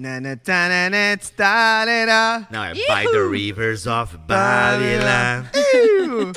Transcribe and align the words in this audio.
Na, 0.00 0.18
na, 0.18 0.34
ta, 0.34 0.66
na, 0.66 0.88
na, 0.88 1.16
ta, 1.36 1.84
By 2.88 3.04
the 3.12 3.20
Rivers 3.20 3.86
of 3.86 4.16
Babylon. 4.26 5.46
Eh. 5.52 5.69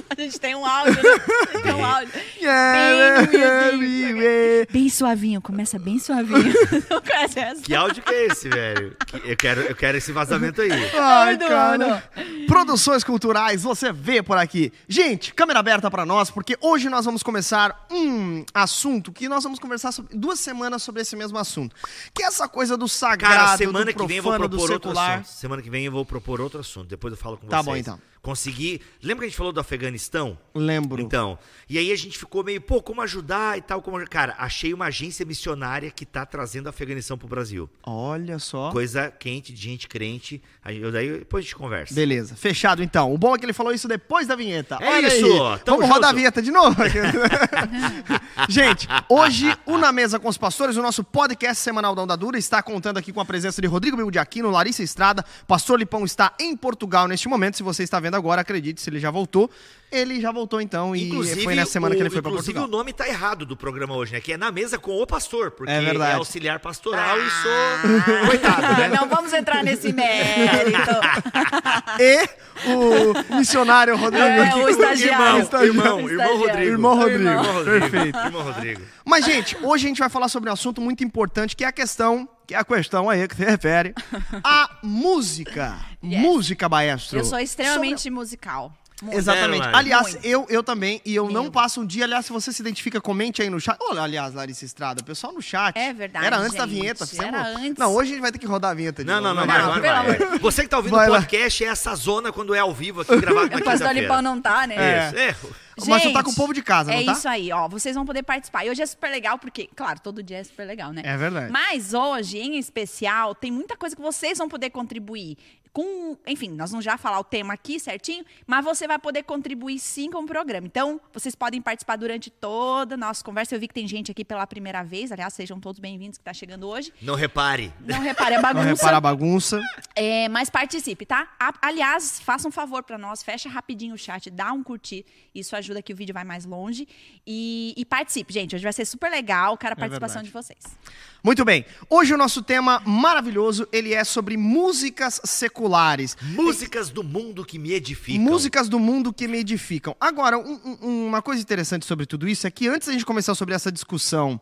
A 0.10 0.22
gente 0.22 0.40
tem 0.40 0.56
um 0.56 0.66
áudio, 0.66 0.94
né? 1.02 1.10
A 1.10 1.52
gente 1.54 1.64
tem 1.64 1.74
um 1.74 1.86
áudio. 1.86 2.14
Yeah, 2.44 3.26
Bem 3.28 3.40
yeah. 3.40 4.68
Bem 4.70 4.90
suavinho, 4.90 5.42
começa 5.42 5.80
bem 5.80 5.98
suavinho. 5.98 6.54
Não 6.90 7.02
conhece 7.02 7.40
essa? 7.40 7.62
Que 7.62 7.74
áudio 7.74 8.04
que 8.04 8.14
é 8.14 8.26
esse, 8.26 8.50
velho? 8.50 8.98
Que- 9.08 9.32
Eu 9.32 9.38
quero, 9.38 9.62
eu 9.62 9.76
quero 9.76 9.98
esse 9.98 10.12
vazamento 10.12 10.62
aí. 10.62 10.70
Ai, 11.00 11.38
cara. 11.38 12.04
Produções 12.48 13.04
culturais, 13.04 13.64
você 13.64 13.94
vê 13.94 14.22
por 14.22 14.38
aqui. 14.38 14.74
Gente, 14.90 15.34
câmera 15.34 15.60
aberta 15.60 15.90
pra 15.90 16.06
nós, 16.06 16.30
porque 16.30 16.58
hoje 16.60 16.90
nós 16.90 17.06
vamos 17.06 17.24
começar 17.24 17.88
um 17.90 18.44
assunto 18.54 19.12
que 19.14 19.30
nós 19.30 19.44
vamos 19.44 19.58
conversar 19.60 19.94
sobre, 19.94 20.18
duas 20.18 20.40
semanas 20.40 20.84
sobre 20.84 21.02
esse 21.02 21.16
mesmo 21.16 21.38
assunto. 21.38 21.74
Que 22.14 22.24
é 22.24 22.26
essa 22.28 22.48
coisa 22.50 22.76
do 22.76 22.88
sagrado, 22.90 23.36
Cara, 23.36 23.58
semana 23.58 23.86
do 23.86 23.94
que 23.94 24.06
vem 24.08 24.18
eu 24.18 24.24
vou 24.24 24.32
profano, 24.34 24.50
do 24.50 24.58
propor 24.58 24.74
outro 24.74 24.92
assunto. 25.00 25.26
Semana 25.28 25.62
que 25.62 25.70
vem 25.70 25.86
eu 25.86 25.92
vou 25.92 26.06
propor 26.06 26.42
outro 26.42 26.60
assunto. 26.60 26.88
Depois 26.88 27.12
eu 27.14 27.18
falo 27.18 27.38
com 27.38 27.48
Tá 27.48 27.62
vocês. 27.62 27.66
bom, 27.66 27.78
então. 27.78 28.00
Consegui. 28.24 28.82
Lembra 29.02 29.20
que 29.24 29.26
a 29.26 29.30
gente 29.30 29.38
falou 29.38 29.52
do 29.54 29.60
Afeganistão? 29.60 30.38
Lembro. 30.56 31.02
Então, 31.02 31.38
e 31.70 31.78
aí 31.78 31.92
a 31.92 31.96
gente 31.98 32.18
ficou 32.18 32.42
meio, 32.44 32.62
pô, 32.62 32.82
como 32.82 33.02
ajudar 33.02 33.58
e 33.58 33.62
tal, 33.62 33.82
como... 33.82 34.04
Cara, 34.08 34.34
achei 34.38 34.74
uma 34.74 34.86
agência 34.86 35.26
missionária 35.26 35.92
que 35.92 36.06
tá 36.06 36.26
trazendo 36.26 36.68
a 36.68 36.70
Afeganistão 36.70 37.18
pro 37.18 37.28
Brasil. 37.28 37.70
Olha 37.84 38.40
só. 38.40 38.72
Coisa 38.72 39.12
quente, 39.12 39.52
de 39.52 39.62
gente 39.62 39.90
crente. 39.90 40.42
Aí, 40.64 40.82
eu- 40.82 40.90
daí 40.92 41.20
depois 41.20 41.44
a 41.44 41.46
gente 41.46 41.56
conversa. 41.58 41.94
Beleza, 41.94 42.34
fechado 42.36 42.82
então. 42.82 43.14
O 43.14 43.18
bom 43.18 43.36
é 43.36 43.38
que 43.38 43.46
ele 43.46 43.52
falou 43.52 43.74
isso 43.74 43.88
depois 43.90 44.26
da 44.26 44.36
vinheta. 44.38 44.78
É 44.80 44.90
Olha 44.90 45.08
isso, 45.08 45.26
aí. 45.26 45.60
tamo 45.60 45.80
Vamos 45.80 45.94
rodar 45.94 46.06
a 46.06 46.14
junto. 46.14 46.16
vinheta 46.18 46.42
de 46.42 46.50
novo. 46.52 46.78
Gente, 48.50 48.88
hoje 49.10 49.54
o 49.66 49.78
Na 49.78 49.92
Mesa 49.92 50.20
com 50.20 50.28
os 50.30 50.38
Pastores, 50.38 50.78
o 50.78 50.82
nosso 50.82 51.04
podcast 51.04 51.62
semanal 51.62 51.94
da 51.96 52.04
Onda 52.04 52.16
Dura, 52.16 52.38
está 52.38 52.62
contando 52.64 52.98
aqui 52.98 53.12
com 53.12 53.20
a 53.22 53.26
presença 53.26 53.62
de 53.62 53.68
Rodrigo 53.68 53.98
Bilbo 53.98 54.12
de 54.12 54.20
Aquino, 54.20 54.50
Larissa 54.50 54.82
Estrada. 54.84 55.24
Pastor 55.48 55.78
Lipão 55.80 56.06
está 56.06 56.34
em 56.40 56.56
Portugal 56.56 57.08
neste 57.08 57.28
momento. 57.28 57.58
Se 57.58 57.64
você 57.64 57.84
está 57.84 58.00
vendo 58.00 58.13
agora, 58.14 58.42
acredite, 58.42 58.82
se 58.82 58.90
ele 58.90 59.00
já 59.00 59.12
voltou. 59.12 59.50
Ele 59.92 60.20
já 60.20 60.32
voltou 60.32 60.60
então 60.60 60.96
e 60.96 61.12
foi 61.44 61.54
nessa 61.54 61.72
semana 61.74 61.94
o, 61.94 61.96
que 61.96 62.02
ele 62.02 62.10
foi 62.10 62.20
para 62.20 62.32
Inclusive 62.32 62.54
Portugal. 62.54 62.68
o 62.68 62.82
nome 62.82 62.92
tá 62.94 63.08
errado 63.08 63.46
do 63.46 63.56
programa 63.56 63.96
hoje, 63.96 64.12
né? 64.14 64.20
Que 64.20 64.34
é 64.34 64.38
Na 64.38 64.52
Mesa 64.52 64.80
com 64.80 64.92
o 65.00 65.06
Pastor, 65.06 65.52
porque 65.52 65.72
É 65.72 65.80
verdade. 65.82 66.16
auxiliar 66.16 66.60
pastoral 66.60 67.16
e 67.20 67.30
sou 67.30 68.26
coitado, 68.26 68.62
né? 68.82 68.88
Não 68.88 69.08
vamos 69.08 69.32
entrar 69.34 69.64
nesse 69.64 69.94
mérito. 69.94 70.80
E 72.00 72.28
o 72.68 73.36
missionário 73.38 73.96
Rodrigo 73.96 74.24
É, 74.26 74.48
aqui. 74.48 74.60
o 74.60 74.70
estagiário. 74.70 75.48
Irmão, 75.64 76.00
irmão, 76.00 76.10
irmão 76.10 76.38
Rodrigo. 76.38 76.60
Irmão 76.72 76.96
Rodrigo. 76.98 77.20
Irmão 77.30 77.54
Rodrigo. 77.54 77.80
Perfeito. 77.92 78.18
Irmão 78.18 78.42
Rodrigo. 78.42 78.82
Mas, 79.06 79.26
gente, 79.26 79.58
hoje 79.62 79.86
a 79.86 79.88
gente 79.90 80.00
vai 80.00 80.10
falar 80.10 80.28
sobre 80.28 80.50
um 80.50 80.54
assunto 80.54 80.82
muito 80.82 81.04
importante, 81.04 81.56
que 81.56 81.64
é 81.64 81.68
a 81.68 81.72
questão, 81.72 82.28
que 82.48 82.54
é 82.56 82.58
a 82.58 82.64
questão 82.64 83.10
aí 83.10 83.28
que 83.28 83.36
se 83.36 83.44
refere 83.46 83.94
à 84.44 84.70
música. 84.84 85.78
Yes. 86.04 86.20
Música, 86.22 86.68
maestro. 86.70 87.18
Eu 87.20 87.24
sou 87.26 87.40
extremamente 87.40 88.10
musical. 88.10 88.72
Muito. 89.02 89.18
Exatamente. 89.18 89.64
Zero, 89.66 89.76
aliás, 89.76 90.14
Muito. 90.14 90.26
eu, 90.26 90.46
eu 90.50 90.64
também, 90.64 91.02
e 91.04 91.14
eu 91.14 91.30
não 91.30 91.52
passo 91.52 91.82
um 91.82 91.86
dia, 91.86 92.06
aliás, 92.06 92.26
se 92.26 92.32
você 92.32 92.54
se 92.54 92.62
identifica, 92.62 93.02
comente 93.02 93.42
aí 93.42 93.50
no 93.50 93.60
chat. 93.60 93.76
Olha, 93.82 94.02
aliás, 94.02 94.34
Larissa 94.34 94.64
Estrada, 94.64 95.02
o 95.02 95.04
pessoal 95.04 95.34
no 95.34 95.42
chat. 95.42 95.76
É 95.78 95.92
verdade, 95.92 96.26
Era 96.26 96.38
antes 96.38 96.54
da 96.56 96.66
gente. 96.66 96.80
vinheta. 96.80 97.06
Era 97.22 97.48
antes. 97.58 97.76
Não, 97.78 97.94
hoje 97.94 98.12
a 98.12 98.14
gente 98.14 98.22
vai 98.22 98.32
ter 98.32 98.38
que 98.40 98.46
rodar 98.46 98.72
a 98.72 98.74
vinheta 98.74 99.04
de 99.04 99.10
Não, 99.10 99.20
não, 99.20 99.34
não, 99.34 99.46
Vai 99.46 99.60
vai, 99.62 99.68
lá. 99.68 99.80
vai, 99.80 100.18
vai. 100.18 100.28
amor. 100.28 100.40
Você 100.40 100.62
que 100.62 100.70
tá 100.70 100.78
ouvindo 100.78 100.96
Vai 100.96 101.10
o 101.10 101.12
lá. 101.12 101.18
podcast 101.20 101.66
é 101.66 101.68
essa 101.68 101.94
zona 101.96 102.32
quando 102.32 102.56
é 102.56 102.60
ao 102.60 102.74
vivo 102.74 103.02
aqui 103.02 103.14
gravado 103.20 103.50
na 103.50 103.58
quinta-feira. 103.58 103.92
Lipão 103.94 104.22
não 104.22 104.42
tá, 104.42 104.66
né? 104.68 104.76
É. 104.76 105.32
Isso, 105.32 105.48
é. 105.78 105.90
Mas 105.90 106.04
tu 106.04 106.14
tá 106.14 106.24
com 106.24 106.32
o 106.32 106.36
povo 106.36 106.54
de 106.54 106.62
casa, 106.62 106.92
é 106.94 106.98
não 106.98 107.06
tá? 107.06 107.12
isso 107.14 107.28
aí, 107.28 107.52
ó. 107.52 107.68
Vocês 107.68 107.96
vão 107.96 108.06
poder 108.06 108.24
participar. 108.24 108.66
E 108.66 108.70
hoje 108.70 108.82
é 108.82 108.86
super 108.86 109.10
legal, 109.10 109.38
porque, 109.40 109.70
claro, 109.76 110.00
todo 110.00 110.22
dia 110.24 110.38
é 110.38 110.44
super 110.44 110.66
legal, 110.66 110.92
né? 110.92 111.02
É 111.06 111.18
verdade. 111.18 111.52
Mas 111.52 111.94
hoje, 111.94 112.38
em 112.38 112.58
especial, 112.58 113.34
tem 113.36 113.52
muita 113.52 113.76
coisa 113.78 113.96
que 113.96 114.02
vocês 114.02 114.38
vão 114.38 114.48
poder 114.50 114.70
contribuir. 114.70 115.38
Com, 115.72 116.16
enfim, 116.28 116.50
nós 116.52 116.70
vamos 116.70 116.86
já 116.86 117.00
falar 117.00 117.20
o 117.20 117.24
tema 117.24 117.56
aqui 117.56 117.80
certinho, 117.80 118.24
mas 118.46 118.64
você 118.64 118.88
vai 118.88 119.00
poder 119.00 119.24
contribuir 119.24 119.80
sim 119.80 120.12
com 120.12 120.20
o 120.20 120.26
programa. 120.28 120.68
Então, 120.68 121.02
vocês 121.12 121.34
podem 121.34 121.60
participar 121.60 121.96
durante 121.96 122.30
toda 122.30 122.94
a 122.94 122.98
nossa 122.98 123.24
conversa. 123.24 123.56
Eu 123.56 123.60
vi 123.60 123.68
que 123.68 123.74
tem 123.74 123.88
gente 123.88 124.12
aqui 124.12 124.24
pela 124.24 124.46
primeira 124.46 124.84
vez, 124.84 125.12
aliás, 125.12 125.34
sejam 125.34 125.60
todos 125.60 125.80
bem-vindos 125.80 126.20
que 126.20 126.24
tá 126.24 126.32
chegando 126.32 126.68
hoje. 126.68 126.94
Não 127.02 127.16
repare. 127.16 127.74
Não 127.80 128.00
repare 128.02 128.36
a 128.36 128.38
Não 128.38 128.44
bagunça. 128.44 128.68
repara 128.68 128.98
a 128.98 129.02
bagunça. 129.02 129.62
É, 129.96 130.30
mas 130.30 130.48
participe, 130.48 131.08
tá? 131.08 131.28
Aliás, 131.60 132.20
faça 132.20 132.48
um 132.48 132.52
favor 132.52 132.84
pra 132.84 133.00
nós, 133.00 133.24
fecha 133.24 133.50
rapidinho 133.50 133.96
o 133.96 133.98
chat, 133.98 134.30
dá 134.30 134.54
um 134.54 134.62
curtir. 134.62 135.04
Isso 135.34 135.56
ajuda 135.56 135.63
que 135.84 135.94
o 135.94 135.96
vídeo 135.96 136.14
vai 136.14 136.24
mais 136.24 136.46
longe. 136.46 136.88
E, 137.26 137.74
e 137.78 137.86
participe, 137.86 138.34
gente. 138.34 138.56
Hoje 138.56 138.64
vai 138.64 138.74
ser 138.74 138.86
super 138.86 139.10
legal. 139.10 139.58
Quero 139.58 139.74
a 139.74 139.76
participação 139.76 140.22
verdade. 140.24 140.28
de 140.28 140.34
vocês. 140.34 140.78
Muito 141.24 141.46
bem. 141.46 141.66
Hoje 141.90 142.14
o 142.14 142.18
nosso 142.18 142.42
tema 142.42 142.82
maravilhoso, 142.86 143.68
ele 143.72 143.94
é 143.94 144.04
sobre 144.04 144.36
músicas 144.36 145.22
seculares. 145.24 146.18
Músicas 146.22 146.90
do 146.90 147.04
mundo 147.04 147.46
que 147.46 147.58
me 147.58 147.72
edificam. 147.72 148.22
Músicas 148.22 148.68
do 148.68 148.80
mundo 148.80 149.14
que 149.14 149.28
me 149.28 149.38
edificam. 149.38 149.96
Agora, 150.00 150.38
um- 150.38 150.78
um- 150.82 151.08
uma 151.08 151.22
coisa 151.22 151.42
interessante 151.42 151.86
sobre 151.86 152.06
tudo 152.06 152.28
isso 152.28 152.46
é 152.46 152.52
que 152.52 152.68
antes 152.68 152.88
da 152.88 152.94
gente 152.94 153.06
começar 153.06 153.36
sobre 153.36 153.54
essa 153.56 153.72
discussão 153.72 154.40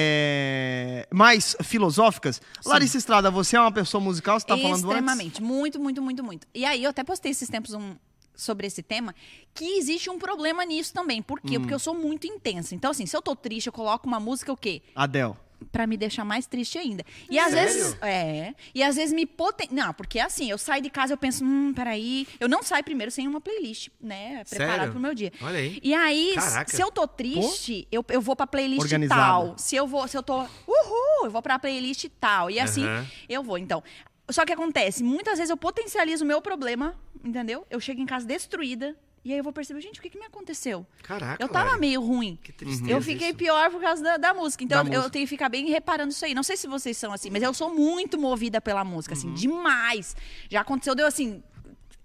é, 0.00 1.06
mais 1.12 1.54
filosóficas, 1.62 2.40
Larissa 2.64 2.98
Estrada, 2.98 3.30
você 3.30 3.56
é 3.56 3.60
uma 3.60 3.70
pessoa 3.70 4.02
musical, 4.02 4.38
você 4.40 4.46
tá 4.46 4.56
falando 4.56 4.72
antes? 4.74 4.84
Extremamente. 4.84 5.42
Muito, 5.42 5.78
muito, 5.78 6.02
muito, 6.02 6.24
muito. 6.24 6.46
E 6.54 6.64
aí, 6.64 6.82
eu 6.84 6.90
até 6.90 7.04
postei 7.04 7.30
esses 7.32 7.48
tempos 7.48 7.74
um- 7.74 7.94
sobre 8.38 8.68
esse 8.68 8.82
tema, 8.82 9.14
que 9.52 9.64
existe 9.78 10.08
um 10.08 10.18
problema 10.18 10.64
nisso 10.64 10.94
também. 10.94 11.20
Por 11.20 11.40
quê? 11.40 11.58
Hum. 11.58 11.60
Porque 11.62 11.74
eu 11.74 11.78
sou 11.78 11.92
muito 11.94 12.26
intensa. 12.26 12.74
Então, 12.74 12.92
assim, 12.92 13.04
se 13.04 13.16
eu 13.16 13.20
tô 13.20 13.34
triste, 13.34 13.66
eu 13.66 13.72
coloco 13.72 14.06
uma 14.06 14.20
música 14.20 14.52
o 14.52 14.56
quê? 14.56 14.80
Adele. 14.94 15.34
Pra 15.72 15.88
me 15.88 15.96
deixar 15.96 16.24
mais 16.24 16.46
triste 16.46 16.78
ainda. 16.78 17.04
E 17.28 17.36
às 17.36 17.50
Sério? 17.50 17.74
vezes. 17.74 17.96
É. 18.00 18.54
E 18.72 18.80
às 18.80 18.94
vezes 18.94 19.12
me 19.12 19.26
poten... 19.26 19.66
Não, 19.72 19.92
porque 19.92 20.20
assim, 20.20 20.48
eu 20.48 20.56
saio 20.56 20.80
de 20.80 20.88
casa 20.88 21.12
eu 21.14 21.18
penso, 21.18 21.44
hum, 21.44 21.72
peraí. 21.74 22.28
Eu 22.38 22.48
não 22.48 22.62
saio 22.62 22.84
primeiro 22.84 23.10
sem 23.10 23.26
uma 23.26 23.40
playlist, 23.40 23.88
né? 24.00 24.44
Preparada 24.48 24.76
Sério? 24.76 24.92
pro 24.92 25.00
meu 25.00 25.12
dia. 25.14 25.32
Olha 25.42 25.58
aí. 25.58 25.80
E 25.82 25.92
aí, 25.92 26.34
Caraca. 26.36 26.70
se 26.76 26.80
eu 26.80 26.92
tô 26.92 27.08
triste, 27.08 27.88
eu, 27.90 28.04
eu 28.08 28.20
vou 28.20 28.36
pra 28.36 28.46
playlist 28.46 28.82
Organizada. 28.82 29.20
tal. 29.20 29.58
Se 29.58 29.74
eu 29.74 29.84
vou, 29.84 30.06
se 30.06 30.16
eu 30.16 30.22
tô. 30.22 30.42
Uhul! 30.42 31.24
Eu 31.24 31.30
vou 31.32 31.42
pra 31.42 31.58
playlist 31.58 32.06
tal. 32.20 32.48
E 32.48 32.60
assim, 32.60 32.84
Aham. 32.84 33.06
eu 33.28 33.42
vou. 33.42 33.58
Então. 33.58 33.82
Só 34.30 34.44
que 34.44 34.52
acontece, 34.52 35.02
muitas 35.02 35.38
vezes 35.38 35.50
eu 35.50 35.56
potencializo 35.56 36.24
o 36.24 36.26
meu 36.26 36.40
problema, 36.42 36.94
entendeu? 37.24 37.66
Eu 37.70 37.80
chego 37.80 38.00
em 38.00 38.06
casa 38.06 38.26
destruída. 38.26 38.94
E 39.24 39.32
aí 39.32 39.38
eu 39.38 39.44
vou 39.44 39.52
perceber, 39.52 39.80
gente, 39.80 39.98
o 39.98 40.02
que, 40.02 40.08
que 40.08 40.18
me 40.18 40.24
aconteceu? 40.24 40.86
Caraca, 41.02 41.42
Eu 41.42 41.48
tava 41.48 41.76
meio 41.76 42.00
ruim. 42.00 42.38
Que 42.42 42.52
tristeza 42.52 42.90
Eu 42.90 43.02
fiquei 43.02 43.28
isso. 43.30 43.36
pior 43.36 43.68
por 43.70 43.80
causa 43.80 44.02
da, 44.02 44.16
da 44.16 44.32
música. 44.32 44.62
Então 44.64 44.82
Da 44.84 44.88
eu 44.90 44.94
música. 44.94 45.10
tenho 45.10 45.24
que 45.26 45.28
ficar 45.28 45.48
bem 45.48 45.66
reparando 45.68 46.12
isso 46.12 46.24
aí. 46.24 46.32
Não 46.34 46.42
sei 46.44 46.56
se 46.56 46.66
vocês 46.68 46.96
são 46.96 47.12
assim, 47.12 47.28
mas 47.28 47.42
eu 47.42 47.52
sou 47.52 47.74
muito 47.74 48.16
movida 48.16 48.60
pela 48.60 48.84
música, 48.84 49.14
Uhum. 49.14 49.18
assim, 49.18 49.34
demais. 49.34 50.16
Já 50.48 50.60
aconteceu, 50.60 50.94
deu 50.94 51.06
assim. 51.06 51.42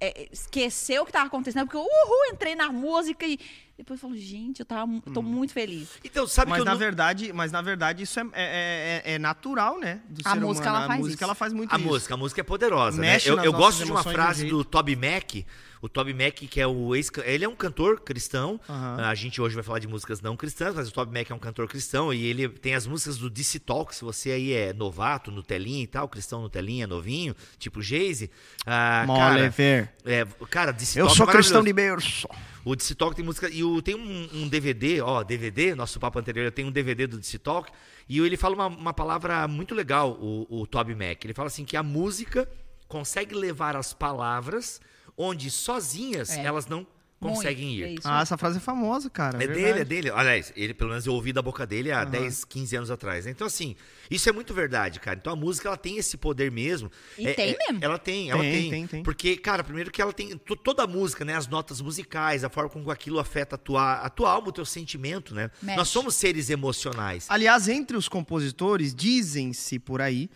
É, 0.05 0.27
esqueceu 0.31 1.03
o 1.03 1.05
que 1.05 1.11
tava 1.11 1.27
acontecendo, 1.27 1.65
porque 1.65 1.77
eu, 1.77 1.81
uhul, 1.81 2.33
entrei 2.33 2.55
na 2.55 2.71
música 2.71 3.25
e 3.25 3.39
depois 3.77 3.99
eu 4.01 4.09
falo, 4.09 4.15
gente, 4.19 4.59
eu, 4.59 4.65
tava, 4.65 4.91
eu 5.05 5.13
tô 5.13 5.19
Uhum. 5.21 5.25
muito 5.25 5.51
feliz. 5.53 5.89
Então, 6.03 6.27
sabe 6.27 6.51
Mas 6.51 6.59
que 6.59 6.65
na, 6.65 6.73
nu- 6.73 6.77
verdade, 6.77 7.33
mas 7.33 7.51
na 7.51 7.61
verdade 7.61 8.03
isso 8.03 8.19
é, 8.19 8.23
é- 8.33 9.01
é- 9.05 9.13
é 9.13 9.19
natural, 9.19 9.79
né? 9.79 10.01
Do 10.07 10.21
A 10.25 10.33
ser 10.33 10.39
música, 10.39 10.69
humano. 10.69 10.77
ela 10.83 10.87
faz 10.87 10.99
A 10.99 11.01
música 11.01 11.15
isso. 11.15 11.23
ela 11.23 11.35
faz 11.35 11.53
muito 11.53 11.73
A 11.73 11.77
isso. 11.77 11.87
música, 11.87 12.13
a 12.13 12.17
música 12.17 12.41
é 12.41 12.43
poderosa, 12.43 13.01
Mexe 13.01 13.29
né? 13.31 13.39
Eu, 13.39 13.43
eu 13.43 13.53
gosto 13.53 13.83
de 13.83 13.91
uma 13.91 14.01
de 14.01 14.07
um 14.09 14.11
frase 14.11 14.41
jeito. 14.41 14.57
do 14.57 14.63
Toby 14.65 14.95
Mac. 14.95 15.45
O 15.83 15.89
Toby 15.89 16.13
Mac, 16.13 16.35
que 16.35 16.61
é 16.61 16.65
o 16.65 16.95
ex 16.95 17.11
ele 17.25 17.43
é 17.43 17.49
um 17.49 17.57
cantor 17.57 17.99
cristão. 17.99 18.57
Aham. 18.69 19.05
A 19.05 19.13
gente 19.13 19.41
hoje 19.41 19.53
vai 19.53 19.65
falar 19.65 19.79
de 19.79 19.87
músicas 19.87 20.21
não 20.21 20.37
cristãs, 20.37 20.73
mas 20.73 20.87
o 20.87 20.93
Toby 20.93 21.19
Mac 21.19 21.29
é 21.29 21.33
um 21.33 21.39
cantor 21.39 21.67
cristão 21.67 22.13
e 22.13 22.25
ele 22.25 22.47
tem 22.47 22.73
as 22.73 22.87
músicas 22.87 23.17
do 23.17 23.29
DC 23.29 23.59
Talk. 23.59 23.93
Se 23.93 24.01
você 24.01 24.31
aí 24.31 24.53
é 24.53 24.71
novato, 24.71 25.29
Nutelinha 25.29 25.83
e 25.83 25.87
tal, 25.87 26.07
cristão 26.07 26.41
Nutelinha, 26.41 26.87
novinho, 26.87 27.35
tipo 27.59 27.81
Geise. 27.81 28.31
Ah, 28.65 29.03
cara, 29.05 29.41
Oliver. 29.41 29.93
é, 30.05 30.25
cara, 30.49 30.71
DC 30.71 31.01
Eu 31.01 31.07
Talk 31.07 31.17
sou 31.17 31.27
é 31.27 31.31
cristão 31.33 31.61
de 31.61 31.73
berço. 31.73 32.29
O 32.63 32.77
DC 32.77 32.95
Talk 32.95 33.13
tem 33.13 33.25
música. 33.25 33.49
E 33.49 33.61
o, 33.61 33.81
tem 33.81 33.93
um, 33.93 34.29
um 34.35 34.47
DVD, 34.47 35.01
ó, 35.01 35.21
DVD, 35.21 35.75
nosso 35.75 35.99
papo 35.99 36.17
anterior 36.17 36.49
tem 36.49 36.63
um 36.63 36.71
DVD 36.71 37.07
do 37.07 37.17
DC 37.17 37.39
Talk. 37.39 37.69
E 38.07 38.19
ele 38.19 38.37
fala 38.37 38.55
uma, 38.55 38.67
uma 38.67 38.93
palavra 38.93 39.49
muito 39.49 39.75
legal, 39.75 40.11
o, 40.13 40.47
o 40.49 40.65
Toby 40.65 40.95
Mac. 40.95 41.25
Ele 41.25 41.33
fala 41.33 41.47
assim 41.47 41.65
que 41.65 41.75
a 41.75 41.83
música 41.83 42.47
consegue 42.87 43.35
levar 43.35 43.75
as 43.75 43.91
palavras 43.91 44.79
onde 45.17 45.49
sozinhas 45.51 46.29
É. 46.31 46.43
elas 46.43 46.65
não 46.67 46.85
conseguem 47.19 47.77
Muito, 47.79 48.01
ir. 48.01 48.05
é. 48.05 48.11
Ah, 48.11 48.21
essa 48.21 48.37
frase 48.37 48.57
é 48.57 48.59
famosa, 48.59 49.09
cara. 49.09 49.37
É 49.37 49.47
verdade. 49.47 49.61
dele, 49.63 49.79
é 49.79 49.85
dele. 49.85 50.09
Aliás, 50.09 50.51
ele, 50.57 50.73
pelo 50.73 50.89
menos 50.89 51.05
eu 51.05 51.13
ouvi 51.13 51.31
da 51.31 51.41
boca 51.41 51.65
dele 51.65 51.89
há 51.89 52.03
10, 52.03 52.43
15 52.43 52.75
anos 52.75 52.91
atrás. 52.91 53.23
né? 53.23 53.31
Então, 53.31 53.47
assim, 53.47 53.77
isso 54.11 54.27
é 54.27 54.33
muito 54.33 54.53
verdade, 54.53 54.99
cara. 54.99 55.17
Então 55.17 55.31
a 55.31 55.35
música 55.35 55.69
ela 55.69 55.77
tem 55.77 55.97
esse 55.97 56.17
poder 56.17 56.51
mesmo. 56.51 56.91
E 57.17 57.25
É- 57.25 57.33
tem 57.33 57.51
é- 57.53 57.57
mesmo. 57.71 57.79
Ela 57.85 57.97
tem, 57.97 58.29
ela 58.29 58.41
Tem, 58.41 58.51
tem. 58.51 58.69
tem, 58.71 58.87
tem. 58.87 59.03
Porque, 59.03 59.37
cara, 59.37 59.63
primeiro 59.63 59.89
que 59.89 60.01
ela 60.01 60.11
tem 60.11 60.37
to- 60.37 60.57
toda 60.57 60.83
a 60.83 60.87
música, 60.87 61.23
né? 61.23 61.33
As 61.37 61.47
notas 61.47 61.79
musicais, 61.79 62.43
a 62.43 62.49
forma 62.49 62.69
como 62.69 62.91
aquilo 62.91 63.17
afeta 63.19 63.55
a 63.55 63.57
tua, 63.57 63.93
a 64.01 64.09
tua 64.09 64.29
alma, 64.29 64.49
o 64.49 64.51
teu 64.51 64.65
sentimento, 64.65 65.33
né? 65.33 65.49
Mexe. 65.61 65.77
Nós 65.77 65.87
somos 65.87 66.15
seres 66.15 66.49
emocionais. 66.49 67.25
Aliás, 67.29 67.69
entre 67.69 67.95
os 67.95 68.09
compositores, 68.09 68.93
dizem-se 68.93 69.79
por 69.79 70.01
aí 70.01 70.29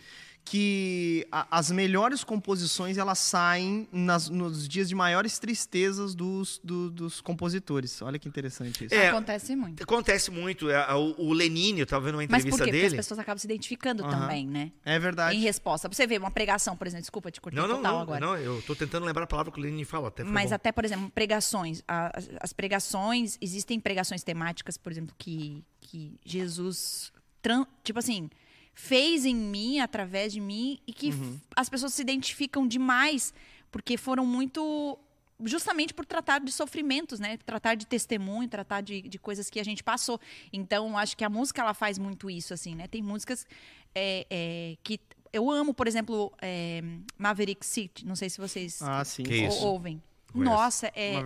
que 0.50 1.26
a- 1.30 1.46
as 1.58 1.70
melhores 1.70 2.24
composições 2.24 2.96
elas 2.96 3.18
saem 3.18 3.86
nas- 3.92 4.30
nos 4.30 4.66
dias 4.66 4.88
de 4.88 4.94
maiores 4.94 5.38
tristezas 5.38 6.14
dos, 6.14 6.58
do- 6.64 6.90
dos 6.90 7.20
compositores. 7.20 8.00
Olha 8.00 8.18
que 8.18 8.26
interessante 8.26 8.86
isso. 8.86 8.94
É, 8.94 9.08
Acontece 9.08 9.54
muito. 9.54 9.82
Acontece 9.82 10.30
muito. 10.30 10.70
é, 10.70 10.94
O, 10.94 11.14
o 11.28 11.32
Lenine, 11.34 11.80
eu 11.80 11.86
tava 11.86 12.06
vendo 12.06 12.14
uma 12.14 12.22
Mas 12.30 12.44
por 12.44 12.48
entrevista 12.54 12.64
quê? 12.64 12.70
Porque 12.70 12.76
as 12.86 12.90
dele. 12.92 12.96
pessoas 12.96 13.18
acabam 13.18 13.38
se 13.38 13.46
identificando 13.46 14.02
Aham. 14.04 14.20
também, 14.20 14.46
né? 14.46 14.72
É 14.84 14.98
verdade. 14.98 15.36
Em 15.36 15.40
resposta. 15.40 15.86
Você 15.88 16.06
vê 16.06 16.16
uma 16.16 16.30
pregação, 16.30 16.76
por 16.76 16.86
exemplo, 16.86 17.02
desculpa 17.02 17.30
te 17.30 17.40
cortar 17.40 17.60
Não, 17.60 17.68
não, 17.68 17.76
total 17.76 17.92
não, 17.92 18.00
agora. 18.00 18.20
não. 18.26 18.36
Eu 18.36 18.62
tô 18.62 18.74
tentando 18.74 19.04
lembrar 19.04 19.24
a 19.24 19.26
palavra 19.26 19.52
que 19.52 19.58
o 19.60 19.62
Lenine 19.62 19.84
fala. 19.84 20.08
Até 20.08 20.24
Mas 20.24 20.48
bom. 20.48 20.54
até, 20.56 20.72
por 20.72 20.84
exemplo, 20.84 21.10
pregações. 21.10 21.82
A- 21.86 22.10
As, 22.16 22.30
as 22.40 22.52
pregações, 22.54 23.36
existem 23.40 23.78
pregações 23.78 24.22
temáticas, 24.22 24.78
por 24.78 24.90
exemplo, 24.90 25.14
que, 25.18 25.62
que 25.80 26.18
Jesus, 26.24 27.12
tipo 27.84 27.98
assim, 27.98 28.30
fez 28.80 29.24
em 29.26 29.34
mim, 29.34 29.80
através 29.80 30.32
de 30.32 30.38
mim, 30.40 30.78
e 30.86 30.92
que 30.92 31.08
f- 31.08 31.36
as 31.56 31.68
pessoas 31.68 31.92
se 31.94 32.00
identificam 32.00 32.64
demais, 32.66 33.34
porque 33.72 33.96
foram 33.96 34.24
muito. 34.24 34.96
Justamente 35.44 35.92
por 35.94 36.04
tratar 36.06 36.40
de 36.40 36.50
sofrimentos, 36.52 37.18
né? 37.20 37.36
Tratar 37.38 37.74
de 37.76 37.86
testemunho, 37.86 38.48
tratar 38.48 38.80
de, 38.80 39.02
de 39.02 39.18
coisas 39.18 39.48
que 39.50 39.58
a 39.60 39.64
gente 39.64 39.82
passou. 39.84 40.20
Então, 40.52 40.96
acho 40.98 41.16
que 41.16 41.24
a 41.24 41.28
música 41.28 41.60
ela 41.62 41.74
faz 41.74 41.96
muito 41.98 42.28
isso, 42.30 42.52
assim, 42.54 42.74
né? 42.74 42.86
Tem 42.88 43.02
músicas 43.02 43.46
é, 43.94 44.26
é, 44.30 44.76
que 44.82 45.00
eu 45.32 45.48
amo, 45.50 45.72
por 45.74 45.86
exemplo, 45.86 46.32
é, 46.40 46.82
Maverick 47.16 47.64
City. 47.66 48.04
Não 48.06 48.16
sei 48.16 48.28
se 48.30 48.38
vocês 48.38 48.80
Ah, 48.82 49.04
sim. 49.04 49.22
Que 49.24 49.46
ou- 49.48 49.66
ouvem. 49.72 50.02
Conheço. 50.32 50.50
Nossa, 50.52 50.86
é. 50.94 51.14
É 51.14 51.20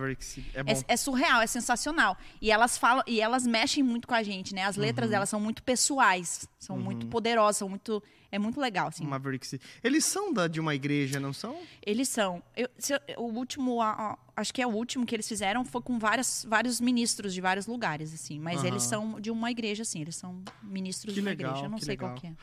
é, 0.71 0.83
é 0.87 0.97
surreal, 0.97 1.41
é 1.41 1.47
sensacional. 1.47 2.17
E 2.41 2.49
elas 2.51 2.77
falam, 2.77 3.03
e 3.05 3.19
elas 3.19 3.45
mexem 3.45 3.83
muito 3.83 4.07
com 4.07 4.13
a 4.15 4.23
gente, 4.23 4.55
né? 4.55 4.63
As 4.63 4.77
letras 4.77 5.07
Uhum. 5.07 5.11
delas 5.11 5.29
são 5.29 5.39
muito 5.39 5.61
pessoais, 5.61 6.47
são 6.57 6.77
muito 6.77 7.05
poderosas, 7.07 7.57
são 7.57 7.67
muito, 7.69 8.01
é 8.31 8.39
muito 8.39 8.59
legal, 8.61 8.87
assim. 8.87 9.03
Maverick 9.05 9.45
City. 9.45 9.65
Eles 9.83 10.05
são 10.05 10.31
da, 10.33 10.47
de 10.47 10.59
uma 10.59 10.73
igreja, 10.73 11.19
não 11.19 11.33
são? 11.33 11.57
Eles 11.85 12.07
são. 12.09 12.41
eu- 12.55 12.69
o 13.17 13.23
último, 13.37 13.81
a- 13.81 14.17
acho 14.35 14.53
que 14.53 14.61
é 14.61 14.67
o 14.67 14.71
último 14.71 15.05
que 15.05 15.15
eles 15.15 15.27
fizeram 15.27 15.63
foi 15.63 15.81
com 15.81 15.99
várias, 15.99 16.45
vários 16.49 16.81
ministros 16.81 17.33
de 17.33 17.41
vários 17.41 17.67
lugares, 17.67 18.13
assim. 18.13 18.39
Mas 18.39 18.59
Aham. 18.59 18.67
eles 18.67 18.83
são 18.83 19.19
de 19.19 19.29
uma 19.31 19.51
igreja, 19.51 19.83
assim. 19.83 20.01
Eles 20.01 20.15
são 20.15 20.41
ministros 20.61 21.13
Que 21.13 21.19
de 21.19 21.25
uma 21.25 21.29
legal, 21.31 21.51
igreja. 21.51 21.65
Eu 21.67 21.69
não 21.69 21.77
que 21.77 21.85
sei 21.85 21.95
qual 21.97 22.13
legal. 22.13 22.21
que 22.21 22.27
é. 22.27 22.33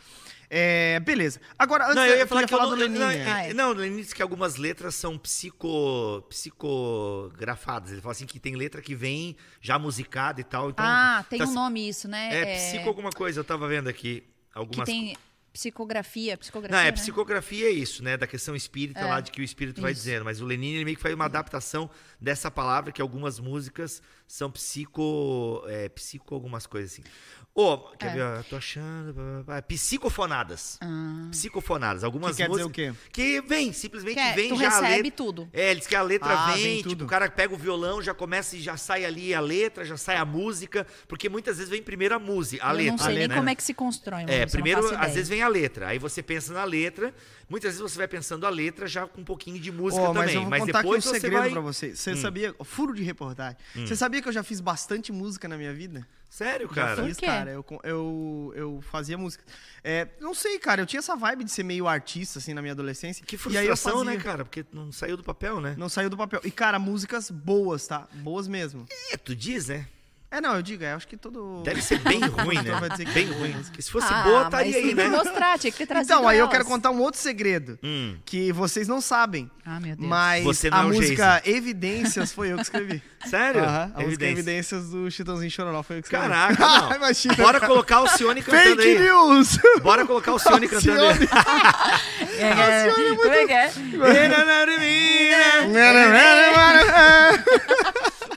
É, 0.52 1.00
beleza. 1.00 1.40
Agora, 1.58 1.84
antes 1.84 1.94
Não, 1.96 2.04
eu 2.06 2.16
ia 2.16 2.26
falar 2.26 2.44
que 2.46 2.52
eu 2.52 2.58
falar 2.58 2.70
não, 2.70 2.76
do 2.76 2.80
Lenine. 2.82 2.98
não, 2.98 3.06
Ah, 3.06 3.44
é- 3.44 3.50
é. 3.50 3.54
não, 3.54 3.70
o 3.70 3.72
Lenine 3.72 4.02
disse 4.02 4.14
que 4.14 4.22
algumas 4.22 4.56
letras 4.56 4.94
são 4.96 5.16
psico, 5.16 6.22
psicografadas. 6.28 7.92
Ele 7.92 8.00
fala 8.00 8.12
assim 8.12 8.26
que 8.26 8.38
tem 8.40 8.56
letra 8.56 8.80
que 8.82 8.94
vem 8.94 9.36
já 9.60 9.78
musicada 9.78 10.40
e 10.40 10.44
tal. 10.44 10.70
Então, 10.70 10.84
ah, 10.84 11.24
tem 11.28 11.38
tá- 11.38 11.46
um 11.46 11.52
nome 11.52 11.88
isso, 11.88 12.08
né? 12.08 12.34
É, 12.34 12.56
psico 12.56 12.88
alguma 12.88 13.10
coisa, 13.10 13.40
eu 13.40 13.44
tava 13.44 13.68
vendo 13.68 13.88
aqui. 13.88 14.20
Que 14.52 14.58
Algumas 14.58 14.86
tem 14.86 15.16
psicografia, 15.52 16.36
psicografia, 16.36 16.76
Não, 16.76 16.82
é 16.82 16.86
né? 16.86 16.92
psicografia 16.92 17.66
é 17.66 17.70
isso, 17.70 18.02
né? 18.02 18.16
Da 18.16 18.26
questão 18.26 18.54
espírita 18.56 19.00
É, 19.00 19.04
lá 19.04 19.20
de 19.20 19.30
que 19.30 19.40
o 19.40 19.44
espírito 19.44 19.80
vai 19.80 19.92
isso. 19.92 20.00
dizendo. 20.02 20.24
Mas 20.24 20.40
o 20.40 20.44
Lenine 20.46 20.76
ele 20.76 20.84
meio 20.84 20.96
que 20.96 21.02
faz 21.02 21.14
uma 21.14 21.24
adaptação 21.26 21.90
dessa 22.20 22.50
palavra, 22.50 22.92
que 22.92 23.02
algumas 23.02 23.38
músicas 23.38 24.02
são 24.26 24.50
psico. 24.50 25.62
É, 25.68 25.88
psico 25.88 26.34
algumas 26.34 26.66
coisas 26.66 26.92
assim. 26.92 27.02
Ô, 27.52 27.78
quer 27.98 28.06
É. 28.06 28.12
ver? 28.14 28.38
Eu 28.38 28.44
tô 28.44 28.56
achando. 28.56 29.12
pá, 29.12 29.20
pá, 29.44 29.54
pá, 29.56 29.62
Psicofonadas. 29.62 30.78
Psicofonadas. 31.30 32.04
Algumas 32.04 32.36
Que 32.36 32.42
quer 32.44 32.48
dizer 32.48 32.62
músicas. 32.64 32.90
o 32.90 32.94
quê? 32.94 33.08
Que 33.12 33.40
vem, 33.42 33.72
simplesmente 33.72 34.14
Que 34.14 34.20
é, 34.20 34.32
vem 34.34 34.48
tu 34.50 34.56
já 34.56 34.68
a 34.68 34.80
recebe 34.80 35.02
letra. 35.02 35.10
tudo. 35.10 35.48
É, 35.52 35.70
ele 35.72 35.80
diz 35.80 35.88
que 35.88 35.96
a 35.96 36.02
letra 36.02 36.28
Ah, 36.32 36.52
vem, 36.52 36.62
vem 36.62 36.76
tipo, 36.78 36.88
tudo. 36.90 37.04
o 37.04 37.08
cara 37.08 37.28
pega 37.30 37.52
o 37.52 37.56
violão, 37.56 38.00
já 38.00 38.14
começa 38.14 38.56
e 38.56 38.60
já 38.60 38.76
sai 38.76 39.04
ali 39.04 39.34
a 39.34 39.40
letra, 39.40 39.84
já 39.84 39.96
sai 39.96 40.16
a 40.16 40.24
música, 40.24 40.86
porque 41.08 41.28
muitas 41.28 41.56
vezes 41.56 41.68
vem 41.70 41.82
primeiro 41.82 42.14
a 42.14 42.18
música, 42.20 42.64
a 42.64 42.70
eu 42.70 42.76
letra. 42.76 42.92
não 42.92 42.98
sei 42.98 43.14
nem 43.18 43.28
né? 43.28 43.34
como 43.36 43.48
é 43.48 43.54
que 43.54 43.62
se 43.64 43.74
constrói. 43.74 44.22
uma 44.22 44.30
É, 44.30 44.42
música, 44.42 44.42
eu 44.42 44.46
não 44.46 44.50
primeiro, 44.80 44.96
às 45.04 45.14
vezes 45.14 45.28
vem 45.28 45.39
a 45.42 45.48
letra. 45.48 45.88
Aí 45.88 45.98
você 45.98 46.22
pensa 46.22 46.52
na 46.52 46.64
letra. 46.64 47.14
Muitas 47.48 47.70
vezes 47.74 47.80
você 47.80 47.98
vai 47.98 48.06
pensando 48.08 48.46
a 48.46 48.50
letra 48.50 48.86
já 48.86 49.06
com 49.06 49.20
um 49.20 49.24
pouquinho 49.24 49.58
de 49.58 49.72
música 49.72 50.02
Ó, 50.02 50.14
mas 50.14 50.22
também. 50.26 50.34
eu 50.36 50.40
vou 50.42 50.50
Mas 50.50 50.60
contar 50.60 50.82
depois 50.82 51.06
aqui 51.06 51.16
um 51.16 51.20
segredo 51.20 51.40
vai. 51.42 51.50
pra 51.50 51.60
você. 51.60 51.96
Você 51.96 52.12
Hum. 52.12 52.16
sabia? 52.16 52.54
Furo 52.64 52.94
de 52.94 53.02
reportagem. 53.02 53.56
Você 53.74 53.96
sabia 53.96 54.22
que 54.22 54.28
eu 54.28 54.32
já 54.32 54.42
fiz 54.42 54.60
bastante 54.60 55.10
música 55.10 55.48
na 55.48 55.56
minha 55.56 55.72
vida? 55.74 56.06
Sério, 56.28 56.68
Já 56.68 56.74
cara? 56.74 57.04
fiz, 57.04 57.16
quê? 57.16 57.26
cara. 57.26 57.50
Eu, 57.50 57.64
eu, 57.82 58.52
eu 58.54 58.80
fazia 58.90 59.18
música. 59.18 59.42
É, 59.82 60.06
não 60.20 60.32
sei, 60.32 60.60
cara. 60.60 60.80
Eu 60.82 60.86
tinha 60.86 61.00
essa 61.00 61.16
vibe 61.16 61.42
de 61.42 61.50
ser 61.50 61.64
meio 61.64 61.88
artista, 61.88 62.38
assim, 62.38 62.54
na 62.54 62.62
minha 62.62 62.72
adolescência. 62.72 63.24
Que 63.26 63.34
E 63.34 63.58
aí 63.58 63.66
eu 63.66 63.76
frustração, 63.76 64.04
né, 64.04 64.12
fazia. 64.12 64.24
cara? 64.30 64.44
Porque 64.44 64.64
não 64.72 64.92
saiu 64.92 65.16
do 65.16 65.24
papel, 65.24 65.60
né? 65.60 65.74
Não 65.76 65.88
saiu 65.88 66.08
do 66.08 66.16
papel. 66.16 66.40
E, 66.44 66.50
cara, 66.52 66.78
músicas 66.78 67.32
boas, 67.32 67.84
tá? 67.88 68.06
Boas 68.14 68.46
mesmo. 68.46 68.86
É, 69.10 69.16
tu 69.16 69.34
diz, 69.34 69.66
né? 69.66 69.88
É, 70.32 70.40
não, 70.40 70.54
eu 70.54 70.62
digo, 70.62 70.84
é, 70.84 70.92
acho 70.92 71.08
que 71.08 71.16
todo. 71.16 71.60
Deve 71.64 71.82
ser 71.82 71.98
bem 71.98 72.20
ruim, 72.20 72.54
né? 72.54 72.62
Então 72.66 72.78
vai 72.78 72.88
dizer 72.88 73.04
que 73.04 73.10
Bem 73.12 73.28
é 73.28 73.32
ruim. 73.32 73.48
música. 73.48 73.64
Porque 73.70 73.82
se 73.82 73.90
fosse 73.90 74.06
Ah, 74.12 74.22
boa, 74.22 74.42
estaria 74.44 74.76
aí, 74.76 74.82
tem 74.84 74.94
né? 74.94 75.02
que 75.04 75.10
mostrar, 75.10 75.58
tinha 75.58 75.72
que 75.72 75.78
ter 75.78 75.86
trazido 75.86 76.12
Então, 76.14 76.28
aí 76.28 76.38
eu 76.38 76.48
quero 76.48 76.64
contar 76.64 76.90
um 76.92 77.00
outro 77.00 77.20
segredo. 77.20 77.76
Hum. 77.82 78.16
Que 78.24 78.52
vocês 78.52 78.86
não 78.86 79.00
sabem. 79.00 79.50
Ah, 79.66 79.80
meu 79.80 79.96
Deus. 79.96 80.08
Mas 80.08 80.44
Você 80.44 80.70
não 80.70 80.78
a 80.78 80.82
é 80.82 80.84
o 80.84 80.88
música 80.88 81.42
Evidências 81.44 82.30
foi 82.32 82.52
eu 82.52 82.56
que 82.56 82.62
escrevi. 82.62 83.02
Sério? 83.26 83.64
Aham, 83.64 83.82
a 83.82 83.86
música 83.86 84.02
Evidência. 84.04 84.32
Evidências 84.40 84.90
do 84.90 85.10
Chitãozinho 85.10 85.50
Chororó 85.50 85.82
foi 85.82 85.96
eu 85.98 86.02
que 86.02 86.06
escrevi. 86.06 86.28
Caraca, 86.28 86.64
não. 86.64 86.94
Imagina. 86.94 87.34
Bora 87.34 87.60
colocar 87.60 88.00
o 88.00 88.06
Cione 88.08 88.40
cantando 88.40 88.76
Fake 88.82 88.82
aí. 88.88 88.98
news! 89.00 89.58
Bora 89.82 90.06
colocar 90.06 90.32
o 90.32 90.38
Cione 90.38 90.68
cantando 90.68 91.02
aí. 91.02 91.28
É, 92.38 92.86
é. 92.88 93.14
Como 93.16 93.32
é 93.34 93.46
que 93.46 93.52
é? 93.52 93.72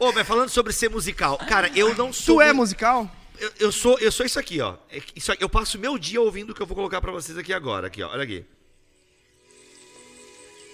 Ô, 0.03 0.11
mas 0.11 0.27
falando 0.27 0.49
sobre 0.49 0.73
ser 0.73 0.89
musical, 0.89 1.37
cara, 1.37 1.71
eu 1.75 1.95
não 1.95 2.11
sou. 2.11 2.35
tu 2.35 2.41
é 2.41 2.51
musical? 2.51 3.09
Eu, 3.39 3.51
eu 3.59 3.71
sou, 3.71 3.97
eu 3.99 4.11
sou 4.11 4.25
isso 4.25 4.37
aqui, 4.39 4.59
ó. 4.61 4.75
É 4.91 5.01
Isso 5.15 5.31
aqui, 5.31 5.43
eu 5.43 5.49
passo 5.49 5.79
meu 5.79 5.97
dia 5.97 6.21
ouvindo 6.21 6.51
o 6.51 6.53
que 6.55 6.61
eu 6.61 6.65
vou 6.65 6.75
colocar 6.75 6.99
pra 7.01 7.11
vocês 7.11 7.37
aqui 7.37 7.53
agora. 7.53 7.87
Aqui, 7.87 8.03
ó. 8.03 8.09
Olha 8.11 8.23
aqui. 8.23 8.45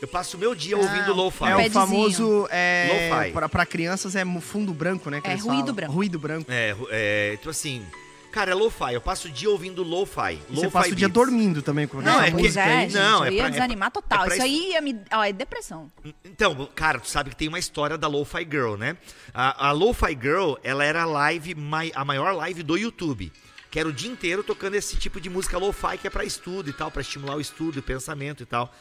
Eu 0.02 0.08
passo 0.08 0.38
meu 0.38 0.56
dia 0.56 0.78
ouvindo 0.78 1.14
lo-fi. 1.14 1.46
É 1.46 1.56
o 1.58 1.72
famoso. 1.72 2.48
É, 2.50 3.12
Lo-fi. 3.12 3.32
pra, 3.34 3.50
pra 3.50 3.66
crianças 3.66 4.16
é 4.16 4.24
fundo 4.40 4.74
branco, 4.74 5.10
né? 5.10 5.20
que 5.20 5.28
É, 5.28 5.36
ruído 5.36 5.46
falam. 5.46 5.74
branco. 5.74 5.94
Ruído 5.94 6.20
branco. 6.20 6.52
É, 6.52 6.76
é, 6.90 7.38
tipo 7.38 7.50
assim. 7.50 7.86
Cara, 8.32 8.52
é 8.52 8.54
lo-fi. 8.54 8.94
Eu 8.94 9.02
passo 9.02 9.28
o 9.28 9.32
dia 9.32 9.50
ouvindo 9.50 9.82
lo-fi. 9.84 10.40
E 10.50 10.56
você 10.56 10.70
passa 10.70 10.90
o 10.92 10.96
dia 10.96 11.08
beats. 11.08 11.14
dormindo 11.14 11.62
também 11.62 11.88
com 11.88 12.02
Não, 12.02 12.14
essa 12.18 12.28
é 12.28 12.32
que- 12.32 12.38
música 12.38 12.54
Pois 12.54 12.58
é, 12.58 12.62
aí. 12.78 12.82
gente, 12.90 12.94
Não, 12.94 13.26
é 13.26 13.28
eu 13.28 13.34
ia 13.34 13.40
pra- 13.40 13.48
é 13.48 13.52
desanimar 13.52 13.92
pra- 13.92 14.02
total. 14.02 14.20
é 14.22 14.26
pra 14.26 14.36
Isso 14.36 14.44
aí 14.44 14.70
ia 14.72 14.82
me... 14.82 15.00
Ó, 15.12 15.24
é 15.24 15.34
depressão. 15.34 15.92
Então, 16.24 16.70
cara, 16.76 17.00
tu 17.00 17.08
sabe 17.10 17.32
que 17.32 17.36
tem 17.36 17.48
uma 17.48 17.58
história 17.60 17.98
da 17.98 18.08
Lo-Fi 18.08 18.48
Girl, 18.50 18.76
né? 18.76 18.96
A, 19.34 19.70
a 19.70 19.72
Lo-Fi 19.72 20.18
Girl, 20.22 20.54
ela 20.64 20.84
era 20.86 21.02
a 21.02 21.06
live, 21.06 21.56
a 21.96 22.06
maior 22.06 22.32
live 22.36 22.62
do 22.64 22.78
YouTube. 22.78 23.32
Que 23.72 23.80
era 23.80 23.88
o 23.88 23.94
dia 23.94 24.10
inteiro 24.12 24.44
tocando 24.44 24.74
esse 24.76 24.96
tipo 24.98 25.22
de 25.22 25.30
música 25.30 25.56
lo-fi 25.60 25.96
que 26.00 26.08
é 26.08 26.10
pra 26.10 26.24
estudo 26.26 26.72
e 26.72 26.74
tal, 26.74 26.90
pra 26.90 27.02
estimular 27.02 27.36
o 27.36 27.42
estudo, 27.42 27.80
o 27.80 27.84
pensamento 27.84 28.42
e 28.42 28.46
tal. 28.46 28.74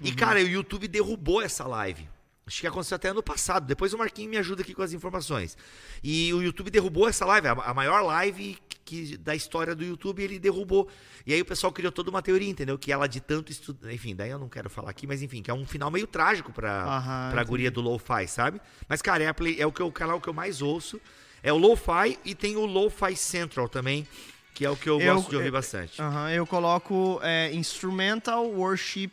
E, 0.00 0.12
cara, 0.12 0.38
o 0.38 0.42
YouTube 0.48 0.86
derrubou 0.86 1.42
essa 1.42 1.66
live. 1.66 2.08
Acho 2.48 2.60
que 2.60 2.66
aconteceu 2.68 2.94
até 2.94 3.08
ano 3.08 3.22
passado. 3.24 3.66
Depois 3.66 3.92
o 3.92 3.98
Marquinhos 3.98 4.30
me 4.30 4.36
ajuda 4.36 4.62
aqui 4.62 4.72
com 4.72 4.80
as 4.82 4.92
informações. 4.92 5.56
E 6.02 6.32
o 6.32 6.40
YouTube 6.40 6.70
derrubou 6.70 7.08
essa 7.08 7.26
live, 7.26 7.48
a, 7.48 7.74
maior 7.74 8.02
live 8.02 8.56
que, 8.84 9.16
da 9.16 9.34
história 9.34 9.74
do 9.74 9.84
YouTube, 9.84 10.22
ele 10.22 10.38
derrubou. 10.38 10.88
E 11.26 11.34
aí 11.34 11.40
o 11.40 11.44
pessoal 11.44 11.72
criou 11.72 11.90
toda 11.90 12.08
uma 12.08 12.22
teoria, 12.22 12.48
entendeu? 12.48 12.78
Que 12.78 12.92
ela 12.92 13.08
de 13.08 13.20
tanto 13.20 13.50
estudar. 13.50 13.92
Enfim, 13.92 14.14
daí 14.14 14.30
eu 14.30 14.38
não 14.38 14.48
quero 14.48 14.70
falar 14.70 14.90
aqui, 14.90 15.08
mas 15.08 15.22
enfim, 15.22 15.42
que 15.42 15.50
é 15.50 15.54
um 15.54 15.66
final 15.66 15.90
meio 15.90 16.06
trágico 16.06 16.52
pra, 16.52 16.84
Aham, 16.84 17.30
pra 17.32 17.42
guria 17.42 17.68
do 17.68 17.80
Lo-Fi, 17.80 18.28
sabe? 18.28 18.60
Mas, 18.88 19.02
cara, 19.02 19.24
é, 19.24 19.32
play- 19.32 19.60
é 19.60 19.66
o, 19.66 19.72
que 19.72 19.82
o 19.82 19.90
canal 19.90 20.20
que 20.20 20.28
eu 20.28 20.32
mais 20.34 20.62
ouço. 20.62 21.00
É 21.42 21.52
o 21.52 21.56
Lo-Fi 21.58 22.16
e 22.24 22.32
tem 22.32 22.54
o 22.56 22.64
Lo-Fi 22.64 23.16
Central 23.16 23.68
também, 23.68 24.06
que 24.54 24.64
é 24.64 24.70
o 24.70 24.76
que 24.76 24.88
eu, 24.88 25.00
Eu- 25.00 25.16
gosto 25.16 25.30
de 25.30 25.34
ouvir 25.36 25.48
eu- 25.48 25.52
bastante. 25.52 26.00
Aham, 26.00 26.30
eu 26.30 26.46
coloco 26.46 27.18
é, 27.24 27.52
Instrumental 27.52 28.46
Worship 28.46 29.10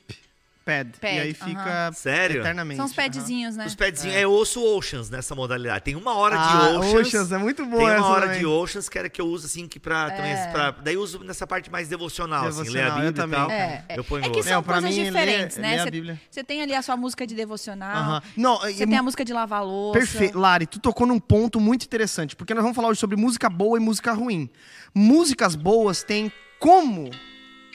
Pad. 0.66 0.92
Pad, 1.02 1.14
e 1.16 1.20
aí 1.20 1.34
fica 1.34 1.92
Sério? 1.94 2.42
eternamente. 2.42 2.78
São 2.78 2.86
os 2.86 2.94
padzinhos, 2.94 3.56
né? 3.56 3.66
Os 3.66 3.76
padzinhos, 3.76 4.16
é. 4.16 4.24
eu 4.24 4.32
ouço 4.32 4.64
Oceans 4.64 5.10
nessa 5.10 5.36
modalidade. 5.36 5.84
Tem 5.84 5.96
uma 5.96 6.16
hora 6.16 6.36
Ah, 6.40 6.48
de 6.48 6.78
Oceans. 6.78 7.08
Oceans, 7.08 7.32
é 7.32 7.38
muito 7.38 7.66
boa 7.66 7.90
Tem 7.90 7.98
uma 8.00 8.08
hora 8.08 8.22
também. 8.28 8.40
de 8.40 8.46
Oceans 8.46 8.88
que 8.88 8.98
era 8.98 9.10
que 9.10 9.20
eu 9.20 9.28
uso 9.28 9.46
assim 9.46 9.68
que 9.68 9.80
pra, 9.80 10.10
também, 10.12 10.36
pra 10.52 10.72
daí 10.72 10.94
eu 10.94 11.02
uso 11.02 11.20
nessa 11.24 11.46
parte 11.46 11.70
mais 11.70 11.88
devocional, 11.90 12.48
assim, 12.48 12.70
ler 12.70 12.84
a 12.84 12.86
Devocional, 12.86 12.90
eu 12.90 12.94
Bíblia 12.96 13.10
e 13.10 13.14
também. 13.14 13.40
tal. 13.40 13.52
É, 13.52 13.86
é. 13.90 14.00
Eu 14.00 14.04
ponho 14.04 14.26
É 14.26 14.30
que 14.30 14.44
são 14.44 14.54
Não, 14.54 14.64
coisas 14.64 14.84
mim, 14.96 15.04
diferentes, 15.04 15.58
ler- 15.58 15.62
né? 15.64 15.70
ler 15.72 15.80
a 15.80 15.84
Você- 15.84 15.92
Bíblia. 15.92 16.22
Você 16.32 16.44
tem 16.44 16.62
ali 16.62 16.74
a 16.74 16.82
sua 16.82 16.96
música 16.98 17.28
de 17.28 17.36
devocional. 17.36 18.22
Não, 18.38 18.60
Você 18.60 18.88
tem 18.88 18.98
a 18.98 19.04
música 19.04 19.26
de 19.26 19.34
lavar 19.34 19.64
louça. 19.66 20.00
Perfeito. 20.00 20.38
Lari, 20.40 20.66
tu 20.66 20.80
tocou 20.80 21.06
num 21.06 21.20
ponto 21.20 21.60
muito 21.60 21.84
interessante, 21.86 22.36
porque 22.36 22.54
nós 22.54 22.64
vamos 22.64 22.76
falar 22.76 22.88
hoje 22.88 23.00
sobre 23.00 23.16
música 23.18 23.50
boa 23.50 23.78
e 23.78 23.82
música 23.82 24.14
ruim. 24.14 24.50
Músicas 24.96 25.56
boas 25.56 26.04
têm 26.04 26.32
como 26.60 27.10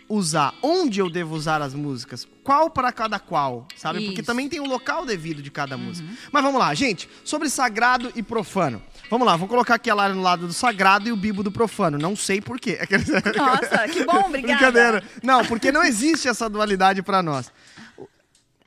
usar, 0.09 0.55
onde 0.63 1.01
eu 1.01 1.11
devo 1.11 1.35
usar 1.35 1.61
as 1.61 1.75
músicas, 1.75 2.27
qual 2.43 2.71
para 2.71 2.91
cada 2.91 3.19
qual, 3.19 3.67
sabe? 3.77 4.01
Porque 4.07 4.21
Isso. 4.21 4.27
também 4.27 4.49
tem 4.49 4.59
o 4.59 4.65
local 4.67 5.05
devido 5.05 5.43
de 5.43 5.51
cada 5.51 5.77
música. 5.77 6.09
Mas 6.33 6.43
vamos 6.43 6.59
lá, 6.59 6.73
gente, 6.75 7.09
sobre 7.25 7.51
sagrado 7.51 8.11
e 8.17 8.23
profano. 8.23 8.83
Vamos 9.11 9.27
lá, 9.27 9.37
vou 9.37 9.49
colocar 9.49 9.75
aqui 9.75 9.91
a 9.91 9.95
Lari 9.95 10.15
no 10.15 10.23
lado 10.23 10.47
do 10.47 10.53
sagrado 10.53 11.09
e 11.09 11.13
o 11.13 11.17
Bibo 11.17 11.43
do 11.43 11.53
profano. 11.53 11.99
Não 11.99 12.17
sei 12.17 12.41
por 12.41 12.59
quê. 12.59 12.79
Nossa, 13.37 13.89
que 13.89 14.05
bom, 14.05 14.21
obrigada. 14.27 14.71
Brincadeira. 14.71 15.05
Não, 15.23 15.45
porque 15.45 15.71
não 15.73 15.83
existe 15.85 16.27
essa 16.29 16.49
dualidade 16.49 17.03
pra 17.03 17.23
nós. 17.23 17.51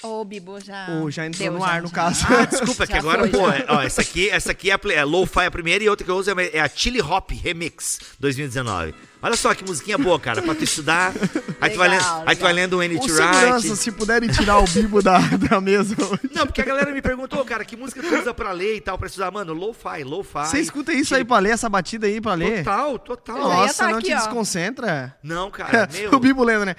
Ô, 0.03 0.25
Bibo, 0.25 0.60
já. 0.60 0.88
Ou 1.00 1.12
já 1.12 1.27
entrou 1.27 1.48
deu, 1.50 1.60
no 1.60 1.63
ar, 1.63 1.81
no 1.83 1.88
já. 1.88 1.93
caso. 1.93 2.25
Ah, 2.27 2.45
desculpa, 2.45 2.88
que 2.88 2.93
Já 2.93 3.00
agora, 3.00 3.19
foi, 3.19 3.29
pô, 3.29 3.48
já. 3.51 3.55
é- 3.57 3.65
ó, 3.69 3.81
essa 3.81 4.01
aqui, 4.01 4.29
essa 4.31 4.51
aqui 4.51 4.71
é 4.71 4.74
a, 4.74 4.79
é 4.93 5.03
Lo-Fi 5.03 5.45
a 5.45 5.51
primeira 5.51 5.83
e 5.83 5.89
outra 5.89 6.03
que 6.03 6.10
eu 6.10 6.15
uso 6.17 6.31
é 6.39 6.60
a 6.60 6.67
Chili 6.67 7.00
Hop 7.01 7.29
Remix 7.31 8.00
2019. 8.19 8.95
Olha 9.23 9.35
só 9.35 9.53
que 9.53 9.63
musiquinha 9.63 9.97
boa, 9.97 10.19
cara, 10.19 10.41
pra 10.41 10.55
tu 10.55 10.63
estudar. 10.63 11.13
Aí, 11.61 11.69
tu, 11.69 11.77
vai 11.77 11.89
lendo, 11.89 12.03
aí 12.25 12.35
tu 12.35 12.41
vai 12.41 12.53
lendo 12.53 12.77
o 12.77 12.81
N.T. 12.83 13.01
segurança, 13.07 13.67
Wright. 13.67 13.75
se 13.75 13.91
puderem 13.91 14.27
tirar 14.29 14.57
o 14.57 14.65
bibo 14.65 14.99
da, 15.01 15.19
da 15.19 15.61
mesa 15.61 15.95
hoje. 16.03 16.21
Não, 16.33 16.47
porque 16.47 16.61
a 16.61 16.65
galera 16.65 16.91
me 16.91 17.01
perguntou, 17.03 17.45
cara, 17.45 17.63
que 17.63 17.77
música 17.77 18.01
tu 18.01 18.15
usa 18.19 18.33
pra 18.33 18.51
ler 18.51 18.77
e 18.77 18.81
tal, 18.81 18.97
pra 18.97 19.05
estudar. 19.07 19.29
Mano, 19.29 19.53
Lo-Fi, 19.53 20.03
Lo-Fi. 20.03 20.47
Você 20.47 20.59
escuta 20.59 20.91
isso 20.91 21.13
aí 21.13 21.23
pra 21.23 21.37
ler, 21.37 21.51
essa 21.51 21.69
batida 21.69 22.07
aí 22.07 22.19
pra 22.19 22.33
ler? 22.33 22.63
Total, 22.63 22.97
total. 22.99 23.37
Nossa, 23.37 23.83
tá 23.85 23.89
não 23.91 23.97
aqui, 23.99 24.07
te 24.07 24.13
ó. 24.13 24.17
desconcentra? 24.17 25.15
Não, 25.21 25.49
cara, 25.51 25.87
meu. 25.93 26.15
o 26.15 26.19
bibo 26.19 26.43
lendo, 26.43 26.65
né? 26.65 26.75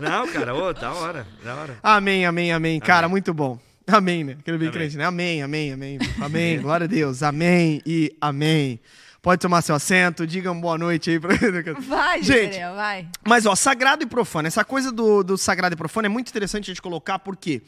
Não, 0.00 0.26
cara, 0.28 0.54
ô, 0.54 0.72
da 0.72 0.92
hora, 0.92 1.26
da 1.44 1.54
hora. 1.54 1.78
Amém, 1.82 2.26
amém, 2.26 2.52
amém. 2.52 2.80
Cara, 2.80 3.06
Amém. 3.06 3.10
muito 3.12 3.32
bom. 3.32 3.58
Amém, 3.86 4.24
né? 4.24 4.36
Aquele 4.40 4.58
bem 4.58 4.68
Amém. 4.68 4.78
crente, 4.80 4.96
né? 4.96 5.04
Amém, 5.04 5.42
amém, 5.42 5.72
amém. 5.72 5.98
Amém. 6.20 6.60
Glória 6.60 6.84
a 6.84 6.88
Deus. 6.88 7.22
Amém 7.22 7.82
e 7.86 8.16
amém. 8.20 8.80
Pode 9.24 9.40
tomar 9.40 9.62
seu 9.62 9.74
assento, 9.74 10.26
digam 10.26 10.60
boa 10.60 10.76
noite 10.76 11.08
aí 11.08 11.18
pra 11.18 11.32
Vai, 11.80 12.22
Gente, 12.22 12.42
Gabriel, 12.42 12.74
vai. 12.74 13.08
Mas, 13.26 13.46
ó, 13.46 13.56
sagrado 13.56 14.02
e 14.02 14.06
profano. 14.06 14.46
Essa 14.46 14.62
coisa 14.66 14.92
do, 14.92 15.24
do 15.24 15.38
sagrado 15.38 15.74
e 15.74 15.78
profano 15.78 16.04
é 16.04 16.08
muito 16.10 16.28
interessante 16.28 16.64
a 16.64 16.74
gente 16.74 16.82
colocar, 16.82 17.18
porque 17.18 17.62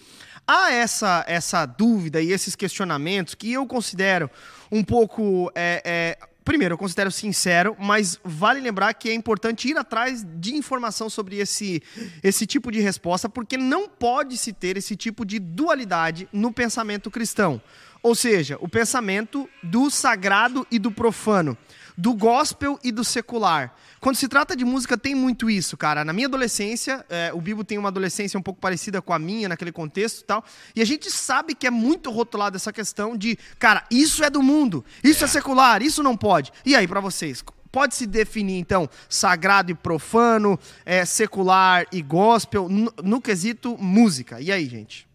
há 0.46 0.70
essa, 0.70 1.24
essa 1.26 1.64
dúvida 1.64 2.20
e 2.20 2.30
esses 2.30 2.54
questionamentos 2.54 3.34
que 3.34 3.50
eu 3.54 3.66
considero 3.66 4.30
um 4.70 4.84
pouco. 4.84 5.50
é, 5.54 5.80
é, 5.82 6.18
primeiro, 6.44 6.74
eu 6.74 6.78
considero 6.78 7.10
sincero, 7.10 7.74
mas 7.78 8.20
vale 8.22 8.60
lembrar 8.60 8.92
que 8.92 9.08
é 9.08 9.14
importante 9.14 9.66
ir 9.66 9.78
atrás 9.78 10.22
de 10.22 10.54
informação 10.54 11.08
sobre 11.08 11.38
esse, 11.38 11.82
esse 12.22 12.46
tipo 12.46 12.70
de 12.70 12.80
resposta, 12.80 13.30
porque 13.30 13.56
não 13.56 13.88
pode 13.88 14.36
se 14.36 14.52
ter 14.52 14.76
esse 14.76 14.94
tipo 14.94 15.24
de 15.24 15.38
dualidade 15.38 16.28
no 16.30 16.52
pensamento 16.52 17.10
cristão. 17.10 17.62
Ou 18.06 18.14
seja, 18.14 18.56
o 18.60 18.68
pensamento 18.68 19.50
do 19.60 19.90
sagrado 19.90 20.64
e 20.70 20.78
do 20.78 20.92
profano, 20.92 21.58
do 21.98 22.14
gospel 22.14 22.78
e 22.84 22.92
do 22.92 23.02
secular. 23.02 23.74
Quando 23.98 24.14
se 24.14 24.28
trata 24.28 24.54
de 24.54 24.64
música, 24.64 24.96
tem 24.96 25.12
muito 25.12 25.50
isso, 25.50 25.76
cara. 25.76 26.04
Na 26.04 26.12
minha 26.12 26.28
adolescência, 26.28 27.04
é, 27.10 27.32
o 27.34 27.40
Bibo 27.40 27.64
tem 27.64 27.76
uma 27.76 27.88
adolescência 27.88 28.38
um 28.38 28.42
pouco 28.44 28.60
parecida 28.60 29.02
com 29.02 29.12
a 29.12 29.18
minha 29.18 29.48
naquele 29.48 29.72
contexto 29.72 30.20
e 30.20 30.24
tal. 30.24 30.44
E 30.76 30.80
a 30.80 30.84
gente 30.84 31.10
sabe 31.10 31.52
que 31.52 31.66
é 31.66 31.70
muito 31.70 32.08
rotulado 32.08 32.54
essa 32.54 32.72
questão 32.72 33.16
de, 33.16 33.36
cara, 33.58 33.84
isso 33.90 34.22
é 34.22 34.30
do 34.30 34.40
mundo, 34.40 34.84
isso 35.02 35.24
é, 35.24 35.26
secular, 35.26 35.82
isso 35.82 36.00
não 36.00 36.16
pode. 36.16 36.52
E 36.64 36.76
aí, 36.76 36.86
pra 36.86 37.00
vocês? 37.00 37.42
Pode 37.72 37.96
se 37.96 38.06
definir, 38.06 38.60
então, 38.60 38.88
sagrado 39.08 39.72
e 39.72 39.74
profano, 39.74 40.56
é, 40.84 41.04
secular 41.04 41.84
e 41.90 42.00
gospel, 42.02 42.68
no, 42.68 42.94
no 43.02 43.20
quesito 43.20 43.76
música. 43.76 44.40
E 44.40 44.52
aí, 44.52 44.64
gente? 44.66 45.05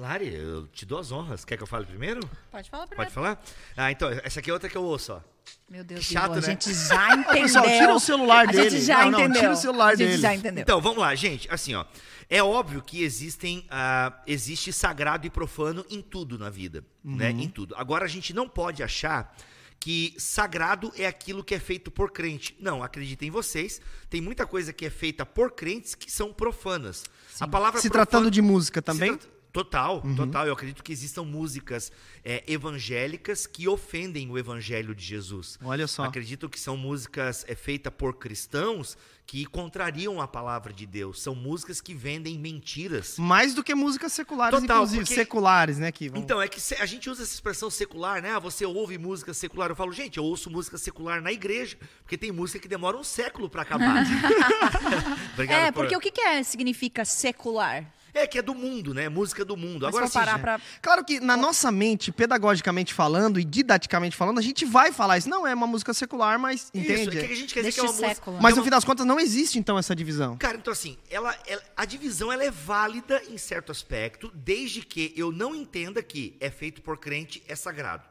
Lari, 0.00 0.34
eu 0.34 0.66
te 0.68 0.86
dou 0.86 0.98
as 0.98 1.12
honras. 1.12 1.44
Quer 1.44 1.56
que 1.56 1.62
eu 1.62 1.66
fale 1.66 1.84
primeiro? 1.84 2.20
Pode 2.50 2.70
falar 2.70 2.86
pra 2.86 2.96
Pode 2.96 3.10
falar? 3.10 3.42
Ah, 3.76 3.90
então, 3.92 4.08
essa 4.24 4.40
aqui 4.40 4.48
é 4.50 4.52
outra 4.52 4.68
que 4.68 4.76
eu 4.76 4.82
ouço, 4.82 5.12
ó. 5.12 5.20
Meu 5.68 5.84
Deus, 5.84 6.06
Que 6.06 6.14
chato, 6.14 6.32
Bibo, 6.32 6.38
a 6.38 6.40
né? 6.40 6.46
gente 6.46 6.72
já 6.74 7.14
entendeu. 7.14 7.42
Pessoal, 7.42 7.64
tira 7.66 7.94
o 7.94 8.00
celular 8.00 8.48
a 8.48 8.50
dele. 8.50 8.70
gente 8.70 8.82
já 8.82 9.04
Não, 9.04 9.10
não, 9.10 9.20
entendeu. 9.20 9.40
tira 9.40 9.52
o 9.52 9.56
celular 9.56 9.86
a 9.88 9.94
gente 9.94 10.08
dele. 10.08 10.22
já 10.22 10.34
entendeu. 10.34 10.62
Então, 10.62 10.80
vamos 10.80 10.98
lá, 10.98 11.14
gente. 11.14 11.48
Assim, 11.52 11.74
ó. 11.74 11.84
É 12.28 12.42
óbvio 12.42 12.80
que 12.82 13.02
existem, 13.02 13.66
ah, 13.70 14.12
existe 14.26 14.72
sagrado 14.72 15.26
e 15.26 15.30
profano 15.30 15.84
em 15.90 16.00
tudo 16.00 16.38
na 16.38 16.48
vida, 16.48 16.84
né? 17.04 17.30
Em 17.30 17.48
tudo. 17.48 17.74
Agora, 17.76 18.04
a 18.04 18.08
gente 18.08 18.32
não 18.32 18.48
pode 18.48 18.82
achar 18.82 19.36
que 19.80 20.14
sagrado 20.18 20.92
é 20.96 21.06
aquilo 21.06 21.42
que 21.42 21.54
é 21.54 21.58
feito 21.58 21.90
por 21.90 22.10
crente. 22.12 22.56
Não, 22.60 22.82
acreditem 22.82 23.30
vocês, 23.30 23.80
tem 24.08 24.20
muita 24.20 24.46
coisa 24.46 24.72
que 24.72 24.86
é 24.86 24.90
feita 24.90 25.26
por 25.26 25.50
crentes 25.52 25.94
que 25.94 26.10
são 26.10 26.32
profanas. 26.32 27.04
A 27.40 27.48
palavra 27.48 27.80
Se 27.80 27.88
profano- 27.88 28.06
tratando 28.06 28.30
de 28.30 28.40
música 28.42 28.80
se 28.80 28.84
também? 28.84 29.16
trata- 29.16 29.39
Total, 29.52 30.00
total. 30.16 30.46
Eu 30.46 30.52
acredito 30.52 30.82
que 30.82 30.92
existam 30.92 31.22
músicas 31.24 31.90
é, 32.24 32.44
evangélicas 32.46 33.46
que 33.46 33.66
ofendem 33.68 34.30
o 34.30 34.38
evangelho 34.38 34.94
de 34.94 35.04
Jesus. 35.04 35.58
Olha 35.62 35.86
só. 35.86 36.04
Acredito 36.04 36.48
que 36.48 36.58
são 36.58 36.76
músicas 36.76 37.44
é, 37.48 37.54
feitas 37.54 37.92
por 37.96 38.14
cristãos 38.14 38.96
que 39.26 39.44
contrariam 39.46 40.20
a 40.20 40.26
palavra 40.26 40.72
de 40.72 40.84
Deus. 40.86 41.22
São 41.22 41.34
músicas 41.36 41.80
que 41.80 41.94
vendem 41.94 42.36
mentiras. 42.38 43.16
Mais 43.16 43.54
do 43.54 43.62
que 43.62 43.74
músicas 43.74 44.12
seculares, 44.12 44.58
Total, 44.58 44.78
inclusive. 44.78 45.02
porque- 45.02 45.14
seculares, 45.14 45.78
né? 45.78 45.92
Que 45.92 46.08
vão- 46.08 46.20
Então, 46.20 46.42
é 46.42 46.48
que 46.48 46.60
a 46.80 46.86
gente 46.86 47.08
usa 47.08 47.22
essa 47.22 47.34
expressão 47.34 47.70
secular, 47.70 48.20
né? 48.20 48.30
Ah, 48.32 48.38
você 48.40 48.66
ouve 48.66 48.98
música 48.98 49.32
secular. 49.32 49.70
Eu 49.70 49.76
falo, 49.76 49.92
gente, 49.92 50.16
eu 50.16 50.24
ouço 50.24 50.50
música 50.50 50.76
secular 50.78 51.20
na 51.22 51.30
igreja, 51.32 51.76
porque 52.02 52.18
tem 52.18 52.32
música 52.32 52.58
que 52.58 52.66
demora 52.68 52.96
um 52.96 53.04
século 53.04 53.48
pra 53.48 53.62
acabar. 53.62 54.04
Obrigado 55.34 55.58
É, 55.66 55.72
por- 55.72 55.82
porque 55.84 55.96
o 55.96 56.00
que, 56.00 56.10
que 56.10 56.20
é, 56.20 56.42
significa 56.42 57.04
secular? 57.04 57.84
É 58.12 58.26
que 58.26 58.38
é 58.38 58.42
do 58.42 58.54
mundo, 58.54 58.92
né? 58.94 59.08
Música 59.08 59.44
do 59.44 59.56
mundo. 59.56 59.86
Mas 59.86 59.94
Agora 59.94 60.10
parar 60.10 60.34
sim, 60.36 60.40
pra... 60.40 60.60
Claro 60.82 61.04
que 61.04 61.20
na 61.20 61.36
nossa 61.36 61.70
mente, 61.70 62.10
pedagogicamente 62.12 62.92
falando 62.92 63.38
e 63.38 63.44
didaticamente 63.44 64.16
falando, 64.16 64.38
a 64.38 64.42
gente 64.42 64.64
vai 64.64 64.92
falar 64.92 65.18
isso. 65.18 65.28
Não 65.28 65.46
é 65.46 65.54
uma 65.54 65.66
música 65.66 65.94
secular, 65.94 66.38
mas 66.38 66.70
Isso, 66.74 66.92
entende? 66.92 67.18
é 67.18 67.26
que 67.26 67.32
a 67.32 67.36
gente 67.36 67.54
quer 67.54 67.60
dizer 67.60 67.72
que 67.72 67.80
é 67.80 67.82
uma 67.82 67.92
música. 67.92 68.08
século. 68.08 68.38
Mas 68.40 68.54
é 68.54 68.56
no 68.58 68.64
fim 68.64 68.70
das 68.70 68.84
contas 68.84 69.06
não 69.06 69.18
existe 69.20 69.58
então 69.58 69.78
essa 69.78 69.94
divisão. 69.94 70.36
Cara, 70.38 70.56
então 70.56 70.72
assim, 70.72 70.96
ela, 71.10 71.36
ela- 71.46 71.62
a 71.76 71.84
divisão 71.84 72.32
ela 72.32 72.44
é 72.44 72.50
válida 72.50 73.22
em 73.28 73.38
certo 73.38 73.70
aspecto, 73.70 74.30
desde 74.34 74.82
que 74.82 75.12
eu 75.16 75.30
não 75.32 75.54
entenda 75.54 76.02
que 76.02 76.36
é 76.40 76.50
feito 76.50 76.82
por 76.82 76.98
crente, 76.98 77.42
é 77.46 77.54
sagrado. 77.54 78.02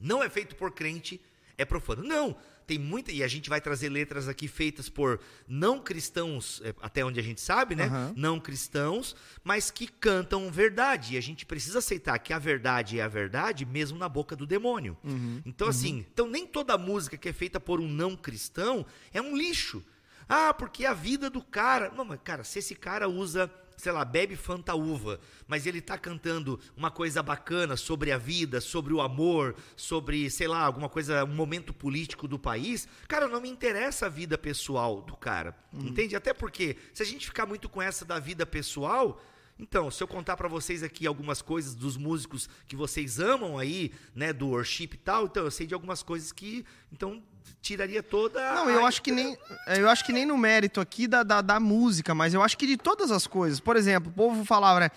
Não 0.00 0.22
é 0.22 0.28
feito 0.28 0.56
por 0.56 0.70
crente, 0.72 1.20
é 1.56 1.64
profano. 1.64 2.02
Não, 2.02 2.36
tem 2.68 2.78
muita, 2.78 3.10
e 3.10 3.22
a 3.22 3.28
gente 3.28 3.48
vai 3.48 3.62
trazer 3.62 3.88
letras 3.88 4.28
aqui 4.28 4.46
feitas 4.46 4.90
por 4.90 5.18
não 5.48 5.80
cristãos, 5.80 6.60
é, 6.62 6.74
até 6.82 7.02
onde 7.02 7.18
a 7.18 7.22
gente 7.22 7.40
sabe, 7.40 7.74
né? 7.74 7.86
Aham. 7.86 8.12
Não 8.14 8.38
cristãos, 8.38 9.16
mas 9.42 9.70
que 9.70 9.86
cantam 9.86 10.50
verdade. 10.50 11.14
E 11.14 11.16
a 11.16 11.20
gente 11.22 11.46
precisa 11.46 11.78
aceitar 11.78 12.18
que 12.18 12.30
a 12.30 12.38
verdade 12.38 13.00
é 13.00 13.02
a 13.02 13.08
verdade, 13.08 13.64
mesmo 13.64 13.98
na 13.98 14.06
boca 14.06 14.36
do 14.36 14.46
demônio. 14.46 14.98
Então, 15.46 15.66
assim, 15.66 16.04
então 16.12 16.28
nem 16.28 16.46
toda 16.46 16.76
música 16.76 17.16
que 17.16 17.30
é 17.30 17.32
feita 17.32 17.58
por 17.58 17.80
um 17.80 17.88
não 17.88 18.14
cristão 18.14 18.84
é 19.14 19.22
um 19.22 19.34
lixo. 19.34 19.82
Ah, 20.28 20.52
porque 20.52 20.84
a 20.84 20.92
vida 20.92 21.30
do 21.30 21.42
cara. 21.42 21.90
Não, 21.96 22.04
mas, 22.04 22.20
cara, 22.22 22.44
se 22.44 22.58
esse 22.58 22.74
cara 22.74 23.08
usa, 23.08 23.50
sei 23.78 23.92
lá, 23.92 24.04
bebe 24.04 24.36
Fanta 24.36 24.74
Uva, 24.74 25.18
mas 25.46 25.66
ele 25.66 25.80
tá 25.80 25.96
cantando 25.96 26.60
uma 26.76 26.90
coisa 26.90 27.22
bacana 27.22 27.76
sobre 27.76 28.12
a 28.12 28.18
vida, 28.18 28.60
sobre 28.60 28.92
o 28.92 29.00
amor, 29.00 29.56
sobre, 29.74 30.28
sei 30.28 30.46
lá, 30.46 30.60
alguma 30.60 30.88
coisa, 30.88 31.24
um 31.24 31.34
momento 31.34 31.72
político 31.72 32.28
do 32.28 32.38
país, 32.38 32.86
cara, 33.06 33.26
não 33.26 33.40
me 33.40 33.48
interessa 33.48 34.06
a 34.06 34.10
vida 34.10 34.36
pessoal 34.36 35.00
do 35.00 35.16
cara. 35.16 35.56
Entende? 35.72 36.14
Até 36.14 36.34
porque, 36.34 36.76
se 36.92 37.02
a 37.02 37.06
gente 37.06 37.26
ficar 37.26 37.46
muito 37.46 37.68
com 37.68 37.80
essa 37.80 38.04
da 38.04 38.18
vida 38.18 38.44
pessoal. 38.44 39.20
Então, 39.60 39.90
se 39.90 40.00
eu 40.00 40.06
contar 40.06 40.36
pra 40.36 40.46
vocês 40.46 40.84
aqui 40.84 41.04
algumas 41.04 41.42
coisas 41.42 41.74
dos 41.74 41.96
músicos 41.96 42.48
que 42.68 42.76
vocês 42.76 43.18
amam 43.18 43.58
aí, 43.58 43.92
né, 44.14 44.32
do 44.32 44.50
worship 44.50 44.90
e 44.92 44.96
tal, 44.96 45.24
então 45.24 45.42
eu 45.42 45.50
sei 45.50 45.66
de 45.66 45.74
algumas 45.74 46.00
coisas 46.00 46.30
que, 46.30 46.64
então, 46.92 47.20
tiraria 47.60 48.02
toda 48.02 48.40
Não, 48.54 48.70
eu 48.70 48.86
acho 48.86 49.02
que 49.02 49.10
nem, 49.10 49.36
eu 49.66 49.88
acho 49.88 50.04
que 50.04 50.12
nem 50.12 50.24
no 50.24 50.36
mérito 50.36 50.80
aqui 50.80 51.06
da, 51.06 51.22
da, 51.22 51.40
da 51.40 51.60
música, 51.60 52.14
mas 52.14 52.34
eu 52.34 52.42
acho 52.42 52.56
que 52.56 52.66
de 52.66 52.76
todas 52.76 53.10
as 53.10 53.26
coisas. 53.26 53.60
Por 53.60 53.76
exemplo, 53.76 54.10
o 54.10 54.14
povo 54.14 54.44
falava, 54.44 54.80
né? 54.80 54.90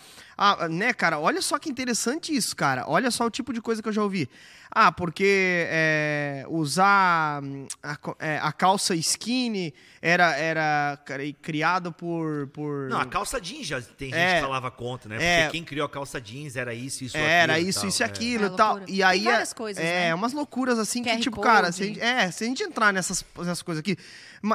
Ah, 0.44 0.68
né, 0.68 0.92
cara, 0.92 1.20
olha 1.20 1.40
só 1.40 1.60
que 1.60 1.70
interessante 1.70 2.36
isso, 2.36 2.56
cara. 2.56 2.86
Olha 2.88 3.12
só 3.12 3.26
o 3.26 3.30
tipo 3.30 3.54
de 3.54 3.62
coisa 3.62 3.80
que 3.80 3.88
eu 3.88 3.94
já 3.94 4.02
ouvi. 4.02 4.28
Ah, 4.74 4.92
porque 4.92 5.68
é, 5.70 6.46
usar 6.48 7.44
hum, 7.44 7.68
a, 7.84 7.98
é, 8.20 8.40
a 8.42 8.52
calça 8.52 8.96
skinny 8.96 9.74
era, 10.02 10.36
era 10.36 10.98
cri- 11.06 11.34
criado 11.42 11.92
por. 11.92 12.48
por... 12.48 12.90
Não, 12.90 13.00
a 13.00 13.06
calça 13.06 13.40
jeans 13.40 13.68
já 13.68 13.80
tem 13.82 14.08
gente 14.10 14.18
É. 14.18 14.36
que 14.36 14.42
falava 14.42 14.72
contra, 14.72 15.10
né? 15.10 15.18
É. 15.24 15.42
Porque 15.44 15.58
quem 15.58 15.64
criou 15.66 15.86
a 15.86 15.90
calça 15.90 16.20
jeans 16.20 16.56
era 16.56 16.74
isso, 16.74 17.04
isso, 17.04 17.18
Era 17.18 17.54
aquilo. 17.54 17.70
isso, 17.70 17.80
tal, 17.82 17.90
isso 17.90 18.02
e 18.02 18.04
é. 18.04 18.06
aquilo 18.08 18.44
É 18.46 18.48
e 18.48 18.56
tal. 18.56 18.70
loucura. 18.78 18.92
E 18.96 19.04
aí 19.04 19.20
Tem 19.24 19.32
várias 19.32 19.52
é, 19.52 19.56
coisas, 19.56 19.84
é 19.84 20.00
né? 20.08 20.16
umas 20.16 20.34
loucuras 20.34 20.80
assim 20.80 21.04
que, 21.04 21.10
QR 21.10 21.20
tipo, 21.20 21.40
cara, 21.42 21.66
Code. 21.68 21.76
se 21.76 21.84
a 21.84 21.86
gente, 21.86 22.00
é, 22.02 22.32
se 22.32 22.44
a 22.44 22.48
gente 22.48 22.64
entrar 22.64 22.92
nessas, 22.92 23.24
nessas 23.38 23.62
coisas 23.62 23.80
aqui. 23.82 23.96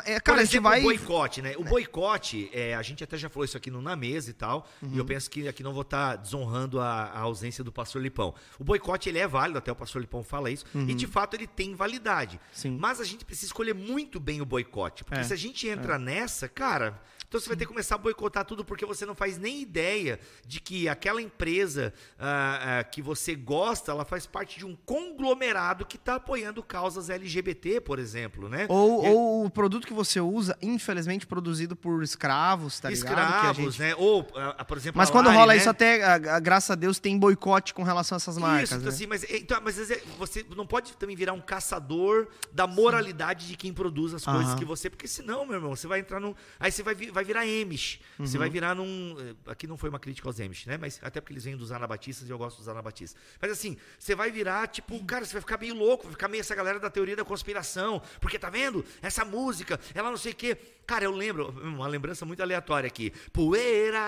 É, 0.05 0.15
Por 0.15 0.23
cara, 0.23 0.39
gente 0.41 0.51
exemplo, 0.53 0.71
vai. 0.71 0.81
o 0.81 0.83
boicote, 0.85 1.43
né? 1.43 1.55
O 1.57 1.63
boicote, 1.65 2.51
é, 2.53 2.75
a 2.75 2.83
gente 2.83 3.05
até 3.05 3.17
já 3.17 3.29
falou 3.29 3.45
isso 3.45 3.57
aqui 3.57 3.71
no 3.71 3.81
Na 3.81 3.95
Mesa 3.95 4.31
e 4.31 4.33
tal, 4.33 4.67
e 4.83 4.87
eu 4.97 5.01
Uhum. 5.03 5.07
penso 5.07 5.31
que 5.31 5.47
aqui 5.47 5.63
não 5.63 5.73
vou 5.73 5.83
estar 5.83 6.17
desonrando 6.17 6.81
a, 6.81 7.05
a 7.05 7.21
ausência 7.21 7.63
do 7.63 7.71
pastor 7.71 8.03
Lipão. 8.03 8.35
O 8.59 8.65
boicote, 8.65 9.09
ele 9.09 9.19
é 9.19 9.27
válido, 9.29 9.59
até 9.59 9.71
o 9.71 9.77
pastor 9.77 10.01
Lipão 10.01 10.23
fala 10.25 10.51
isso, 10.51 10.65
e 10.75 10.93
de 10.95 11.07
fato 11.07 11.35
ele 11.35 11.47
tem 11.47 11.75
validade. 11.75 12.37
Uhum. 12.37 12.43
Sim. 12.53 12.77
Mas 12.81 13.01
a 13.01 13.05
gente 13.05 13.25
precisa 13.25 13.47
escolher 13.47 13.75
muito 13.75 14.19
bem 14.19 14.41
o 14.41 14.45
boicote, 14.47 15.05
porque 15.05 15.21
É, 15.21 15.23
se 15.23 15.33
a 15.33 15.37
gente 15.37 15.69
entra 15.69 15.99
nessa, 15.99 16.49
cara, 16.49 17.01
então 17.29 17.41
você 17.41 17.49
vai 17.49 17.57
ter 17.57 17.65
que 17.65 17.71
começar 17.71 17.97
a 17.97 17.99
boicotar 17.99 18.45
tudo 18.45 18.65
porque 18.65 18.87
você 18.87 19.05
não 19.05 19.15
faz 19.15 19.37
nem 19.37 19.61
ideia 19.61 20.21
de 20.47 20.61
que 20.61 20.89
aquela 20.89 21.21
empresa 21.21 21.93
ah, 22.19 22.79
ah, 22.81 22.85
que 22.85 23.03
você 23.03 23.35
gosta, 23.35 23.91
ela 23.91 24.05
faz 24.05 24.27
parte 24.27 24.59
de 24.59 24.65
um 24.65 24.77
conglomerado 24.77 25.85
que 25.85 25.97
está 25.97 26.17
apoiando 26.17 26.63
causas 26.63 27.11
LGBT 27.11 27.27
LGBT, 27.37 27.81
por 27.81 27.99
exemplo, 27.99 28.49
né? 28.49 28.67
Ou, 28.69 29.05
E- 29.05 29.09
ou 29.11 29.45
o 29.47 29.51
produto 29.51 29.76
que 29.85 29.93
você 29.93 30.21
usa, 30.21 30.57
infelizmente, 30.63 31.27
produzido 31.27 31.75
por 31.75 32.03
escravos, 32.03 32.79
tá 32.81 32.89
ligado? 32.89 33.05
Que 33.15 33.21
a 33.21 33.23
escravos, 33.25 33.75
gente- 33.75 33.81
né? 33.81 33.95
Ou, 33.97 34.27
ah, 34.37 34.65
por 34.65 34.77
exemplo, 34.79 34.99
Mas 34.99 35.09
a 35.09 35.13
quando 35.13 35.27
Lari, 35.27 35.39
rola 35.39 35.53
né? 35.55 35.59
isso, 35.59 35.69
até, 35.69 36.05
a- 36.05 36.37
a- 36.37 36.41
graças 36.41 36.71
a 36.71 36.75
Deus, 36.75 36.99
tem 36.99 37.19
boicote 37.19 37.75
com 37.75 37.83
relação 37.83 38.17
a 38.17 38.19
essas 38.19 38.39
marcas. 38.39 38.71
Isso, 38.71 38.75
então, 38.75 38.85
né? 38.87 38.95
assim, 38.95 39.07
mas, 39.07 39.25
então, 39.29 39.61
mas 39.63 39.77
você 40.19 40.47
não 40.57 40.67
pode 40.67 40.97
também 40.97 41.17
virar 41.17 41.33
um 41.33 41.41
caçador 41.41 42.29
da 42.53 42.67
moralidade 42.67 43.47
de 43.49 43.57
quem 43.57 43.73
produz 43.73 44.15
as 44.15 44.25
coisas 44.25 44.47
Aham. 44.47 44.57
que 44.57 44.65
você. 44.65 44.89
Porque 44.89 45.09
senão, 45.09 45.45
meu 45.45 45.57
irmão, 45.57 45.75
você 45.75 45.87
vai 45.87 46.01
entrar 46.01 46.21
num. 46.21 46.35
Aí 46.61 46.71
você 46.71 46.83
vai, 46.83 46.95
vai 46.95 47.25
virar. 47.25 47.43
Você 47.47 47.99
Uhum. 48.37 48.39
vai 48.39 48.51
virar 48.51 48.75
num. 48.75 49.17
eh, 49.19 49.35
Aqui 49.51 49.67
não 49.67 49.77
foi 49.77 49.89
uma 49.91 49.99
crítica 49.99 50.29
aos 50.29 50.39
Amish, 50.41 50.67
né? 50.67 50.77
Mas 50.79 50.99
até 51.03 51.21
porque 51.21 51.33
eles 51.33 51.45
vêm 51.45 51.57
dos 51.57 51.71
anabatistas 51.73 52.29
e 52.29 52.31
eu 52.31 52.39
gosto 52.39 52.59
dos 52.59 52.69
anabatistas. 52.69 53.21
Mas 53.41 53.51
assim, 53.51 53.77
você 53.99 54.15
vai 54.15 54.31
virar, 54.31 54.67
tipo, 54.69 55.03
cara, 55.05 55.25
você 55.25 55.33
vai 55.33 55.41
ficar 55.41 55.59
meio 55.59 55.75
louco, 55.75 56.05
vai 56.05 56.13
ficar 56.13 56.29
meio 56.29 56.41
essa 56.41 56.55
galera 56.55 56.79
da 56.79 56.91
teoria 56.91 57.17
da 57.17 57.25
conspiração. 57.25 58.03
Porque 58.21 58.39
tá 58.39 58.51
vendo? 58.51 58.85
Essa 59.03 59.25
música, 59.25 59.66
ela 59.95 60.11
não 60.11 60.17
sei 60.17 60.33
o 60.33 60.35
quê. 60.35 60.57
Cara, 60.87 61.05
eu 61.05 61.11
lembro, 61.11 61.51
uma 61.63 61.89
lembrança 61.89 62.25
muito 62.25 62.41
aleatória 62.41 62.87
aqui. 62.87 63.13
Poeira! 63.33 63.99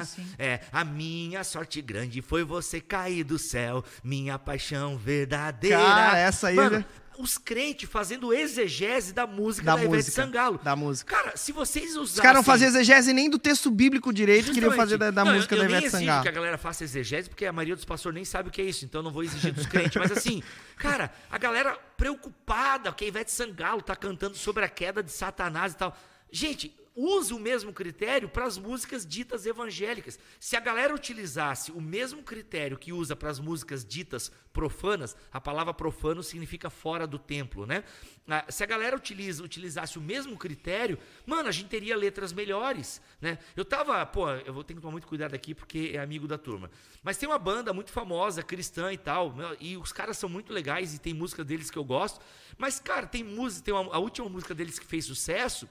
Sim, 0.00 0.22
sim. 0.22 0.34
É, 0.38 0.60
a 0.72 0.82
minha 0.84 1.44
sorte 1.44 1.82
grande 1.82 2.22
foi 2.22 2.42
você 2.44 2.80
cair 2.80 3.24
do 3.24 3.38
céu, 3.38 3.84
minha 4.02 4.38
paixão 4.38 4.96
verdadeira. 4.96 5.76
Cara, 5.76 6.18
essa 6.18 6.48
aí, 6.48 6.56
Mano, 6.56 6.78
né? 6.78 6.84
Os 7.18 7.38
crentes 7.38 7.88
fazendo 7.88 8.32
exegese 8.32 9.12
da 9.12 9.26
música 9.26 9.64
Da 9.66 9.74
da, 9.76 9.80
Ivete 9.84 9.96
música, 9.96 10.22
Sangalo. 10.22 10.58
da 10.62 10.76
música. 10.76 11.14
Cara, 11.16 11.36
se 11.36 11.52
vocês 11.52 11.90
usassem... 11.96 12.02
Os 12.14 12.20
caras 12.20 12.36
não 12.36 12.42
faziam 12.42 12.68
exegese 12.68 13.12
nem 13.12 13.28
do 13.30 13.38
texto 13.38 13.70
bíblico 13.70 14.12
direito, 14.12 14.52
queriam 14.52 14.72
fazer 14.72 14.98
da, 14.98 15.10
da 15.10 15.24
Não, 15.24 15.30
eu- 15.32 15.36
música 15.36 15.54
eu, 15.54 15.58
da 15.60 15.64
nem 15.68 15.76
Ivete 15.78 15.90
Sangalo. 15.90 16.22
que 16.22 16.28
a 16.28 16.32
galera 16.32 16.58
faça 16.58 16.84
exegese, 16.84 17.28
porque 17.28 17.46
a 17.46 17.52
maioria 17.52 17.74
dos 17.76 17.84
pastores 17.84 18.14
nem 18.14 18.24
sabe 18.24 18.48
o 18.48 18.52
que 18.52 18.60
é 18.60 18.64
isso, 18.64 18.84
então 18.84 19.00
eu 19.00 19.02
não 19.04 19.10
vou 19.12 19.22
exigir 19.24 19.52
dos 19.52 19.66
crentes. 19.66 19.96
Mas 19.96 20.12
assim, 20.12 20.42
cara, 20.78 21.12
a 21.30 21.38
galera 21.38 21.78
preocupada 21.96 22.92
que 22.92 23.04
a 23.04 23.08
Ivete 23.08 23.30
Sangalo 23.32 23.82
tá 23.82 23.94
cantando 23.96 24.36
sobre 24.36 24.64
a 24.64 24.68
queda 24.68 25.02
de 25.02 25.12
Satanás 25.12 25.72
e 25.72 25.76
tal. 25.76 25.96
Gente, 26.30 26.74
use 26.96 27.32
o 27.34 27.38
mesmo 27.38 27.72
critério 27.72 28.28
para 28.28 28.46
as 28.46 28.56
músicas 28.56 29.06
ditas 29.06 29.44
evangélicas. 29.44 30.18
Se 30.40 30.56
a 30.56 30.60
galera 30.60 30.94
utilizasse 30.94 31.70
o 31.70 31.80
mesmo 31.80 32.22
critério 32.22 32.78
que 32.78 32.92
usa 32.92 33.14
para 33.14 33.28
as 33.28 33.38
músicas 33.38 33.84
ditas 33.84 34.32
profanas, 34.52 35.14
a 35.30 35.38
palavra 35.38 35.74
profano 35.74 36.22
significa 36.22 36.70
fora 36.70 37.06
do 37.06 37.18
templo, 37.18 37.66
né? 37.66 37.84
Ah, 38.26 38.46
Se 38.48 38.64
a 38.64 38.66
galera 38.66 38.96
utiliza, 38.96 39.44
utilizasse 39.44 39.98
o 39.98 40.00
mesmo 40.00 40.36
critério, 40.38 40.98
mano, 41.26 41.50
a 41.50 41.52
gente 41.52 41.68
teria 41.68 41.94
letras 41.94 42.32
melhores, 42.32 43.02
né? 43.20 43.38
Eu 43.54 43.66
tava, 43.66 44.04
pô, 44.06 44.30
eu 44.30 44.54
vou 44.54 44.64
ter 44.64 44.72
que 44.72 44.80
tomar 44.80 44.92
muito 44.92 45.06
cuidado 45.06 45.34
aqui 45.34 45.54
porque 45.54 45.90
é 45.92 45.98
amigo 45.98 46.26
da 46.26 46.38
turma. 46.38 46.70
Mas 47.02 47.18
tem 47.18 47.28
uma 47.28 47.38
banda 47.38 47.74
muito 47.74 47.92
famosa, 47.92 48.42
cristã 48.42 48.90
e 48.90 48.96
tal, 48.96 49.34
e 49.60 49.76
os 49.76 49.92
caras 49.92 50.16
são 50.16 50.28
muito 50.28 50.50
legais 50.50 50.94
e 50.94 50.98
tem 50.98 51.12
música 51.12 51.44
deles 51.44 51.70
que 51.70 51.76
eu 51.76 51.84
gosto. 51.84 52.18
Mas, 52.56 52.80
cara, 52.80 53.06
tem 53.06 53.22
música, 53.22 53.66
tem 53.66 53.74
uma, 53.74 53.94
a 53.94 53.98
última 53.98 54.28
música 54.28 54.54
deles 54.54 54.78
que 54.78 54.86
fez 54.86 55.04
sucesso, 55.04 55.68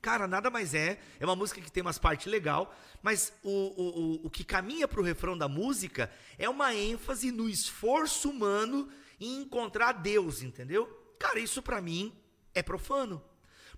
Cara, 0.00 0.26
nada 0.26 0.50
mais 0.50 0.74
é. 0.74 0.98
É 1.18 1.24
uma 1.24 1.36
música 1.36 1.60
que 1.60 1.70
tem 1.70 1.82
umas 1.82 1.98
partes 1.98 2.26
legal, 2.30 2.74
mas 3.02 3.32
o, 3.42 3.50
o, 3.50 4.22
o, 4.24 4.26
o 4.26 4.30
que 4.30 4.44
caminha 4.44 4.88
para 4.88 5.00
o 5.00 5.04
refrão 5.04 5.36
da 5.36 5.48
música 5.48 6.10
é 6.38 6.48
uma 6.48 6.74
ênfase 6.74 7.30
no 7.30 7.48
esforço 7.48 8.30
humano 8.30 8.88
em 9.20 9.42
encontrar 9.42 9.92
Deus, 9.92 10.42
entendeu? 10.42 10.86
Cara, 11.18 11.38
isso 11.38 11.62
para 11.62 11.80
mim 11.82 12.14
é 12.54 12.62
profano. 12.62 13.22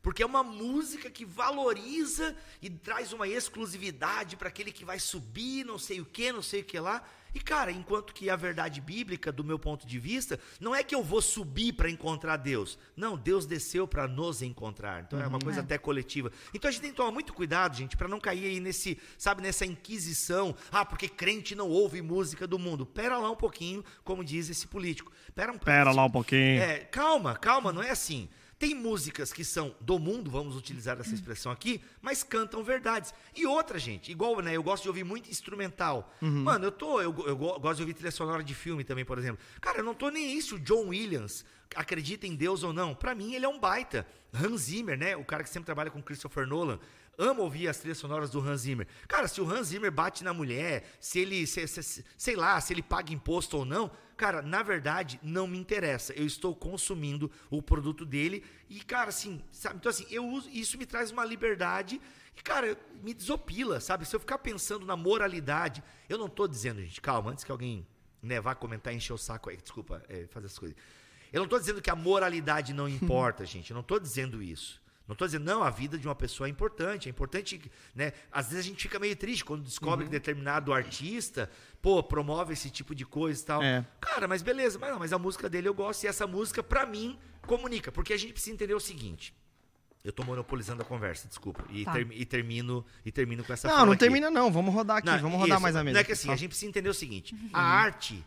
Porque 0.00 0.23
é 0.23 0.26
uma 0.26 0.43
música 0.43 1.11
que 1.11 1.25
valoriza 1.25 2.37
e 2.61 2.69
traz 2.69 3.12
uma 3.12 3.29
exclusividade 3.29 4.37
para 4.37 4.49
aquele 4.49 4.73
que 4.73 4.85
vai 4.85 4.99
subir, 4.99 5.64
não 5.64 5.79
sei 5.79 6.00
o 6.00 6.05
que, 6.05 6.33
não 6.33 6.43
sei 6.43 6.61
o 6.61 6.64
que 6.64 6.79
lá. 6.79 7.05
E, 7.35 7.41
cara, 7.41 7.71
enquanto 7.71 8.12
que 8.12 8.29
a 8.29 8.37
verdade 8.37 8.81
bíblica, 8.81 9.33
do 9.33 9.43
meu 9.43 9.59
ponto 9.59 9.87
de 9.87 9.99
vista, 9.99 10.39
não 10.61 10.75
é 10.75 10.83
que 10.83 10.95
eu 10.95 11.03
vou 11.03 11.23
subir 11.23 11.73
para 11.73 11.91
encontrar 11.91 12.37
Deus. 12.37 12.79
Não, 12.97 13.17
Deus 13.17 13.47
desceu 13.47 13.89
para 13.89 14.07
nos 14.07 14.43
encontrar. 14.43 15.03
Então 15.03 15.21
é 15.21 15.27
uma 15.27 15.39
coisa 15.39 15.61
até 15.61 15.79
coletiva. 15.79 16.31
Então 16.53 16.69
a 16.69 16.73
gente 16.73 16.83
tem 16.83 16.91
que 16.91 16.97
tomar 16.97 17.11
muito 17.11 17.33
cuidado, 17.33 17.77
gente, 17.77 17.97
para 17.97 18.09
não 18.09 18.21
cair 18.21 18.47
aí 18.47 18.61
nesse, 18.61 18.99
sabe, 19.17 19.43
nessa 19.43 19.65
inquisição. 19.65 20.55
Ah, 20.71 20.85
porque 20.85 21.09
crente 21.09 21.55
não 21.55 21.69
ouve 21.69 22.03
música 22.03 22.47
do 22.47 22.59
mundo. 22.59 22.85
Pera 22.85 23.19
lá 23.19 23.31
um 23.31 23.37
pouquinho, 23.37 23.85
como 24.05 24.25
diz 24.25 24.51
esse 24.51 24.67
político. 24.67 25.12
Pera 25.35 25.53
um 25.53 25.59
Pera 25.59 25.93
lá 25.93 26.05
um 26.05 26.11
pouquinho. 26.11 26.61
é, 26.61 26.79
calma, 26.81 27.37
calma, 27.37 27.73
não 27.73 27.83
é 27.83 27.91
assim. 27.91 28.29
Tem 28.62 28.76
músicas 28.76 29.33
que 29.33 29.42
são 29.45 29.75
do 29.81 29.99
mundo, 29.99 30.31
vamos 30.31 30.54
utilizar 30.54 30.97
essa 31.00 31.12
expressão 31.12 31.50
aqui, 31.50 31.83
mas 32.00 32.23
cantam 32.23 32.62
verdades. 32.62 33.12
E 33.35 33.45
outra, 33.45 33.76
gente, 33.76 34.12
igual, 34.12 34.40
né, 34.40 34.54
eu 34.54 34.62
gosto 34.62 34.85
de 34.85 34.88
ouvir 34.88 35.02
muito 35.02 35.28
instrumental. 35.28 36.14
Mano, 36.21 36.66
eu 36.66 36.71
tô, 36.71 37.00
eu, 37.00 37.12
eu 37.26 37.37
go- 37.37 37.59
gosto 37.59 37.78
de 37.78 37.83
ouvir 37.83 37.95
trilha 37.95 38.12
sonora 38.12 38.45
de 38.45 38.54
filme 38.54 38.85
também, 38.85 39.04
por 39.04 39.19
exemplo. 39.19 39.45
Cara, 39.61 39.78
eu 39.78 39.85
não 39.85 39.95
tô 39.97 40.11
nem 40.11 40.38
isso, 40.38 40.54
o 40.54 40.59
John 40.61 40.87
Williams, 40.90 41.45
acredita 41.75 42.25
em 42.25 42.37
Deus 42.37 42.62
ou 42.62 42.73
não. 42.73 42.95
Pra 42.95 43.16
mim, 43.16 43.35
ele 43.35 43.45
é 43.45 43.49
um 43.49 43.59
baita. 43.59 44.07
Hans 44.33 44.61
Zimmer, 44.61 44.97
né, 44.97 45.16
o 45.16 45.25
cara 45.25 45.42
que 45.42 45.50
sempre 45.50 45.66
trabalha 45.66 45.90
com 45.90 46.00
Christopher 46.00 46.47
Nolan, 46.47 46.78
Amo 47.19 47.42
ouvir 47.42 47.69
as 47.69 47.76
trilhas 47.76 47.99
sonoras 47.99 48.31
do 48.31 48.40
Hans 48.40 48.62
Zimmer. 48.62 48.87
Cara, 49.07 49.28
se 49.28 49.38
o 49.38 49.49
Hans 49.49 49.66
Zimmer 49.66 49.92
bate 49.92 50.25
na 50.25 50.33
mulher, 50.33 50.88
se 50.99 51.19
ele, 51.19 51.47
se- 51.47 51.66
se- 51.69 51.83
se- 51.83 52.04
sei 52.16 52.35
lá, 52.35 52.59
se 52.59 52.73
ele 52.73 52.81
paga 52.83 53.12
imposto 53.12 53.59
ou 53.59 53.64
não, 53.66 53.90
cara, 54.23 54.41
na 54.41 54.62
verdade, 54.62 55.19
não 55.21 55.49
me 55.49 55.59
interessa. 55.59 56.12
Eu 56.12 56.25
estou 56.25 56.55
consumindo 56.55 57.29
o 57.51 57.61
produto 57.61 58.07
dele 58.07 58.44
e, 58.70 58.79
cara, 58.79 59.09
assim, 59.09 59.42
sabe? 59.51 59.79
Então, 59.79 59.90
assim, 59.90 60.07
eu 60.09 60.25
uso, 60.25 60.49
isso 60.49 60.79
me 60.79 60.87
traz 60.87 61.11
uma 61.11 61.25
liberdade 61.25 62.01
e, 62.37 62.40
cara, 62.40 62.79
me 63.03 63.12
desopila, 63.12 63.81
sabe? 63.81 64.07
Se 64.07 64.14
eu 64.14 64.20
ficar 64.20 64.38
pensando 64.38 64.87
na 64.87 64.94
moralidade, 64.94 65.83
eu 66.09 66.16
não 66.16 66.29
tô 66.29 66.46
dizendo, 66.46 66.81
gente, 66.81 67.01
calma, 67.01 67.33
antes 67.33 67.42
que 67.42 67.51
alguém 67.51 67.85
né, 68.23 68.40
vá 68.40 68.55
comentar 68.55 68.92
e 68.92 68.96
encher 68.96 69.12
o 69.12 69.18
saco 69.18 69.51
aí, 69.51 69.57
desculpa, 69.57 70.01
é, 70.09 70.29
fazer 70.29 70.46
essas 70.46 70.59
coisas. 70.61 70.77
Eu 71.33 71.40
não 71.40 71.46
estou 71.46 71.59
dizendo 71.59 71.83
que 71.83 71.90
a 71.90 71.96
moralidade 71.96 72.73
não 72.73 72.88
importa, 72.88 73.42
gente. 73.44 73.73
Eu 73.73 73.75
não 73.75 73.81
estou 73.83 73.99
dizendo 73.99 74.40
isso. 74.40 74.81
Não 75.12 75.14
estou 75.14 75.29
dizendo, 75.29 75.44
não, 75.44 75.62
a 75.62 75.68
vida 75.68 75.98
de 75.98 76.09
uma 76.09 76.14
pessoa 76.14 76.46
é 76.46 76.51
importante. 76.51 77.07
É 77.07 77.11
importante, 77.11 77.61
né? 77.94 78.12
Às 78.31 78.46
vezes 78.48 78.64
a 78.64 78.68
gente 78.68 78.81
fica 78.83 78.98
meio 78.98 79.14
triste 79.14 79.44
quando 79.44 79.62
descobre 79.62 80.07
que 80.07 80.11
determinado 80.11 80.72
artista, 80.72 81.51
pô, 81.83 82.03
promove 82.03 82.55
esse 82.55 82.70
tipo 82.70 82.94
de 82.94 83.05
coisa 83.05 83.40
e 83.42 83.44
tal. 83.44 83.62
É. 83.62 83.85
Cara, 84.01 84.27
mas 84.27 84.40
beleza, 84.40 84.79
mas, 84.79 84.90
não, 84.90 84.98
mas 84.98 85.12
a 85.12 85.18
música 85.18 85.51
dele 85.51 85.68
eu 85.68 85.75
gosto 85.75 86.05
e 86.05 86.07
essa 86.07 86.27
música, 86.27 86.62
pra 86.62 86.87
mim, 86.87 87.18
comunica. 87.46 87.92
Porque 87.92 88.14
a 88.14 88.16
gente 88.16 88.33
precisa 88.33 88.55
entender 88.55 88.75
o 88.75 88.81
seguinte. 88.81 89.35
Eu 90.03 90.12
tô 90.12 90.25
monopolizando 90.25 90.81
a 90.81 90.85
conversa, 90.85 91.29
desculpa. 91.29 91.62
E, 91.70 91.85
Tá. 91.85 91.92
termi- 91.92 92.16
e 92.18 92.25
termino, 92.25 92.85
e 93.05 93.12
termino 93.12 93.44
com 93.44 93.53
essa 93.53 93.68
Não, 93.68 93.85
não 93.85 93.92
aqui. 93.92 94.01
termina 94.01 94.31
não. 94.31 94.51
Vamos 94.51 94.72
rodar 94.75 94.96
aqui. 94.96 95.07
Não, 95.07 95.18
vamos 95.18 95.38
rodar 95.38 95.57
isso, 95.59 95.62
mais 95.62 95.77
a 95.77 95.85
mesa. 95.85 95.92
Não 95.94 96.01
é 96.01 96.05
que 96.05 96.12
assim, 96.12 96.27
Só- 96.29 96.33
a 96.33 96.37
gente 96.37 96.48
precisa 96.48 96.68
entender 96.70 96.88
o 96.88 96.94
seguinte: 96.94 97.37
a 97.53 97.61
arte, 97.62 98.25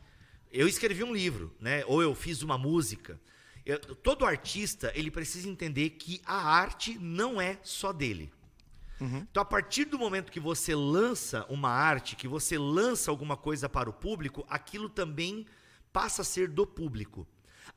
eu 0.51 0.67
escrevi 0.67 1.03
um 1.03 1.13
livro, 1.13 1.51
né? 1.59 1.83
Ou 1.87 2.01
eu 2.01 2.13
fiz 2.13 2.43
uma 2.43 2.57
música. 2.57 3.19
Eu- 3.65 3.79
todo 3.79 4.25
artista, 4.25 4.91
ele 4.95 5.09
precisa 5.09 5.47
entender 5.49 5.91
que 5.91 6.21
a 6.25 6.35
arte 6.35 6.97
não 6.99 7.41
é 7.41 7.59
só 7.63 7.91
dele. 7.91 8.31
Então, 9.29 9.41
a 9.43 9.45
partir 9.45 9.85
do 9.85 9.99
momento 9.99 10.31
que 10.31 10.39
você 10.39 10.73
lança 10.73 11.45
uma 11.49 11.69
arte, 11.69 12.15
que 12.15 12.27
você 12.27 12.57
lança 12.57 13.11
alguma 13.11 13.35
coisa 13.35 13.67
para 13.67 13.89
o 13.89 13.93
público, 13.93 14.45
aquilo 14.49 14.87
também 14.87 15.45
passa 15.91 16.21
a 16.21 16.25
ser 16.25 16.47
do 16.47 16.65
público. 16.65 17.27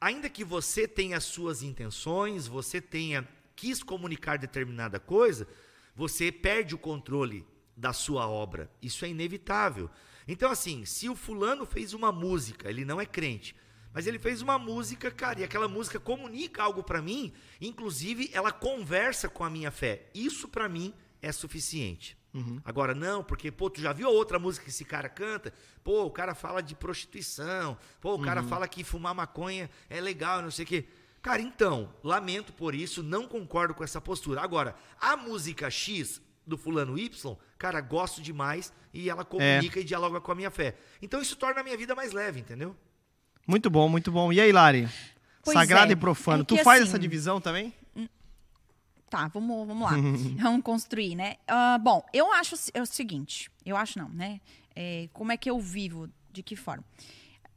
Ainda 0.01 0.29
que 0.29 0.45
você 0.45 0.87
tenha 0.87 1.19
suas 1.19 1.63
intenções, 1.63 2.47
você 2.47 2.81
tenha 2.81 3.27
quis 3.57 3.83
comunicar 3.83 4.39
determinada 4.39 5.01
coisa, 5.01 5.49
você 5.97 6.31
perde 6.31 6.77
o 6.77 6.79
controle 6.79 7.45
da 7.77 7.93
sua 7.93 8.29
obra. 8.29 8.71
Isso 8.81 9.05
é 9.05 9.09
inevitável. 9.09 9.91
Então, 10.29 10.49
assim, 10.49 10.85
se 10.85 11.09
o 11.09 11.17
fulano 11.17 11.67
fez 11.67 11.93
uma 11.93 12.13
música, 12.13 12.71
ele 12.71 12.85
não 12.85 13.01
é 13.01 13.07
crente, 13.07 13.57
mas 13.93 14.07
ele 14.07 14.19
fez 14.19 14.43
uma 14.43 14.59
música, 14.59 15.11
cara, 15.11 15.41
e 15.41 15.45
aquela 15.45 15.69
música 15.69 15.99
comunica 15.99 16.63
algo 16.63 16.83
para 16.83 17.03
mim, 17.03 17.33
inclusive 17.61 18.31
ela 18.33 18.53
conversa 18.53 19.29
com 19.29 19.45
a 19.45 19.51
minha 19.51 19.71
fé. 19.71 20.09
Isso 20.15 20.49
para 20.49 20.69
mim 20.69 20.95
é 21.21 21.33
suficiente. 21.33 22.17
Agora, 22.65 22.95
não, 22.95 23.25
porque, 23.25 23.51
pô, 23.51 23.69
tu 23.69 23.81
já 23.81 23.93
viu 23.93 24.09
outra 24.09 24.39
música 24.39 24.65
que 24.65 24.71
esse 24.71 24.85
cara 24.85 25.09
canta? 25.09 25.53
Pô, 25.83 26.05
o 26.05 26.11
cara 26.11 26.35
fala 26.35 26.63
de 26.63 26.75
prostituição, 26.75 27.77
pô, 28.01 28.15
o 28.15 28.23
cara 28.23 28.43
fala 28.43 28.69
que 28.69 28.85
fumar 28.85 29.15
maconha 29.15 29.69
é 29.89 30.01
legal, 30.01 30.43
não 30.43 30.51
sei 30.51 30.65
o 30.65 30.69
quê. 30.69 30.87
Cara, 31.21 31.43
então, 31.43 31.93
lamento 32.03 32.53
por 32.53 32.75
isso, 32.75 33.03
não 33.03 33.27
concordo 33.27 33.75
com 33.75 33.83
essa 33.83 34.01
postura. 34.01 34.41
Agora, 34.41 34.77
a 35.01 35.17
música 35.17 35.69
X 35.69 36.23
do 36.47 36.57
fulano 36.57 36.99
Y, 36.99 37.37
cara, 37.59 37.81
gosto 37.81 38.23
demais 38.23 38.73
e 38.93 39.11
ela 39.11 39.25
comunica 39.25 39.81
e 39.81 39.85
dialoga 39.85 40.21
com 40.21 40.33
a 40.33 40.35
minha 40.35 40.51
fé. 40.51 40.77
Então 41.03 41.21
isso 41.21 41.37
torna 41.37 41.61
a 41.61 41.65
minha 41.65 41.77
vida 41.77 41.95
mais 41.95 42.13
leve, 42.13 42.41
entendeu? 42.41 42.75
Muito 43.49 43.71
bom, 43.71 43.89
muito 43.89 44.13
bom. 44.13 44.31
E 44.33 44.41
aí, 44.41 44.53
Lari? 44.53 44.87
Pois 45.43 45.55
Sagrado 45.57 45.91
é, 45.91 45.95
e 45.95 45.97
profano. 45.97 46.43
é 46.43 46.45
tu 46.45 46.57
faz 46.59 46.83
assim- 46.83 46.91
essa 46.91 46.99
divisão 46.99 47.41
também? 47.41 47.73
Tá, 49.11 49.27
vamos, 49.29 49.67
vamos 49.67 49.91
lá. 49.91 49.97
vamos 50.43 50.63
construir, 50.63 51.15
né? 51.15 51.37
Ah, 51.47 51.79
bom, 51.79 52.05
eu 52.13 52.31
acho 52.35 52.55
o 52.55 52.59
é 52.75 52.83
o 52.83 52.87
seguinte. 52.87 53.51
Eu 53.65 53.75
acho 53.75 53.99
não, 53.99 54.11
né? 54.11 54.39
É, 54.77 55.09
como 55.15 55.33
é 55.33 55.37
que 55.39 55.49
eu 55.49 55.59
vivo? 55.59 56.11
De 56.31 56.43
que 56.43 56.55
forma? 56.55 56.85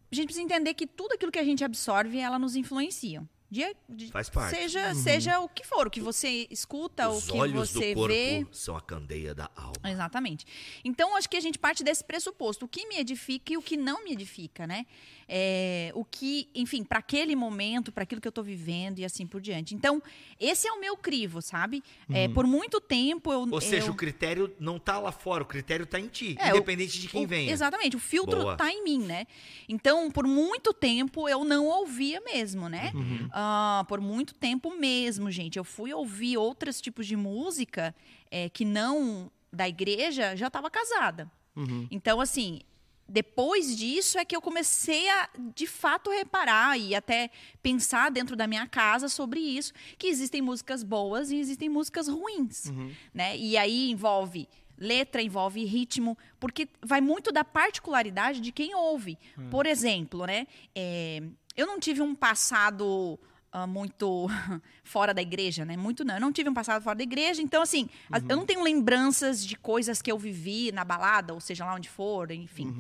A 0.10 0.16
gente 0.16 0.26
precisa 0.28 0.46
entender 0.46 0.74
que 0.74 0.88
tudo 0.88 1.14
aquilo 1.14 1.30
que 1.32 1.40
a 1.40 1.44
gente 1.44 1.62
absorve, 1.64 2.18
ela 2.20 2.40
nos 2.40 2.56
influencia. 2.56 3.22
De, 3.50 3.76
de- 3.90 4.08
Faz 4.08 4.30
parte. 4.30 4.56
Seja, 4.56 4.96
seja 4.96 5.40
o 5.42 5.50
que 5.50 5.68
for, 5.68 5.88
o 5.88 5.90
que 5.92 6.00
você 6.00 6.48
escuta, 6.50 7.10
Os 7.10 7.28
o 7.28 7.34
que 7.34 7.38
olhos 7.38 7.70
você 7.70 7.94
do 7.94 8.00
corpo 8.00 8.14
vê. 8.14 8.48
são 8.54 8.78
a 8.78 8.82
candeia 8.82 9.36
da 9.36 9.50
alma. 9.58 9.92
Exatamente. 9.92 10.46
Então, 10.86 11.18
acho 11.18 11.30
que 11.30 11.36
a 11.36 11.42
gente 11.42 11.60
parte 11.60 11.84
desse 11.84 12.02
pressuposto. 12.02 12.64
O 12.64 12.68
que 12.68 12.88
me 12.88 12.96
edifica 12.98 13.52
e 13.52 13.58
o 13.58 13.62
que 13.62 13.76
não 13.76 14.06
me 14.06 14.14
edifica, 14.14 14.66
né? 14.66 14.86
É, 15.28 15.92
o 15.96 16.04
que, 16.04 16.50
enfim, 16.54 16.84
para 16.84 17.00
aquele 17.00 17.36
momento, 17.36 17.92
para 17.92 18.04
aquilo 18.04 18.20
que 18.20 18.28
eu 18.28 18.32
tô 18.32 18.44
vivendo 18.44 19.00
e 19.00 19.06
assim 19.06 19.26
por 19.26 19.40
diante. 19.40 19.74
Então, 19.74 20.02
esse 20.40 20.68
é 20.68 20.72
o 20.74 20.80
meu 20.80 20.98
crivo, 20.98 21.42
sabe? 21.42 21.84
É, 22.12 22.28
por 22.28 22.46
muito 22.46 22.82
tempo 22.82 23.32
eu. 23.32 23.48
Ou 23.50 23.62
seja, 23.62 23.88
eu- 23.88 23.94
o 23.94 23.96
critério 23.96 24.54
não 24.60 24.78
tá 24.80 25.00
lá 25.00 25.12
fora, 25.12 25.44
o 25.44 25.46
critério 25.46 25.86
tá 25.86 26.00
em 26.00 26.08
ti, 26.08 26.36
É, 26.40 26.50
independente 26.50 27.00
de 27.00 27.08
quem 27.08 27.24
o- 27.26 27.28
venha. 27.28 27.52
Exatamente, 27.52 27.96
o 27.96 28.00
filtro 28.00 28.42
Boa. 28.42 28.58
tá 28.58 28.70
em 28.72 28.84
mim, 28.84 29.00
né? 29.06 29.26
Então, 29.70 30.12
por 30.12 30.28
muito 30.28 30.74
tempo 30.74 31.30
eu 31.30 31.44
não 31.44 31.66
ouvia 31.68 32.20
mesmo, 32.22 32.68
né? 32.68 32.92
Uhum. 32.94 33.30
Ah, 33.32 33.86
por 33.88 34.02
muito 34.02 34.34
tempo 34.34 34.76
mesmo, 34.78 35.32
gente. 35.32 35.58
Eu 35.58 35.64
fui 35.64 35.94
ouvir 35.94 36.38
outros 36.38 36.82
tipos 36.82 37.08
de 37.08 37.16
música 37.16 37.96
é, 38.30 38.50
que 38.50 38.66
não 38.66 39.32
da 39.52 39.68
igreja, 39.68 40.36
já 40.36 40.48
estava 40.48 40.70
casada. 40.70 41.30
Uhum. 41.56 41.86
Então, 41.92 42.22
assim, 42.22 42.62
depois 43.12 43.76
disso 43.76 44.18
é 44.18 44.24
que 44.24 44.36
eu 44.36 44.42
comecei 44.42 45.10
a, 45.10 45.30
de 45.54 45.68
fato, 45.68 46.10
reparar 46.10 46.78
e 46.80 46.96
até 46.96 47.30
pensar 47.62 48.10
dentro 48.10 48.36
da 48.36 48.48
minha 48.48 48.66
casa 48.66 49.10
sobre 49.10 49.40
isso, 49.40 49.74
que 49.98 50.08
existem 50.08 50.42
músicas 50.42 50.84
boas 50.84 51.30
e 51.30 51.36
existem 51.36 51.70
músicas 51.70 52.08
ruins, 52.08 52.72
né? 53.14 53.38
E 53.38 53.58
aí 53.58 53.92
envolve 53.92 54.48
letra, 54.78 55.22
envolve 55.22 55.64
ritmo, 55.64 56.18
porque 56.40 56.68
vai 56.82 57.02
muito 57.02 57.32
da 57.32 57.44
particularidade 57.44 58.40
de 58.40 58.52
quem 58.52 58.74
ouve. 58.74 59.18
Por 59.52 59.66
exemplo, 59.68 60.26
né? 60.26 60.48
é, 60.74 61.22
eu 61.56 61.68
não 61.68 61.80
tive 61.80 62.02
um 62.02 62.16
passado 62.16 63.20
ah, 63.52 63.68
muito 63.68 64.28
fora 64.84 65.14
da 65.14 65.22
igreja, 65.22 65.66
né? 65.66 65.76
Muito 65.78 66.04
não. 66.06 66.16
Eu 66.16 66.22
não 66.22 66.32
tive 66.32 66.50
um 66.50 66.54
passado 66.54 66.82
fora 66.82 66.96
da 66.96 67.04
igreja, 67.04 67.42
então 67.42 67.62
assim, 67.62 67.90
as- 68.12 68.24
eu 68.30 68.36
não 68.38 68.46
tenho 68.46 68.64
lembranças 68.64 69.46
de 69.46 69.56
coisas 69.58 70.02
que 70.02 70.12
eu 70.12 70.18
vivi 70.18 70.72
na 70.72 70.84
balada, 70.86 71.34
ou 71.34 71.40
seja 71.40 71.66
lá 71.66 71.76
onde 71.76 71.90
for, 71.90 72.32
enfim. 72.32 72.74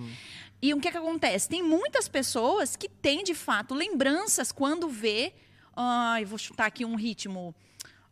E 0.61 0.73
o 0.73 0.79
que 0.79 0.91
que 0.91 0.97
acontece? 0.97 1.49
Tem 1.49 1.61
muitas 1.63 2.07
pessoas 2.07 2.75
que 2.75 2.87
têm 2.87 3.23
de 3.23 3.33
fato 3.33 3.73
lembranças 3.73 4.51
quando 4.51 4.87
vê, 4.87 5.33
ai, 5.75 6.23
vou 6.25 6.37
chutar 6.37 6.67
aqui 6.67 6.85
um 6.85 6.95
ritmo, 6.95 7.53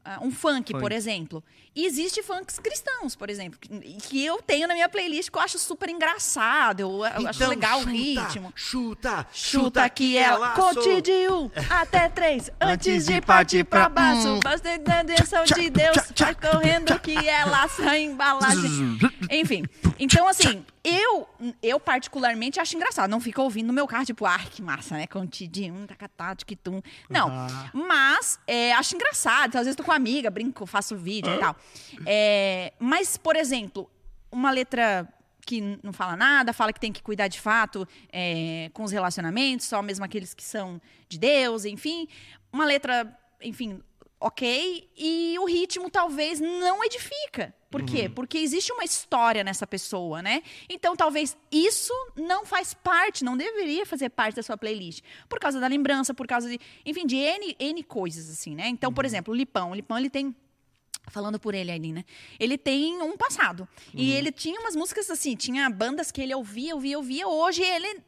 ah, 0.04 0.20
um 0.22 0.32
funk, 0.32 0.72
Funk. 0.72 0.82
por 0.82 0.92
exemplo. 0.92 1.44
E 1.76 1.86
existe 1.86 2.24
funks 2.24 2.58
cristãos, 2.58 3.16
por 3.16 3.30
exemplo, 3.30 3.60
que, 3.60 3.70
que 4.02 4.26
eu 4.26 4.42
tenho 4.42 4.68
na 4.68 4.74
minha 4.74 4.90
playlist 4.90 5.30
que 5.30 5.38
eu 5.38 5.42
acho 5.42 5.60
super 5.60 5.90
engraçado, 5.90 6.80
eu, 6.82 6.90
eu 6.90 7.28
acho 7.28 7.38
Então, 7.38 7.50
legal 7.50 7.80
chuta, 7.80 7.90
o 7.90 7.94
ritmo. 7.94 8.54
Chuta, 8.56 9.28
Chuta 9.32 9.90
que 9.90 10.18
ela 10.18 10.52
conte 10.52 11.02
de 11.02 11.30
um 11.30 11.50
até 11.70 12.10
três. 12.10 12.50
Antes 12.60 13.06
de 13.06 13.22
partir 13.22 13.64
pra 13.64 13.88
baixo 13.88 14.40
Basta 14.44 14.78
da 14.80 15.04
direção 15.04 15.44
de 15.44 15.70
Deus 15.70 15.98
Vai 16.18 16.36
correndo 16.36 17.00
que 17.00 17.16
ela 17.28 17.68
sai 17.68 18.02
embalagem. 18.04 18.98
Enfim, 19.30 19.64
então 20.00 20.28
assim 20.28 20.66
eu, 20.84 21.28
eu 21.62 21.80
particularmente 21.80 22.60
acho 22.60 22.76
engraçado. 22.76 23.10
Não 23.10 23.20
fico 23.20 23.42
ouvindo 23.42 23.68
no 23.68 23.74
meu 23.74 23.86
carro 23.86 24.06
Tipo, 24.06 24.26
ah, 24.26 24.40
que 24.40 24.62
massa, 24.62 24.96
né? 24.96 25.06
Conte 25.08 25.46
de 25.48 25.70
um, 25.70 25.86
tacatá, 25.86 26.36
tum 26.64 26.82
Não, 27.10 27.30
mas 27.74 28.40
é, 28.48 28.72
acho 28.74 28.96
engraçado. 28.96 29.56
Às 29.56 29.66
vezes 29.66 29.76
tô 29.76 29.84
com 29.90 29.94
uma 29.94 29.96
amiga, 29.96 30.30
brinco, 30.30 30.66
faço 30.68 30.96
vídeo 30.96 31.34
e 31.34 31.40
tal 31.40 31.56
É, 32.06 32.74
Mas, 32.80 33.18
por 33.18 33.36
exemplo 33.36 33.90
Uma 34.32 34.52
letra 34.52 35.08
que 35.46 35.80
não 35.82 35.92
fala 35.92 36.16
nada, 36.16 36.54
fala 36.54 36.72
que 36.72 36.80
tem 36.80 36.94
que 36.94 37.02
cuidar 37.02 37.28
de 37.28 37.42
fato 37.42 37.88
é, 38.12 38.70
com 38.72 38.84
os 38.84 38.92
relacionamentos, 38.92 39.66
só 39.66 39.82
mesmo 39.82 40.06
aqueles 40.06 40.36
que 40.36 40.44
são 40.44 40.80
de 41.08 41.18
Deus, 41.18 41.66
enfim. 41.66 42.08
Uma 42.54 42.66
letra, 42.66 43.18
enfim, 43.42 43.82
ok. 44.20 44.88
E 44.96 45.36
o 45.40 45.46
ritmo 45.46 45.90
talvez 45.90 46.40
não 46.40 46.84
edifica. 46.84 47.52
Por 47.70 47.84
quê? 47.84 48.10
Porque 48.10 48.40
existe 48.40 48.72
uma 48.72 48.84
história 48.84 49.44
nessa 49.44 49.68
pessoa, 49.68 50.22
né? 50.22 50.42
Então 50.68 50.96
talvez 50.96 51.38
isso 51.52 51.94
não 52.16 52.44
faz 52.44 52.74
parte, 52.74 53.24
não 53.24 53.38
deveria 53.38 53.86
fazer 53.86 54.10
parte 54.10 54.36
da 54.36 54.44
sua 54.44 54.58
playlist. 54.58 55.04
Por 55.28 55.40
causa 55.40 55.60
da 55.60 55.68
lembrança, 55.68 56.14
por 56.14 56.26
causa 56.26 56.50
de, 56.50 56.60
enfim, 56.86 57.06
de 57.06 57.18
N, 57.18 57.56
N 57.60 57.84
coisas, 57.84 58.30
assim, 58.30 58.56
né? 58.56 58.68
Então, 58.68 58.92
por 58.92 59.06
exemplo, 59.06 59.34
o 59.34 59.38
Lipão. 59.38 59.72
O 59.72 59.76
Lipão, 59.76 60.00
ele 60.00 60.10
tem 60.10 60.36
Falando 61.10 61.40
por 61.40 61.56
ele 61.56 61.72
ali, 61.72 61.92
né? 61.92 62.06
Ele 62.40 62.58
tem 62.58 63.02
um 63.02 63.18
passado. 63.18 63.68
E 63.94 64.12
ele 64.12 64.32
tinha 64.32 64.60
umas 64.60 64.76
músicas 64.76 65.10
assim, 65.10 65.36
tinha 65.36 65.70
bandas 65.70 66.12
que 66.12 66.22
ele 66.22 66.36
ouvia, 66.36 66.76
ouvia, 66.76 66.98
ouvia. 66.98 67.28
Hoje 67.28 67.64
ele, 67.64 68.02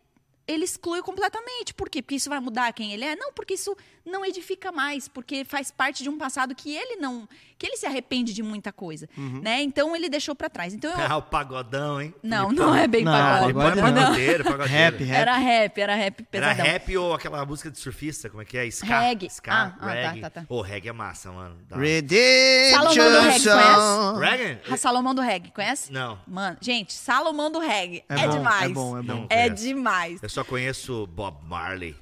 ele 0.48 0.66
exclui 0.66 1.02
completamente. 1.02 1.74
Por 1.74 1.90
quê? 1.90 2.02
Porque 2.02 2.16
isso 2.16 2.30
vai 2.30 2.40
mudar 2.40 2.72
quem 2.74 2.94
ele 2.94 3.04
é? 3.04 3.16
Não, 3.16 3.34
porque 3.34 3.56
isso 3.56 3.76
não 4.06 4.26
edifica 4.26 4.72
mais. 4.72 5.08
Porque 5.08 5.44
faz 5.46 5.72
parte 5.72 6.04
de 6.04 6.10
um 6.10 6.18
passado 6.18 6.54
que 6.56 6.74
ele 6.76 6.96
não. 6.98 7.28
que 7.58 7.66
ele 7.68 7.78
se 7.78 7.86
arrepende 7.86 8.34
de 8.34 8.42
muita 8.42 8.72
coisa. 8.74 9.08
Né? 9.18 9.62
Então 9.62 9.96
ele 9.96 10.10
deixou 10.10 10.34
pra 10.36 10.50
trás. 10.50 10.74
Então 10.74 10.92
eu. 10.92 10.98
Ah, 11.00 11.18
o 11.18 11.22
pagodão, 11.22 12.02
hein? 12.02 12.14
Não, 12.24 12.48
Filipão. 12.50 12.68
não 12.68 12.76
é 12.76 12.88
bem 12.88 13.04
Não, 13.04 13.12
pagode. 13.12 13.52
É 13.52 13.54
Pagode 13.54 13.76
não. 13.82 13.84
pagodeiro, 14.04 14.44
pagodeiro. 14.44 14.72
Rap, 14.74 15.04
rap. 15.04 15.20
Era 15.22 15.38
rap, 15.38 15.78
era 15.82 15.96
rap 15.96 16.20
Era 16.34 16.48
pesadão. 16.48 16.66
rap 16.66 16.98
ou 16.98 17.14
aquela 17.14 17.46
música 17.46 17.70
de 17.72 17.80
surfista, 17.80 18.30
como 18.30 18.42
é 18.42 18.46
que 18.46 18.58
é? 18.58 18.66
Ska. 18.68 19.00
Reggae. 19.00 19.28
Ska, 19.30 19.52
Ah, 19.54 19.76
ah, 19.80 19.86
tá, 19.86 19.92
reggae. 19.94 20.22
tá, 20.22 20.30
tá. 20.30 20.46
Ô, 20.50 20.62
reggae 20.62 20.90
é 20.90 20.94
massa, 20.94 21.32
mano. 21.32 21.58
Dá- 21.70 21.78
Redemption 21.78 22.82
Salomão 22.94 23.12
do 23.12 23.22
Reggae, 23.22 23.40
Song. 23.40 24.20
Reggae? 24.20 24.78
Salomão 24.78 25.16
do 25.16 25.22
Reggae, 25.22 25.52
conhece? 25.52 25.92
Não. 25.92 26.20
Mano, 26.28 26.58
gente, 26.62 26.94
Salomão 26.94 27.52
do 27.52 27.60
Reggae. 27.60 28.04
É 28.10 28.16
É, 28.22 28.28
bom, 28.28 28.38
demais. 28.38 28.64
é 28.64 28.74
bom, 28.74 28.98
é 28.98 29.02
bom. 29.04 29.28
É 29.30 29.50
demais. 29.50 30.20
Eu 30.24 30.30
só 30.30 30.44
conheço 30.44 31.06
Bob 31.08 31.38
Marley. 31.46 31.96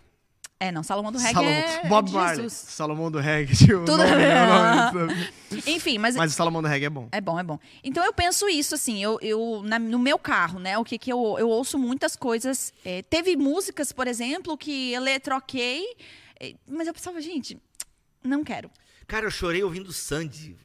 É, 0.62 0.74
não, 0.74 0.84
Salomão 0.84 1.10
do 1.10 1.18
Reggae 1.18 1.34
Salomão- 1.34 1.54
é, 1.54 1.88
Bob 1.88 2.10
é 2.10 2.12
Marley. 2.14 2.36
Jesus. 2.36 2.54
Salomão 2.54 3.10
do 3.10 3.18
Reggae. 3.20 3.56
Tipo, 3.56 3.86
Tudo- 3.86 3.98
nome, 3.98 4.10
né, 4.16 4.92
nome. 4.92 5.30
Enfim, 5.66 5.98
mas, 5.98 6.16
Mas 6.18 6.34
o 6.34 6.36
Salomão 6.36 6.62
do 6.62 6.68
Reggae 6.68 6.86
é 6.86 6.90
bom. 6.90 7.08
é 7.14 7.22
bom, 7.22 7.40
é 7.40 7.44
bom. 7.44 7.58
Então 7.82 8.04
eu 8.04 8.12
penso 8.12 8.50
isso, 8.50 8.76
assim, 8.76 9.02
eu, 9.02 9.18
eu 9.22 9.62
na- 9.64 9.80
no 9.80 9.98
meu 9.98 10.20
carro, 10.20 10.60
né? 10.60 10.78
O 10.78 10.84
que 10.84 10.98
que 10.98 11.12
eu, 11.14 11.38
eu 11.40 11.48
ouço 11.48 11.80
muitas 11.80 12.16
coisas. 12.18 12.74
é, 12.84 13.02
teve 13.04 13.38
músicas, 13.38 13.94
por 13.94 14.06
exemplo, 14.06 14.58
que 14.58 14.92
eu 14.92 15.02
troquei, 15.22 15.86
é, 16.40 16.54
mas 16.70 16.88
eu 16.88 16.94
pensava, 16.94 17.22
gente, 17.22 17.58
não 18.22 18.44
quero. 18.44 18.70
Cara, 19.08 19.26
eu 19.26 19.32
chorei 19.32 19.64
ouvindo 19.64 19.92
Sandy 19.94 20.56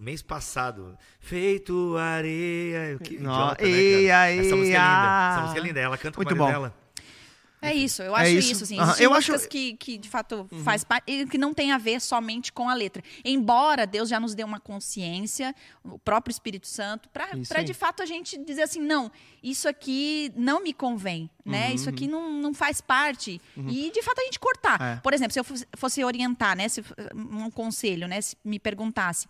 mês 0.00 0.20
passado. 0.22 0.96
Feito 1.20 1.96
areia. 1.98 2.98
Que 2.98 3.14
idiota, 3.14 3.62
né, 3.62 3.70
ei, 3.70 4.06
cara? 4.08 4.20
aí, 4.22 4.38
Essa 4.40 4.56
música 4.56 4.76
é 4.76 4.80
linda. 4.80 5.30
Essa 5.32 5.40
música 5.42 5.60
é 5.60 5.62
linda. 5.62 5.80
Ela 5.80 5.98
canta 5.98 6.16
com 6.16 6.20
Muito 6.22 6.34
o 6.34 6.36
marido 6.38 6.56
bom. 6.56 6.62
dela. 6.62 6.74
É 7.66 7.74
isso, 7.74 8.02
eu 8.02 8.16
É 8.16 8.22
acho 8.22 8.30
isso. 8.32 8.52
isso, 8.52 8.64
assim. 8.64 8.78
Aham, 8.78 8.84
Existem 8.90 9.04
eu 9.06 9.14
acho- 9.14 9.32
Uhum. 9.32 9.48
que, 9.48 9.74
que, 9.74 9.98
de 9.98 10.08
fato, 10.08 10.48
faz 10.62 10.84
parte, 10.84 11.10
e 11.10 11.26
que 11.26 11.38
não 11.38 11.52
tem 11.54 11.72
a 11.72 11.78
ver 11.78 12.00
somente 12.00 12.52
com 12.52 12.68
a 12.68 12.74
letra. 12.74 13.02
Embora 13.24 13.86
Deus 13.86 14.08
já 14.08 14.18
nos 14.20 14.34
dê 14.34 14.44
uma 14.44 14.60
consciência, 14.60 15.54
o 15.82 15.98
próprio 15.98 16.30
Espírito 16.32 16.66
Santo, 16.66 17.08
Isso 17.36 17.48
para 17.48 17.62
de 17.62 17.74
fato 17.74 18.02
a 18.02 18.06
gente 18.06 18.36
dizer 18.44 18.62
assim, 18.62 18.80
não, 18.80 19.10
isso 19.42 19.68
aqui 19.68 20.32
não 20.36 20.62
me 20.62 20.72
convém, 20.72 21.28
né? 21.44 21.68
Uhum, 21.68 21.74
Isso 21.74 21.88
aqui 21.88 22.06
não, 22.06 22.32
não 22.32 22.54
faz 22.54 22.80
parte. 22.80 23.40
E, 23.68 23.90
de 23.90 24.02
fato, 24.02 24.20
a 24.20 24.24
gente 24.24 24.38
cortar. 24.38 24.80
É. 24.80 24.96
Por 24.96 25.12
exemplo, 25.12 25.32
se 25.32 25.40
eu 25.40 25.44
fosse- 25.44 25.66
fosse 25.76 26.04
orientar, 26.04 26.56
né? 26.56 26.68
Se, 26.68 26.82
um 27.14 27.50
conselho, 27.50 28.06
né? 28.08 28.20
Se 28.20 28.36
me 28.44 28.58
perguntasse. 28.58 29.26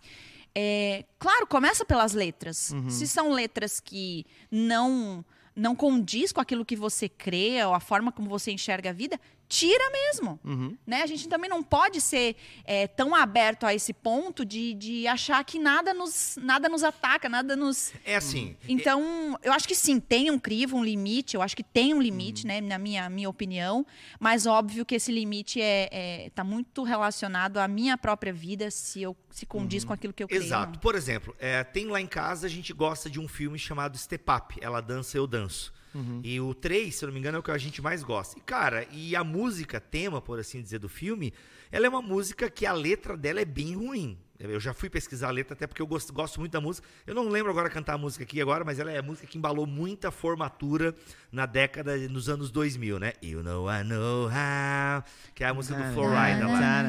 é, 0.57 1.03
claro, 1.19 1.45
começa 1.47 1.83
pelas 1.83 2.13
letras. 2.13 2.71
Uhum. 2.71 2.89
Se 2.89 3.05
são 3.07 3.29
letras 3.33 3.81
que 3.81 4.25
não 4.49 5.23
não 5.55 5.75
condiz 5.75 6.31
com 6.31 6.41
aquilo 6.41 6.65
que 6.65 6.75
você 6.75 7.07
crê 7.07 7.63
ou 7.63 7.73
a 7.73 7.79
forma 7.79 8.11
como 8.11 8.27
você 8.27 8.51
enxerga 8.51 8.89
a 8.89 8.93
vida, 8.93 9.19
tira 9.47 9.89
mesmo. 9.91 10.39
Uhum. 10.43 10.77
Né? 10.85 11.01
A 11.01 11.05
gente 11.05 11.27
também 11.27 11.49
não 11.49 11.61
pode 11.61 12.01
ser 12.01 12.35
é, 12.63 12.87
tão 12.87 13.13
aberto 13.15 13.65
a 13.65 13.73
esse 13.73 13.93
ponto 13.93 14.43
de, 14.43 14.73
de 14.73 15.07
achar 15.07 15.43
que 15.43 15.59
nada 15.59 15.93
nos, 15.93 16.37
nada 16.41 16.67
nos 16.67 16.83
ataca, 16.83 17.29
nada 17.29 17.55
nos. 17.55 17.93
É 18.03 18.15
assim. 18.15 18.55
Então, 18.67 19.37
eu 19.43 19.53
acho 19.53 19.67
que 19.67 19.75
sim, 19.75 19.99
tem 19.99 20.31
um 20.31 20.39
crivo, 20.39 20.77
um 20.77 20.83
limite. 20.83 21.35
Eu 21.35 21.41
acho 21.41 21.55
que 21.55 21.63
tem 21.63 21.93
um 21.93 22.01
limite, 22.01 22.43
Uhum. 22.43 22.47
né, 22.47 22.61
na 22.61 22.77
minha, 22.77 23.09
minha 23.09 23.29
opinião. 23.29 23.85
Mas 24.19 24.45
óbvio 24.45 24.85
que 24.85 24.95
esse 24.95 25.11
limite 25.11 25.61
é, 25.61 25.89
é, 25.91 26.29
tá 26.31 26.43
muito 26.43 26.83
relacionado 26.83 27.57
à 27.57 27.67
minha 27.67 27.97
própria 27.97 28.33
vida, 28.33 28.69
se 28.71 29.01
eu 29.01 29.15
se 29.29 29.45
condiz 29.45 29.83
com 29.83 29.93
aquilo 29.93 30.13
que 30.13 30.23
eu 30.23 30.27
creio. 30.27 30.41
Uhum. 30.41 30.47
Exato. 30.47 30.79
Por 30.79 30.95
exemplo, 30.95 31.35
é, 31.39 31.63
tem 31.63 31.87
lá 31.87 31.99
em 31.99 32.07
casa, 32.07 32.47
a 32.47 32.49
gente 32.49 32.73
gosta 32.73 33.09
de 33.09 33.19
um 33.19 33.27
filme 33.27 33.59
chamado 33.59 33.97
Step 33.97 34.23
Up. 34.31 34.57
Ela 34.61 34.81
dança, 34.81 35.17
eu 35.17 35.27
danço. 35.27 35.73
E 36.23 36.39
o 36.39 36.53
3, 36.53 36.93
se 36.93 37.03
eu 37.03 37.07
não 37.07 37.13
me 37.13 37.19
engano, 37.19 37.37
é 37.37 37.39
o 37.39 37.43
que 37.43 37.51
a 37.51 37.57
gente 37.57 37.81
mais 37.81 38.03
gosta. 38.03 38.37
E, 38.37 38.41
cara, 38.41 38.87
e 38.91 39.15
a 39.15 39.23
música, 39.23 39.79
tema, 39.79 40.21
por 40.21 40.39
assim 40.39 40.61
dizer, 40.61 40.79
do 40.79 40.89
filme, 40.89 41.33
ela 41.71 41.85
é 41.85 41.89
uma 41.89 42.01
música 42.01 42.49
que 42.49 42.65
a 42.65 42.73
letra 42.73 43.15
dela 43.15 43.39
é 43.39 43.45
bem 43.45 43.75
ruim. 43.75 44.17
Eu 44.37 44.59
já 44.59 44.73
fui 44.73 44.89
pesquisar 44.89 45.29
a 45.29 45.31
letra, 45.31 45.53
até 45.53 45.65
porque 45.65 45.81
eu 45.81 45.87
gosto, 45.87 46.11
gosto 46.11 46.41
muito 46.41 46.51
da 46.51 46.59
música. 46.59 46.85
Eu 47.07 47.15
não 47.15 47.29
lembro 47.29 47.49
agora 47.49 47.69
cantar 47.69 47.93
a 47.93 47.97
música 47.97 48.25
aqui 48.25 48.41
agora, 48.41 48.65
mas 48.65 48.79
ela 48.79 48.91
é 48.91 48.97
a 48.97 49.01
música 49.01 49.25
que 49.25 49.37
embalou 49.37 49.65
muita 49.65 50.11
formatura 50.11 50.93
na 51.31 51.45
década, 51.45 51.97
nos 52.09 52.27
anos 52.27 52.51
2000, 52.51 52.99
né? 52.99 53.13
You 53.21 53.41
know 53.41 53.65
I 53.71 53.81
know 53.85 54.25
how, 54.25 55.01
que 55.33 55.41
é 55.41 55.47
a 55.47 55.53
música 55.53 55.77
do 55.77 55.93
Florida 55.93 56.47
lá. 56.47 56.83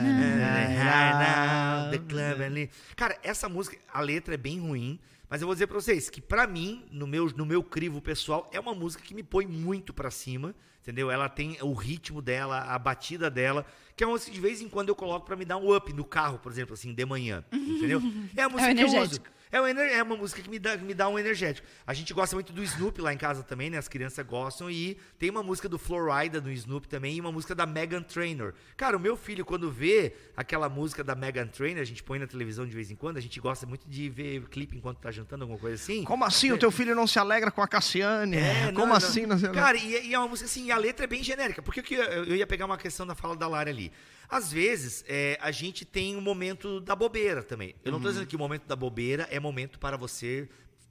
The 1.93 1.99
club 1.99 2.41
ali. 2.41 2.69
Cara, 2.97 3.17
essa 3.23 3.49
música, 3.49 3.77
a 3.93 4.01
letra 4.01 4.35
é 4.35 4.37
bem 4.39 4.59
ruim, 4.59 4.99
Mas 5.29 5.41
eu 5.41 5.47
vou 5.47 5.55
dizer 5.55 5.67
pra 5.67 5.81
vocês 5.81 6.09
que 6.09 6.21
pra 6.21 6.47
mim, 6.47 6.85
no 6.91 7.07
meu, 7.07 7.27
no 7.37 7.45
meu 7.45 7.63
crivo 7.63 8.01
pessoal, 8.01 8.49
é 8.53 8.61
uma 8.61 8.75
música 8.75 9.03
que 9.03 9.15
me 9.15 9.23
põe 9.23 9.47
muito 9.47 9.93
pra 9.93 10.11
cima, 10.11 10.55
entendeu? 10.81 11.11
Ela 11.11 11.29
tem 11.29 11.59
o 11.61 11.73
ritmo 11.73 12.23
dela, 12.23 12.61
a 12.61 12.79
batida 12.79 13.29
dela, 13.29 13.67
que 13.97 14.05
é 14.05 14.07
uma 14.07 14.13
música 14.13 14.31
que 14.31 14.37
de 14.37 14.41
vez 14.43 14.61
em 14.61 14.69
quando 14.69 14.89
eu 14.89 14.95
coloco 14.95 15.27
pra 15.27 15.35
me 15.35 15.45
dar 15.45 15.57
um 15.57 15.75
up 15.75 15.93
no 15.93 16.05
carro, 16.05 16.39
por 16.39 16.53
exemplo, 16.53 16.75
assim, 16.75 16.95
de 16.95 17.05
manhã, 17.05 17.45
entendeu? 17.53 18.01
É 18.37 18.43
a 18.43 18.49
música 18.49 18.75
que 18.75 18.83
eu 18.83 19.03
uso. 19.03 19.21
É, 19.53 19.61
um 19.61 19.67
ener- 19.69 19.93
é 19.93 20.03
uma 20.03 20.17
música 20.17 20.43
que 20.43 20.51
me 20.51 20.59
dá, 20.59 20.77
que 20.77 20.85
me 20.85 20.93
dá 20.95 21.09
um 21.09 21.19
energético. 21.19 21.67
A 21.87 21.95
gente 21.95 22.13
gosta 22.13 22.35
muito 22.35 22.53
do 22.53 22.63
Snoopy 22.63 23.01
lá 23.01 23.13
em 23.13 23.17
casa 23.19 23.43
também, 23.43 23.71
né? 23.71 23.79
As 23.79 23.87
crianças 23.89 24.25
gostam. 24.27 24.71
E 24.71 24.99
tem 25.19 25.31
uma 25.31 25.43
música 25.43 25.69
do 25.69 25.79
Florida 25.79 26.41
do 26.41 26.51
Snoopy 26.51 26.89
também 26.89 27.17
e 27.17 27.21
uma 27.21 27.31
música 27.31 27.55
da 27.55 27.65
Megan 27.65 28.03
Trainor. 28.03 28.55
Cara, 28.77 28.97
o 28.97 29.01
meu 29.01 29.17
filho, 29.17 29.45
quando 29.45 29.71
vê 29.71 30.15
aquela 30.37 30.69
música 30.69 31.05
da 31.05 31.15
Megan 31.15 31.47
Trainor, 31.47 31.81
a 31.81 31.85
gente 31.85 32.03
põe 32.03 32.19
na 32.19 32.27
televisão 32.27 32.67
de 32.67 32.75
vez 32.75 32.91
em 32.91 32.97
quando, 32.97 33.17
a 33.19 33.21
gente 33.21 33.39
gosta 33.41 33.67
muito 33.67 33.89
de 33.89 34.09
ver 34.11 34.43
clipe 34.49 34.77
enquanto 34.77 34.99
tá 34.99 35.11
jantando, 35.11 35.45
alguma 35.45 35.59
coisa 35.61 35.77
assim. 35.77 36.03
Como 36.05 36.25
assim 36.25 36.51
o 36.53 36.59
teu 36.59 36.71
filho 36.71 36.95
não 36.95 37.07
se 37.07 37.19
alegra 37.19 37.51
com 37.51 37.63
a 37.63 37.69
Cassiane? 37.69 38.37
É, 38.37 38.65
Como 38.67 38.79
não, 38.79 38.87
não. 38.89 38.97
assim 38.97 39.27
não 39.27 39.39
se 39.39 39.47
alegra? 39.47 39.63
Cara, 39.63 39.77
e, 39.79 40.09
e 40.09 40.15
é 40.15 40.19
uma 40.19 40.29
música 40.29 40.47
assim, 40.49 40.67
e 40.67 40.73
a 40.73 40.77
letra 40.77 41.05
é 41.05 41.07
bem 41.07 41.23
genérica. 41.23 41.63
Porque 41.63 41.83
que 41.83 41.95
eu, 41.95 42.03
eu 42.03 42.37
ia 42.37 42.47
pegar 42.47 42.67
uma 42.67 42.77
questão 42.77 43.07
da 43.07 43.15
fala 43.15 43.37
da 43.37 43.47
Lara 43.47 43.71
ali. 43.71 43.93
Às 44.29 44.53
vezes, 44.53 45.05
é, 45.09 45.39
a 45.41 45.51
gente 45.51 45.85
tem 45.85 46.17
um 46.17 46.21
momento 46.21 46.81
da 46.81 46.95
bobeira 46.97 47.43
também. 47.43 47.75
Eu 47.85 47.93
não 47.93 47.99
Uhum. 47.99 48.05
tô 48.05 48.11
dizendo 48.11 48.27
que 48.27 48.37
o 48.37 48.39
momento 48.39 48.67
da 48.67 48.77
bobeira 48.77 49.27
é 49.31 49.39
momento 49.39 49.79
para 49.79 49.97
você 49.97 50.49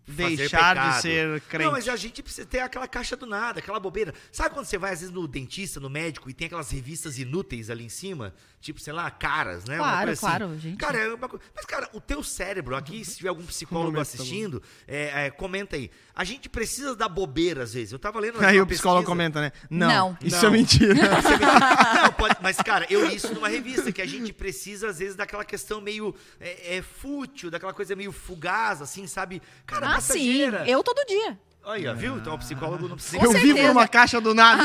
Deixar 0.07 0.75
de 0.75 0.79
pecado. 0.81 1.01
ser 1.01 1.41
crente. 1.41 1.65
Não, 1.65 1.71
mas 1.71 1.87
a 1.89 1.95
gente 1.95 2.21
precisa 2.21 2.45
ter 2.45 2.59
aquela 2.59 2.87
caixa 2.87 3.15
do 3.15 3.25
nada, 3.25 3.59
aquela 3.59 3.79
bobeira. 3.79 4.13
Sabe 4.31 4.53
quando 4.53 4.65
você 4.65 4.77
vai, 4.77 4.93
às 4.93 4.99
vezes, 4.99 5.13
no 5.13 5.27
dentista, 5.27 5.79
no 5.79 5.89
médico, 5.89 6.29
e 6.29 6.33
tem 6.33 6.45
aquelas 6.47 6.69
revistas 6.69 7.17
inúteis 7.17 7.69
ali 7.69 7.83
em 7.85 7.89
cima? 7.89 8.33
Tipo, 8.61 8.79
sei 8.79 8.93
lá, 8.93 9.09
caras, 9.11 9.65
né? 9.65 9.75
Uma 9.75 9.83
Claro, 9.83 10.05
coisa 10.07 10.11
assim. 10.13 10.37
claro, 10.37 10.59
gente. 10.59 10.77
Cara, 10.77 10.97
é 10.97 11.13
uma 11.13 11.29
coisa- 11.29 11.43
Mas, 11.55 11.65
cara, 11.65 11.89
o 11.93 11.99
teu 12.01 12.23
cérebro, 12.23 12.75
aqui, 12.75 13.03
se 13.05 13.17
tiver 13.17 13.29
algum 13.29 13.45
psicólogo 13.45 13.91
momento 13.91 14.07
tá 14.07 14.13
assistindo, 14.13 14.61
é, 14.87 15.25
é, 15.25 15.29
comenta 15.31 15.75
aí. 15.75 15.89
A 16.15 16.23
gente 16.23 16.47
precisa 16.49 16.95
da 16.95 17.07
bobeira, 17.09 17.63
às 17.63 17.73
vezes. 17.73 17.91
Eu 17.91 17.99
tava 17.99 18.19
lendo 18.19 18.39
Aí 18.43 18.59
o 18.61 18.65
psicólogo 18.65 19.01
pesquisa- 19.01 19.05
comenta, 19.05 19.41
né? 19.41 19.51
Não, 19.69 19.87
Não. 20.11 20.17
isso 20.21 20.41
Não. 20.41 20.49
é 20.49 20.51
mentira. 20.51 20.93
não, 22.03 22.13
pode, 22.13 22.37
mas, 22.41 22.57
cara, 22.57 22.85
eu 22.89 23.07
li 23.07 23.15
isso 23.15 23.33
numa 23.33 23.47
revista, 23.49 23.91
que 23.91 24.01
a 24.01 24.05
gente 24.05 24.31
precisa, 24.33 24.89
às 24.89 24.99
vezes, 24.99 25.15
daquela 25.15 25.43
questão 25.45 25.79
meio 25.81 26.15
é, 26.39 26.77
é, 26.77 26.81
fútil, 26.81 27.49
daquela 27.51 27.73
coisa 27.73 27.95
meio 27.95 28.11
fugaz, 28.11 28.81
assim, 28.81 29.07
sabe? 29.07 29.41
Cara, 29.65 29.94
Ah, 29.94 29.94
sim. 30.01 30.07
passageira. 30.13 30.63
Eu 30.67 30.83
todo 30.83 31.03
dia. 31.07 31.37
Olha, 31.65 31.95
viu? 31.95 32.17
Então 32.17 32.35
o 32.35 32.37
psicólogo 32.37 32.87
não 32.87 32.95
precisa... 32.95 33.17
Com 33.17 33.25
eu 33.25 33.31
vivo 33.31 33.45
certeza. 33.47 33.67
numa 33.69 33.87
caixa 33.87 34.21
do 34.21 34.33
nada. 34.35 34.61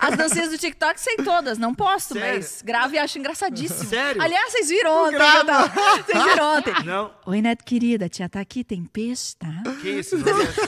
Ah, 0.00 0.08
as 0.08 0.16
dancinhas 0.16 0.50
do 0.50 0.58
TikTok 0.58 1.00
sei 1.00 1.16
todas, 1.16 1.56
não 1.56 1.74
posto, 1.74 2.12
Sério? 2.14 2.34
mas 2.36 2.60
gravo 2.62 2.94
e 2.94 2.98
acho 2.98 3.18
engraçadíssimo. 3.18 3.88
Sério? 3.88 4.20
Aliás, 4.20 4.52
vocês 4.52 4.68
viram 4.68 5.04
ontem, 5.06 5.12
grava. 5.16 5.44
não? 5.44 5.68
Vocês 6.04 6.22
viram 6.24 6.56
ontem. 6.56 6.74
Não, 6.84 7.10
Oi, 7.26 7.40
Neto 7.40 7.64
querida, 7.64 8.08
tia 8.10 8.28
tá 8.28 8.40
aqui, 8.40 8.62
tem 8.62 8.84
peixe, 8.84 9.34
tá? 9.38 9.48
que 9.80 9.88
isso? 9.88 10.18
Não 10.18 10.38
é 10.40 10.42
assim. 10.44 10.60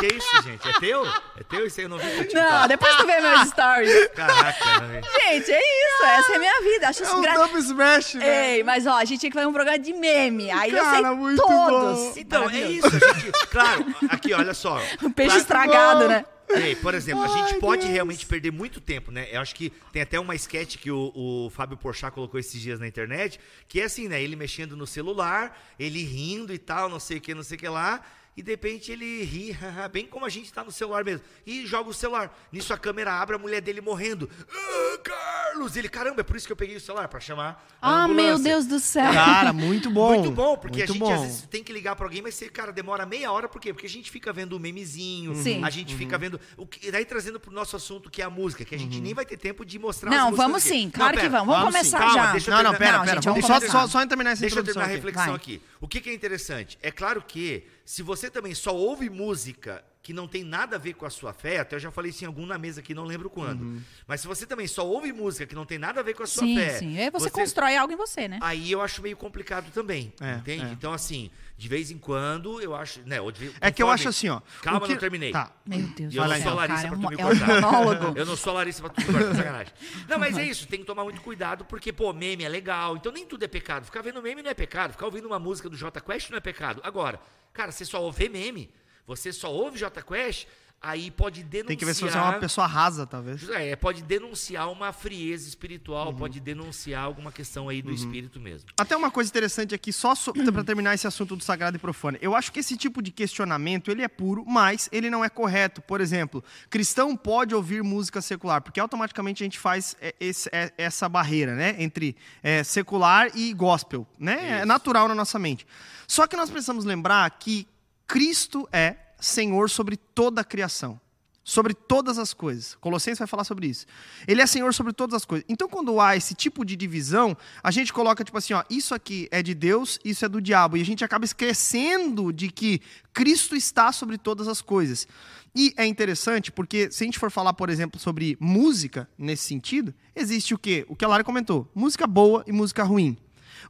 Que 0.00 0.06
isso, 0.14 0.42
gente? 0.42 0.68
É 0.68 0.72
teu? 0.78 1.06
É 1.06 1.42
teu? 1.48 1.66
Isso 1.66 1.80
aí 1.80 1.86
eu 1.86 1.88
não 1.88 1.96
vi. 1.96 2.04
no 2.04 2.22
TikTok. 2.24 2.34
Não, 2.34 2.68
depois 2.68 2.96
tu 2.96 3.06
vê 3.06 3.20
meus 3.20 3.48
stories. 3.48 4.08
Caraca. 4.14 4.64
Gente, 5.00 5.50
é 5.50 5.58
isso, 5.60 6.04
essa 6.04 6.32
é 6.32 6.36
a 6.36 6.38
minha 6.38 6.60
vida. 6.60 6.88
Acho 6.88 7.02
É 7.02 7.06
isso 7.06 7.16
um 7.16 7.22
double 7.22 7.60
smash, 7.60 8.14
né? 8.14 8.56
Ei, 8.56 8.62
mas 8.64 8.86
ó, 8.86 8.98
a 8.98 9.04
gente 9.06 9.20
tinha 9.20 9.30
que 9.30 9.34
fazer 9.34 9.46
um 9.46 9.52
programa 9.54 9.78
de 9.78 9.94
meme. 9.94 10.50
Aí 10.50 10.70
eu 10.70 10.84
Cara, 10.84 10.96
sei 11.08 11.10
muito 11.16 11.42
todos. 11.42 11.98
bom. 11.98 12.12
Então, 12.16 12.50
é 12.50 12.70
isso, 12.70 12.86
a 12.88 13.18
gente... 13.18 13.32
Claro, 13.48 13.86
aqui, 14.10 14.34
olha 14.34 14.52
só. 14.52 14.78
Um 15.08 15.12
peixe 15.12 15.36
estragado, 15.38 16.08
né? 16.08 16.24
Ei, 16.48 16.76
por 16.76 16.94
exemplo, 16.94 17.24
a 17.24 17.28
gente 17.28 17.54
Ai, 17.54 17.60
pode 17.60 17.82
Deus. 17.82 17.92
realmente 17.92 18.24
perder 18.24 18.52
muito 18.52 18.80
tempo, 18.80 19.10
né? 19.10 19.28
Eu 19.32 19.40
acho 19.40 19.54
que 19.54 19.70
tem 19.92 20.02
até 20.02 20.18
uma 20.18 20.34
sketch 20.34 20.76
que 20.76 20.90
o, 20.90 21.12
o 21.14 21.50
Fábio 21.50 21.76
Porchat 21.76 22.12
colocou 22.12 22.38
esses 22.38 22.60
dias 22.60 22.78
na 22.78 22.86
internet, 22.86 23.40
que 23.68 23.80
é 23.80 23.84
assim, 23.84 24.08
né? 24.08 24.22
Ele 24.22 24.36
mexendo 24.36 24.76
no 24.76 24.86
celular, 24.86 25.60
ele 25.78 26.04
rindo 26.04 26.54
e 26.54 26.58
tal, 26.58 26.88
não 26.88 27.00
sei 27.00 27.18
o 27.18 27.20
que, 27.20 27.34
não 27.34 27.42
sei 27.42 27.56
o 27.56 27.60
que 27.60 27.68
lá, 27.68 28.00
e 28.36 28.42
de 28.42 28.50
repente 28.50 28.92
ele 28.92 29.22
ri, 29.24 29.56
bem 29.92 30.06
como 30.06 30.24
a 30.26 30.28
gente 30.28 30.52
tá 30.52 30.62
no 30.62 30.70
celular 30.70 31.04
mesmo, 31.04 31.24
e 31.46 31.66
joga 31.66 31.88
o 31.90 31.94
celular. 31.94 32.36
Nisso 32.52 32.72
a 32.72 32.78
câmera 32.78 33.12
abre, 33.12 33.36
a 33.36 33.38
mulher 33.38 33.60
dele 33.60 33.80
morrendo. 33.80 34.28
Ah, 34.52 34.98
Carlos! 35.02 35.76
Ele, 35.76 35.88
caramba, 35.88 36.20
é 36.20 36.24
por 36.24 36.36
isso 36.36 36.46
que 36.46 36.52
eu 36.52 36.56
peguei 36.56 36.76
o 36.76 36.80
celular, 36.80 37.08
pra 37.08 37.18
chamar 37.20 37.66
a 37.80 38.04
Ah, 38.04 38.08
meu. 38.08 38.38
Deus 38.38 38.66
do 38.66 38.78
céu. 38.78 39.12
Cara, 39.12 39.52
muito 39.52 39.88
bom. 39.90 40.08
Muito 40.14 40.30
bom, 40.30 40.56
porque 40.56 40.78
muito 40.78 40.90
a 40.90 40.92
gente 40.94 40.98
bom. 41.00 41.14
às 41.14 41.20
vezes 41.22 41.42
tem 41.42 41.64
que 41.64 41.72
ligar 41.72 41.96
pra 41.96 42.04
alguém, 42.06 42.20
mas 42.20 42.34
você, 42.34 42.48
cara, 42.48 42.72
demora 42.72 43.06
meia 43.06 43.30
hora, 43.32 43.48
por 43.48 43.60
quê? 43.60 43.72
Porque 43.72 43.86
a 43.86 43.90
gente 43.90 44.10
fica 44.10 44.32
vendo 44.32 44.52
o 44.54 44.60
memezinho, 44.60 45.34
Sim. 45.34 45.64
a 45.64 45.70
gente 45.70 45.94
fica 45.94 46.18
vendo. 46.18 46.38
O 46.56 46.66
que, 46.66 46.86
e 46.86 46.90
daí 46.90 47.04
trazendo 47.04 47.40
pro 47.40 47.50
nosso 47.50 47.74
assunto, 47.76 48.10
que 48.10 48.20
é 48.20 48.24
a 48.24 48.30
música, 48.30 48.64
que 48.64 48.74
a 48.74 48.78
gente 48.78 49.00
nem 49.00 49.14
vai 49.14 49.24
ter 49.24 49.36
tempo 49.38 49.64
de 49.64 49.78
mostrar 49.78 50.10
Não, 50.10 50.32
vamos 50.34 50.62
aqui. 50.62 50.68
sim, 50.74 50.90
claro 50.90 51.14
que 51.14 51.20
pera, 51.22 51.30
vamos. 51.30 51.46
Vamos 51.56 51.72
vamos 51.72 51.86
sim. 51.86 51.92
começar 51.92 51.98
Calma, 51.98 52.26
já. 52.26 52.32
deixa 52.32 52.50
eu 52.50 52.54
Não, 52.56 52.62
não, 52.62 52.74
pera, 52.74 52.98
Não, 52.98 53.04
pera. 53.04 53.14
gente, 53.16 53.24
vamos 53.24 53.46
só, 53.46 53.60
só, 53.60 53.86
só 53.86 54.06
terminar 54.06 54.32
essa 54.32 54.40
Deixa 54.42 54.58
eu 54.58 54.64
terminar 54.64 54.84
a 54.84 54.86
aqui. 54.88 54.94
reflexão 54.96 55.26
Vai. 55.26 55.34
aqui. 55.36 55.62
O 55.80 55.88
que, 55.88 56.00
que 56.00 56.10
é 56.10 56.14
interessante? 56.14 56.78
É 56.82 56.90
claro 56.90 57.22
que, 57.26 57.64
se 57.86 58.02
você 58.02 58.28
também 58.28 58.52
só 58.54 58.74
ouve 58.76 59.08
música 59.08 59.82
que 60.02 60.12
não 60.12 60.28
tem 60.28 60.44
nada 60.44 60.76
a 60.76 60.78
ver 60.78 60.94
com 60.94 61.04
a 61.04 61.10
sua 61.10 61.32
fé, 61.32 61.58
até 61.58 61.74
eu 61.74 61.80
já 61.80 61.90
falei 61.90 62.10
isso 62.10 62.22
em 62.22 62.28
algum 62.28 62.46
na 62.46 62.56
mesa 62.56 62.78
aqui, 62.78 62.94
não 62.94 63.02
lembro 63.02 63.28
quando. 63.28 63.62
Uhum. 63.62 63.82
Mas 64.06 64.20
se 64.20 64.28
você 64.28 64.46
também 64.46 64.68
só 64.68 64.86
ouve 64.86 65.12
música 65.12 65.44
que 65.46 65.54
não 65.54 65.66
tem 65.66 65.78
nada 65.78 65.98
a 65.98 66.02
ver 66.04 66.14
com 66.14 66.22
a 66.22 66.26
sua 66.28 66.44
Sim, 66.44 66.54
fé. 66.56 66.78
sim. 66.78 66.96
Aí 66.98 67.10
você, 67.10 67.28
constrói 67.28 67.76
algo 67.76 67.92
em 67.92 67.96
você, 67.96 68.28
né? 68.28 68.38
Aí 68.40 68.70
eu 68.70 68.80
acho 68.80 69.02
meio 69.02 69.16
complicado 69.16 69.68
também, 69.72 70.12
É, 70.20 70.34
entende? 70.34 70.64
é. 70.66 70.68
Então, 70.68 70.92
assim, 70.92 71.28
de 71.58 71.68
vez 71.68 71.90
em 71.90 71.98
quando, 71.98 72.60
eu 72.62 72.72
acho... 72.76 73.00
Né, 73.04 73.20
ou 73.20 73.32
de- 73.32 73.50
É 73.60 73.72
que 73.72 73.82
eu 73.82 73.90
acho 73.90 74.08
assim, 74.08 74.28
ó. 74.28 74.40
Calma, 74.62 74.86
que- 74.86 74.92
não 74.92 75.00
terminei. 75.00 75.32
Tá. 75.32 75.50
Meu 75.66 75.80
Deus 75.80 76.14
E 76.14 76.16
eu 76.16 76.22
do 76.22 76.28
não 76.28 76.36
céu, 76.36 76.44
sou 76.44 76.54
Larissa 76.54 76.82
cara. 76.82 76.86
É 76.86 76.90
pra 76.90 76.98
tu 76.98 77.08
me 77.08 77.14
é 77.14 77.24
cortar. 77.24 78.16
Eu 78.16 78.26
não 78.26 78.36
sou 78.36 78.52
Larissa 78.54 78.80
pra 78.82 78.90
tu 78.90 79.04
cortar, 79.12 79.34
sacanagem. 79.34 79.72
Não, 80.08 80.18
mas 80.20 80.38
é 80.38 80.44
isso, 80.44 80.68
tem 80.68 80.78
que 80.78 80.86
tomar 80.86 81.02
muito 81.02 81.20
cuidado, 81.20 81.64
porque, 81.64 81.92
pô, 81.92 82.12
meme 82.12 82.44
é 82.44 82.48
legal, 82.48 82.96
então 82.96 83.10
nem 83.10 83.26
tudo 83.26 83.44
é 83.44 83.48
pecado. 83.48 83.84
Ficar 83.84 84.02
vendo 84.02 84.22
meme 84.22 84.40
não 84.40 84.50
é 84.52 84.54
pecado, 84.54 84.92
ficar 84.92 85.06
ouvindo 85.06 85.26
uma 85.26 85.40
música 85.40 85.68
do 85.68 85.76
Jota 85.76 86.00
Quest 86.00 86.30
não 86.30 86.38
é 86.38 86.40
pecado. 86.40 86.80
Agora, 86.84 87.18
cara, 87.56 87.72
você 87.72 87.84
só 87.84 88.02
ouve 88.02 88.28
meme, 88.28 88.70
você 89.06 89.32
só 89.32 89.50
ouve 89.50 89.78
Jota 89.78 90.02
Quest, 90.02 90.46
aí 90.80 91.10
pode 91.10 91.42
denunciar... 91.42 91.66
Tem 91.68 91.76
que 91.76 91.84
ver 91.84 91.94
se 91.94 92.00
você 92.02 92.16
é 92.16 92.20
uma 92.20 92.38
pessoa 92.38 92.66
rasa, 92.66 93.06
talvez. 93.06 93.48
É, 93.50 93.74
pode 93.74 94.02
denunciar 94.02 94.70
uma 94.70 94.92
frieza 94.92 95.48
espiritual, 95.48 96.08
Uhum. 96.08 96.16
pode 96.16 96.38
denunciar 96.40 97.02
alguma 97.04 97.32
questão 97.32 97.68
aí 97.68 97.82
do 97.82 97.90
espírito 97.92 98.38
mesmo. 98.38 98.68
Até 98.78 98.96
uma 98.96 99.10
coisa 99.10 99.28
interessante 99.30 99.74
aqui, 99.74 99.92
só 99.92 100.14
so, 100.14 100.32
para 100.52 100.62
terminar 100.64 100.94
esse 100.94 101.06
assunto 101.06 101.34
do 101.34 101.42
sagrado 101.42 101.76
e 101.76 101.80
profano. 101.80 102.18
Eu 102.20 102.34
acho 102.36 102.52
que 102.52 102.60
esse 102.60 102.76
tipo 102.76 103.02
de 103.02 103.10
questionamento, 103.10 103.90
ele 103.90 104.02
é 104.02 104.08
puro, 104.08 104.44
mas 104.46 104.88
ele 104.92 105.10
não 105.10 105.24
é 105.24 105.28
correto. 105.28 105.80
Por 105.82 106.00
exemplo, 106.00 106.44
cristão 106.70 107.16
pode 107.16 107.54
ouvir 107.54 107.82
música 107.82 108.20
secular, 108.22 108.62
porque 108.62 108.78
automaticamente 108.78 109.42
a 109.42 109.46
gente 109.46 109.58
faz 109.58 109.96
é, 110.00 110.14
esse- 110.20 110.48
é, 110.52 110.72
essa 110.78 111.08
barreira, 111.08 111.54
né, 111.54 111.74
entre 111.78 112.16
é, 112.42 112.62
secular 112.62 113.30
e 113.34 113.52
gospel, 113.52 114.06
né? 114.18 114.50
É 114.50 114.56
Isso. 114.58 114.66
natural 114.66 115.08
na 115.08 115.14
nossa 115.14 115.38
mente. 115.38 115.66
Só 116.06 116.26
que 116.26 116.36
nós 116.36 116.48
precisamos 116.50 116.84
lembrar 116.84 117.28
que 117.38 117.66
Cristo 118.06 118.68
é 118.72 118.94
Senhor 119.18 119.70
sobre 119.70 119.96
toda 119.96 120.40
a 120.40 120.44
criação. 120.44 121.00
Sobre 121.42 121.74
todas 121.74 122.18
as 122.18 122.34
coisas. 122.34 122.74
Colossenses 122.80 123.20
vai 123.20 123.28
falar 123.28 123.44
sobre 123.44 123.68
isso. 123.68 123.86
Ele 124.26 124.42
é 124.42 124.46
Senhor 124.48 124.74
sobre 124.74 124.92
todas 124.92 125.14
as 125.14 125.24
coisas. 125.24 125.46
Então, 125.48 125.68
quando 125.68 126.00
há 126.00 126.16
esse 126.16 126.34
tipo 126.34 126.64
de 126.64 126.74
divisão, 126.74 127.36
a 127.62 127.70
gente 127.70 127.92
coloca, 127.92 128.24
tipo 128.24 128.36
assim, 128.36 128.52
ó, 128.52 128.64
isso 128.68 128.92
aqui 128.92 129.28
é 129.30 129.44
de 129.44 129.54
Deus, 129.54 130.00
isso 130.04 130.24
é 130.24 130.28
do 130.28 130.40
diabo. 130.40 130.76
E 130.76 130.80
a 130.80 130.84
gente 130.84 131.04
acaba 131.04 131.24
esquecendo 131.24 132.32
de 132.32 132.50
que 132.50 132.80
Cristo 133.12 133.54
está 133.54 133.92
sobre 133.92 134.18
todas 134.18 134.48
as 134.48 134.60
coisas. 134.60 135.06
E 135.54 135.72
é 135.76 135.86
interessante 135.86 136.50
porque, 136.50 136.90
se 136.90 137.04
a 137.04 137.06
gente 137.06 137.18
for 137.18 137.30
falar, 137.30 137.52
por 137.52 137.70
exemplo, 137.70 138.00
sobre 138.00 138.36
música, 138.40 139.08
nesse 139.16 139.44
sentido, 139.44 139.94
existe 140.16 140.52
o 140.52 140.58
quê? 140.58 140.84
O 140.88 140.96
que 140.96 141.04
a 141.04 141.08
Lara 141.08 141.22
comentou: 141.22 141.70
música 141.72 142.08
boa 142.08 142.42
e 142.46 142.50
música 142.52 142.82
ruim. 142.82 143.16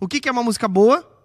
O 0.00 0.08
que 0.08 0.18
que 0.18 0.28
é 0.28 0.32
uma 0.32 0.42
música 0.42 0.66
boa? 0.66 1.15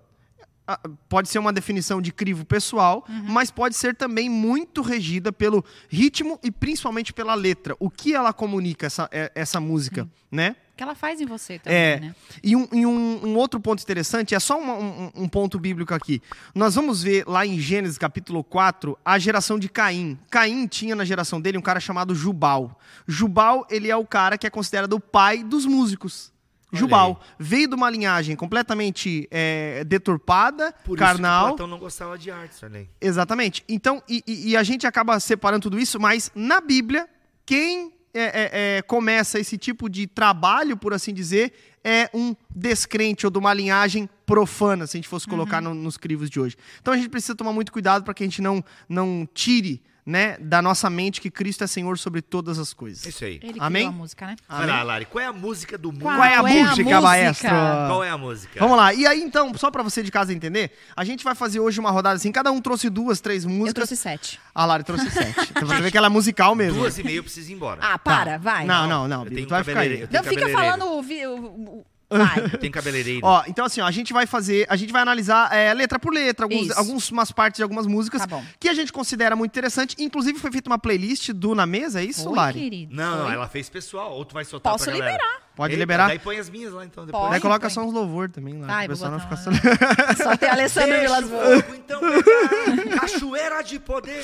Pode 1.09 1.27
ser 1.27 1.39
uma 1.39 1.51
definição 1.51 2.01
de 2.01 2.11
crivo 2.13 2.45
pessoal, 2.45 3.05
mas 3.27 3.51
pode 3.51 3.75
ser 3.75 3.95
também 3.95 4.29
muito 4.29 4.81
regida 4.81 5.31
pelo 5.31 5.65
ritmo 5.89 6.39
e 6.41 6.49
principalmente 6.51 7.11
pela 7.11 7.33
letra. 7.35 7.75
O 7.79 7.89
que 7.89 8.13
ela 8.13 8.31
comunica, 8.31 8.85
essa, 8.85 9.09
é- 9.11 9.31
essa 9.35 9.59
música, 9.59 10.07
né? 10.31 10.55
O 10.73 10.77
que 10.77 10.83
ela 10.83 10.95
faz 10.95 11.19
em 11.19 11.25
você 11.25 11.59
também, 11.59 11.77
É. 11.77 11.99
né? 11.99 12.15
E, 12.41 12.55
um, 12.55 12.67
e 12.71 12.85
um- 12.85 13.25
um 13.27 13.35
outro 13.35 13.59
ponto 13.59 13.83
interessante, 13.83 14.33
é 14.33 14.39
só 14.39 14.57
uma- 14.59 14.75
um, 14.75 15.11
um 15.15 15.27
ponto 15.27 15.59
bíblico 15.59 15.93
aqui. 15.93 16.21
Nós 16.55 16.73
vamos 16.75 17.03
ver 17.03 17.27
lá 17.27 17.45
em 17.45 17.59
Gênesis 17.59 17.97
capítulo 17.97 18.41
4 18.43 18.97
a 19.03 19.19
geração 19.19 19.59
de 19.59 19.67
Caim. 19.67 20.17
Caim 20.29 20.65
tinha 20.67 20.95
na 20.95 21.03
geração 21.03 21.41
dele 21.41 21.57
um 21.57 21.61
cara 21.61 21.79
chamado 21.81 22.15
Jubal. 22.15 22.79
Jubal, 23.05 23.67
ele 23.69 23.89
é 23.91 23.95
o 23.95 24.05
cara 24.05 24.37
que 24.37 24.47
é 24.47 24.49
considerado 24.49 24.93
o 24.93 24.99
pai 24.99 25.43
dos 25.43 25.65
músicos. 25.65 26.30
Jubal 26.71 27.21
veio 27.37 27.67
de 27.67 27.75
uma 27.75 27.89
linhagem 27.89 28.35
completamente 28.35 29.27
é, 29.31 29.83
deturpada, 29.83 30.73
Por 30.85 30.97
carnal. 30.97 31.39
isso 31.39 31.51
que 31.51 31.57
Platão 31.57 31.67
não 31.67 31.77
gostava 31.79 32.17
de 32.17 32.31
artes, 32.31 32.61
olha 32.63 32.79
aí. 32.79 32.89
Exatamente. 32.99 33.63
Então, 33.67 34.01
e, 34.07 34.23
e- 34.25 34.55
a 34.57 34.63
gente 34.63 34.87
acaba 34.87 35.19
separando 35.19 35.63
tudo 35.63 35.79
isso, 35.79 35.99
mas 35.99 36.31
na 36.33 36.61
Bíblia, 36.61 37.07
quem 37.45 37.93
é, 38.13 38.23
é, 38.23 38.77
é, 38.77 38.81
começa 38.81 39.39
esse 39.39 39.57
tipo 39.57 39.89
de 39.89 40.05
trabalho, 40.07 40.75
por 40.75 40.93
assim 40.93 41.13
dizer, 41.13 41.53
é 41.83 42.09
um 42.13 42.35
descrente 42.53 43.25
ou 43.25 43.31
de 43.31 43.37
uma 43.39 43.53
linhagem 43.53 44.09
profana, 44.25 44.85
se 44.87 44.95
a 44.95 44.99
gente 44.99 45.07
fosse 45.07 45.27
colocar 45.27 45.61
no- 45.61 45.73
nos 45.73 45.97
crivos 45.97 46.29
de 46.29 46.39
hoje. 46.39 46.55
Então 46.81 46.93
a 46.93 46.97
gente 46.97 47.09
precisa 47.09 47.35
tomar 47.35 47.53
muito 47.53 47.71
cuidado 47.71 48.03
para 48.03 48.13
que 48.13 48.23
a 48.23 48.25
gente 48.27 48.41
não, 48.41 48.63
não 48.87 49.27
tire 49.33 49.81
né, 50.11 50.35
da 50.39 50.61
nossa 50.61 50.89
mente 50.89 51.21
que 51.21 51.31
Cristo 51.31 51.63
é 51.63 51.67
Senhor 51.67 51.97
sobre 51.97 52.21
todas 52.21 52.59
as 52.59 52.73
coisas. 52.73 53.05
Isso 53.05 53.23
aí. 53.23 53.39
Ele 53.41 53.57
Amém? 53.59 53.83
criou 53.83 53.95
a 53.95 53.97
música, 53.97 54.27
né? 54.27 54.35
Vai 54.47 54.67
lá, 54.67 54.83
Lari, 54.83 55.05
qual 55.05 55.23
é 55.23 55.27
a 55.27 55.31
música 55.33 55.77
do 55.77 55.91
mundo? 55.91 56.01
Qual 56.01 56.15
Qual 56.17 56.25
é 56.25 56.35
a 56.35 56.39
Qual 56.39 56.47
é 56.47 56.51
a 56.51 56.63
música, 56.65 56.83
música? 56.83 57.01
maestro? 57.01 57.49
Qual 57.49 58.03
é 58.03 58.09
a 58.09 58.17
música? 58.17 58.59
Vamos 58.59 58.77
lá. 58.77 58.93
E 58.93 59.07
aí, 59.07 59.21
então, 59.21 59.53
só 59.55 59.71
pra 59.71 59.81
você 59.81 60.03
de 60.03 60.11
casa 60.11 60.33
entender, 60.33 60.71
a 60.95 61.03
gente 61.05 61.23
vai 61.23 61.33
fazer 61.33 61.59
hoje 61.61 61.79
uma 61.79 61.89
rodada 61.91 62.15
assim. 62.17 62.31
Cada 62.31 62.51
um 62.51 62.59
trouxe 62.61 62.89
duas, 62.89 63.21
três 63.21 63.43
Eu 63.45 63.49
músicas. 63.49 63.73
trouxe 63.73 63.95
sete. 63.95 64.39
A 64.53 64.65
Lari 64.65 64.83
trouxe 64.83 65.09
sete. 65.09 65.51
Então 65.51 65.67
você 65.67 65.81
vê 65.81 65.89
que 65.89 65.97
ela 65.97 66.07
é 66.07 66.09
musical 66.09 66.53
mesmo. 66.53 66.79
Duas 66.81 66.97
e 66.97 67.03
meia 67.03 67.15
eu 67.17 67.23
preciso 67.23 67.49
ir 67.49 67.53
embora. 67.55 67.79
Ah, 67.81 67.97
para, 67.97 68.37
vai. 68.37 68.65
Não, 68.65 68.85
não, 68.87 69.07
não. 69.07 69.25
Eu 69.25 69.45
tu 69.45 69.49
vai 69.49 69.63
ficar 69.63 69.79
aí. 69.79 70.01
Eu 70.01 70.07
Não 70.11 70.23
fica 70.23 70.49
falando 70.49 70.85
o- 70.85 70.99
o- 70.99 71.85
Vai. 72.11 72.49
Tenho 72.59 72.71
cabeleireiro. 72.71 73.21
Ó, 73.25 73.43
então 73.47 73.65
assim, 73.65 73.81
ó, 73.81 73.85
a 73.85 73.91
gente 73.91 74.11
vai 74.11 74.27
fazer, 74.27 74.65
a 74.69 74.75
gente 74.75 74.91
vai 74.91 75.01
analisar 75.01 75.53
é, 75.53 75.73
letra 75.73 75.97
por 75.97 76.13
letra, 76.13 76.45
alguns, 76.45 76.67
Isso. 76.67 76.77
algumas 76.77 77.31
partes 77.31 77.57
de 77.57 77.63
algumas 77.63 77.87
músicas 77.87 78.25
Tá 78.25 78.41
que 78.59 78.67
a 78.67 78.73
gente 78.73 78.91
considera 78.91 79.35
muito 79.35 79.51
interessante. 79.51 79.95
Inclusive 79.99 80.37
foi 80.39 80.51
feita 80.51 80.69
uma 80.69 80.77
playlist 80.77 81.31
do 81.31 81.55
Na 81.55 81.65
Mesa, 81.65 82.01
é 82.01 82.05
isso, 82.05 82.29
Oi, 82.29 82.35
Lari? 82.35 82.59
querido. 82.59 82.95
Não, 82.95 83.17
não, 83.19 83.27
Oi. 83.27 83.33
ela 83.33 83.47
fez 83.47 83.69
pessoal. 83.69 84.13
Ou 84.13 84.25
tu 84.25 84.33
vai 84.33 84.45
soltar 84.45 84.71
Posso 84.73 84.85
pra 84.85 84.93
galera? 84.93 85.40
Pode 85.55 85.73
Eita, 85.73 85.79
liberar. 85.81 86.07
Daí 86.07 86.17
põe 86.19 86.39
as 86.39 86.49
minhas 86.49 86.71
lá, 86.73 86.85
então. 86.85 87.05
Depois. 87.05 87.21
Pode. 87.21 87.31
Daí 87.33 87.41
coloca 87.41 87.61
põe. 87.67 87.69
só 87.69 87.81
uns 87.83 87.93
louvor 87.93 88.29
também 88.29 88.59
lá, 88.59 88.67
Ai, 88.77 88.87
pessoal 88.87 89.11
não 89.11 89.19
só... 89.19 89.27
Só 90.23 90.37
tem 90.37 90.49
Alessandro 90.49 90.89
Deixa 90.91 91.01
Vilas 91.01 91.25
o 91.25 91.27
Boas. 91.29 91.61
fogo, 91.61 91.75
então, 91.75 91.99
pegar. 91.99 92.99
Cachoeira 93.01 93.61
de 93.61 93.79
poder. 93.79 94.23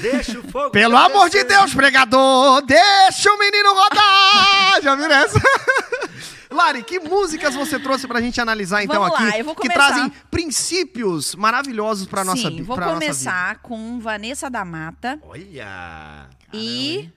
Deixa 0.00 0.38
o 0.38 0.42
fogo. 0.50 0.70
Pelo 0.70 0.96
amor 0.96 1.30
de. 1.30 1.42
Deus, 1.44 1.74
pregador, 1.74 2.62
deixa 2.62 3.32
o 3.32 3.38
menino 3.38 3.74
rodar! 3.74 4.82
Já 4.82 4.94
viram 4.94 5.14
essa? 5.14 5.40
Lari, 6.50 6.82
que 6.84 7.00
músicas 7.00 7.54
você 7.54 7.78
trouxe 7.80 8.06
pra 8.06 8.20
gente 8.20 8.40
analisar 8.40 8.82
então 8.84 9.00
Vamos 9.02 9.16
aqui? 9.16 9.24
lá, 9.30 9.38
eu 9.38 9.44
vou 9.44 9.54
que 9.56 9.62
começar. 9.62 9.86
trazem 9.88 10.12
princípios 10.30 11.34
maravilhosos 11.34 12.06
pra 12.06 12.22
nossa 12.24 12.48
Sim, 12.48 12.62
vou 12.62 12.76
pra 12.76 12.86
nossa 12.86 13.00
vida. 13.00 13.12
começar 13.12 13.58
com 13.58 13.98
Vanessa 13.98 14.48
da 14.48 14.64
Mata 14.64 15.18
Olha. 15.22 16.28
e... 16.52 17.10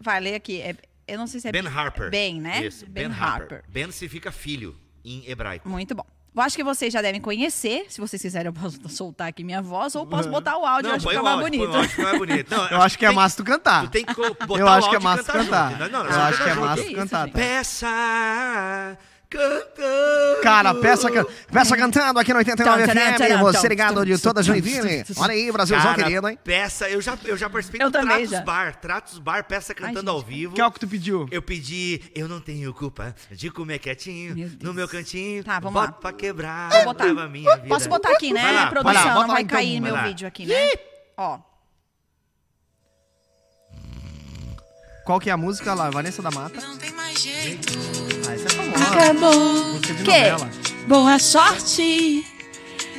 Vai 0.00 0.20
ler 0.20 0.34
aqui. 0.34 0.60
é- 0.60 0.76
eu 1.06 1.18
não 1.18 1.26
sei 1.26 1.40
se 1.40 1.48
é... 1.48 1.52
Ben 1.52 1.66
Harper. 1.66 2.10
Ben, 2.10 2.40
né? 2.40 2.64
Isso, 2.66 2.84
Ben, 2.88 3.06
Harper. 3.06 3.62
Ben 3.68 3.90
significa 3.90 4.30
filho 4.32 4.76
em 5.04 5.28
hebraico. 5.28 5.68
Muito 5.68 5.94
bom. 5.94 6.04
Eu 6.36 6.42
acho 6.42 6.56
que 6.56 6.64
vocês 6.64 6.92
já 6.92 7.00
devem 7.00 7.20
conhecer. 7.20 7.86
Se 7.88 8.00
vocês 8.00 8.20
quiserem, 8.20 8.46
eu 8.48 8.52
posso 8.52 8.76
soltar 8.90 9.28
aqui 9.28 9.44
minha 9.44 9.62
voz 9.62 9.94
ou 9.94 10.04
posso 10.04 10.28
botar 10.28 10.56
o 10.58 10.66
áudio. 10.66 10.90
eu 10.90 10.94
acho 10.96 11.06
que 11.06 11.10
fica 11.12 11.22
mais 11.22 11.38
áudio, 11.38 11.58
bonito. 11.60 11.68
põe 11.70 11.72
o 11.72 11.76
áudio, 11.76 11.90
fica 11.90 12.02
mais 12.02 12.18
bonito. 12.18 12.50
Não, 12.50 12.66
Eu 12.70 12.82
acho 12.82 12.98
que 12.98 13.04
é 13.04 13.08
tem- 13.08 13.16
massa 13.16 13.36
tu 13.36 13.44
cantar. 13.44 13.82
Tu 13.84 13.90
tem 13.90 14.04
que 14.04 14.14
botar 14.14 14.58
Eu 14.60 14.66
o 14.66 14.68
acho 14.68 14.90
que 14.90 14.96
é 14.96 14.98
massa 14.98 15.22
tu 15.22 15.32
cantar. 15.32 15.70
cantar. 15.72 15.88
Não, 15.90 16.02
não, 16.04 16.10
Eu 16.10 16.20
acho 16.22 16.42
que 16.42 16.50
é 16.50 16.54
massa 16.54 16.92
cantar. 16.94 17.26
tá? 17.28 17.32
Peça 17.32 18.98
cantando. 19.38 20.42
Cara, 20.42 20.74
peça, 20.74 21.08
peça 21.52 21.76
cantando 21.76 22.18
aqui 22.20 22.32
no 22.32 22.38
89 22.38 22.86
Tum, 22.86 22.92
tum, 22.92 23.00
FM. 23.00 23.40
Você 23.40 23.68
ligado 23.68 24.04
de 24.06 24.18
toda 24.20 24.42
Joinville. 24.42 25.04
Olha 25.16 25.32
aí, 25.32 25.50
Brasilzão 25.50 25.86
Cara, 25.94 26.04
querido, 26.04 26.28
hein? 26.28 26.38
peça, 26.44 26.88
eu 26.88 27.00
já, 27.00 27.18
eu 27.24 27.36
já 27.36 27.50
participei 27.50 27.82
Eu 27.82 27.90
do 27.90 27.92
também 27.92 28.08
Tratos 28.26 28.30
já. 28.30 28.40
Bar. 28.42 28.76
Tratos 28.76 29.18
Bar, 29.18 29.44
peça 29.44 29.74
cantando 29.74 30.00
gente. 30.00 30.08
ao 30.08 30.20
vivo. 30.22 30.54
Que 30.54 30.60
é 30.60 30.66
o 30.66 30.70
que 30.70 30.80
tu 30.80 30.86
pediu? 30.88 31.26
Eu 31.30 31.42
pedi, 31.42 32.00
eu 32.14 32.28
não 32.28 32.40
tenho 32.40 32.72
culpa 32.72 33.14
de 33.30 33.50
comer 33.50 33.78
quietinho 33.78 34.34
Meu 34.36 34.50
no 34.62 34.74
meu 34.74 34.88
cantinho. 34.88 35.42
Tá, 35.44 35.58
vamos 35.58 35.74
Bota 35.80 35.92
lá. 35.92 35.98
pra 36.00 36.12
quebrar. 36.12 36.70
Vou 36.70 36.84
botar. 36.84 37.12
minha 37.28 37.56
vida. 37.56 37.68
Posso 37.68 37.88
botar 37.88 38.10
aqui, 38.10 38.32
né, 38.32 38.42
Vai 38.42 38.54
lá, 38.54 38.66
produção? 38.66 38.94
vai 38.94 39.04
lá, 39.04 39.14
não 39.14 39.20
lá, 39.20 39.26
vai 39.34 39.42
então. 39.42 39.56
cair 39.56 39.72
Vai 39.80 39.80
meu 39.80 39.94
lá. 39.94 40.02
vídeo 40.04 40.28
aqui, 40.28 40.46
né? 40.46 40.54
Ó. 41.16 41.38
Qual 45.04 45.20
que 45.20 45.28
é 45.28 45.32
a 45.32 45.36
música 45.36 45.74
lá? 45.74 45.90
Vanessa 45.90 46.22
da 46.22 46.30
Mata. 46.30 46.60
Não 46.60 46.78
tem 46.78 46.90
mais 46.92 47.20
jeito. 47.20 47.72
Ah, 48.34 48.36
essa 48.36 48.48
é 48.48 48.50
famosa. 48.50 48.84
Acabou. 48.84 49.78
De 49.78 49.94
Que? 49.94 50.86
Boa 50.88 51.18
sorte. 51.20 52.26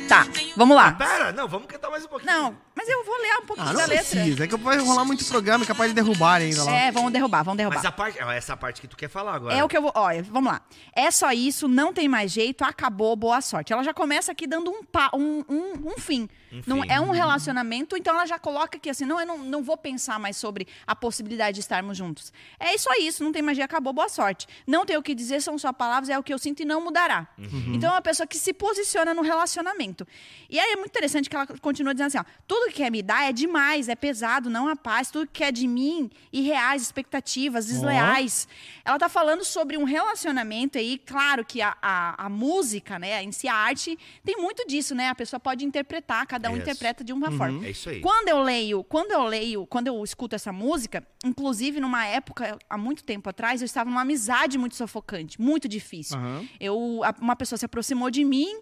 Tá, 0.08 0.26
vamos 0.56 0.74
lá. 0.76 0.92
Pera, 0.92 1.32
não, 1.32 1.46
vamos 1.46 1.66
cantar 1.66 1.90
mais 1.90 2.04
um 2.04 2.08
pouquinho. 2.08 2.32
Não, 2.32 2.56
mas 2.76 2.88
eu 2.88 3.04
vou 3.04 3.16
ler 3.16 3.38
um 3.42 3.46
pouquinho 3.46 3.68
Ah, 3.68 3.72
da 3.72 3.86
letra. 3.86 4.04
precisa. 4.04 4.44
É 4.44 4.46
que 4.46 4.56
vai 4.58 4.76
rolar 4.78 5.04
muito 5.04 5.24
programa, 5.24 5.64
é 5.64 5.66
capaz 5.66 5.90
de 5.90 5.94
derrubarem 5.94 6.48
ainda 6.50 6.64
lá. 6.64 6.72
É, 6.72 6.92
vamos 6.92 7.10
derrubar, 7.10 7.42
vamos 7.42 7.56
derrubar. 7.56 7.76
Mas 7.76 7.84
a 7.86 7.90
parte, 7.90 8.18
essa 8.18 8.56
parte 8.56 8.80
que 8.82 8.86
tu 8.86 8.96
quer 8.96 9.08
falar 9.08 9.34
agora. 9.34 9.54
É 9.54 9.64
o 9.64 9.68
que 9.68 9.76
eu 9.76 9.82
vou. 9.82 9.92
Olha, 9.94 10.22
vamos 10.24 10.52
lá. 10.52 10.60
É 10.92 11.10
só 11.10 11.32
isso, 11.32 11.66
não 11.66 11.92
tem 11.92 12.06
mais 12.08 12.30
jeito, 12.30 12.62
acabou, 12.62 13.16
boa 13.16 13.40
sorte. 13.40 13.72
Ela 13.72 13.82
já 13.82 13.94
começa 13.94 14.30
aqui 14.30 14.46
dando 14.46 14.70
um, 14.70 14.84
pa, 14.84 15.10
um, 15.14 15.42
um, 15.48 15.92
um 15.94 15.98
fim. 15.98 16.28
Um 16.52 16.62
Não 16.66 16.82
fim. 16.82 16.90
é 16.90 17.00
um 17.00 17.10
relacionamento, 17.10 17.96
então 17.96 18.14
ela 18.14 18.24
já 18.26 18.38
coloca 18.38 18.76
aqui 18.78 18.88
assim: 18.90 19.04
não, 19.04 19.18
eu 19.18 19.26
não, 19.26 19.38
não 19.38 19.62
vou 19.62 19.76
pensar 19.76 20.18
mais 20.18 20.36
sobre 20.36 20.66
a 20.86 20.94
possibilidade 20.94 21.54
de 21.56 21.60
estarmos 21.60 21.96
juntos. 21.96 22.32
É 22.60 22.76
só 22.78 22.90
isso, 23.00 23.24
não 23.24 23.32
tem 23.32 23.42
mais 23.42 23.56
jeito, 23.56 23.68
acabou, 23.70 23.92
boa 23.92 24.08
sorte. 24.08 24.46
Não 24.66 24.84
tem 24.86 24.96
o 24.96 25.02
que 25.02 25.14
dizer, 25.14 25.40
são 25.42 25.58
só 25.58 25.72
palavras, 25.72 26.08
é 26.08 26.18
o 26.18 26.22
que 26.22 26.32
eu 26.32 26.38
sinto 26.38 26.60
e 26.60 26.64
não 26.64 26.80
mudará. 26.80 27.26
Uhum. 27.38 27.72
Então 27.74 27.90
é 27.90 27.94
uma 27.94 28.02
pessoa 28.02 28.26
que 28.26 28.38
se 28.38 28.52
posiciona 28.52 29.12
no 29.12 29.22
relacionamento. 29.22 30.06
E 30.48 30.58
aí 30.58 30.72
é 30.72 30.76
muito 30.76 30.90
interessante 30.90 31.28
que 31.28 31.34
ela 31.36 31.46
continua 31.60 31.92
dizendo 31.92 32.06
assim: 32.08 32.18
ó, 32.18 32.24
tudo 32.46 32.65
que 32.68 32.74
quer 32.74 32.90
me 32.90 33.02
dar 33.02 33.28
é 33.28 33.32
demais, 33.32 33.88
é 33.88 33.94
pesado, 33.94 34.48
não 34.50 34.68
há 34.68 34.76
paz, 34.76 35.10
tudo 35.10 35.28
que 35.32 35.42
é 35.42 35.50
de 35.50 35.66
mim, 35.66 36.10
irreais, 36.32 36.82
expectativas, 36.82 37.66
desleais. 37.66 38.46
Ela 38.84 38.98
tá 38.98 39.08
falando 39.08 39.44
sobre 39.44 39.76
um 39.76 39.84
relacionamento 39.84 40.78
aí, 40.78 40.98
claro 40.98 41.44
que 41.44 41.60
a, 41.60 41.76
a, 41.80 42.26
a 42.26 42.28
música, 42.28 42.98
né, 42.98 43.22
em 43.22 43.32
si 43.32 43.48
a 43.48 43.54
arte, 43.54 43.98
tem 44.24 44.36
muito 44.36 44.66
disso, 44.66 44.94
né? 44.94 45.08
A 45.08 45.14
pessoa 45.14 45.40
pode 45.40 45.64
interpretar, 45.64 46.26
cada 46.26 46.50
um 46.50 46.52
Isso. 46.52 46.62
interpreta 46.62 47.02
de 47.02 47.12
uma 47.12 47.30
forma. 47.32 47.66
É 47.66 47.70
isso 47.70 47.88
aí. 47.88 48.00
Quando 48.00 48.28
eu 48.28 48.42
leio, 48.42 48.84
quando 48.84 49.12
eu 49.12 49.24
leio, 49.24 49.66
quando 49.66 49.88
eu 49.88 50.02
escuto 50.04 50.34
essa 50.34 50.52
música, 50.52 51.06
inclusive 51.24 51.80
numa 51.80 52.06
época, 52.06 52.58
há 52.68 52.78
muito 52.78 53.04
tempo 53.04 53.28
atrás, 53.28 53.60
eu 53.60 53.66
estava 53.66 53.88
numa 53.88 54.02
amizade 54.02 54.58
muito 54.58 54.76
sufocante, 54.76 55.40
muito 55.40 55.68
difícil. 55.68 56.16
Aham. 56.16 56.48
Eu, 56.60 57.00
uma 57.20 57.36
pessoa 57.36 57.58
se 57.58 57.64
aproximou 57.64 58.10
de 58.10 58.24
mim 58.24 58.60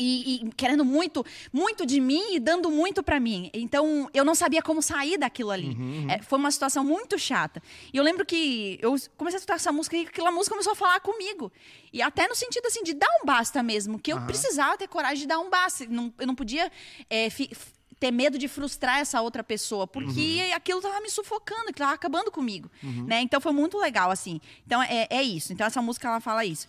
e, 0.00 0.36
e 0.46 0.50
querendo 0.56 0.84
muito, 0.84 1.24
muito 1.52 1.84
de 1.84 2.00
mim 2.00 2.34
e 2.34 2.40
dando 2.40 2.70
muito 2.70 3.02
pra 3.02 3.20
mim. 3.20 3.50
Então, 3.52 4.08
eu 4.14 4.24
não 4.24 4.34
sabia 4.34 4.62
como 4.62 4.80
sair 4.82 5.18
daquilo 5.18 5.50
ali. 5.50 5.76
É, 6.08 6.22
foi 6.22 6.38
uma 6.38 6.50
situação 6.50 6.82
muito 6.82 7.18
chata. 7.18 7.62
E 7.92 7.96
eu 7.96 8.02
lembro 8.02 8.24
que 8.24 8.78
eu 8.80 8.96
comecei 9.16 9.36
a 9.36 9.40
escutar 9.40 9.54
essa 9.56 9.70
música 9.72 9.96
e 9.96 10.02
aquela 10.02 10.30
música 10.30 10.54
começou 10.54 10.72
a 10.72 10.76
falar 10.76 11.00
comigo. 11.00 11.52
E 11.92 12.00
até 12.00 12.26
no 12.28 12.34
sentido, 12.34 12.66
assim, 12.66 12.82
de 12.82 12.94
dar 12.94 13.08
um 13.22 13.26
basta 13.26 13.62
mesmo. 13.62 13.98
Que 13.98 14.12
eu 14.12 14.16
Aham. 14.16 14.26
precisava 14.26 14.76
ter 14.78 14.88
coragem 14.88 15.18
de 15.20 15.26
dar 15.26 15.38
um 15.38 15.50
basta. 15.50 15.84
Não- 15.88 16.12
eu 16.18 16.26
não 16.26 16.34
podia 16.34 16.70
é, 17.08 17.28
fi- 17.30 17.50
ter 17.98 18.10
medo 18.10 18.38
de 18.38 18.48
frustrar 18.48 18.98
essa 19.00 19.20
outra 19.20 19.44
pessoa. 19.44 19.86
Porque 19.86 20.40
aquilo 20.54 20.80
tava 20.80 21.00
me 21.00 21.10
sufocando, 21.10 21.62
aquilo 21.62 21.74
tava 21.86 21.92
acabando 21.94 22.30
comigo. 22.30 22.70
Né? 22.82 23.20
Então, 23.20 23.40
foi 23.40 23.52
muito 23.52 23.76
legal, 23.76 24.10
assim. 24.10 24.40
Então, 24.66 24.82
é, 24.82 25.06
é 25.10 25.22
isso. 25.22 25.52
Então, 25.52 25.66
essa 25.66 25.82
música, 25.82 26.08
ela 26.08 26.20
fala 26.20 26.44
isso. 26.44 26.66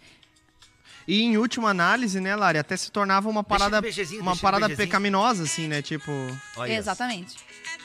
E 1.07 1.21
em 1.23 1.37
última 1.37 1.69
análise, 1.69 2.19
né, 2.19 2.35
Lari, 2.35 2.57
até 2.57 2.77
se 2.77 2.91
tornava 2.91 3.29
uma 3.29 3.43
parada, 3.43 3.79
um 3.79 3.81
beijezinho, 3.81 4.21
uma 4.21 4.33
um 4.33 4.37
parada 4.37 4.69
pecaminosa, 4.69 5.43
assim, 5.43 5.67
né? 5.67 5.81
Tipo, 5.81 6.11
Olha. 6.55 6.73
Exatamente. 6.73 7.37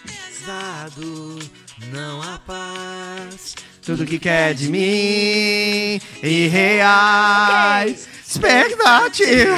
Pesado, 0.05 1.38
não 1.90 2.22
há 2.22 2.38
paz. 2.38 3.55
tudo 3.83 4.05
que 4.07 4.18
quer 4.18 4.55
de 4.55 4.68
mim, 4.68 6.00
irreais, 6.22 8.09
expectativa. 8.37 9.57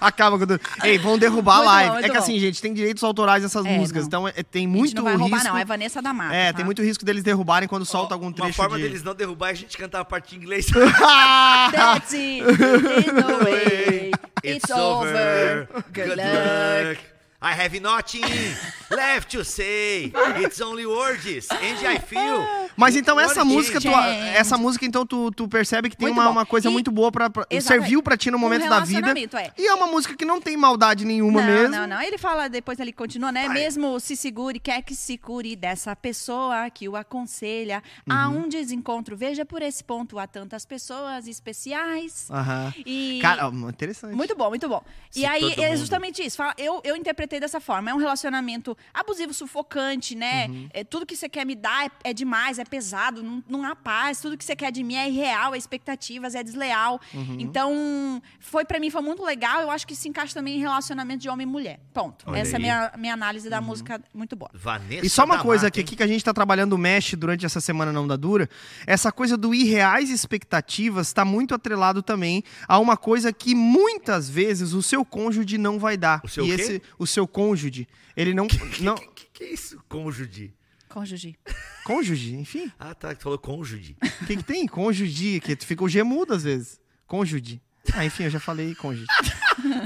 Acaba 0.00 0.38
com 0.38 0.46
tudo. 0.46 0.60
Ei, 0.84 0.98
vão 0.98 1.18
derrubar 1.18 1.54
a 1.54 1.56
Muito 1.58 1.66
live. 1.68 1.90
bom, 1.90 1.98
é 1.98 2.02
que 2.02 2.08
bom. 2.12 2.18
assim, 2.18 2.38
gente, 2.38 2.60
tem 2.60 2.72
direitos 2.74 3.02
autorais 3.02 3.42
nessas 3.42 3.64
É, 3.64 3.76
músicas, 3.76 4.02
não. 4.02 4.08
então 4.08 4.28
é- 4.28 4.42
tem 4.42 4.66
a 4.66 4.68
muito 4.68 4.94
não 4.96 5.04
vai 5.04 5.16
roubar, 5.16 5.36
risco. 5.38 5.52
não. 5.52 5.58
É 5.58 5.64
Vanessa 5.64 6.02
da 6.02 6.12
Mata. 6.12 6.34
É, 6.34 6.52
tá? 6.52 6.56
tem 6.56 6.64
muito 6.64 6.82
risco 6.82 7.04
deles 7.04 7.22
derrubarem 7.22 7.68
quando 7.68 7.84
solta 7.84 8.14
algum 8.14 8.26
Uma 8.26 8.34
trecho 8.34 8.54
forma 8.54 8.76
de... 8.76 8.82
deles 8.82 9.02
não 9.02 9.14
derrubar 9.14 9.48
é 9.48 9.50
a 9.52 9.54
gente 9.54 9.76
cantar 9.78 10.00
a 10.00 10.04
parte 10.04 10.34
em 10.34 10.38
inglês. 10.38 10.66
That's 11.72 12.12
it. 12.12 12.42
It's 12.42 13.12
no 13.12 13.38
way. 13.44 14.10
It's 14.44 14.70
over. 14.70 15.68
Good 15.92 16.08
luck. 16.16 17.11
I 17.42 17.52
have 17.60 17.80
nothing 17.80 18.22
left 18.90 19.36
to 19.36 19.44
say. 19.44 20.12
It's 20.44 20.60
only 20.60 20.86
words. 20.86 21.48
And 21.50 21.86
I 21.86 21.98
feel. 21.98 22.46
Mas 22.76 22.96
então 22.96 23.18
essa 23.20 23.44
música, 23.44 23.80
tu, 23.80 23.88
essa 24.34 24.56
música 24.56 24.86
então 24.86 25.04
tu, 25.04 25.30
tu 25.32 25.46
percebe 25.48 25.90
que 25.90 25.96
tem 25.96 26.08
uma, 26.08 26.28
uma 26.30 26.46
coisa 26.46 26.68
E- 26.70 26.72
muito 26.72 26.90
boa 26.90 27.10
Exatamente. 27.50 27.64
serviu 27.64 28.02
pra 28.02 28.16
ti 28.16 28.30
no 28.30 28.36
Um 28.36 28.40
momento 28.40 28.68
da 28.68 28.80
vida. 28.80 29.12
é. 29.38 29.52
E 29.58 29.66
é 29.66 29.74
uma 29.74 29.86
música 29.88 30.16
que 30.16 30.24
não 30.24 30.40
tem 30.40 30.56
maldade 30.56 31.04
nenhuma 31.04 31.40
não, 31.40 31.46
mesmo. 31.48 31.68
não, 31.76 31.86
não. 31.86 32.00
Ele 32.00 32.16
fala, 32.16 32.48
depois 32.48 32.78
ele 32.80 32.92
continua, 32.92 33.30
né? 33.32 33.46
Vai. 33.46 33.54
Mesmo 33.54 33.98
se 34.00 34.16
segure, 34.16 34.58
quer 34.58 34.80
que 34.82 34.94
se 34.94 35.18
cure 35.18 35.54
dessa 35.56 35.94
pessoa 35.96 36.70
que 36.70 36.88
o 36.88 36.96
aconselha. 36.96 37.82
Há 38.08 38.28
Uhum. 38.28 38.44
um 38.44 38.48
desencontro. 38.48 39.16
Veja 39.16 39.44
por 39.44 39.60
esse 39.62 39.82
ponto, 39.84 40.18
há 40.18 40.26
tantas 40.26 40.64
pessoas 40.64 41.26
especiais. 41.26 42.26
Aham. 42.30 42.72
E... 42.86 43.18
Cara, 43.20 43.48
interessante. 43.68 44.14
Muito 44.14 44.34
bom, 44.36 44.48
muito 44.48 44.68
bom. 44.68 44.82
Se 45.10 45.20
e 45.20 45.26
aí 45.26 45.52
é 45.58 45.76
justamente 45.76 46.22
isso. 46.24 46.36
Fala- 46.36 46.54
Eu, 46.56 46.80
eu 46.84 46.96
interpretei 46.96 47.31
dessa 47.40 47.60
forma. 47.60 47.90
É 47.90 47.94
um 47.94 47.98
relacionamento 47.98 48.76
abusivo, 48.92 49.32
sufocante, 49.32 50.14
né? 50.14 50.46
Uhum. 50.48 50.68
É, 50.72 50.84
tudo 50.84 51.06
que 51.06 51.16
você 51.16 51.28
quer 51.28 51.44
me 51.44 51.54
dar 51.54 51.86
é, 51.86 52.10
é 52.10 52.12
demais, 52.12 52.58
é 52.58 52.64
pesado, 52.64 53.22
não, 53.22 53.42
não 53.48 53.64
há 53.64 53.74
paz. 53.74 54.20
Tudo 54.20 54.36
que 54.36 54.44
você 54.44 54.56
quer 54.56 54.70
de 54.72 54.82
mim 54.82 54.94
é 54.94 55.08
irreal, 55.08 55.54
é 55.54 55.58
expectativas, 55.58 56.34
é 56.34 56.42
desleal. 56.42 57.00
Uhum. 57.12 57.36
Então, 57.38 58.22
foi 58.40 58.64
para 58.64 58.78
mim 58.78 58.90
foi 58.90 59.02
muito 59.02 59.24
legal. 59.24 59.60
Eu 59.60 59.70
acho 59.70 59.86
que 59.86 59.94
se 59.94 60.08
encaixa 60.08 60.34
também 60.34 60.56
em 60.56 60.60
relacionamento 60.60 61.22
de 61.22 61.28
homem 61.28 61.46
e 61.46 61.50
mulher. 61.50 61.80
Ponto. 61.92 62.24
Olha 62.26 62.40
Essa 62.40 62.52
é 62.52 62.54
a 62.54 62.56
aí. 62.56 62.62
minha, 62.62 62.92
minha 62.98 63.14
análise 63.14 63.48
da 63.48 63.60
música, 63.60 64.00
muito 64.12 64.36
boa. 64.36 64.50
Vanessa 64.54 65.06
E 65.06 65.10
só 65.10 65.24
uma 65.24 65.38
coisa 65.38 65.64
Mata, 65.64 65.78
hein? 65.78 65.84
aqui 65.84 65.96
que 65.96 66.02
a 66.02 66.06
gente 66.06 66.24
tá 66.24 66.32
trabalhando 66.32 66.74
o 66.74 66.78
Mesh 66.78 67.14
durante 67.14 67.46
essa 67.46 67.60
semana 67.60 67.92
não 67.92 68.06
da 68.06 68.16
dura, 68.16 68.48
essa 68.86 69.10
coisa 69.12 69.36
do 69.36 69.54
irreais 69.54 70.10
expectativas 70.10 71.08
está 71.08 71.24
muito 71.24 71.54
atrelado 71.54 72.02
também 72.02 72.42
a 72.66 72.78
uma 72.78 72.96
coisa 72.96 73.32
que 73.32 73.54
muitas 73.54 74.28
vezes 74.28 74.72
o 74.72 74.82
seu 74.82 75.04
cônjuge 75.04 75.58
não 75.58 75.78
vai 75.78 75.96
dar. 75.96 76.20
O 76.24 76.28
seu 76.28 76.44
e 76.44 76.48
quê? 76.48 76.62
esse 76.62 76.82
o 76.98 77.06
seu 77.06 77.21
seu 77.22 77.28
cônjuge, 77.28 77.86
ele 78.16 78.34
não. 78.34 78.46
não 78.80 78.96
Que, 78.96 79.08
que, 79.14 79.26
que 79.32 79.44
é 79.44 79.52
isso, 79.52 79.80
cônjuge? 79.88 80.52
Cônjuge. 80.88 81.38
cônjuge, 81.84 82.34
enfim. 82.36 82.70
Ah, 82.78 82.94
tá, 82.94 83.14
que 83.14 83.22
falou 83.22 83.38
cônjuge. 83.38 83.96
O 84.20 84.26
que, 84.26 84.36
que 84.36 84.42
tem? 84.42 84.66
Cônjuge, 84.66 85.40
que 85.40 85.56
fica 85.56 85.84
o 85.84 85.88
G 85.88 86.02
mudo 86.02 86.34
às 86.34 86.42
vezes. 86.42 86.80
Cônjuge. 87.06 87.60
Ah, 87.94 88.04
enfim, 88.04 88.24
eu 88.24 88.30
já 88.30 88.38
falei 88.40 88.74
cônjuge. 88.74 89.06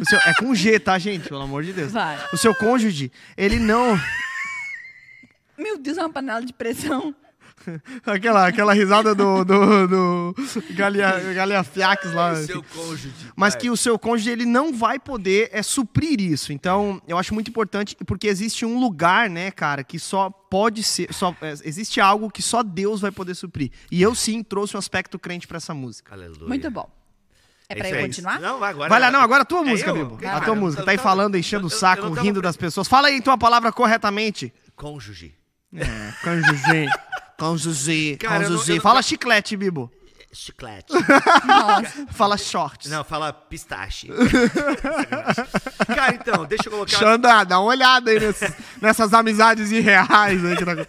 O 0.01 0.05
seu- 0.05 0.19
é 0.19 0.35
com 0.35 0.55
G, 0.55 0.79
tá, 0.79 0.99
gente? 0.99 1.29
Pelo 1.29 1.41
amor 1.43 1.63
de 1.63 1.73
Deus. 1.73 1.93
Vai. 1.93 2.19
O 2.33 2.37
seu 2.37 2.55
cônjuge, 2.55 3.11
ele 3.37 3.59
não. 3.59 3.99
Meu 5.59 5.79
Deus, 5.79 5.97
é 5.99 6.03
uma 6.03 6.13
panela 6.13 6.45
de 6.45 6.53
pressão. 6.53 7.15
Aquela, 8.07 8.47
aquela 8.47 8.73
risada 8.73 9.15
do, 9.15 9.45
do, 9.45 9.87
do 9.89 10.35
Galia, 10.75 11.19
Galiafiax 11.35 12.13
lá. 12.13 12.33
O 12.33 12.37
seu 12.37 12.63
cônjuge. 12.63 13.13
Mas 13.35 13.55
que 13.55 13.69
o 13.71 13.77
seu 13.77 13.99
cônjuge 13.99 14.31
ele 14.31 14.45
não 14.47 14.73
vai 14.73 14.99
poder 14.99 15.49
é, 15.53 15.63
suprir 15.63 16.21
isso. 16.21 16.53
Então, 16.53 17.01
eu 17.09 17.19
acho 17.19 17.35
muito 17.35 17.49
importante, 17.51 17.97
porque 18.07 18.27
existe 18.29 18.65
um 18.65 18.79
lugar, 18.79 19.29
né, 19.29 19.51
cara, 19.51 19.83
que 19.85 19.99
só 19.99 20.31
pode 20.31 20.83
ser. 20.83 21.13
Só, 21.13 21.35
é, 21.41 21.53
existe 21.65 22.01
algo 22.01 22.31
que 22.31 22.43
só 22.43 22.63
Deus 22.63 23.01
vai 23.01 23.11
poder 23.11 23.35
suprir. 23.35 23.71
E 23.91 24.01
eu 24.01 24.15
sim 24.15 24.43
trouxe 24.43 24.77
um 24.77 24.79
aspecto 24.79 25.19
crente 25.19 25.47
pra 25.47 25.57
essa 25.57 25.75
música. 25.75 26.15
Aleluia. 26.15 26.47
Muito 26.49 26.71
bom. 26.71 26.89
É 27.69 27.75
pra 27.75 27.89
isso 27.89 27.97
eu 27.99 28.03
continuar? 28.03 28.41
Não, 28.41 28.63
agora. 28.63 28.89
Vai 28.89 29.01
lá, 29.01 29.11
não, 29.11 29.21
agora 29.21 29.43
a 29.43 29.45
tua 29.45 29.61
É 29.61 29.65
música, 29.65 29.91
eu? 29.91 29.95
Bibo. 29.97 30.17
Cara, 30.19 30.37
a 30.37 30.41
tua 30.41 30.55
eu- 30.55 30.61
música. 30.61 30.83
eu 30.83 30.85
Tá 30.87 30.93
aí 30.93 30.99
falando, 30.99 31.37
enchendo 31.37 31.67
o 31.67 31.69
eu- 31.69 31.73
eu- 31.75 31.79
saco, 31.79 32.03
eu 32.05 32.11
tava 32.11 32.23
rindo 32.23 32.41
das 32.41 32.57
pessoas. 32.57 32.87
Fala 32.87 33.09
aí 33.09 33.17
então 33.17 33.33
a 33.33 33.39
palavra 33.39 33.73
corretamente. 33.73 34.55
Cônjuge. 34.77 35.35
É, 35.75 36.13
cônjuge. 36.23 36.89
Cônjuge. 37.39 38.17
Cara, 38.19 38.45
eu 38.45 38.51
não- 38.51 38.57
cônjuge. 38.57 38.71
eu 38.73 38.77
não 38.77 38.83
Fala 38.83 39.03
chiclete, 39.03 39.57
Bibo. 39.57 39.91
Chiclete. 40.33 40.93
Nossa. 41.47 42.07
Fala 42.13 42.37
shorts. 42.37 42.91
Não, 42.91 43.03
fala 43.03 43.33
pistache. 43.33 44.09
Cara, 45.87 46.15
então, 46.15 46.45
deixa 46.45 46.65
eu 46.67 46.73
colocar. 46.73 46.99
Xanda, 46.99 47.45
dá 47.45 47.59
uma 47.59 47.69
olhada 47.71 48.11
aí 48.11 48.21
nesses- 48.21 48.53
nessas 48.81 49.15
amizades 49.15 49.71
irreais 49.71 50.45
aí 50.45 50.57
que 50.57 50.65
tá... 50.65 50.87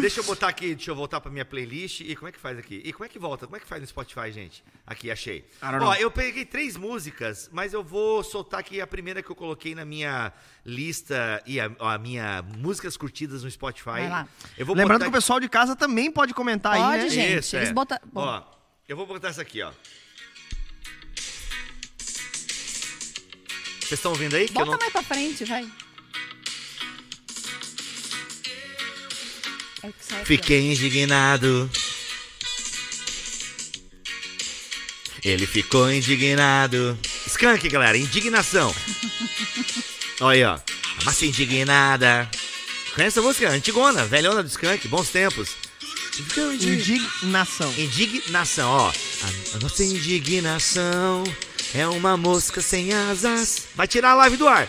Deixa 0.00 0.20
eu 0.20 0.24
botar 0.24 0.48
aqui, 0.48 0.74
deixa 0.74 0.90
eu 0.90 0.94
voltar 0.94 1.20
pra 1.20 1.30
minha 1.30 1.44
playlist. 1.44 2.00
E 2.00 2.14
como 2.14 2.28
é 2.28 2.32
que 2.32 2.38
faz 2.38 2.58
aqui? 2.58 2.80
E 2.84 2.92
como 2.92 3.04
é 3.04 3.08
que 3.08 3.18
volta? 3.18 3.46
Como 3.46 3.56
é 3.56 3.60
que 3.60 3.66
faz 3.66 3.80
no 3.80 3.86
Spotify, 3.86 4.30
gente? 4.30 4.62
Aqui, 4.86 5.10
achei. 5.10 5.44
Ó, 5.62 5.70
know. 5.78 5.94
eu 5.94 6.10
peguei 6.10 6.44
três 6.44 6.76
músicas, 6.76 7.48
mas 7.52 7.72
eu 7.72 7.82
vou 7.82 8.22
soltar 8.22 8.60
aqui 8.60 8.80
a 8.80 8.86
primeira 8.86 9.22
que 9.22 9.30
eu 9.30 9.36
coloquei 9.36 9.74
na 9.74 9.84
minha 9.84 10.32
lista 10.64 11.42
e 11.46 11.58
a, 11.60 11.70
a 11.80 11.98
minha 11.98 12.42
músicas 12.42 12.96
curtidas 12.96 13.42
no 13.42 13.50
Spotify. 13.50 13.84
Vai 13.90 14.08
lá. 14.08 14.28
Eu 14.56 14.66
vou 14.66 14.74
Lembrando 14.76 15.00
que 15.00 15.04
botar 15.06 15.18
o 15.18 15.20
pessoal 15.20 15.40
de 15.40 15.48
casa 15.48 15.74
também 15.74 16.10
pode 16.10 16.34
comentar 16.34 16.74
aí, 16.74 16.80
Pode, 16.80 17.02
né? 17.16 17.40
gente. 17.40 17.56
eles 17.56 17.72
botam- 17.72 17.98
bom. 18.12 18.20
Ó, 18.20 18.42
eu 18.88 18.96
vou 18.96 19.06
botar 19.06 19.28
essa 19.28 19.42
aqui, 19.42 19.62
ó. 19.62 19.72
Vocês 23.80 23.98
estão 23.98 24.12
ouvindo 24.12 24.36
aí? 24.36 24.46
Que 24.46 24.52
eu 24.52 24.54
Bota 24.54 24.70
não- 24.70 24.78
mais 24.78 24.92
pra 24.92 25.02
frente, 25.02 25.44
vai. 25.44 25.68
Fiquei 30.24 30.72
indignado. 30.72 31.70
Ele 35.22 35.46
ficou 35.46 35.92
indignado. 35.92 36.98
Skank, 37.26 37.68
galera, 37.68 37.96
indignação. 37.96 38.74
Olha 40.20 40.34
aí, 40.34 40.44
ó. 40.44 40.60
A 41.00 41.04
massa 41.04 41.26
indignada. 41.26 42.28
Conhece 42.94 43.18
essa 43.18 43.22
música? 43.22 43.50
Antigona, 43.50 44.04
velhona 44.04 44.42
do 44.42 44.48
Skank, 44.48 44.88
bons 44.88 45.08
tempos. 45.10 45.50
Indignação. 46.60 47.72
Indignação, 47.78 48.70
ó. 48.70 48.92
A 49.54 49.58
nossa 49.58 49.84
indignação 49.84 51.24
é 51.74 51.86
uma 51.86 52.16
mosca 52.16 52.60
sem 52.60 52.92
asas. 52.92 53.68
Vai 53.74 53.86
tirar 53.86 54.10
a 54.10 54.14
live 54.14 54.36
do 54.36 54.48
ar. 54.48 54.68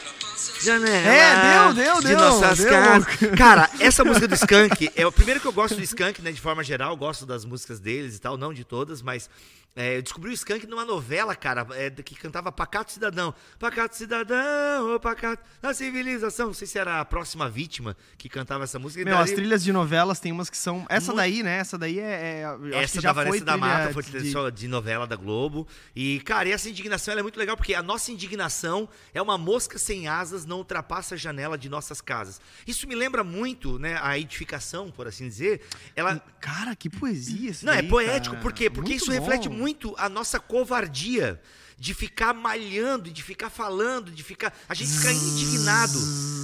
Janela 0.61 1.07
É, 1.07 1.73
deu, 1.73 1.73
deu, 1.73 1.95
de 2.01 2.07
deu, 2.07 2.17
nossas 2.17 2.57
deu. 2.59 2.69
casas. 2.69 3.05
Cara, 3.37 3.69
essa 3.79 4.03
música 4.03 4.27
do 4.27 4.33
Skank 4.35 4.91
é 4.95 5.05
o 5.05 5.11
primeiro 5.11 5.39
que 5.39 5.47
eu 5.47 5.53
gosto 5.53 5.75
do 5.75 5.81
Skank, 5.83 6.21
né? 6.21 6.31
De 6.31 6.41
forma 6.41 6.63
geral, 6.63 6.95
gosto 6.95 7.25
das 7.25 7.45
músicas 7.45 7.79
deles 7.79 8.15
e 8.15 8.19
tal, 8.19 8.37
não 8.37 8.53
de 8.53 8.63
todas, 8.63 9.01
mas 9.01 9.29
é, 9.75 9.97
eu 9.97 10.01
descobri 10.01 10.29
o 10.29 10.33
Skank 10.33 10.67
numa 10.67 10.83
novela, 10.83 11.33
cara, 11.35 11.65
é, 11.71 11.89
que 11.89 12.13
cantava 12.15 12.51
Pacato 12.51 12.91
Cidadão. 12.91 13.33
Pacato 13.57 13.95
Cidadão, 13.95 14.93
ô 14.95 14.99
Pacato 14.99 15.41
da 15.61 15.73
civilização. 15.73 16.47
Não 16.47 16.53
sei 16.53 16.67
se 16.67 16.77
era 16.77 16.99
a 16.99 17.05
próxima 17.05 17.49
vítima 17.49 17.95
que 18.17 18.27
cantava 18.27 18.65
essa 18.65 18.77
música. 18.77 19.03
Meu, 19.05 19.17
as 19.17 19.27
daí- 19.27 19.35
trilhas 19.35 19.63
de 19.63 19.71
novelas 19.71 20.19
tem 20.19 20.31
umas 20.31 20.49
que 20.49 20.57
são. 20.57 20.85
Essa 20.89 21.07
Muito- 21.07 21.17
daí, 21.17 21.41
né? 21.43 21.57
Essa 21.59 21.77
daí 21.77 21.99
é. 21.99 22.43
é 22.73 22.83
Essa 22.83 23.01
da 23.01 23.13
Vanessa 23.13 23.45
da 23.45 23.55
Mata 23.57 23.93
foi 23.93 24.03
de- 24.03 24.51
de 24.51 24.67
novela 24.67 25.07
da 25.07 25.15
Globo. 25.15 25.65
E, 25.95 26.19
cara, 26.21 26.49
e 26.49 26.51
essa 26.51 26.69
indignação 26.69 27.13
ela 27.13 27.21
é 27.21 27.23
muito 27.23 27.39
legal 27.39 27.55
porque 27.55 27.73
a 27.73 27.81
nossa 27.81 28.11
indignação 28.11 28.89
é 29.13 29.21
uma 29.21 29.37
mosca 29.37 29.77
sem 29.79 30.07
asas, 30.07 30.45
não 30.45 30.57
ultrapassa 30.57 31.15
a 31.15 31.17
janela 31.17 31.57
de 31.57 31.69
nossas 31.69 32.01
casas. 32.01 32.41
Isso 32.67 32.85
me 32.87 32.95
lembra 32.95 33.23
muito, 33.23 33.79
né, 33.79 33.97
a 34.01 34.17
edificação, 34.19 34.91
por 34.91 35.07
assim 35.07 35.27
dizer. 35.29 35.61
Ela. 35.95 36.19
Cara, 36.41 36.75
que 36.75 36.89
poesia 36.89 37.51
isso 37.51 37.65
Não, 37.65 37.71
é 37.73 37.77
daí, 37.81 37.87
poético, 37.87 38.35
cara. 38.35 38.41
por 38.43 38.51
quê? 38.51 38.69
Porque 38.69 38.89
Muito 38.89 39.03
isso 39.03 39.11
reflete 39.11 39.47
bom. 39.47 39.60
Muito 39.61 39.93
a 39.97 40.09
nossa 40.09 40.39
covardia 40.39 41.39
de 41.77 41.93
ficar 41.93 42.33
malhando, 42.33 43.09
de 43.11 43.23
ficar 43.23 43.49
falando, 43.49 44.11
de 44.11 44.23
ficar. 44.23 44.51
A 44.67 44.73
gente 44.73 44.91
fica 44.91 45.11
indignado. 45.11 45.97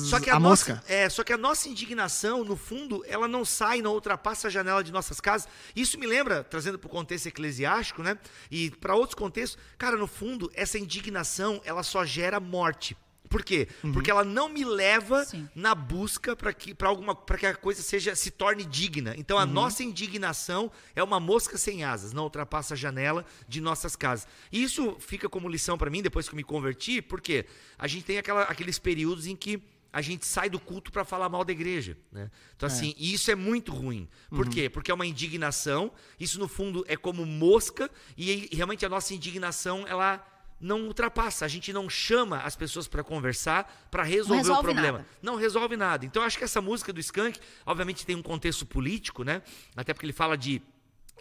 Só 0.10 0.20
que 0.20 0.30
a, 0.30 0.36
A 0.36 0.40
nossa, 0.40 0.76
mosca. 0.76 0.84
é, 0.88 1.10
só 1.10 1.24
que 1.24 1.34
a 1.34 1.38
nossa 1.38 1.68
indignação, 1.68 2.44
no 2.44 2.56
fundo, 2.56 3.04
ela 3.08 3.28
não 3.28 3.44
sai, 3.44 3.82
não 3.82 3.94
ultrapassa 3.94 4.48
a 4.48 4.52
janela 4.52 4.84
de 4.84 4.92
nossas 4.92 5.20
casas. 5.20 5.48
Isso 5.76 6.00
me 6.00 6.08
lembra, 6.08 6.44
trazendo 6.44 6.80
para 6.80 6.88
o 6.88 6.90
contexto 6.92 7.28
eclesiástico, 7.28 8.02
né? 8.04 8.18
E 8.50 8.70
para 8.72 8.96
outros 8.96 9.16
contextos, 9.16 9.60
cara, 9.78 9.96
no 9.98 10.08
fundo, 10.08 10.50
essa 10.54 10.78
indignação, 10.78 11.62
ela 11.66 11.84
só 11.84 12.06
gera 12.06 12.40
morte. 12.40 12.96
Por 13.30 13.44
quê? 13.44 13.68
Uhum. 13.84 13.92
Porque 13.94 14.10
ela 14.10 14.24
não 14.24 14.48
me 14.50 14.64
leva 14.64 15.26
Sim. 15.26 15.48
na 15.56 15.76
busca 15.76 16.36
para 16.36 16.54
que 16.54 16.74
para 16.74 16.88
alguma 16.90 17.14
para 17.16 17.38
que 17.38 17.46
a 17.46 17.56
coisa 17.56 17.82
seja 17.82 18.16
se 18.16 18.32
torne 18.32 18.64
digna. 18.66 19.14
Então 19.18 19.38
a 19.38 19.44
Uhum. 19.44 19.52
nossa 19.52 19.84
indignação 19.84 20.72
é 20.96 21.04
uma 21.04 21.20
mosca 21.20 21.58
sem 21.58 21.84
asas, 21.84 22.14
não 22.14 22.24
ultrapassa 22.24 22.74
a 22.74 22.78
janela 22.78 23.26
de 23.48 23.60
nossas 23.62 23.96
casas. 23.96 24.28
E 24.52 24.64
isso 24.64 24.96
fica 25.00 25.28
como 25.30 25.48
lição 25.50 25.78
para 25.78 25.90
mim 25.90 26.02
depois 26.02 26.28
que 26.28 26.34
eu 26.34 26.38
me 26.38 26.44
converti, 26.44 27.02
porque 27.02 27.46
a 27.78 27.88
gente 27.88 28.06
tem 28.06 28.18
aquela, 28.18 28.44
aqueles 28.44 28.80
períodos 28.80 29.26
em 29.28 29.36
que 29.36 29.62
a 29.92 30.02
gente 30.02 30.26
sai 30.28 30.50
do 30.50 30.60
culto 30.60 30.92
para 30.92 31.04
falar 31.06 31.28
mal 31.30 31.44
da 31.44 31.52
igreja, 31.52 31.98
né? 32.12 32.30
Então 32.56 32.68
assim, 32.68 32.94
e 32.98 33.14
isso 33.14 33.32
é 33.32 33.36
muito 33.36 33.72
ruim. 33.72 34.08
Por 34.30 34.46
Uhum. 34.46 34.52
quê? 34.52 34.70
Porque 34.70 34.92
é 34.92 34.94
uma 34.94 35.06
indignação, 35.08 35.92
isso 36.20 36.38
no 36.40 36.48
fundo 36.48 36.84
é 36.88 36.96
como 36.96 37.26
mosca 37.26 37.90
e 38.18 38.50
realmente 38.54 38.86
a 38.86 38.90
nossa 38.90 39.14
indignação 39.14 39.86
ela 39.88 40.24
não 40.60 40.82
ultrapassa, 40.88 41.46
a 41.46 41.48
gente 41.48 41.72
não 41.72 41.90
chama 41.90 42.40
as 42.42 42.56
pessoas 42.56 42.88
para 42.88 43.04
conversar, 43.04 43.88
para 43.92 44.04
resolver 44.04 44.52
o 44.52 44.62
problema. 44.64 44.98
nada. 45.00 45.10
Não 45.22 45.36
resolve 45.36 45.78
nada. 45.78 46.06
Então 46.06 46.22
eu 46.24 46.28
acho 46.28 46.38
que 46.38 46.44
essa 46.44 46.60
música 46.62 46.92
do 46.92 47.00
Skank, 47.00 47.40
obviamente 47.66 48.06
tem 48.06 48.16
um 48.16 48.24
contexto 48.24 48.66
político, 48.66 49.24
né? 49.24 49.42
Até 49.76 49.94
porque 49.94 50.06
ele 50.06 50.14
fala 50.14 50.36
de 50.38 50.62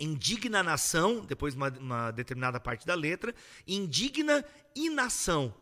indigna 0.00 0.62
nação, 0.62 1.24
depois 1.24 1.54
uma, 1.54 1.68
uma 1.70 2.10
determinada 2.10 2.60
parte 2.60 2.86
da 2.86 2.94
letra, 2.94 3.34
indigna 3.66 4.44
inação. 4.74 5.54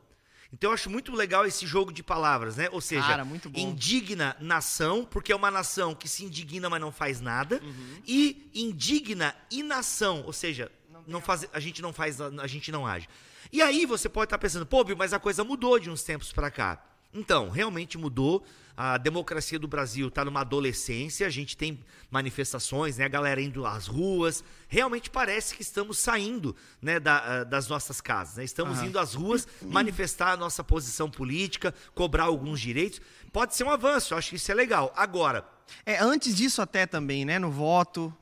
Então 0.53 0.71
eu 0.71 0.75
acho 0.75 0.89
muito 0.89 1.13
legal 1.13 1.45
esse 1.45 1.67
jogo 1.67 1.93
de 1.93 2.03
palavras, 2.03 2.57
né? 2.57 2.69
Ou 2.71 2.81
seja, 2.81 3.03
Cara, 3.03 3.27
indigna 3.57 4.37
nação, 4.41 5.05
porque 5.05 5.33
é 5.33 5.37
uma 5.37 5.51
nação 5.51 5.95
que 5.97 6.09
se 6.09 6.25
indigna, 6.25 6.71
mas 6.71 6.81
não 6.81 6.93
faz 6.93 7.21
nada, 7.21 7.61
Uhum. 7.63 8.03
e 8.07 8.51
indigna 8.55 9.35
inação, 9.51 10.23
ou 10.25 10.33
seja, 10.33 10.71
não 11.09 11.21
faz, 11.21 11.47
a 11.53 11.59
gente 11.59 11.83
não 11.83 11.93
faz, 11.93 12.21
a 12.21 12.47
gente 12.47 12.71
não 12.71 12.87
age. 12.87 13.09
E 13.55 13.63
aí 13.63 13.87
você 13.87 14.09
pode 14.09 14.27
estar 14.27 14.37
pensando, 14.39 14.67
pô, 14.67 14.83
Bill, 14.83 14.97
mas 14.97 15.13
a 15.13 15.21
coisa 15.21 15.45
mudou 15.45 15.79
de 15.79 15.89
uns 15.89 16.03
tempos 16.03 16.33
para 16.33 16.51
cá. 16.51 16.85
Então, 17.15 17.49
realmente 17.51 17.97
mudou. 17.97 18.45
A 18.77 18.99
democracia 18.99 19.57
do 19.57 19.69
Brasil 19.69 20.09
está 20.09 20.25
numa 20.25 20.41
adolescência, 20.41 21.25
a 21.25 21.31
gente 21.31 21.57
tem 21.57 21.79
manifestações, 22.11 22.99
né, 22.99 23.05
a 23.05 23.09
galera 23.09 23.41
indo 23.41 23.65
às 23.65 23.87
ruas. 23.87 24.43
Realmente 24.67 25.09
parece 25.09 25.55
que 25.55 25.63
estamos 25.63 25.99
saindo 26.01 26.57
né, 26.83 26.99
da- 26.99 27.19
ah, 27.43 27.45
das 27.45 27.69
nossas 27.69 28.01
casas. 28.01 28.35
né? 28.39 28.45
Estamos 28.45 28.83
indo 28.83 28.99
às 28.99 29.15
ruas 29.15 29.47
manifestar 29.63 30.33
a 30.33 30.37
nossa 30.37 30.65
posição 30.65 31.09
política, 31.09 31.73
cobrar 31.95 32.25
alguns 32.25 32.59
direitos. 32.61 33.01
Pode 33.33 33.55
ser 33.55 33.63
um 33.63 33.71
avanço, 33.71 34.13
eu 34.15 34.19
acho 34.19 34.31
que 34.31 34.37
isso 34.37 34.51
é 34.51 34.55
legal. 34.55 34.93
Agora, 34.97 35.45
É, 35.87 35.99
antes 36.01 36.35
disso 36.37 36.61
até 36.61 36.85
também, 36.87 37.25
né? 37.25 37.39
No 37.39 37.51
voto. 37.53 38.13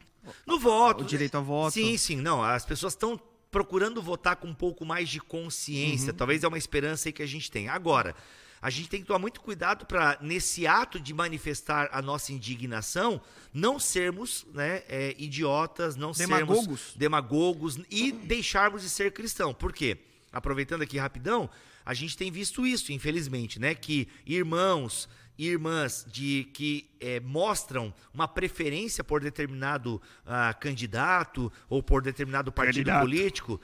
no 0.47 0.59
voto. 0.59 1.03
O 1.03 1.07
direito 1.07 1.35
ao 1.37 1.43
voto. 1.43 1.73
Sim, 1.73 1.97
sim, 1.97 2.17
não. 2.17 2.43
As 2.45 2.65
pessoas 2.67 2.93
estão 2.93 3.19
procurando 3.53 4.03
votar 4.03 4.37
com 4.37 4.49
um 4.49 4.55
pouco 4.55 4.85
mais 4.85 5.09
de 5.09 5.21
consciência. 5.21 6.11
Uhum. 6.11 6.17
Talvez 6.17 6.43
é 6.43 6.49
uma 6.49 6.59
esperança 6.59 7.09
aí 7.09 7.13
que 7.13 7.23
a 7.23 7.27
gente 7.27 7.51
tem. 7.51 7.69
Agora, 7.69 8.17
a 8.63 8.71
gente 8.71 8.89
tem 8.89 9.01
que 9.03 9.07
tomar 9.07 9.19
muito 9.19 9.41
cuidado 9.43 9.85
para, 9.85 10.17
nesse 10.23 10.67
ato 10.67 10.99
de 10.99 11.13
manifestar 11.13 11.91
a 11.93 12.01
nossa 12.01 12.33
indignação, 12.33 13.21
não 13.53 13.79
sermos 13.79 14.47
né, 14.55 14.83
é, 14.89 15.15
idiotas, 15.19 15.97
não 15.97 16.13
Demagogos. 16.13 16.59
sermos 16.59 16.95
demagogos 16.97 17.79
e 17.91 18.11
deixarmos 18.11 18.83
de 18.83 18.89
ser 18.89 19.13
cristão. 19.13 19.53
Por 19.53 19.73
quê? 19.73 19.99
Aproveitando 20.33 20.81
aqui 20.81 20.97
rapidão, 20.97 21.51
a 21.85 21.93
gente 21.93 22.17
tem 22.17 22.31
visto 22.31 22.67
isso, 22.67 22.91
infelizmente, 22.91 23.61
né? 23.61 23.75
Que 23.75 24.09
irmãos 24.25 25.09
e 25.39 25.49
irmãs 25.49 26.07
de 26.11 26.45
que 26.53 26.91
eh, 27.01 27.21
mostram 27.21 27.93
uma 28.13 28.29
preferência 28.29 29.03
por 29.03 29.21
determinado 29.21 30.01
ah, 30.27 30.53
candidato 30.55 31.51
ou 31.69 31.83
por 31.83 32.03
determinado 32.03 32.53
partido 32.53 32.87
Candidato. 32.87 33.01
político 33.01 33.61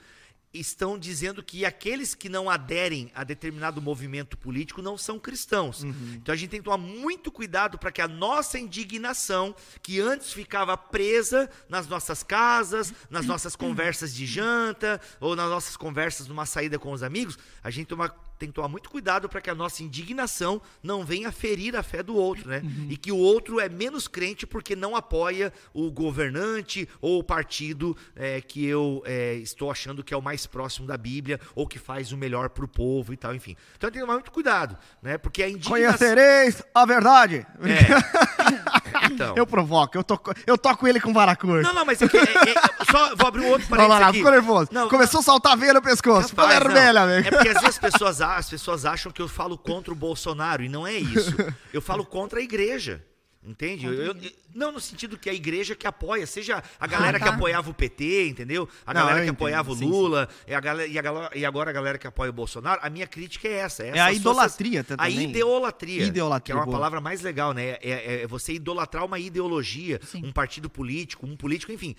estão 0.51 0.97
dizendo 0.97 1.43
que 1.43 1.63
aqueles 1.63 2.15
que 2.15 2.27
não 2.27 2.49
aderem 2.49 3.11
a 3.13 3.23
determinado 3.23 3.79
movimento 3.79 4.35
político 4.35 4.81
não 4.81 4.97
são 4.97 5.19
cristãos. 5.19 5.83
Então 5.83 6.33
a 6.33 6.35
gente 6.35 6.49
tem 6.49 6.59
que 6.59 6.63
tomar 6.65 6.79
muito 6.79 7.31
cuidado 7.31 7.77
para 7.77 7.91
que 7.91 8.01
a 8.01 8.07
nossa 8.07 8.57
indignação, 8.57 9.55
que 9.83 9.99
antes 9.99 10.33
ficava 10.33 10.75
presa 10.75 11.47
nas 11.69 11.87
nossas 11.87 12.23
casas, 12.23 12.91
nas 13.11 13.27
nossas 13.27 13.55
conversas 13.55 14.11
de 14.11 14.25
janta 14.25 14.99
ou 15.19 15.35
nas 15.35 15.49
nossas 15.51 15.77
conversas 15.77 16.27
numa 16.27 16.47
saída 16.47 16.79
com 16.79 16.91
os 16.93 17.03
amigos, 17.03 17.37
a 17.63 17.69
gente 17.69 17.85
toma- 17.85 18.11
tem 18.39 18.49
que 18.49 18.55
tomar 18.55 18.69
muito 18.69 18.89
cuidado 18.89 19.27
para 19.27 19.41
que 19.41 19.49
a 19.49 19.55
nossa 19.55 19.83
indignação 19.83 20.61
não 20.81 21.03
venha 21.03 21.31
ferir 21.31 21.75
a 21.75 21.83
fé 21.83 22.01
do 22.01 22.15
outro, 22.15 22.49
né? 22.49 22.61
E 22.89 22.95
que 22.95 23.11
o 23.11 23.17
outro 23.17 23.59
é 23.59 23.67
menos 23.67 24.07
crente 24.07 24.47
porque 24.47 24.75
não 24.75 24.95
apoia 24.95 25.51
o 25.73 25.91
governante 25.91 26.87
ou 27.01 27.19
o 27.19 27.23
partido 27.23 27.95
é, 28.15 28.39
que 28.39 28.65
eu 28.65 29.03
é, 29.05 29.35
estou 29.35 29.69
achando 29.69 30.03
que 30.03 30.13
é 30.13 30.17
o 30.17 30.21
mais 30.21 30.47
próximo 30.47 30.87
da 30.87 30.97
Bíblia 30.97 31.39
ou 31.53 31.67
que 31.67 31.77
faz 31.77 32.13
o 32.13 32.17
melhor 32.17 32.49
para 32.49 32.63
o 32.63 32.67
povo 32.67 33.11
e 33.13 33.17
tal, 33.17 33.35
enfim. 33.35 33.55
Então 33.75 33.91
tem 33.91 33.99
que 33.99 34.05
tomar 34.05 34.13
muito 34.13 34.31
cuidado, 34.31 34.77
né? 35.01 35.17
Porque 35.17 35.43
a 35.43 35.49
indignação... 35.49 35.97
Conhecereis 35.97 36.63
a 36.73 36.85
verdade. 36.85 37.45
É. 37.59 38.38
Então... 39.11 39.33
Eu 39.35 39.45
provoco, 39.47 39.97
eu 39.97 40.03
toco, 40.03 40.33
eu 40.45 40.57
toco 40.57 40.87
ele 40.87 40.99
com 40.99 41.11
varacur. 41.13 41.61
Não, 41.61 41.73
não, 41.73 41.85
mas 41.85 42.01
é 42.01 42.07
que- 42.07 42.17
é- 42.17 42.21
é- 42.21 42.91
só 42.91 43.15
vou 43.15 43.27
abrir 43.27 43.41
um 43.41 43.49
outro 43.49 43.67
lá, 43.69 43.77
parênteses 43.77 43.99
lá, 44.01 44.07
aqui. 44.07 44.17
ficou 44.17 44.31
nervoso. 44.31 44.69
Não, 44.71 44.89
Começou 44.89 45.19
a 45.19 45.23
saltar 45.23 45.53
a 45.53 45.55
veia 45.55 45.73
no 45.73 45.81
pescoço. 45.81 46.29
Ficou 46.29 46.47
vermelha, 46.47 47.01
amigo. 47.01 47.27
É 47.27 47.31
porque 47.31 47.49
às 47.49 47.53
vezes 47.61 47.69
as 47.69 47.77
pessoas, 47.79 48.21
as 48.21 48.49
pessoas 48.49 48.85
acham 48.85 49.11
que 49.11 49.21
eu 49.21 49.27
falo 49.27 49.57
contra 49.57 49.91
o 49.91 49.95
Bolsonaro, 49.95 50.63
e 50.63 50.69
não 50.69 50.85
é 50.85 50.93
isso. 50.95 51.35
Eu 51.73 51.81
falo 51.81 52.05
contra 52.05 52.39
a 52.39 52.43
igreja. 52.43 53.03
Entende? 53.41 53.85
Eu- 53.85 53.93
eu- 53.93 54.15
não 54.53 54.71
no 54.73 54.81
sentido 54.81 55.17
que 55.17 55.29
a 55.29 55.33
igreja 55.33 55.73
que 55.73 55.87
apoia, 55.87 56.27
seja 56.27 56.61
a 56.77 56.85
galera 56.87 57.17
tá. 57.17 57.25
que 57.25 57.31
apoiava 57.31 57.69
o 57.69 57.73
PT, 57.73 58.27
entendeu? 58.27 58.67
A 58.85 58.93
Não, 58.93 58.99
galera 59.01 59.19
que 59.19 59.23
entendo, 59.27 59.35
apoiava 59.35 59.71
o 59.71 59.75
sim, 59.77 59.85
Lula, 59.85 60.27
E, 60.45 60.53
a 60.53 60.59
galera, 60.59 60.89
e, 60.89 60.99
a 60.99 61.01
galera- 61.01 61.37
e 61.37 61.45
agora 61.45 61.69
a 61.69 61.73
galera 61.73 61.97
que 61.97 62.05
apoia 62.05 62.31
o 62.31 62.33
Bolsonaro. 62.33 62.81
A 62.83 62.89
minha 62.89 63.07
crítica 63.07 63.47
é 63.47 63.53
essa. 63.53 63.83
É 63.83 63.97
a 63.97 64.11
idolatria 64.11 64.83
suas- 64.83 64.87
também. 64.87 65.05
A 65.05 65.09
ideolatria. 65.09 66.03
Ideolatria, 66.03 66.43
Que 66.47 66.51
é 66.51 66.55
uma 66.55 66.65
boa. 66.65 66.77
palavra 66.77 66.99
mais 66.99 67.21
legal, 67.21 67.53
né? 67.53 67.69
É, 67.69 67.79
é- 67.81 68.21
é 68.23 68.27
você 68.27 68.51
idolatrar 68.53 69.05
uma 69.05 69.17
ideologia, 69.19 70.01
Sim. 70.03 70.25
um 70.25 70.33
partido 70.33 70.69
político, 70.69 71.25
um 71.25 71.37
político, 71.37 71.71
enfim. 71.71 71.95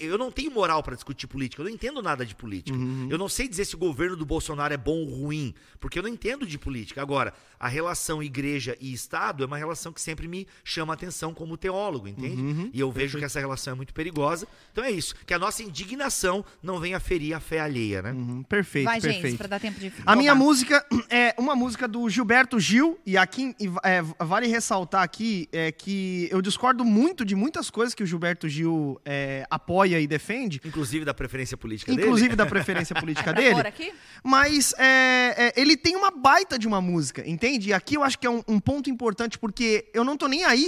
Eu 0.00 0.16
não 0.16 0.30
tenho 0.32 0.50
moral 0.50 0.82
para 0.82 0.94
discutir 0.94 1.26
política, 1.26 1.60
eu 1.60 1.64
não 1.66 1.72
entendo 1.72 2.00
nada 2.00 2.24
de 2.24 2.34
política. 2.34 2.76
Uhum. 2.78 3.08
Eu 3.10 3.18
não 3.18 3.28
sei 3.28 3.46
dizer 3.46 3.66
se 3.66 3.74
o 3.74 3.78
governo 3.78 4.16
do 4.16 4.24
Bolsonaro 4.24 4.72
é 4.72 4.78
bom 4.78 4.96
ou 5.04 5.04
ruim, 5.22 5.54
porque 5.78 5.98
eu 5.98 6.02
não 6.02 6.08
entendo 6.08 6.46
de 6.46 6.56
política. 6.56 7.02
Agora, 7.02 7.34
a 7.60 7.68
relação 7.68 8.22
igreja 8.22 8.74
e 8.80 8.90
Estado 8.92 9.42
é 9.42 9.46
uma 9.46 9.58
relação 9.58 9.92
que 9.92 10.00
sempre 10.00 10.26
me 10.26 10.46
chama 10.64 10.77
a 10.80 10.94
atenção 10.94 11.32
como 11.32 11.56
teólogo, 11.56 12.08
entende? 12.08 12.40
Uhum. 12.40 12.70
E 12.72 12.80
eu 12.80 12.90
vejo 12.90 13.18
que 13.18 13.24
essa 13.24 13.38
relação 13.40 13.72
é 13.72 13.76
muito 13.76 13.94
perigosa. 13.94 14.46
Então 14.72 14.84
é 14.84 14.90
isso, 14.90 15.14
que 15.26 15.34
a 15.34 15.38
nossa 15.38 15.62
indignação 15.62 16.44
não 16.62 16.78
venha 16.78 16.98
ferir 17.00 17.34
a 17.34 17.40
fé 17.40 17.60
alheia, 17.60 18.02
né? 18.02 18.12
Uhum, 18.12 18.42
perfeito, 18.42 18.86
Vai, 18.86 19.00
gente, 19.00 19.12
perfeito. 19.14 19.38
pra 19.38 19.46
dar 19.46 19.60
tempo 19.60 19.78
de. 19.78 19.92
A 20.04 20.16
minha 20.16 20.34
música 20.34 20.84
é 21.10 21.34
uma 21.38 21.54
música 21.54 21.86
do 21.88 22.08
Gilberto 22.08 22.58
Gil, 22.60 22.98
e 23.04 23.16
aqui 23.16 23.54
é, 23.82 24.02
vale 24.24 24.46
ressaltar 24.46 25.02
aqui 25.02 25.48
é, 25.52 25.72
que 25.72 26.28
eu 26.30 26.40
discordo 26.42 26.84
muito 26.84 27.24
de 27.24 27.34
muitas 27.34 27.70
coisas 27.70 27.94
que 27.94 28.02
o 28.02 28.06
Gilberto 28.06 28.48
Gil 28.48 29.00
é, 29.04 29.46
apoia 29.50 30.00
e 30.00 30.06
defende, 30.06 30.60
Inclusive 30.64 31.04
da 31.04 31.14
preferência 31.14 31.56
política 31.56 31.92
inclusive 31.92 32.28
dele. 32.28 32.36
da 32.36 32.46
preferência 32.46 32.94
política 32.94 33.32
dele. 33.32 33.60
aqui? 33.60 33.92
Mas 34.22 34.74
é, 34.78 35.52
é, 35.56 35.60
ele 35.60 35.76
tem 35.76 35.96
uma 35.96 36.10
baita 36.10 36.58
de 36.58 36.66
uma 36.66 36.80
música, 36.80 37.28
entende? 37.28 37.70
E 37.70 37.72
aqui 37.72 37.94
eu 37.96 38.02
acho 38.02 38.18
que 38.18 38.26
é 38.26 38.30
um, 38.30 38.42
um 38.48 38.60
ponto 38.60 38.90
importante, 38.90 39.38
porque 39.38 39.88
eu 39.92 40.04
não 40.04 40.16
tô 40.16 40.26
nem 40.26 40.44
aí 40.44 40.67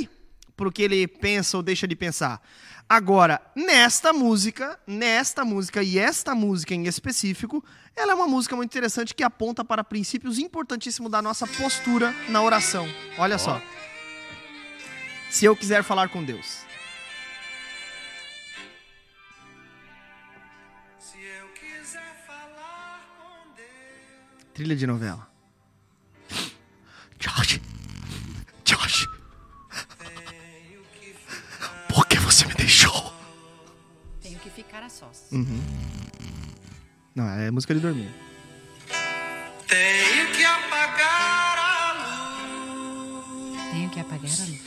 pro 0.60 0.70
que 0.70 0.82
ele 0.82 1.08
pensa 1.08 1.56
ou 1.56 1.62
deixa 1.62 1.88
de 1.88 1.96
pensar. 1.96 2.38
Agora, 2.86 3.40
nesta 3.56 4.12
música, 4.12 4.78
nesta 4.86 5.42
música 5.42 5.82
e 5.82 5.98
esta 5.98 6.34
música 6.34 6.74
em 6.74 6.86
específico, 6.86 7.64
ela 7.96 8.12
é 8.12 8.14
uma 8.14 8.28
música 8.28 8.54
muito 8.54 8.70
interessante 8.70 9.14
que 9.14 9.22
aponta 9.22 9.64
para 9.64 9.82
princípios 9.82 10.38
importantíssimos 10.38 11.10
da 11.10 11.22
nossa 11.22 11.46
postura 11.46 12.14
na 12.28 12.42
oração. 12.42 12.86
Olha 13.16 13.38
só. 13.38 13.58
Se 15.30 15.46
eu 15.46 15.56
quiser 15.56 15.82
falar 15.82 16.10
com 16.10 16.22
Deus. 16.22 16.58
Se 20.98 21.16
eu 21.16 21.48
quiser 21.54 22.22
falar 22.26 23.00
com 23.16 23.54
Deus. 23.54 24.52
Trilha 24.52 24.76
de 24.76 24.86
novela. 24.86 25.26
Josh. 27.18 27.60
Josh. 28.62 29.19
Sós. 34.90 35.28
Não, 37.14 37.28
é 37.28 37.50
música 37.50 37.74
de 37.74 37.80
dormir. 37.80 38.08
Tenho 39.68 40.26
que 40.32 40.44
apagar 40.44 41.58
a 41.58 41.92
luz. 43.52 43.70
Tenho 43.72 43.90
que 43.90 44.00
apagar 44.00 44.24
a 44.24 44.26
luz. 44.26 44.60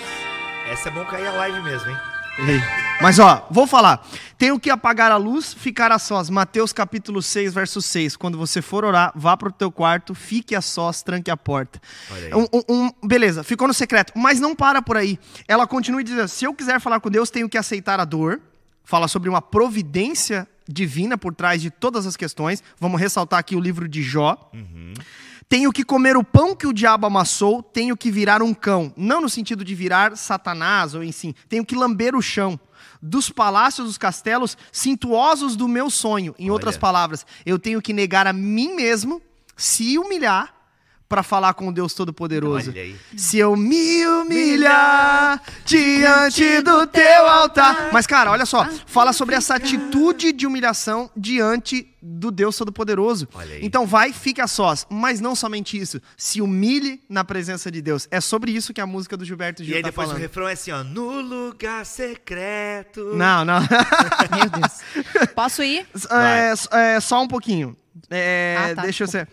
Essa 0.69 0.89
é 0.89 0.91
bom 0.91 1.05
cair 1.05 1.27
a 1.27 1.31
live 1.33 1.61
mesmo, 1.61 1.89
hein? 1.91 1.97
Mas 3.01 3.19
ó, 3.19 3.47
vou 3.51 3.67
falar. 3.67 4.03
Tenho 4.39 4.59
que 4.59 4.69
apagar 4.71 5.11
a 5.11 5.17
luz, 5.17 5.53
ficar 5.53 5.91
a 5.91 5.99
sós. 5.99 6.29
Mateus 6.31 6.73
capítulo 6.73 7.21
6, 7.21 7.53
verso 7.53 7.79
6. 7.81 8.15
Quando 8.15 8.37
você 8.39 8.59
for 8.61 8.83
orar, 8.83 9.11
vá 9.15 9.37
pro 9.37 9.51
teu 9.51 9.71
quarto, 9.71 10.15
fique 10.15 10.55
a 10.55 10.61
sós, 10.61 11.03
tranque 11.03 11.29
a 11.29 11.37
porta. 11.37 11.79
Um- 12.35 12.47
um- 12.51 12.63
um- 12.87 13.07
beleza, 13.07 13.43
ficou 13.43 13.67
no 13.67 13.73
secreto. 13.73 14.13
Mas 14.15 14.39
não 14.39 14.55
para 14.55 14.81
por 14.81 14.97
aí. 14.97 15.19
Ela 15.47 15.67
continua 15.67 16.03
dizendo: 16.03 16.27
se 16.27 16.43
eu 16.45 16.53
quiser 16.55 16.79
falar 16.81 16.99
com 16.99 17.09
Deus, 17.11 17.29
tenho 17.29 17.47
que 17.47 17.57
aceitar 17.57 17.99
a 17.99 18.05
dor. 18.05 18.41
Fala 18.83 19.07
sobre 19.07 19.29
uma 19.29 19.41
providência 19.41 20.47
divina 20.67 21.17
por 21.17 21.33
trás 21.33 21.61
de 21.61 21.69
todas 21.69 22.05
as 22.05 22.15
questões. 22.15 22.63
Vamos 22.79 22.99
ressaltar 22.99 23.39
aqui 23.39 23.55
o 23.55 23.59
livro 23.59 23.87
de 23.87 24.01
Jó. 24.01 24.51
Tenho 25.47 25.71
que 25.71 25.83
comer 25.83 26.17
o 26.17 26.23
pão 26.23 26.55
que 26.55 26.65
o 26.65 26.73
diabo 26.73 27.05
amassou, 27.05 27.61
tenho 27.61 27.95
que 27.95 28.09
virar 28.09 28.41
um 28.41 28.53
cão. 28.53 28.93
Não 28.97 29.21
no 29.21 29.29
sentido 29.29 29.63
de 29.63 29.75
virar 29.75 30.17
Satanás 30.17 30.95
ou 30.95 31.03
em 31.03 31.11
si. 31.11 31.35
Tenho 31.47 31.65
que 31.65 31.75
lamber 31.75 32.15
o 32.15 32.21
chão. 32.21 32.59
Dos 33.01 33.29
palácios, 33.29 33.87
dos 33.87 33.97
castelos, 33.97 34.57
cintuosos 34.71 35.55
do 35.55 35.67
meu 35.67 35.89
sonho. 35.89 36.33
Em 36.39 36.49
outras 36.49 36.75
Olha. 36.75 36.81
palavras, 36.81 37.25
eu 37.45 37.59
tenho 37.59 37.81
que 37.81 37.93
negar 37.93 38.25
a 38.25 38.33
mim 38.33 38.75
mesmo, 38.75 39.21
se 39.55 39.97
humilhar, 39.97 40.62
para 41.13 41.21
falar 41.21 41.53
com 41.53 41.67
o 41.67 41.71
Deus 41.71 41.93
Todo-Poderoso. 41.93 42.73
Se 43.15 43.37
eu 43.37 43.55
me 43.55 44.03
humilhar 44.03 45.39
diante 45.63 46.59
do 46.63 46.87
teu 46.87 47.27
altar. 47.27 47.89
Mas, 47.93 48.07
cara, 48.07 48.31
olha 48.31 48.47
só. 48.47 48.67
Fala 48.87 49.13
sobre 49.13 49.35
essa 49.35 49.53
atitude 49.53 50.33
de 50.33 50.47
humilhação 50.47 51.11
diante 51.15 51.87
do 52.01 52.31
Deus 52.31 52.57
Todo-Poderoso. 52.57 53.27
Olha 53.35 53.53
aí. 53.53 53.59
Então 53.63 53.85
vai, 53.85 54.11
fica 54.11 54.45
a 54.45 54.47
sós. 54.47 54.87
Mas 54.89 55.21
não 55.21 55.35
somente 55.35 55.77
isso. 55.77 56.01
Se 56.17 56.41
humilhe 56.41 56.99
na 57.07 57.23
presença 57.23 57.69
de 57.69 57.79
Deus. 57.79 58.07
É 58.09 58.19
sobre 58.19 58.51
isso 58.51 58.73
que 58.73 58.81
a 58.81 58.87
música 58.87 59.15
do 59.15 59.23
Gilberto 59.23 59.63
Gil 59.63 59.75
E 59.75 59.77
aí 59.77 59.83
tá 59.83 59.89
depois 59.89 60.07
falando. 60.07 60.19
o 60.19 60.23
refrão 60.23 60.47
é 60.47 60.53
assim, 60.53 60.71
ó. 60.71 60.83
No 60.83 61.21
lugar 61.21 61.85
secreto. 61.85 63.13
Não, 63.13 63.45
não. 63.45 63.59
Meu 63.59 64.49
Deus. 64.49 65.29
Posso 65.35 65.61
ir? 65.61 65.85
é, 66.09 66.95
é, 66.95 66.99
só 66.99 67.21
um 67.21 67.27
pouquinho. 67.27 67.77
É, 68.09 68.57
Ah, 68.71 68.75
tá, 68.75 68.81
deixa 68.83 69.03
eu 69.03 69.07
ser. 69.07 69.27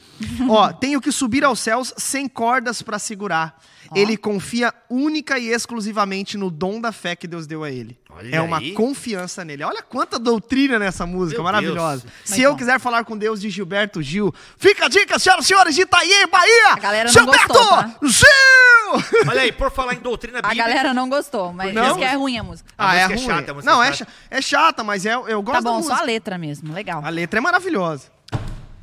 Ó, 0.49 0.71
tenho 0.75 1.01
que 1.01 1.11
subir 1.11 1.45
aos 1.45 1.61
céus 1.61 1.95
sem 1.97 2.29
cordas 2.29 2.83
para 2.83 2.99
segurar. 2.99 3.59
Ele 3.95 4.17
confia 4.17 4.73
única 4.89 5.39
e 5.39 5.49
exclusivamente 5.49 6.37
no 6.39 6.49
dom 6.51 6.81
da 6.81 6.93
fé 6.93 7.17
que 7.17 7.27
Deus 7.27 7.47
deu 7.47 7.65
a 7.65 7.71
ele. 7.71 7.99
Olha 8.11 8.37
é 8.37 8.41
uma 8.41 8.59
aí. 8.59 8.73
confiança 8.73 9.45
nele. 9.45 9.65
Olha 9.65 9.83
quanta 9.83 10.17
doutrina 10.19 10.79
nessa 10.79 11.05
música, 11.07 11.39
Meu 11.39 11.45
maravilhosa. 11.45 12.03
Deus. 12.03 12.13
Se 12.25 12.33
Muito 12.33 12.45
eu 12.45 12.51
bom. 12.53 12.57
quiser 12.59 12.79
falar 12.79 13.05
com 13.05 13.17
Deus 13.19 13.41
de 13.41 13.51
Gilberto 13.51 14.01
Gil, 14.03 14.33
fica 14.57 14.87
a 14.87 14.89
dica, 14.89 15.19
senhoras 15.19 15.45
e 15.45 15.49
senhores 15.49 15.75
de 15.75 15.83
Itaí, 15.83 16.27
Bahia! 16.31 16.73
A 16.73 16.79
galera 16.79 17.05
não 17.09 17.13
Gilberto 17.13 17.49
gostou, 17.49 17.69
tá? 17.69 17.97
Gil! 18.03 19.27
Olha 19.29 19.41
aí, 19.43 19.51
por 19.53 19.71
falar 19.73 19.95
em 19.95 20.01
doutrina 20.01 20.39
A 20.39 20.43
bíblica. 20.43 20.65
galera 20.69 20.95
não 20.95 21.09
gostou, 21.09 21.53
mas 21.53 21.73
Não? 21.75 21.83
diz 21.89 21.97
que 21.97 22.05
é 22.05 22.15
ruim 22.15 22.39
a 22.39 22.43
música. 22.45 22.71
A 22.77 22.91
ah, 22.91 22.95
é 22.95 23.09
música 23.09 23.13
é 23.15 23.17
ruim. 23.17 23.27
chata, 23.39 23.51
a 23.51 23.55
música 23.55 23.73
Não, 23.73 23.83
é 23.83 23.89
é, 23.89 23.93
cha- 23.93 24.07
é 24.31 24.43
chata, 24.43 24.85
mas 24.85 25.07
é, 25.07 25.15
eu 25.15 25.43
gosto 25.43 25.63
Tá 25.65 25.71
bom, 25.71 25.83
só 25.83 25.95
a 25.95 26.03
letra 26.03 26.37
mesmo. 26.39 26.73
Legal. 26.73 27.05
A 27.05 27.09
letra 27.09 27.39
é 27.39 27.41
maravilhosa. 27.41 28.09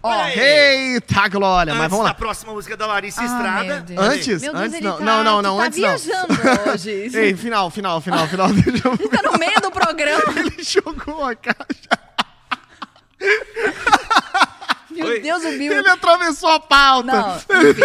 Olha. 0.08 0.34
Eita, 0.40 1.28
glória! 1.28 1.74
Mas 1.74 1.84
Antes 1.84 1.92
vamos 1.92 2.06
da 2.06 2.12
lá. 2.12 2.14
próxima 2.16 2.54
música 2.54 2.78
da 2.78 2.86
Larissa 2.88 3.22
Ah, 3.22 3.26
Estrada. 3.26 3.86
meu. 3.90 4.02
Antes? 4.02 4.42
meu 4.42 4.54
Deus, 4.54 4.64
antes 4.66 4.82
não. 4.82 4.98
tá, 4.98 5.04
não, 5.04 5.24
não, 5.24 5.42
não, 5.42 5.58
tá 5.58 5.64
antes 5.66 5.80
não. 5.80 5.88
viajando 5.90 6.72
hoje. 6.72 6.90
Ei, 7.18 7.36
final, 7.36 7.70
final, 7.70 8.02
final, 8.02 8.28
final. 8.28 8.48
Deixa 8.54 8.88
eu... 8.88 8.98
Tá 9.10 9.22
no 9.32 9.38
meio 9.38 9.62
do 9.62 9.72
programa. 9.72 10.24
Ele 10.38 10.64
jogou 10.64 11.24
a 11.26 11.36
caixa. 11.36 12.08
Meu 14.90 15.06
Oi. 15.08 15.20
Deus, 15.20 15.44
o 15.44 15.50
Bill. 15.58 15.74
Ele 15.74 15.90
atravessou 15.90 16.50
a 16.50 16.60
pauta. 16.60 17.08
Não, 17.48 17.70
enfim. 17.70 17.82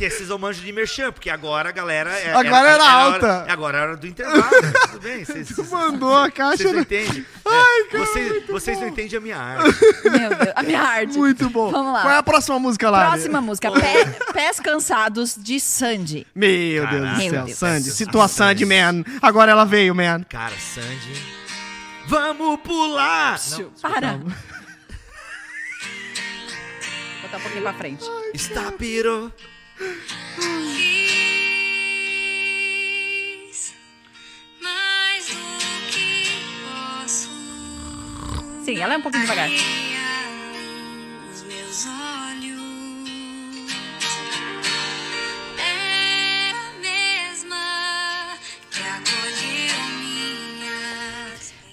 É 0.00 0.08
que 0.08 0.14
esses 0.14 0.28
são 0.28 0.38
manjos 0.38 0.62
de 0.64 0.72
merchan, 0.72 1.12
porque 1.12 1.28
agora 1.28 1.68
a 1.68 1.72
galera. 1.72 2.10
É, 2.10 2.32
Agora 2.32 2.70
era 2.70 2.82
a 2.82 2.90
alta. 2.90 3.26
hora- 3.42 3.52
agora 3.52 3.76
é 3.76 3.80
a 3.80 3.84
hora 3.84 3.96
do 3.98 4.06
intervalo. 4.06 4.40
né? 4.62 4.72
Tudo 4.92 5.00
bem, 5.00 5.24
vocês. 5.26 5.48
Tu 5.48 5.54
vocês- 5.56 5.70
mandou 5.70 6.16
a 6.16 6.30
caixa. 6.30 6.56
Vocês 6.56 6.72
não 6.72 6.80
entendem. 6.80 7.26
Ai, 7.44 7.80
É, 7.80 7.84
cara, 7.90 8.04
vocês, 8.06 8.28
muito 8.30 8.52
vocês 8.52 8.76
bom. 8.78 8.82
não 8.84 8.88
entendem 8.92 9.18
a 9.18 9.20
minha 9.20 9.36
arte. 9.38 9.78
Meu 10.04 10.28
Deus. 10.30 10.52
A 10.56 10.62
minha 10.62 10.80
arte. 10.82 11.18
Muito 11.18 11.50
bom. 11.50 11.70
Vamos 11.70 11.92
lá. 11.92 12.00
Qual 12.00 12.14
é 12.14 12.16
a 12.16 12.22
próxima 12.22 12.58
música 12.58 12.88
lá? 12.88 13.10
Próxima 13.10 13.40
música. 13.42 13.70
Pé- 13.72 14.04
Pés 14.32 14.58
Cansados, 14.58 15.34
de 15.36 15.60
Sandy. 15.60 16.26
Meu 16.34 16.86
Deus 16.86 17.00
do 17.02 17.06
Caraca. 17.06 17.20
céu. 17.20 17.30
Meu 17.32 17.44
Deus. 17.44 17.58
Sandy, 17.58 17.90
situa 17.90 18.24
a 18.24 18.28
Sandy, 18.28 18.64
man. 18.64 19.04
Agora 19.20 19.52
ela 19.52 19.66
veio, 19.66 19.94
man. 19.94 20.22
Cara, 20.30 20.54
Sandy. 20.58 21.22
Vamos 22.06 22.58
pular! 22.60 23.38
Não, 23.50 23.70
Para. 23.82 24.18
botar 27.22 27.36
um 27.36 27.40
pouquinho 27.40 27.62
pra 27.62 27.74
frente. 27.74 28.04
Está 28.32 28.72
piro. 28.72 29.30
Sim, 38.64 38.78
ela 38.78 38.94
é 38.94 38.96
um 38.98 39.00
pouquinho 39.00 39.22
devagar. 39.22 39.48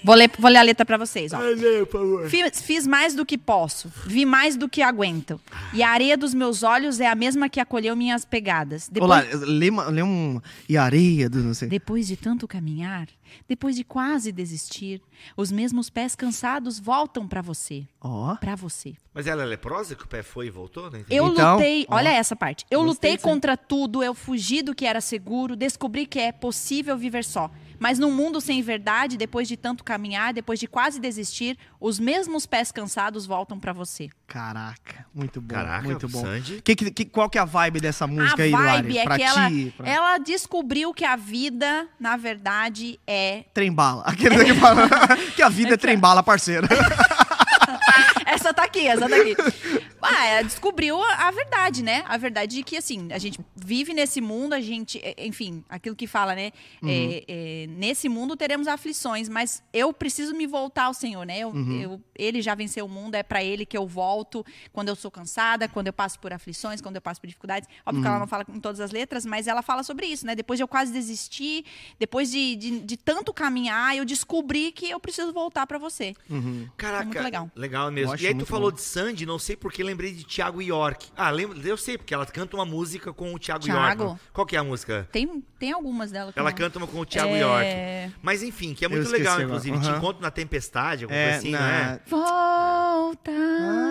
Vou 0.07 0.15
ler, 0.15 0.31
vou 0.39 0.49
ler 0.49 0.59
a 0.59 0.61
letra 0.61 0.85
pra 0.85 0.97
vocês, 0.97 1.33
ó. 1.33 1.37
Por 1.37 1.91
favor. 1.91 2.29
Fiz, 2.29 2.61
fiz 2.61 2.87
mais 2.87 3.13
do 3.13 3.25
que 3.25 3.37
posso, 3.37 3.91
vi 4.05 4.25
mais 4.25 4.55
do 4.55 4.69
que 4.69 4.81
aguento. 4.81 5.37
E 5.73 5.83
a 5.83 5.89
areia 5.89 6.15
dos 6.15 6.33
meus 6.33 6.63
olhos 6.63 7.01
é 7.01 7.07
a 7.07 7.13
mesma 7.13 7.49
que 7.49 7.59
acolheu 7.59 7.93
minhas 7.93 8.23
pegadas. 8.23 8.87
Depois, 8.87 9.11
Olá, 9.11 9.25
lê, 9.45 9.69
lê 9.91 10.01
um. 10.01 10.39
E 10.69 10.77
areia 10.77 11.29
do 11.29 11.39
não 11.39 11.53
sei. 11.53 11.67
depois 11.67 12.07
de 12.07 12.15
tanto 12.15 12.47
caminhar, 12.47 13.07
depois 13.47 13.75
de 13.75 13.83
quase 13.83 14.31
desistir, 14.31 15.01
os 15.35 15.51
mesmos 15.51 15.89
pés 15.89 16.15
cansados 16.15 16.79
voltam 16.79 17.27
pra 17.27 17.41
você. 17.41 17.85
Ó. 18.01 18.35
Pra 18.35 18.55
você. 18.55 18.95
Mas 19.13 19.25
ela 19.25 19.41
é 19.41 19.45
leprosa 19.45 19.95
que 19.95 20.03
o 20.03 20.07
pé 20.07 20.21
foi 20.21 20.47
e 20.47 20.49
voltou? 20.51 20.87
Entendi. 20.87 21.05
Eu 21.09 21.27
Então, 21.29 21.55
lutei, 21.55 21.85
ó. 21.89 21.95
olha 21.95 22.09
essa 22.09 22.35
parte. 22.35 22.65
Eu 22.69 22.83
Gostei 22.83 23.11
lutei 23.13 23.17
contra 23.31 23.57
tudo, 23.57 24.03
eu 24.03 24.13
fugi 24.13 24.61
do 24.61 24.75
que 24.75 24.85
era 24.85 25.01
seguro, 25.01 25.55
descobri 25.55 26.05
que 26.05 26.19
é 26.19 26.31
possível 26.31 26.95
viver 26.97 27.23
só. 27.25 27.49
Mas 27.79 27.99
num 27.99 28.11
mundo 28.11 28.39
sem 28.41 28.61
verdade, 28.61 29.17
depois 29.17 29.47
de 29.47 29.55
tanto 29.55 29.83
caminhar, 29.83 30.33
depois 30.33 30.59
de 30.59 30.67
quase 30.67 30.99
desistir, 30.99 31.57
os 31.79 31.99
mesmos 31.99 32.45
pés 32.47 32.71
cansados 32.71 33.25
voltam 33.27 33.59
pra 33.59 33.71
você. 33.73 34.09
Caraca, 34.25 35.05
muito 35.13 35.39
bom. 35.41 35.53
Caraca, 35.55 35.83
muito 35.83 36.07
bom. 36.09 36.21
Sandy. 36.21 36.61
Que, 36.63 36.75
que, 36.75 37.05
qual 37.05 37.29
que 37.29 37.37
é 37.37 37.41
a 37.41 37.45
vibe 37.45 37.79
dessa 37.79 38.05
música 38.07 38.41
a 38.41 38.45
aí, 38.45 38.51
vibe 38.51 38.65
Lari? 38.67 38.97
é 38.97 39.03
pra 39.03 39.15
que 39.17 39.23
ela, 39.23 39.49
ti, 39.49 39.73
pra... 39.77 39.87
ela 39.89 40.17
descobriu 40.17 40.93
que 40.93 41.05
a 41.05 41.15
vida, 41.15 41.87
na 41.99 42.17
verdade, 42.17 42.99
é. 43.05 43.16
Trem-bala. 43.53 44.03
Aquele 44.07 44.43
que 44.43 44.53
fala 44.53 44.87
que 45.35 45.41
a 45.41 45.49
vida 45.49 45.73
é 45.73 45.77
trem-bala, 45.77 46.23
parceiro. 46.23 46.67
Essa 48.27 48.53
tá 48.53 48.63
aqui, 48.63 48.85
essa 48.87 49.07
tá 49.09 49.15
aqui. 49.15 49.35
Ah, 50.01 50.25
ela 50.27 50.41
descobriu 50.43 51.01
a 51.01 51.31
verdade, 51.31 51.81
né? 51.83 52.03
A 52.07 52.17
verdade 52.17 52.57
de 52.57 52.63
que, 52.63 52.77
assim, 52.77 53.07
a 53.11 53.17
gente 53.17 53.39
vive 53.55 53.93
nesse 53.93 54.19
mundo, 54.21 54.53
a 54.53 54.59
gente, 54.61 54.99
é, 55.03 55.25
enfim, 55.25 55.63
aquilo 55.69 55.95
que 55.95 56.05
fala, 56.05 56.35
né? 56.35 56.51
Uhum. 56.83 56.89
É, 56.89 57.23
é, 57.27 57.67
nesse 57.67 58.07
mundo 58.09 58.35
teremos 58.35 58.67
aflições, 58.67 59.27
mas 59.29 59.63
eu 59.73 59.91
preciso 59.93 60.35
me 60.35 60.45
voltar 60.45 60.83
ao 60.85 60.93
Senhor, 60.93 61.25
né? 61.25 61.39
Eu, 61.39 61.49
Uhum. 61.49 61.81
eu- 61.81 62.01
ele 62.17 62.41
já 62.41 62.53
venceu 62.53 62.85
o 62.85 62.89
mundo, 62.89 63.15
é 63.15 63.23
pra 63.23 63.43
ele 63.43 63.65
que 63.65 63.77
eu 63.77 63.87
volto 63.87 64.45
quando 64.73 64.89
eu 64.89 64.95
sou 64.95 65.09
cansada, 65.09 65.67
quando 65.67 65.87
eu 65.87 65.93
passo 65.93 66.19
por 66.19 66.31
aflições, 66.33 66.81
quando 66.81 66.95
eu 66.97 67.01
passo 67.01 67.19
por 67.21 67.27
dificuldades. 67.27 67.67
Óbvio 67.85 67.99
Uhum. 67.99 68.01
que 68.03 68.07
ela 68.07 68.19
não 68.19 68.27
fala 68.27 68.45
em 68.53 68.59
todas 68.59 68.79
as 68.81 68.91
letras, 68.91 69.25
mas 69.25 69.47
ela 69.47 69.61
fala 69.61 69.83
sobre 69.83 70.05
isso, 70.05 70.25
né? 70.25 70.35
Depois 70.35 70.57
de 70.57 70.63
eu 70.63 70.67
quase 70.67 70.91
desistir, 70.91 71.65
depois 71.97 72.29
de, 72.29 72.55
de, 72.55 72.79
de 72.81 72.97
tanto 72.97 73.33
caminhar, 73.33 73.95
eu 73.95 74.03
descobri 74.05 74.71
que 74.71 74.89
eu 74.89 74.99
preciso 74.99 75.31
voltar 75.33 75.65
pra 75.65 75.77
você. 75.77 76.13
Caraca, 76.75 77.03
É 77.03 77.05
muito 77.05 77.23
legal. 77.23 77.51
Legal 77.55 77.91
mesmo. 77.91 78.16
Acho 78.17 78.23
E 78.25 78.27
aí 78.27 78.35
tu 78.35 78.45
falou 78.45 78.69
bom. 78.71 78.75
de 78.75 78.81
Sandy, 78.81 79.25
não 79.25 79.39
sei 79.39 79.55
porque 79.55 79.83
lembrei 79.83 80.13
de 80.13 80.23
Thiago 80.25 80.61
York. 80.61 81.07
Ah, 81.15 81.29
lembro, 81.29 81.59
eu 81.67 81.77
sei, 81.77 81.97
porque 81.97 82.13
ela 82.13 82.25
canta 82.25 82.55
uma 82.57 82.65
música 82.65 83.13
com 83.13 83.33
o 83.33 83.39
Thiago, 83.39 83.63
Thiago? 83.63 84.03
York. 84.03 84.21
Qual 84.33 84.45
que 84.47 84.55
é 84.55 84.59
a 84.59 84.63
música? 84.63 85.07
Tem, 85.11 85.43
tem 85.59 85.71
algumas 85.71 86.11
dela. 86.11 86.33
que 86.33 86.39
Ela 86.39 86.49
não- 86.49 86.57
canta 86.57 86.77
uma 86.77 86.87
com 86.87 86.99
o 86.99 87.05
Thiago 87.05 87.33
É. 87.33 87.39
York. 87.39 88.15
Mas 88.21 88.43
enfim, 88.43 88.73
que 88.73 88.83
é 88.83 88.87
muito 88.87 89.03
esqueci 89.03 89.21
legal, 89.23 89.41
inclusive. 89.41 89.79
Te 89.79 89.87
Aham. 89.87 89.97
encontro 89.97 90.21
na 90.21 90.31
tempestade, 90.31 91.03
alguma 91.05 91.19
É, 91.19 91.23
coisa 91.25 91.37
assim, 91.39 91.51
na- 91.51 91.59
não 91.59 91.67
é? 91.67 91.99
Volta. 92.07 93.31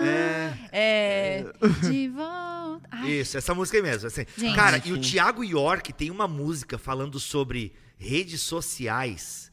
É. 0.03 0.53
É. 0.71 1.45
De 1.87 2.09
volta. 2.09 2.87
Ai, 2.91 3.09
Isso, 3.11 3.37
essa 3.37 3.53
música 3.53 3.77
aí 3.77 3.83
mesmo. 3.83 4.07
assim. 4.07 4.25
Gente. 4.37 4.55
Cara, 4.55 4.81
e 4.85 4.91
o 4.93 4.99
Thiago 4.99 5.43
York 5.43 5.91
tem 5.93 6.11
uma 6.11 6.27
música 6.27 6.77
falando 6.77 7.19
sobre 7.19 7.73
redes 7.97 8.41
sociais 8.41 9.46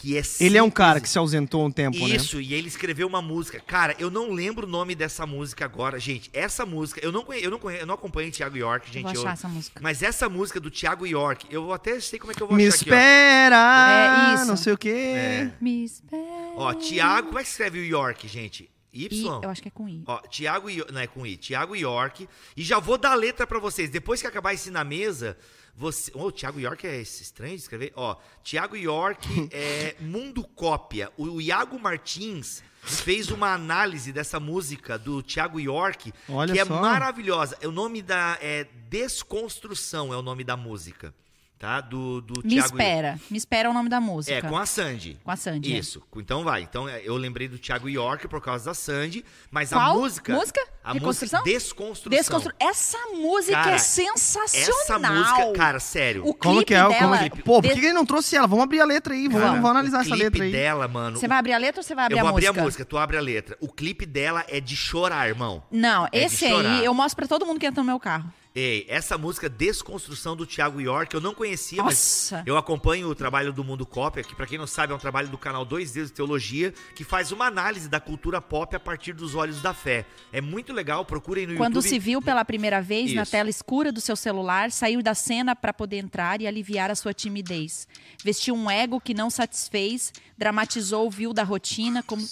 que 0.00 0.16
é 0.16 0.22
Ele 0.40 0.56
é 0.56 0.62
um 0.62 0.66
simples 0.66 0.76
cara 0.76 1.00
que 1.00 1.08
se 1.08 1.18
ausentou 1.18 1.64
um 1.66 1.70
tempo, 1.70 1.98
né? 2.08 2.16
Isso, 2.16 2.40
e 2.40 2.54
ele 2.54 2.68
escreveu 2.68 3.06
uma 3.06 3.20
música. 3.20 3.60
Cara, 3.60 3.94
eu 3.98 4.10
não 4.10 4.32
lembro 4.32 4.66
o 4.66 4.70
nome 4.70 4.94
dessa 4.94 5.26
música 5.26 5.64
agora. 5.64 6.00
Gente, 6.00 6.30
essa 6.32 6.64
música, 6.64 7.00
eu 7.04 7.12
não 7.12 7.22
conheço, 7.22 7.44
eu 7.46 7.50
não, 7.50 7.58
conheço, 7.58 7.82
eu 7.82 7.86
não 7.86 7.94
acompanho 7.94 8.28
o 8.28 8.32
Thiago 8.32 8.56
York, 8.56 8.86
eu 8.88 8.92
gente. 8.92 9.04
vou 9.04 9.14
eu- 9.14 9.20
achar 9.22 9.32
essa 9.32 9.48
música. 9.48 9.80
Mas 9.82 10.02
essa 10.02 10.28
música 10.28 10.58
do 10.58 10.70
Thiago 10.70 11.06
York, 11.06 11.46
eu 11.50 11.72
até 11.72 12.00
sei 12.00 12.18
como 12.18 12.32
é 12.32 12.34
que 12.34 12.42
eu 12.42 12.46
vou 12.48 12.56
Me 12.56 12.66
achar 12.66 12.76
aqui, 12.76 12.90
ó. 12.90 12.94
espera! 12.94 14.30
É, 14.30 14.34
isso. 14.36 14.46
Não 14.46 14.56
sei 14.56 14.72
o 14.72 14.78
quê. 14.78 14.88
É. 14.90 15.52
Me 15.60 15.84
espera. 15.84 16.22
Ó, 16.56 16.72
Thiago, 16.74 17.28
como 17.28 17.38
é 17.38 17.42
que 17.42 17.48
escreve 17.48 17.78
o 17.80 17.84
York, 17.84 18.26
gente? 18.26 18.70
Y? 18.92 19.08
I, 19.40 19.44
eu 19.44 19.50
acho 19.50 19.62
que 19.62 19.68
é 19.68 19.70
com 19.70 19.88
I. 19.88 20.02
Ó, 20.06 20.18
Thiago, 20.18 20.68
não 20.92 21.00
é 21.00 21.06
com 21.06 21.24
I, 21.26 21.36
Thiago 21.36 21.76
York. 21.76 22.28
E 22.56 22.62
já 22.62 22.78
vou 22.80 22.98
dar 22.98 23.12
a 23.12 23.14
letra 23.14 23.46
pra 23.46 23.58
vocês. 23.60 23.88
Depois 23.88 24.20
que 24.20 24.26
acabar 24.26 24.52
esse 24.52 24.68
na 24.70 24.82
mesa, 24.82 25.36
você. 25.80 26.12
Ô, 26.14 26.30
Thiago 26.30 26.60
York 26.60 26.86
é 26.86 27.00
estranho 27.00 27.56
de 27.56 27.62
escrever? 27.62 27.92
Ó, 27.96 28.14
Thiago 28.44 28.76
York 28.76 29.26
é 29.50 29.96
Mundo 29.98 30.44
Cópia. 30.44 31.10
O, 31.16 31.24
o 31.24 31.40
Iago 31.40 31.78
Martins 31.78 32.62
fez 32.82 33.30
uma 33.30 33.54
análise 33.54 34.12
dessa 34.12 34.38
música 34.38 34.98
do 34.98 35.22
Thiago 35.22 35.58
York, 35.58 36.12
Olha 36.28 36.52
que 36.52 36.60
é 36.60 36.64
só. 36.66 36.80
maravilhosa. 36.80 37.56
O 37.64 37.70
nome 37.72 38.02
da. 38.02 38.38
É 38.42 38.66
Desconstrução 38.90 40.12
é 40.12 40.16
o 40.16 40.22
nome 40.22 40.44
da 40.44 40.56
música. 40.56 41.14
Tá? 41.60 41.82
Do, 41.82 42.22
do 42.22 42.40
Me 42.42 42.54
Thiago 42.54 42.68
espera. 42.68 43.20
Me 43.30 43.36
espera 43.36 43.68
é 43.68 43.70
o 43.70 43.74
nome 43.74 43.90
da 43.90 44.00
música. 44.00 44.34
É, 44.34 44.40
com 44.40 44.56
a 44.56 44.64
Sandy. 44.64 45.20
Com 45.22 45.30
a 45.30 45.36
Sandy, 45.36 45.74
é. 45.74 45.78
Isso. 45.78 46.02
Então 46.16 46.42
vai. 46.42 46.62
Então 46.62 46.88
é, 46.88 47.02
eu 47.04 47.14
lembrei 47.16 47.48
do 47.48 47.58
Thiago 47.58 47.86
York 47.86 48.26
por 48.28 48.40
causa 48.40 48.64
da 48.64 48.72
Sandy, 48.72 49.22
mas 49.50 49.70
a 49.70 49.76
Qual 49.76 49.98
música. 49.98 50.32
música? 50.32 50.60
A 50.82 50.94
Reconstrução? 50.94 51.40
música 51.40 51.58
Desconstrução. 51.58 52.18
Desconstru... 52.18 52.54
Essa 52.58 52.96
música 53.14 53.52
Cara, 53.62 53.72
é 53.72 53.78
sensacional. 53.78 54.70
Essa 54.80 54.98
música, 54.98 55.52
cara, 55.52 55.78
sério. 55.78 56.22
O 56.26 56.32
Como 56.32 56.54
clipe 56.54 56.68
que 56.68 56.74
é? 56.74 56.88
dela... 56.88 57.18
Como 57.18 57.30
que... 57.30 57.42
Pô, 57.42 57.60
por 57.60 57.70
que 57.70 57.78
ele 57.78 57.92
não 57.92 58.06
trouxe 58.06 58.36
ela? 58.36 58.46
Vamos 58.46 58.64
abrir 58.64 58.80
a 58.80 58.86
letra 58.86 59.12
aí. 59.12 59.28
Vamos, 59.28 59.42
Cara, 59.42 59.52
vamos 59.60 59.70
analisar 59.70 59.98
o 59.98 60.00
essa 60.00 60.10
clipe 60.10 60.24
letra 60.24 60.44
aí. 60.44 60.52
dela, 60.52 60.88
mano. 60.88 61.18
Você 61.18 61.26
o- 61.26 61.28
vai 61.28 61.36
abrir 61.38 61.52
a 61.52 61.58
letra 61.58 61.80
ou 61.80 61.84
você 61.84 61.94
vai 61.94 62.06
abrir 62.06 62.16
eu 62.16 62.20
vou 62.20 62.28
a 62.28 62.30
abrir 62.30 62.46
música? 62.46 62.60
a 62.60 62.64
música, 62.64 62.84
tu 62.86 62.96
abre 62.96 63.18
a 63.18 63.20
letra. 63.20 63.54
O 63.60 63.68
clipe 63.68 64.06
dela 64.06 64.46
é 64.48 64.60
de 64.60 64.74
chorar, 64.74 65.28
irmão. 65.28 65.62
Não, 65.70 66.06
É 66.06 66.24
esse 66.24 66.46
aí 66.46 66.86
eu 66.86 66.94
mostro 66.94 67.16
pra 67.16 67.28
todo 67.28 67.44
mundo 67.44 67.60
que 67.60 67.66
entra 67.66 67.82
no 67.82 67.86
meu 67.86 68.00
carro. 68.00 68.32
Ei, 68.52 68.84
essa 68.88 69.16
música 69.16 69.48
Desconstrução 69.48 70.34
do 70.34 70.44
Thiago 70.44 70.80
York, 70.80 71.14
eu 71.14 71.20
não 71.20 71.32
conhecia, 71.32 71.80
Nossa. 71.80 72.38
mas 72.38 72.46
eu 72.46 72.56
acompanho 72.56 73.08
o 73.08 73.14
trabalho 73.14 73.52
do 73.52 73.62
Mundo 73.62 73.86
Cópia, 73.86 74.24
que 74.24 74.34
pra 74.34 74.44
quem 74.44 74.58
não 74.58 74.66
sabe 74.66 74.92
é 74.92 74.96
um 74.96 74.98
trabalho 74.98 75.28
do 75.28 75.38
canal 75.38 75.64
Dois 75.64 75.92
Deus 75.92 76.08
de 76.08 76.14
Teologia, 76.14 76.74
que 76.96 77.04
faz 77.04 77.30
uma 77.30 77.46
análise 77.46 77.88
da 77.88 78.00
cultura 78.00 78.40
pop 78.40 78.74
a 78.74 78.80
partir 78.80 79.12
dos 79.12 79.36
olhos 79.36 79.62
da 79.62 79.72
fé. 79.72 80.04
É 80.32 80.40
muito 80.40 80.72
legal, 80.72 81.04
procurem 81.04 81.46
no 81.46 81.56
Quando 81.56 81.76
YouTube. 81.76 81.90
se 81.90 81.98
viu 82.00 82.20
pela 82.20 82.44
primeira 82.44 82.82
vez 82.82 83.14
na 83.14 83.22
Isso. 83.22 83.30
tela 83.30 83.48
escura 83.48 83.92
do 83.92 84.00
seu 84.00 84.16
celular, 84.16 84.72
saiu 84.72 85.00
da 85.00 85.14
cena 85.14 85.54
para 85.54 85.72
poder 85.72 85.98
entrar 85.98 86.40
e 86.40 86.46
aliviar 86.48 86.90
a 86.90 86.96
sua 86.96 87.14
timidez. 87.14 87.86
Vestiu 88.24 88.56
um 88.56 88.68
ego 88.68 89.00
que 89.00 89.14
não 89.14 89.30
satisfez, 89.30 90.12
dramatizou 90.36 91.06
o 91.06 91.10
vil 91.10 91.32
da 91.32 91.44
rotina 91.44 92.02
como 92.02 92.26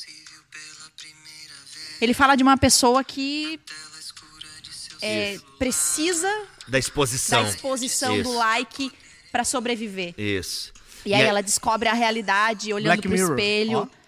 Ele 2.01 2.13
fala 2.13 2.35
de 2.35 2.43
uma 2.43 2.57
pessoa 2.57 3.05
que 3.05 3.61
é, 5.03 5.39
precisa 5.59 6.29
Da 6.67 6.79
exposição. 6.79 7.43
da 7.45 7.49
exposição 7.51 8.15
Isso. 8.15 8.25
do 8.25 8.33
like 8.37 8.93
para 9.33 9.45
sobreviver. 9.45 10.15
Isso. 10.19 10.73
E 11.05 11.15
aí 11.15 11.23
ela 11.23 11.43
descobre 11.43 11.89
a 11.89 11.93
realidade 11.95 12.73
olhando 12.73 12.87
Black 12.87 13.03
pro 13.03 13.11
Mirror, 13.11 13.31
espelho. 13.39 13.79
ó. 13.79 13.99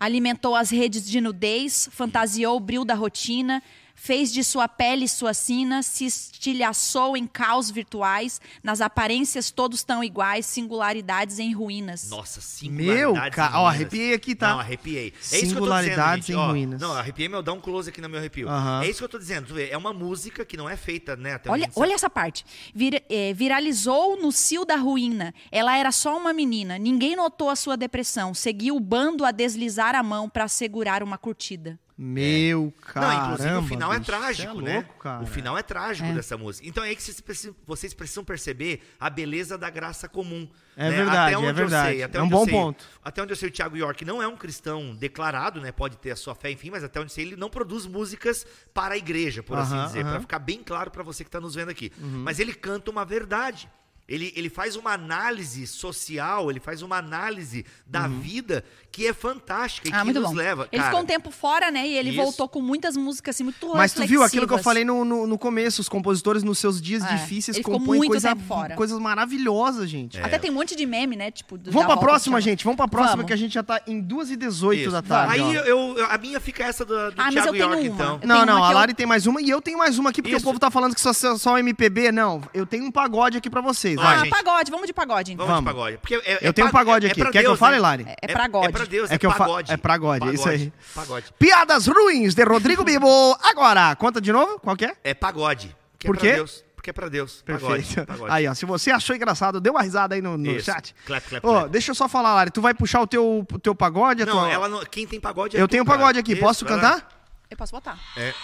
Alimentou 0.00 0.54
as 0.56 0.70
redes 0.70 1.06
de 1.08 1.20
nudez, 1.20 1.88
fantasiou 1.92 2.56
o 2.56 2.60
bril 2.60 2.84
da 2.84 2.94
rotina, 2.94 3.62
fez 3.94 4.32
de 4.32 4.42
sua 4.44 4.68
pele 4.68 5.08
sua 5.08 5.32
sina, 5.32 5.82
se 5.82 6.04
estilhaçou 6.06 7.16
em 7.16 7.26
caos 7.26 7.70
virtuais, 7.70 8.40
nas 8.62 8.80
aparências 8.80 9.50
todos 9.50 9.82
tão 9.82 10.02
iguais, 10.04 10.44
singularidades 10.46 11.38
em 11.38 11.52
ruínas. 11.54 12.10
Nossa, 12.10 12.40
Meu, 12.68 13.14
singularidades 13.14 13.34
cara, 13.36 13.52
em 13.56 13.60
ó, 13.60 13.66
arrepiei 13.66 14.14
aqui, 14.14 14.34
tá? 14.34 14.50
Não, 14.50 14.60
arrepiei. 14.60 15.06
É 15.08 15.08
isso 15.08 15.28
que 15.30 15.36
eu 15.36 15.38
tô 15.40 15.46
Singularidades 15.46 16.26
dizendo, 16.26 16.26
gente. 16.26 16.32
em 16.32 16.36
Ó, 16.36 16.50
ruínas. 16.50 16.80
Não, 16.80 16.92
arrepiei, 16.92 17.28
meu, 17.28 17.42
dá 17.42 17.52
um 17.52 17.60
close 17.60 17.88
aqui 17.88 18.00
no 18.00 18.08
meu 18.08 18.18
arrepio. 18.18 18.48
Aham. 18.48 18.82
É 18.84 18.88
isso 18.90 18.98
que 18.98 19.04
eu 19.04 19.08
tô 19.08 19.18
dizendo. 19.18 19.46
Tu 19.48 19.54
vê, 19.54 19.70
é 19.70 19.76
uma 19.76 19.92
música 19.92 20.44
que 20.44 20.56
não 20.56 20.68
é 20.68 20.76
feita, 20.76 21.16
né? 21.16 21.40
Olha, 21.46 21.70
olha 21.74 21.94
essa 21.94 22.10
parte. 22.10 22.44
Vira- 22.74 23.02
é, 23.08 23.32
viralizou 23.32 24.20
no 24.20 24.30
cio 24.32 24.64
da 24.64 24.76
ruína. 24.76 25.32
Ela 25.50 25.76
era 25.78 25.90
só 25.92 26.16
uma 26.16 26.32
menina. 26.32 26.78
Ninguém 26.78 27.16
notou 27.16 27.48
a 27.48 27.56
sua 27.56 27.76
depressão. 27.76 28.34
Seguiu 28.34 28.76
o 28.76 28.80
bando 28.80 29.24
a 29.24 29.30
deslizar 29.30 29.94
a 29.94 30.02
mão 30.02 30.28
para 30.28 30.46
segurar 30.48 31.02
uma 31.02 31.16
curtida. 31.16 31.78
Meu, 31.96 32.74
cara. 32.82 33.06
Não, 33.06 33.22
inclusive 33.24 33.54
o 33.54 33.62
final 33.62 33.92
é 33.94 34.00
trágico, 34.00 34.58
é 34.60 34.62
né? 34.62 34.74
louco. 35.02 35.22
O 35.22 35.26
final 35.26 35.56
é 35.56 35.62
trágico 35.62 36.08
É. 36.08 36.12
dessa 36.12 36.36
música. 36.36 36.66
Então 36.66 36.82
é 36.82 36.88
aí 36.88 36.96
que 36.96 37.02
vocês 37.02 37.20
precisam, 37.20 37.54
vocês 37.64 37.94
precisam 37.94 38.24
perceber 38.24 38.82
a 38.98 39.08
beleza 39.08 39.56
da 39.56 39.70
graça 39.70 40.08
comum. 40.08 40.48
É 40.76 40.90
né? 40.90 40.96
verdade, 40.96 41.34
Até 41.34 41.38
onde 41.38 41.46
é 41.46 41.50
eu 41.50 41.54
verdade. 41.54 41.88
sei, 41.92 42.02
até 42.02 42.18
É 42.18 42.20
um 42.20 42.24
onde 42.24 42.32
bom 42.32 42.40
eu 42.40 42.44
sei- 42.46 42.54
ponto. 42.54 42.84
Até 43.04 43.22
onde 43.22 43.32
eu 43.32 43.36
sei, 43.36 43.48
o 43.48 43.52
Thiago 43.52 43.76
York 43.76 44.04
não 44.04 44.20
é 44.20 44.26
um 44.26 44.36
cristão 44.36 44.92
declarado, 44.96 45.60
né? 45.60 45.70
Pode 45.70 45.96
ter 45.98 46.10
a 46.10 46.16
sua 46.16 46.34
fé, 46.34 46.50
enfim, 46.50 46.68
mas 46.70 46.82
até 46.82 46.98
onde 46.98 47.12
eu 47.12 47.14
sei, 47.14 47.26
ele 47.26 47.36
não 47.36 47.48
produz 47.48 47.86
músicas 47.86 48.44
para 48.74 48.94
a 48.94 48.96
igreja, 48.98 49.40
por 49.40 49.56
assim 49.56 49.74
Aham, 49.76 49.86
dizer, 49.86 49.98
aham. 50.00 50.06
Uhum. 50.08 50.12
para 50.14 50.20
ficar 50.20 50.38
bem 50.40 50.62
claro 50.64 50.90
para 50.90 51.04
você 51.04 51.22
que 51.22 51.28
está 51.28 51.40
nos 51.40 51.54
vendo 51.54 51.68
aqui. 51.70 51.92
Mas 51.98 52.40
ele 52.40 52.52
canta 52.52 52.90
uma 52.90 53.04
verdade. 53.04 53.70
Ele, 54.06 54.32
ele 54.36 54.50
faz 54.50 54.76
uma 54.76 54.92
análise 54.92 55.66
social, 55.66 56.50
ele 56.50 56.60
faz 56.60 56.82
uma 56.82 56.96
análise 56.98 57.64
da 57.86 58.02
Uhum. 58.06 58.20
vida 58.20 58.62
que 58.92 59.06
é 59.06 59.12
fantástica 59.14 59.88
e 59.88 59.92
Ah, 59.92 59.98
que 60.00 60.04
muito 60.04 60.20
nos 60.20 60.30
bom. 60.30 60.36
leva. 60.36 60.68
ele 60.70 60.80
cara, 60.80 60.90
ficou 60.92 61.02
um 61.02 61.06
tempo 61.06 61.30
fora, 61.30 61.70
né? 61.70 61.88
E 61.88 61.96
ele 61.96 62.10
Isso. 62.10 62.18
voltou 62.22 62.48
com 62.48 62.60
muitas 62.60 62.96
músicas 62.96 63.34
assim, 63.34 63.42
muito 63.44 63.66
Mas 63.74 63.92
tu 63.92 64.06
viu 64.06 64.22
aquilo 64.22 64.46
que 64.46 64.52
eu 64.52 64.58
falei 64.62 64.84
no, 64.84 65.04
no, 65.04 65.26
no 65.26 65.38
começo? 65.38 65.80
Os 65.80 65.88
compositores, 65.88 66.42
nos 66.42 66.58
seus 66.58 66.80
dias 66.80 67.02
É, 67.02 67.14
difíceis, 67.16 67.56
ele 67.56 67.64
ficou 67.64 67.78
compõem 67.80 67.96
muito 67.98 68.10
coisa, 68.10 68.28
tempo 68.28 68.42
fora. 68.46 68.74
coisas 68.76 68.98
maravilhosas, 68.98 69.88
gente. 69.88 70.20
Até 70.20 70.38
tem 70.38 70.50
um 70.50 70.54
monte 70.54 70.76
de 70.76 70.86
meme, 70.86 71.16
né? 71.16 71.30
Tipo, 71.30 71.56
do- 71.58 71.70
Vamos 71.72 71.86
pra 71.86 71.94
volta 71.94 72.06
próxima, 72.06 72.40
gente. 72.40 72.62
Vamos 72.62 72.76
pra 72.76 72.86
próxima, 72.86 73.16
Vamos. 73.16 73.26
que 73.26 73.32
a 73.32 73.36
gente 73.36 73.54
já 73.54 73.62
tá 73.62 73.80
em 73.86 74.00
2 74.00 74.30
e 74.30 74.36
18 74.36 74.82
Isso. 74.82 74.90
da 74.90 75.02
tarde. 75.02 75.34
Aí 75.40 75.54
eu, 75.54 75.64
eu- 75.96 76.06
a 76.10 76.18
minha 76.18 76.38
fica 76.38 76.62
essa 76.64 76.84
do, 76.84 76.94
do 77.10 77.20
Ah, 77.20 77.30
Thiago 77.30 77.56
York, 77.56 77.88
uma. 77.88 77.94
então. 77.94 78.20
Não, 78.22 78.44
não, 78.46 78.62
a 78.62 78.66
que 78.68 78.72
eu- 78.72 78.76
Lari 78.78 78.94
tem 78.94 79.06
mais 79.06 79.26
uma 79.26 79.40
e 79.40 79.48
eu 79.50 79.60
tenho 79.62 79.78
mais 79.78 79.98
uma 79.98 80.10
aqui, 80.10 80.20
porque 80.22 80.36
Isso. 80.36 80.44
o 80.44 80.48
povo 80.48 80.58
tá 80.60 80.70
falando 80.70 80.94
que 80.94 81.00
só, 81.00 81.12
só 81.12 81.58
MPB. 81.58 82.12
Não, 82.12 82.42
eu 82.52 82.66
tenho 82.66 82.84
um 82.84 82.92
pagode 82.92 83.38
aqui 83.38 83.48
pra 83.50 83.60
vocês. 83.60 83.93
Ah, 83.98 84.02
vai. 84.04 84.14
Ah, 84.14 84.18
gente. 84.20 84.30
pagode, 84.30 84.70
vamos 84.70 84.86
de 84.86 84.92
pagode 84.92 85.32
então. 85.32 85.46
Vamos, 85.46 85.60
de 85.60 85.66
pagode. 85.66 85.98
Porque 85.98 86.14
é- 86.16 86.32
é 86.32 86.38
Eu 86.48 86.52
tenho 86.52 86.68
um 86.68 86.70
pa- 86.70 86.78
pagode 86.78 87.06
é 87.06 87.10
aqui. 87.10 87.20
pra 87.20 87.30
Quer 87.32 87.40
que 87.40 87.46
eu 87.46 87.50
Deus, 87.50 87.58
fale, 87.58 87.76
né? 87.76 87.80
Lari? 87.82 88.06
É 88.22 88.26
pra 88.28 88.48
God. 88.48 88.64
É 88.64 88.72
pra 88.72 88.84
Deus, 88.84 89.10
É 89.10 89.14
é, 89.14 89.18
que 89.18 89.26
eu 89.26 89.30
fa- 89.30 89.38
pagode. 89.38 89.72
é 89.72 89.76
pagode, 89.76 90.34
isso 90.34 90.48
aí. 90.48 90.72
Pagode. 90.94 91.26
Piadas 91.38 91.86
ruins 91.86 92.34
de 92.34 92.44
Rodrigo 92.44 92.82
Bibo. 92.84 93.38
Agora, 93.42 93.94
conta 93.96 94.20
de 94.20 94.32
novo, 94.32 94.58
qual 94.60 94.76
que 94.76 94.84
é? 94.84 94.96
É 95.04 95.14
pagode. 95.14 95.74
Que 95.98 96.06
Por 96.06 96.16
é 96.16 96.20
quê? 96.20 96.26
pra 96.28 96.36
Deus. 96.36 96.64
Porque 96.76 96.90
é 96.90 96.92
pra 96.92 97.08
Deus. 97.08 97.42
Perfeito. 97.46 97.94
Pagode. 97.94 98.06
pagode. 98.06 98.32
Aí, 98.32 98.46
ó, 98.46 98.52
se 98.52 98.66
você 98.66 98.90
achou 98.90 99.16
engraçado, 99.16 99.58
dê 99.58 99.70
uma 99.70 99.80
risada 99.80 100.14
aí 100.14 100.20
no, 100.20 100.36
no 100.36 100.60
chat. 100.60 100.94
Clap, 101.06 101.24
clap, 101.26 101.42
Ó, 101.46 101.52
clap. 101.60 101.70
deixa 101.70 101.90
eu 101.92 101.94
só 101.94 102.06
falar, 102.06 102.34
Lari, 102.34 102.50
tu 102.50 102.60
vai 102.60 102.74
puxar 102.74 103.00
o 103.00 103.06
teu, 103.06 103.46
teu 103.62 103.74
pagode? 103.74 104.22
a 104.22 104.26
Não, 104.26 104.32
tua- 104.34 104.52
ela 104.52 104.68
não, 104.68 104.80
quem 104.84 105.06
tem 105.06 105.18
pagode 105.18 105.56
é 105.56 105.60
Eu 105.62 105.66
tu, 105.66 105.70
tenho 105.70 105.82
um 105.82 105.86
cara. 105.86 105.98
pagode 105.98 106.18
aqui, 106.18 106.32
Isso, 106.32 106.42
posso 106.42 106.64
cantar? 106.66 107.08
Eu 107.50 107.56
posso 107.56 107.72
botar. 107.72 107.98
É. 108.18 108.34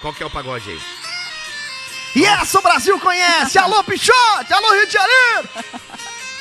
Qual 0.00 0.14
que 0.14 0.22
é 0.22 0.26
o 0.26 0.30
pagode 0.30 0.70
aí? 0.70 0.78
E 2.14 2.24
essa 2.24 2.58
o 2.58 2.62
Brasil 2.62 2.98
conhece! 2.98 3.58
Alô, 3.58 3.82
Pichote! 3.84 4.52
Alô, 4.52 4.74
Rio 4.74 4.86
de 4.86 4.92
Janeiro! 4.92 5.48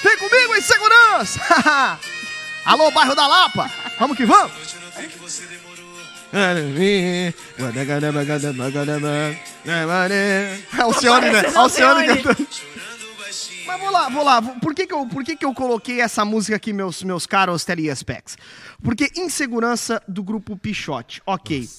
Vem 0.03 0.17
comigo 0.17 0.55
em 0.55 0.61
segurança! 0.61 1.99
Alô, 2.65 2.89
bairro 2.91 3.15
da 3.15 3.27
Lapa! 3.27 3.69
Vamos 3.99 4.17
que 4.17 4.25
vamos! 4.25 4.51
Você 5.19 5.45
demorou. 5.45 5.69
Alcione, 10.77 11.29
né? 11.29 11.43
Parece 11.43 11.57
Alcione 11.57 12.07
Alcione. 12.07 12.23
cantando. 12.23 12.47
Mas 13.67 13.79
vou 13.79 13.91
lá, 13.91 14.09
vou 14.09 14.23
lá. 14.23 14.41
Por 14.41 14.73
que, 14.73 14.87
que, 14.87 14.93
eu, 14.93 15.05
por 15.05 15.23
que, 15.23 15.35
que 15.35 15.45
eu 15.45 15.53
coloquei 15.53 16.01
essa 16.01 16.25
música 16.25 16.55
aqui, 16.55 16.73
meus, 16.73 17.03
meus 17.03 17.27
caros 17.27 17.63
Telespecs? 17.63 18.35
Porque 18.83 19.11
insegurança 19.15 20.01
do 20.07 20.23
grupo 20.23 20.57
Pichote. 20.57 21.21
Ok. 21.25 21.69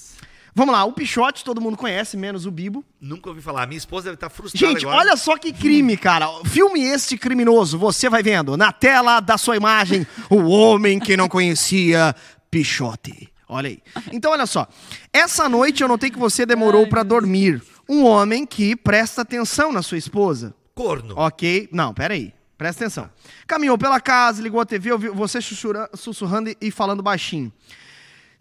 Vamos 0.55 0.72
lá, 0.74 0.84
o 0.84 0.92
Pichote 0.92 1.44
todo 1.44 1.61
mundo 1.61 1.76
conhece, 1.76 2.16
menos 2.16 2.44
o 2.46 2.51
Bibo. 2.51 2.84
Nunca 3.01 3.28
ouvi 3.28 3.40
falar. 3.40 3.66
Minha 3.66 3.78
esposa 3.78 4.05
deve 4.07 4.14
estar 4.16 4.28
frustrada 4.28 4.66
Gente, 4.72 4.84
agora. 4.84 4.98
olha 5.01 5.16
só 5.16 5.36
que 5.38 5.53
crime, 5.53 5.96
cara. 5.96 6.26
Filme 6.44 6.80
este 6.82 7.16
criminoso. 7.16 7.78
Você 7.78 8.09
vai 8.09 8.22
vendo 8.22 8.57
na 8.57 8.72
tela 8.72 9.20
da 9.20 9.38
sua 9.38 9.57
imagem 9.57 10.07
o 10.28 10.42
homem 10.48 10.98
que 10.98 11.16
não 11.16 11.28
conhecia 11.28 12.14
Pichote. 12.51 13.28
Olha 13.48 13.68
aí. 13.68 13.82
Então, 14.12 14.30
olha 14.32 14.46
só. 14.46 14.66
Essa 15.12 15.48
noite 15.48 15.82
eu 15.82 15.88
notei 15.88 16.11
que 16.11 16.18
você 16.18 16.44
demorou 16.46 16.86
pra 16.88 17.03
dormir. 17.03 17.62
Um 17.88 18.05
homem 18.05 18.46
que 18.46 18.76
presta 18.76 19.22
atenção 19.22 19.72
na 19.72 19.82
sua 19.82 19.98
esposa. 19.98 20.55
Corno. 20.74 21.14
Ok. 21.16 21.68
Não, 21.72 21.92
peraí. 21.94 22.32
Presta 22.57 22.84
atenção. 22.84 23.11
Caminhou 23.46 23.76
pela 23.78 23.98
casa, 24.01 24.42
ligou 24.42 24.61
a 24.61 24.66
TV, 24.66 24.92
ouviu 24.92 25.14
você 25.14 25.40
sussurra- 25.40 25.88
sussurrando 25.94 26.55
e 26.61 26.70
falando 26.70 27.03
baixinho. 27.03 27.53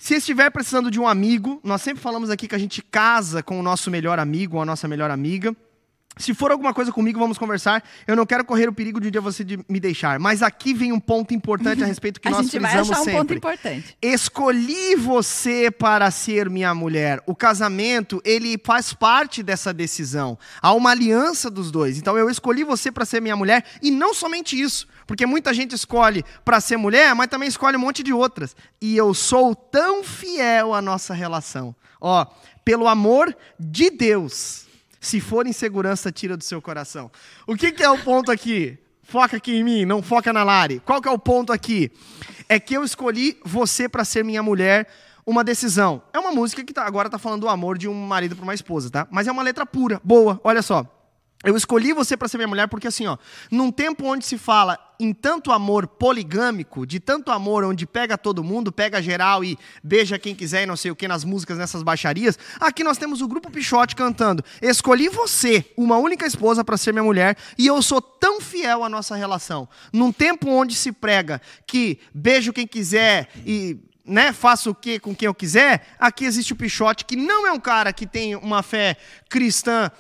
Se 0.02 0.16
estiver 0.16 0.50
precisando 0.50 0.89
de 0.89 0.97
um 0.97 1.06
amigo, 1.06 1.60
nós 1.62 1.82
sempre 1.82 2.02
falamos 2.02 2.30
aqui 2.30 2.47
que 2.47 2.56
a 2.56 2.58
gente 2.58 2.82
casa 2.82 3.43
com 3.43 3.60
o 3.60 3.62
nosso 3.62 3.91
melhor 3.91 4.18
amigo 4.18 4.56
ou 4.56 4.62
a 4.62 4.66
nossa 4.66 4.88
melhor 4.88 5.12
amiga. 5.12 5.54
Se 6.18 6.34
for 6.34 6.51
alguma 6.51 6.74
coisa 6.74 6.91
comigo, 6.91 7.18
vamos 7.18 7.38
conversar. 7.38 7.82
Eu 8.05 8.14
não 8.14 8.26
quero 8.26 8.43
correr 8.43 8.68
o 8.68 8.74
perigo 8.74 8.99
de 8.99 9.07
um 9.07 9.12
dia 9.12 9.22
você 9.22 9.41
de 9.41 9.57
me 9.70 9.80
deixar. 9.80 10.20
Mas 10.20 10.43
aqui 10.43 10.74
vem 10.74 10.91
um 10.91 10.99
ponto 10.99 11.34
importante 11.34 11.82
a 11.82 11.86
respeito 11.86 12.20
que 12.22 12.28
a 12.28 12.32
nós 12.32 12.41
gente 12.41 12.60
vai 12.60 12.78
achar 12.78 12.99
um 12.99 13.03
sempre. 13.05 13.12
ponto 13.14 13.34
importante. 13.34 13.97
Escolhi 14.01 14.97
você 14.97 15.72
para 15.72 16.12
ser 16.12 16.49
minha 16.49 16.76
mulher. 16.76 17.24
O 17.26 17.34
casamento, 17.34 18.22
ele 18.26 18.60
faz 18.62 18.91
parte 18.93 19.41
dessa 19.41 19.74
decisão. 19.74 20.38
Há 20.62 20.74
uma 20.74 20.91
aliança 20.91 21.49
dos 21.49 21.72
dois. 21.72 21.97
Então 21.97 22.18
eu 22.18 22.30
escolhi 22.30 22.66
você 22.66 22.91
para 22.91 23.05
ser 23.05 23.22
minha 23.22 23.38
mulher 23.38 23.64
e 23.82 23.89
não 23.89 24.14
somente 24.14 24.60
isso, 24.60 24.88
porque 25.07 25.26
muita 25.26 25.53
gente 25.53 25.74
escolhe 25.74 26.26
para 26.43 26.60
ser 26.60 26.76
mulher, 26.76 27.16
mas 27.16 27.28
também 27.28 27.47
escolhe 27.47 27.78
um 27.78 27.82
monte 27.82 28.03
de 28.03 28.12
outras. 28.12 28.57
E 28.82 28.97
eu 28.97 29.14
sou 29.14 29.55
tão 29.55 30.03
fiel 30.03 30.74
à 30.74 30.82
nossa 30.82 31.14
relação. 31.14 31.74
Ó, 32.01 32.26
pelo 32.66 32.89
amor 32.89 33.34
de 33.57 33.89
Deus. 33.89 34.68
Se 35.00 35.20
for 35.22 35.47
insegurança, 35.47 36.12
tira 36.12 36.36
do 36.36 36.43
seu 36.43 36.62
coração. 36.62 37.10
O 37.47 37.56
que, 37.56 37.72
que 37.72 37.84
é 37.84 37.89
o 37.89 37.97
ponto 37.97 38.32
aqui? 38.32 38.78
Foca 39.04 39.38
aqui 39.38 39.56
em 39.58 39.64
mim, 39.64 39.86
não 39.86 40.02
foca 40.04 40.32
na 40.32 40.43
Lari. 40.43 40.82
Qual 40.86 41.02
que 41.02 41.08
é 41.08 41.12
o 41.12 41.18
ponto 41.18 41.52
aqui? 41.52 41.91
É 42.47 42.60
que 42.60 42.76
eu 42.76 42.84
escolhi 42.84 43.38
você 43.43 43.88
para 43.89 44.04
ser 44.06 44.24
minha 44.24 44.43
mulher, 44.43 44.88
uma 45.26 45.43
decisão. 45.43 46.02
É 46.14 46.20
uma 46.20 46.32
música 46.32 46.64
que 46.64 46.74
tá- 46.74 46.86
agora 46.86 47.10
tá 47.10 47.18
falando 47.18 47.41
do 47.41 47.50
amor 47.50 47.78
de 47.78 47.88
um 47.88 47.93
marido 47.93 48.36
para 48.36 48.43
uma 48.43 48.54
esposa, 48.54 48.89
tá? 48.89 49.08
Mas 49.10 49.28
é 49.28 49.32
uma 49.32 49.41
letra 49.43 49.66
pura, 49.66 50.00
boa. 50.04 50.39
Olha 50.43 50.62
só. 50.62 50.86
Eu 51.41 51.55
escolhi 51.55 51.93
você 51.93 52.17
para 52.17 52.27
ser 52.27 52.37
minha 52.37 52.49
mulher 52.49 52.67
porque 52.67 52.87
assim, 52.87 53.07
ó, 53.07 53.17
num 53.49 53.71
tempo 53.71 54.05
onde 54.05 54.25
se 54.25 54.37
fala 54.37 54.77
em 54.99 55.13
tanto 55.13 55.53
amor 55.53 55.87
poligâmico, 55.87 56.85
de 56.85 56.99
tanto 56.99 57.31
amor 57.31 57.63
onde 57.63 57.87
pega 57.87 58.17
todo 58.17 58.43
mundo, 58.43 58.73
pega 58.73 59.01
geral 59.01 59.41
e 59.41 59.57
beija 59.81 60.19
quem 60.19 60.35
quiser 60.35 60.63
e 60.63 60.65
não 60.65 60.75
sei 60.75 60.91
o 60.91 60.95
que 60.97 61.07
nas 61.07 61.23
músicas, 61.23 61.57
nessas 61.57 61.81
baixarias, 61.81 62.37
aqui 62.59 62.83
nós 62.83 62.97
temos 62.97 63.21
o 63.21 63.27
grupo 63.27 63.49
Pichote 63.49 63.95
cantando: 63.95 64.43
"Escolhi 64.61 65.07
você, 65.07 65.65
uma 65.77 65.97
única 65.97 66.25
esposa 66.25 66.61
para 66.61 66.75
ser 66.75 66.91
minha 66.91 67.03
mulher, 67.03 67.37
e 67.57 67.67
eu 67.67 67.81
sou 67.81 68.01
tão 68.01 68.41
fiel 68.41 68.83
à 68.83 68.89
nossa 68.89 69.15
relação". 69.15 69.69
Num 69.93 70.11
tempo 70.11 70.49
onde 70.49 70.75
se 70.75 70.91
prega 70.91 71.41
que 71.65 71.99
beijo 72.13 72.51
quem 72.51 72.67
quiser 72.67 73.29
e 73.45 73.79
né, 74.09 74.33
faço 74.33 74.71
o 74.71 74.75
que 74.75 74.99
com 74.99 75.15
quem 75.15 75.27
eu 75.27 75.33
quiser, 75.33 75.95
aqui 75.99 76.25
existe 76.25 76.51
o 76.51 76.55
Pichote, 76.55 77.05
que 77.05 77.15
não 77.15 77.45
é 77.45 77.51
um 77.51 77.59
cara 77.59 77.93
que 77.93 78.07
tem 78.07 78.35
uma 78.35 78.63
fé 78.63 78.97
cristã, 79.29 79.91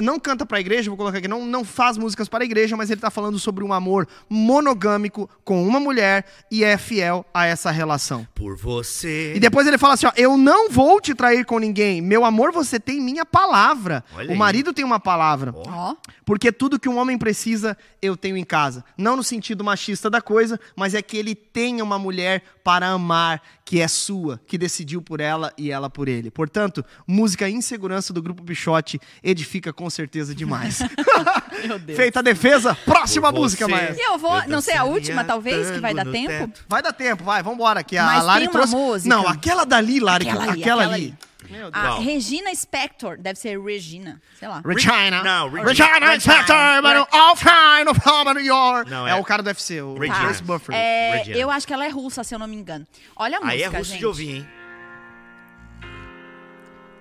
não 0.00 0.18
canta 0.18 0.44
pra 0.44 0.60
igreja, 0.60 0.90
vou 0.90 0.96
colocar 0.96 1.18
aqui, 1.18 1.28
não, 1.28 1.44
não 1.44 1.64
faz 1.64 1.96
músicas 1.96 2.28
para 2.28 2.42
a 2.42 2.46
igreja, 2.46 2.76
mas 2.76 2.90
ele 2.90 3.00
tá 3.00 3.10
falando 3.10 3.38
sobre 3.38 3.62
um 3.62 3.72
amor 3.72 4.08
monogâmico 4.28 5.28
com 5.44 5.66
uma 5.66 5.78
mulher 5.78 6.24
e 6.50 6.64
é 6.64 6.76
fiel 6.76 7.24
a 7.32 7.46
essa 7.46 7.70
relação. 7.70 8.26
Por 8.34 8.56
você. 8.56 9.34
E 9.34 9.40
depois 9.40 9.66
ele 9.66 9.78
fala 9.78 9.94
assim, 9.94 10.06
ó, 10.06 10.12
eu 10.16 10.36
não 10.36 10.68
vou 10.68 11.00
te 11.00 11.14
trair 11.14 11.44
com 11.44 11.58
ninguém, 11.58 12.00
meu 12.00 12.24
amor, 12.24 12.52
você 12.52 12.80
tem 12.80 13.00
minha 13.00 13.24
palavra. 13.24 14.04
Olha 14.14 14.28
o 14.28 14.32
aí. 14.32 14.38
marido 14.38 14.72
tem 14.72 14.84
uma 14.84 14.98
palavra. 14.98 15.52
Ó. 15.54 15.94
Porque 16.24 16.50
tudo 16.52 16.78
que 16.78 16.88
um 16.88 16.98
homem 16.98 17.16
precisa, 17.16 17.76
eu 18.02 18.16
tenho 18.16 18.36
em 18.36 18.44
casa. 18.44 18.84
Não 18.96 19.16
no 19.16 19.22
sentido 19.22 19.64
machista 19.64 20.10
da 20.10 20.20
coisa, 20.20 20.58
mas 20.76 20.94
é 20.94 21.00
que 21.00 21.16
ele 21.16 21.34
tenha 21.34 21.82
uma 21.82 21.98
mulher 21.98 22.42
para 22.62 22.88
amar, 22.88 23.40
que 23.64 23.80
é 23.80 23.88
sua, 23.88 24.40
que 24.46 24.58
decidiu 24.58 25.00
por 25.00 25.20
ela 25.20 25.52
e 25.56 25.70
ela 25.70 25.88
por 25.88 26.08
ele. 26.08 26.30
Portanto, 26.30 26.84
música 27.06 27.48
Insegurança 27.48 28.12
do 28.12 28.20
Grupo 28.20 28.42
Pichote 28.42 29.00
edifica 29.22 29.67
com 29.72 29.88
certeza 29.90 30.34
demais. 30.34 30.80
Meu 31.66 31.78
Deus. 31.78 31.96
Feita 31.96 32.20
a 32.20 32.22
defesa, 32.22 32.74
próxima 32.84 33.30
música, 33.32 33.66
maestro. 33.66 33.98
E 33.98 34.02
eu 34.02 34.18
vou, 34.18 34.46
não 34.48 34.60
sei, 34.60 34.76
a 34.76 34.84
última 34.84 35.24
talvez, 35.24 35.70
que 35.70 35.80
vai 35.80 35.94
dar 35.94 36.04
tempo. 36.04 36.28
teto. 36.28 36.64
Vai 36.68 36.82
dar 36.82 36.92
tempo, 36.92 37.24
vai, 37.24 37.42
vambora. 37.42 37.82
Que 37.82 37.96
a 37.96 38.04
Mas 38.04 38.24
Lari 38.24 38.40
tem 38.40 38.48
uma 38.48 38.52
trouxe. 38.52 38.74
música. 38.74 39.08
Não, 39.14 39.26
aquela 39.28 39.64
dali, 39.64 40.00
Lari, 40.00 40.28
Aquela 40.28 40.44
aquela, 40.44 40.52
ali, 40.52 40.62
aquela 40.62 40.82
aquela 40.82 40.94
ali. 40.94 41.04
ali. 41.04 41.28
Meu 41.50 41.70
Deus. 41.70 41.84
A 41.84 41.88
Qual? 41.88 42.02
Regina 42.02 42.54
Spector, 42.54 43.16
deve 43.16 43.38
ser 43.38 43.58
Regina, 43.58 44.20
sei 44.38 44.48
lá. 44.48 44.60
Regina. 44.64 45.22
Não, 45.22 45.48
Regina. 45.50 46.10
Regina. 46.10 47.06
all 47.10 47.36
fine 47.36 47.88
of 47.88 48.34
New 48.34 48.44
York. 48.44 48.90
Não, 48.90 49.06
é... 49.06 49.12
é- 49.12 49.14
o 49.14 49.24
cara 49.24 49.42
do 49.42 49.46
UFC, 49.46 49.80
o 49.80 49.96
Regina. 49.98 50.32
Buffer. 50.42 50.74
É, 50.74 51.18
Regina. 51.18 51.38
eu 51.38 51.50
acho 51.50 51.66
que 51.66 51.72
ela 51.72 51.86
é 51.86 51.88
russa, 51.88 52.22
se 52.22 52.34
eu 52.34 52.38
não 52.38 52.46
me 52.46 52.56
engano. 52.56 52.86
Olha 53.16 53.38
a 53.38 53.40
música, 53.40 53.52
Aí 53.54 53.62
é 53.62 53.66
russo 53.66 53.90
gente. 53.90 53.98
de 54.00 54.06
ouvir, 54.06 54.30
hein? 54.36 54.48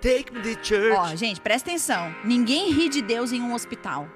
Take 0.01 0.31
me 0.31 0.55
to 0.55 0.63
church. 0.63 0.91
Ó, 0.91 1.15
gente, 1.15 1.41
presta 1.41 1.69
atenção. 1.69 2.13
Ninguém 2.23 2.71
ri 2.71 2.89
de 2.89 3.01
Deus 3.01 3.31
em 3.31 3.41
um 3.41 3.53
hospital. 3.53 4.07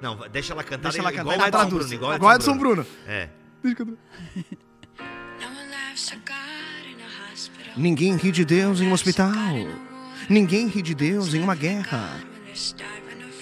Não, 0.00 0.16
deixa 0.30 0.52
ela 0.52 0.62
cantar 0.62 0.90
Deixa 0.90 0.98
ela 0.98 1.12
igual 1.12 1.36
cantar, 1.36 1.48
Edson 1.48 1.58
traduz. 1.58 1.86
Bruno. 1.86 1.94
Igual, 1.94 2.14
Igual 2.16 2.34
Edson 2.34 2.58
Bruno. 2.58 2.86
É. 3.06 3.28
No 3.62 3.70
one 3.70 3.96
laughs 5.70 6.12
at 6.12 6.18
God 6.18 6.86
in 6.86 7.02
a 7.02 7.32
hospital. 7.32 7.72
Ninguém 7.76 8.16
ri 8.16 8.30
de 8.30 8.44
Deus 8.44 8.80
em 8.80 8.88
um 8.88 8.92
hospital. 8.92 9.32
Ninguém 10.28 10.68
ri 10.68 10.82
de 10.82 10.94
Deus 10.94 11.34
em 11.34 11.42
uma 11.42 11.54
guerra. 11.54 12.20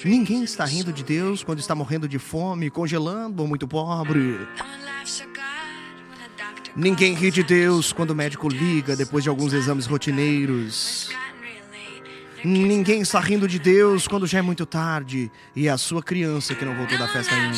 Ninguém 0.05 0.45
está 0.45 0.65
rindo 0.65 0.93
de 0.93 1.03
Deus 1.03 1.43
quando 1.43 1.59
está 1.59 1.75
morrendo 1.75 2.09
de 2.09 2.19
fome, 2.19 2.71
congelando 2.71 3.43
ou 3.43 3.49
muito 3.49 3.67
pobre. 3.67 4.47
Ninguém 6.77 7.15
ri 7.15 7.31
de 7.31 7.43
Deus 7.43 7.93
quando 7.93 8.11
o 8.11 8.15
médico 8.15 8.49
liga 8.49 8.97
depois 8.97 9.23
de 9.23 9.31
alguns 9.31 9.53
exames 9.53 9.87
rotineiros. 9.87 11.11
Ninguém 12.45 13.01
está 13.01 13.21
rindo 13.21 13.49
de 13.49 13.59
Deus 13.59 14.07
quando 14.07 14.27
já 14.27 14.39
é 14.39 14.43
muito 14.43 14.67
tarde 14.67 15.31
e 15.57 15.67
é 15.67 15.71
a 15.71 15.79
sua 15.79 16.03
criança 16.03 16.55
que 16.55 16.65
não 16.65 16.77
voltou 16.77 16.99
da 16.99 17.09
festa 17.09 17.35
ainda. 17.35 17.57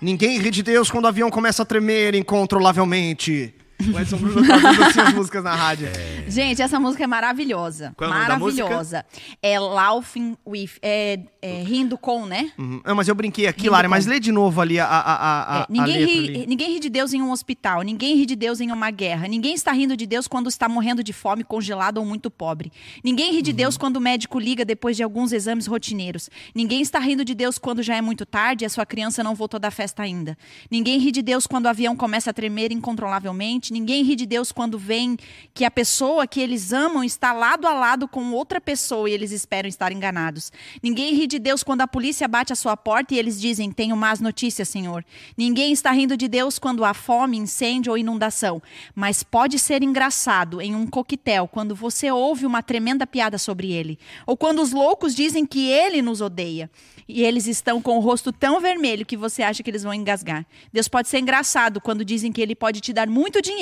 Ninguém 0.00 0.38
ri 0.38 0.50
de 0.50 0.62
Deus 0.62 0.90
quando 0.90 1.06
o 1.06 1.08
avião 1.08 1.30
começa 1.30 1.62
a 1.62 1.66
tremer 1.66 2.14
incontrolavelmente. 2.14 3.54
O 3.94 3.98
Edson 3.98 4.16
Bruno 4.16 4.44
traduz 4.44 4.80
assim 4.80 5.00
as 5.00 5.14
músicas 5.14 5.44
na 5.44 5.54
rádio. 5.54 5.88
Gente, 6.26 6.60
essa 6.60 6.80
música 6.80 7.04
é 7.04 7.06
maravilhosa. 7.06 7.92
Qual 7.96 8.10
é 8.10 8.12
maravilhosa. 8.12 9.04
É 9.40 9.58
Laughing 9.58 10.36
with. 10.46 10.70
É, 10.82 11.20
é 11.40 11.62
rindo 11.62 11.96
com, 11.96 12.26
né? 12.26 12.50
Uhum. 12.58 12.80
Não, 12.84 12.94
mas 12.96 13.06
eu 13.06 13.14
brinquei 13.14 13.46
aqui, 13.46 13.62
Rindo 13.62 13.72
Lara, 13.72 13.86
com. 13.86 13.90
mas 13.90 14.06
lê 14.06 14.18
de 14.18 14.32
novo 14.32 14.60
ali 14.60 14.80
a, 14.80 14.84
a, 14.84 14.98
a, 14.98 15.58
a, 15.58 15.62
É, 15.62 15.66
ninguém, 15.68 15.94
a 15.96 15.98
letra 16.00 16.12
ri, 16.14 16.28
ali. 16.28 16.46
ninguém 16.48 16.72
ri 16.72 16.80
de 16.80 16.90
Deus 16.90 17.12
em 17.12 17.22
um 17.22 17.30
hospital, 17.30 17.82
ninguém 17.82 18.16
ri 18.16 18.26
de 18.26 18.34
Deus 18.34 18.60
em 18.60 18.72
uma 18.72 18.90
guerra, 18.90 19.28
ninguém 19.28 19.54
está 19.54 19.70
rindo 19.72 19.96
de 19.96 20.06
Deus 20.06 20.26
quando 20.26 20.48
está 20.48 20.68
morrendo 20.68 21.02
de 21.04 21.12
fome, 21.12 21.44
congelado 21.44 21.98
ou 21.98 22.04
muito 22.04 22.30
pobre. 22.30 22.72
Ninguém 23.04 23.32
ri 23.32 23.42
de 23.42 23.52
Deus 23.52 23.74
Uhum. 23.74 23.80
quando 23.80 23.96
o 23.98 24.00
médico 24.00 24.38
liga 24.40 24.64
depois 24.64 24.96
de 24.96 25.02
alguns 25.04 25.32
exames 25.32 25.66
rotineiros. 25.66 26.28
Ninguém 26.54 26.80
está 26.82 26.98
rindo 26.98 27.24
de 27.24 27.34
Deus 27.34 27.58
quando 27.58 27.82
já 27.82 27.94
é 27.96 28.00
muito 28.00 28.26
tarde 28.26 28.64
e 28.64 28.66
a 28.66 28.68
sua 28.68 28.84
criança 28.84 29.22
não 29.22 29.34
voltou 29.34 29.60
da 29.60 29.70
festa 29.70 30.02
ainda. 30.02 30.36
Ninguém 30.70 30.98
ri 30.98 31.12
de 31.12 31.22
Deus 31.22 31.46
quando 31.46 31.66
o 31.66 31.68
avião 31.68 31.94
começa 31.94 32.30
a 32.30 32.32
tremer 32.32 32.72
incontrolavelmente. 32.72 33.67
Ninguém 33.70 34.02
ri 34.02 34.16
de 34.16 34.26
Deus 34.26 34.50
quando 34.50 34.78
vem 34.78 35.16
que 35.52 35.64
a 35.64 35.70
pessoa 35.70 36.26
que 36.26 36.40
eles 36.40 36.72
amam 36.72 37.04
está 37.04 37.32
lado 37.32 37.66
a 37.66 37.72
lado 37.72 38.08
com 38.08 38.32
outra 38.32 38.60
pessoa 38.60 39.08
e 39.08 39.12
eles 39.12 39.30
esperam 39.30 39.68
estar 39.68 39.92
enganados. 39.92 40.50
Ninguém 40.82 41.14
ri 41.14 41.26
de 41.26 41.38
Deus 41.38 41.62
quando 41.62 41.82
a 41.82 41.88
polícia 41.88 42.26
bate 42.26 42.52
a 42.52 42.56
sua 42.56 42.76
porta 42.76 43.14
e 43.14 43.18
eles 43.18 43.40
dizem: 43.40 43.70
Tenho 43.70 43.96
más 43.96 44.20
notícias, 44.20 44.68
Senhor. 44.68 45.04
Ninguém 45.36 45.72
está 45.72 45.90
rindo 45.90 46.16
de 46.16 46.28
Deus 46.28 46.58
quando 46.58 46.84
há 46.84 46.94
fome, 46.94 47.36
incêndio 47.36 47.92
ou 47.92 47.98
inundação. 47.98 48.62
Mas 48.94 49.22
pode 49.22 49.58
ser 49.58 49.82
engraçado 49.82 50.60
em 50.60 50.74
um 50.74 50.86
coquetel 50.86 51.46
quando 51.46 51.74
você 51.74 52.10
ouve 52.10 52.46
uma 52.46 52.62
tremenda 52.62 53.06
piada 53.06 53.38
sobre 53.38 53.72
ele. 53.72 53.98
Ou 54.26 54.36
quando 54.36 54.62
os 54.62 54.72
loucos 54.72 55.14
dizem 55.14 55.44
que 55.44 55.68
ele 55.68 56.02
nos 56.02 56.20
odeia. 56.20 56.70
E 57.06 57.22
eles 57.22 57.46
estão 57.46 57.80
com 57.80 57.96
o 57.96 58.00
rosto 58.00 58.30
tão 58.30 58.60
vermelho 58.60 59.06
que 59.06 59.16
você 59.16 59.42
acha 59.42 59.62
que 59.62 59.70
eles 59.70 59.82
vão 59.82 59.94
engasgar. 59.94 60.46
Deus 60.72 60.88
pode 60.88 61.08
ser 61.08 61.18
engraçado 61.18 61.80
quando 61.80 62.04
dizem 62.04 62.30
que 62.30 62.40
ele 62.40 62.54
pode 62.54 62.80
te 62.80 62.92
dar 62.92 63.08
muito 63.08 63.40
dinheiro 63.40 63.57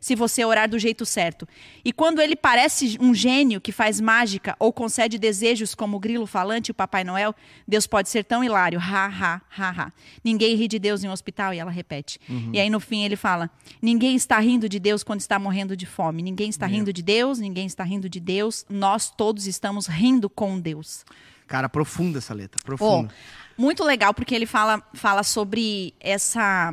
se 0.00 0.14
você 0.14 0.44
orar 0.44 0.68
do 0.68 0.78
jeito 0.78 1.04
certo. 1.04 1.46
E 1.84 1.92
quando 1.92 2.20
ele 2.20 2.36
parece 2.36 2.96
um 3.00 3.14
gênio 3.14 3.60
que 3.60 3.72
faz 3.72 4.00
mágica 4.00 4.54
ou 4.58 4.72
concede 4.72 5.18
desejos 5.18 5.74
como 5.74 5.96
o 5.96 6.00
grilo 6.00 6.26
falante 6.26 6.68
e 6.68 6.72
o 6.72 6.74
Papai 6.74 7.04
Noel, 7.04 7.34
Deus 7.66 7.86
pode 7.86 8.08
ser 8.08 8.24
tão 8.24 8.42
hilário. 8.44 8.78
Ha, 8.78 9.06
ha, 9.06 9.40
ha, 9.56 9.70
ha. 9.70 9.92
Ninguém 10.22 10.54
ri 10.56 10.68
de 10.68 10.78
Deus 10.78 11.02
em 11.02 11.08
um 11.08 11.12
hospital 11.12 11.52
e 11.54 11.58
ela 11.58 11.70
repete. 11.70 12.18
E 12.52 12.60
aí 12.60 12.70
no 12.70 12.80
fim 12.80 13.04
ele 13.04 13.16
fala: 13.16 13.50
Ninguém 13.80 14.16
está 14.16 14.38
rindo 14.38 14.68
de 14.68 14.78
Deus 14.78 15.02
quando 15.02 15.20
está 15.20 15.38
morrendo 15.38 15.76
de 15.76 15.86
fome. 15.86 16.22
Ninguém 16.22 16.50
está 16.50 16.66
rindo 16.66 16.92
de 16.92 17.02
Deus, 17.02 17.38
ninguém 17.38 17.66
está 17.66 17.84
rindo 17.84 18.08
de 18.08 18.20
Deus. 18.20 18.64
Nós 18.68 19.10
todos 19.10 19.46
estamos 19.46 19.86
rindo 19.86 20.28
com 20.28 20.58
Deus. 20.58 21.04
Cara, 21.46 21.68
profunda 21.68 22.18
essa 22.18 22.32
letra, 22.32 22.60
profunda. 22.64 23.12
muito 23.58 23.82
legal, 23.82 24.14
porque 24.14 24.34
ele 24.34 24.46
fala, 24.46 24.80
fala 24.94 25.24
sobre 25.24 25.92
essa, 25.98 26.72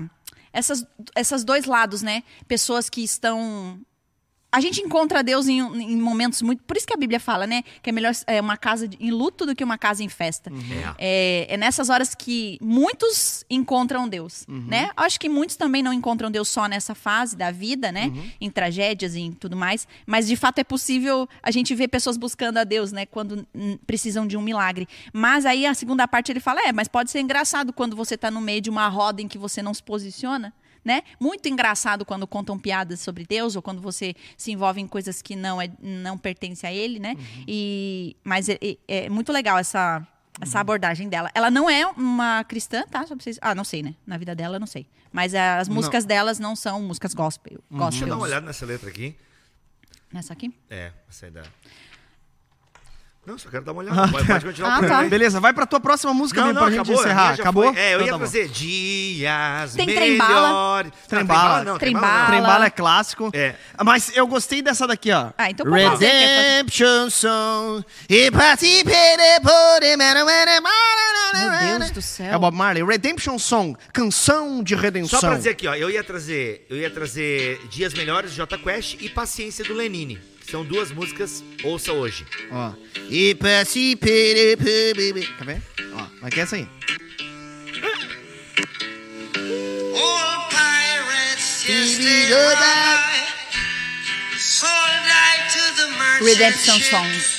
essas, 0.58 0.84
essas 1.14 1.43
dois 1.43 1.66
lados, 1.66 2.01
né? 2.01 2.24
Pessoas 2.47 2.89
que 2.89 3.03
estão. 3.03 3.80
A 4.50 4.62
gente 4.62 4.80
encontra 4.82 5.22
Deus 5.22 5.48
em, 5.48 5.60
em 5.60 5.98
momentos 5.98 6.41
muito. 6.41 6.64
Por 6.64 6.78
isso 6.78 6.88
que 6.88 6.93
a 6.93 6.98
Bíblia 6.98 7.20
fala, 7.20 7.45
né? 7.45 7.64
Que 7.84 7.89
é 7.89 7.93
melhor 7.93 8.14
é, 8.26 8.39
uma 8.39 8.56
casa 8.56 8.88
de- 8.88 8.98
em 9.00 9.12
luto 9.12 9.45
do 9.45 9.54
que 9.54 9.62
uma 9.64 9.78
casa 9.78 10.02
em 10.04 10.08
festa. 10.10 10.50
É, 10.98 11.48
é 11.50 11.58
nessas 11.58 11.89
horas 11.89 12.16
que 12.16 12.58
muitos 12.62 13.43
encontram 13.50 14.08
Deus, 14.08 14.45
né? 14.48 14.89
Acho 14.95 15.20
que 15.20 15.28
muitos 15.28 15.58
também 15.58 15.84
não 15.84 15.91
encontram 15.91 16.32
Deus 16.32 16.48
só 16.48 16.66
nessa 16.66 16.95
fase 16.95 17.36
da 17.36 17.52
vida, 17.52 17.91
né? 17.91 18.12
Em 18.39 18.50
tragédias 18.50 19.16
e 19.16 19.20
em 19.20 19.32
tudo 19.34 19.56
mais. 19.58 19.86
Mas 20.06 20.26
de 20.28 20.36
fato 20.38 20.60
é 20.60 20.64
possível 20.64 21.28
a 21.43 21.52
gente 21.52 21.76
ver 21.76 21.89
pessoas 21.89 22.16
buscando 22.16 22.58
a 22.58 22.64
Deus, 22.64 22.93
né? 22.93 23.06
Quando 23.06 23.45
precisam 23.86 24.26
de 24.26 24.38
um 24.38 24.41
milagre. 24.41 24.88
Mas 25.12 25.45
aí 25.45 25.66
a 25.66 25.74
segunda 25.74 26.08
parte 26.08 26.32
ele 26.32 26.39
fala: 26.39 26.62
é, 26.62 26.72
mas 26.72 26.88
pode 26.88 27.12
ser 27.12 27.20
engraçado 27.20 27.74
quando 27.74 27.98
você 27.98 28.16
está 28.16 28.32
no 28.32 28.39
meio 28.39 28.62
de 28.62 28.70
uma 28.70 28.88
roda 28.88 29.22
em 29.22 29.28
que 29.28 29.38
você 29.38 29.62
não 29.62 29.74
se 29.74 29.84
posiciona. 29.84 30.54
Né? 30.88 31.01
Muito 31.19 31.49
engraçado 31.49 32.05
quando 32.05 32.25
contam 32.25 32.57
piadas 32.57 33.01
sobre 33.01 33.25
Deus 33.25 33.57
ou 33.57 33.61
quando 33.61 33.81
você 33.81 34.15
se 34.38 34.53
envolve 34.53 34.79
em 34.79 34.88
coisas 34.88 35.21
que 35.21 35.35
não 35.35 35.61
é, 35.61 35.69
não 35.81 36.17
pertencem 36.17 36.69
a 36.69 36.71
Ele, 36.71 36.97
né? 36.97 37.13
E 37.45 38.15
mas 38.23 38.47
é, 38.47 38.57
é- 38.61 38.77
é 38.88 39.09
muito 39.09 39.33
legal 39.33 39.57
essa 39.57 40.07
essa 40.39 40.61
abordagem 40.61 41.09
dela. 41.09 41.29
Ela 41.33 41.51
não 41.51 41.69
é 41.69 41.85
uma 41.88 42.41
cristã, 42.45 42.83
tá? 42.89 43.01
Só 43.01 43.15
pra 43.15 43.23
vocês... 43.23 43.38
Ah, 43.41 43.53
não 43.53 43.63
sei, 43.65 43.81
né? 43.83 43.95
Na 44.05 44.17
vida 44.17 44.33
dela, 44.33 44.59
não 44.59 44.67
sei. 44.67 44.88
Mas 45.11 45.33
as 45.35 45.67
músicas 45.67 46.05
delas 46.05 46.38
não 46.39 46.55
são 46.55 46.81
músicas 46.83 47.13
gospel. 47.13 47.53
Deixa 47.57 47.65
eu 47.73 47.77
gospel. 47.77 48.07
dar 48.07 48.15
uma 48.15 48.23
olhada 48.23 48.45
nessa 48.45 48.65
letra 48.65 48.88
aqui. 48.88 49.17
Nessa 50.13 50.31
aqui? 50.33 50.53
É, 50.69 50.91
essa 51.09 51.25
aí 51.25 51.31
dá. 51.31 51.43
Não, 53.28 53.38
só 53.38 53.49
quero 53.49 53.65
dar 53.65 53.73
uma 53.73 53.82
olhada. 53.82 54.07
Pode, 54.07 54.25
pode 54.25 54.45
continuar 54.45 54.78
Ah, 54.78 54.88
tá. 54.88 55.03
Beleza, 55.03 55.41
vai 55.41 55.51
pra 55.51 55.65
tua 55.65 55.82
próxima 55.82 56.13
música 56.13 56.39
Não, 56.39 56.47
mesmo, 56.47 56.61
não, 56.61 56.65
pra 56.65 56.71
gente 56.71 56.80
acabou. 56.82 56.95
minha 57.03 57.05
encerrar. 57.13 57.34
Acabou? 57.34 57.73
foi. 57.73 57.82
É, 57.82 57.93
eu 57.93 57.95
Então 57.95 58.05
ia 58.05 58.11
tá 58.13 58.17
trazer 58.19 58.47
dias 58.47 59.75
Tem 59.75 59.86
trem-bala. 59.86 60.47
melhores. 60.47 60.91
Trem-bala. 61.09 61.63
não, 61.65 61.78
Trem-bala. 61.78 62.25
Trembala 62.28 62.65
é 62.67 62.69
clássico. 62.69 63.30
É. 63.34 63.55
Mas 63.84 64.15
eu 64.15 64.25
gostei 64.28 64.61
dessa 64.61 64.88
daqui, 64.88 65.11
ó. 65.11 65.32
Ah, 65.38 65.49
então 65.51 65.65
pode 65.65 65.84
fazer, 65.84 66.07
Redemption 66.07 67.09
Song. 67.09 67.86
E 68.07 68.32
participere 68.32 69.41
por 69.43 69.82
Meu 71.38 71.80
Deus 71.80 71.91
do 71.91 72.01
céu. 72.01 72.28
É 72.28 72.38
o 72.38 72.39
Bob 72.39 72.55
Marley. 72.55 72.82
Redemption 72.82 73.38
Song. 73.38 73.75
Canção 73.91 74.63
de 74.63 74.73
redenção. 74.73 75.19
Só 75.19 75.28
pra 75.28 75.36
dizer 75.38 75.49
aqui, 75.49 75.67
ó, 75.67 75.75
eu 75.75 75.89
ia 75.89 76.01
trazer, 76.01 76.65
eu 76.69 76.78
ia 76.78 76.89
trazer 76.89 77.59
Dias 77.69 77.93
Melhores 77.93 78.32
Jota 78.32 78.57
Quest 78.57 79.01
e 79.01 79.09
Paciência 79.09 79.65
do 79.65 79.73
Lenine, 79.73 80.17
são 80.50 80.64
duas 80.64 80.91
músicas 80.91 81.43
ouça 81.64 81.91
hoje. 81.91 82.26
Ó. 82.52 82.74
E. 83.10 83.36
Quer 85.38 85.45
ver? 85.45 85.62
Ó, 85.93 86.08
vai 86.22 86.32
que 86.32 86.39
é 86.39 86.43
essa 86.43 86.56
aí. 86.56 86.68
Redemption 96.20 96.80
ships. 96.80 96.89
Song. 96.89 97.38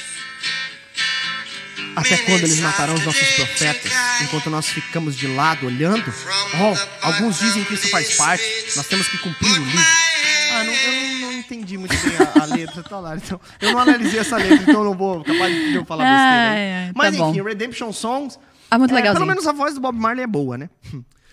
Até 1.96 2.16
quando 2.18 2.44
eles 2.44 2.60
matarão 2.60 2.94
os 2.94 3.04
nossos 3.04 3.28
profetas, 3.30 3.92
enquanto 4.22 4.48
nós 4.50 4.68
ficamos 4.68 5.16
de 5.16 5.26
lado 5.26 5.66
olhando? 5.66 6.14
Oh, 6.54 7.06
alguns 7.06 7.40
dizem 7.40 7.64
que 7.64 7.74
isso 7.74 7.88
faz 7.88 8.14
parte, 8.14 8.44
nós 8.76 8.86
temos 8.86 9.08
que 9.08 9.18
cumprir 9.18 9.50
o 9.50 9.64
livro. 9.64 9.97
Entendi 11.54 11.78
muito 11.78 11.94
bem 11.96 12.16
a, 12.16 12.42
a 12.42 12.46
letra, 12.46 12.82
tá 12.82 13.00
lá. 13.00 13.16
Então, 13.16 13.40
eu 13.60 13.72
não 13.72 13.78
analisei 13.78 14.20
essa 14.20 14.36
letra, 14.36 14.62
então 14.62 14.74
eu 14.74 14.84
não 14.84 14.94
vou 14.94 15.24
capaz 15.24 15.54
de 15.54 15.74
eu 15.74 15.84
falar 15.84 16.04
besteira. 16.04 16.50
Ai, 16.50 16.72
ai, 16.72 16.92
Mas 16.94 17.16
tá 17.16 17.28
enfim, 17.28 17.38
bom. 17.38 17.48
Redemption 17.48 17.92
Songs. 17.92 18.38
Ah, 18.70 18.78
muito 18.78 18.92
é, 18.92 18.96
legalzinho. 18.96 19.20
Pelo 19.20 19.26
menos 19.26 19.46
a 19.46 19.52
voz 19.52 19.74
do 19.74 19.80
Bob 19.80 19.98
Marley 19.98 20.24
é 20.24 20.26
boa, 20.26 20.58
né? 20.58 20.68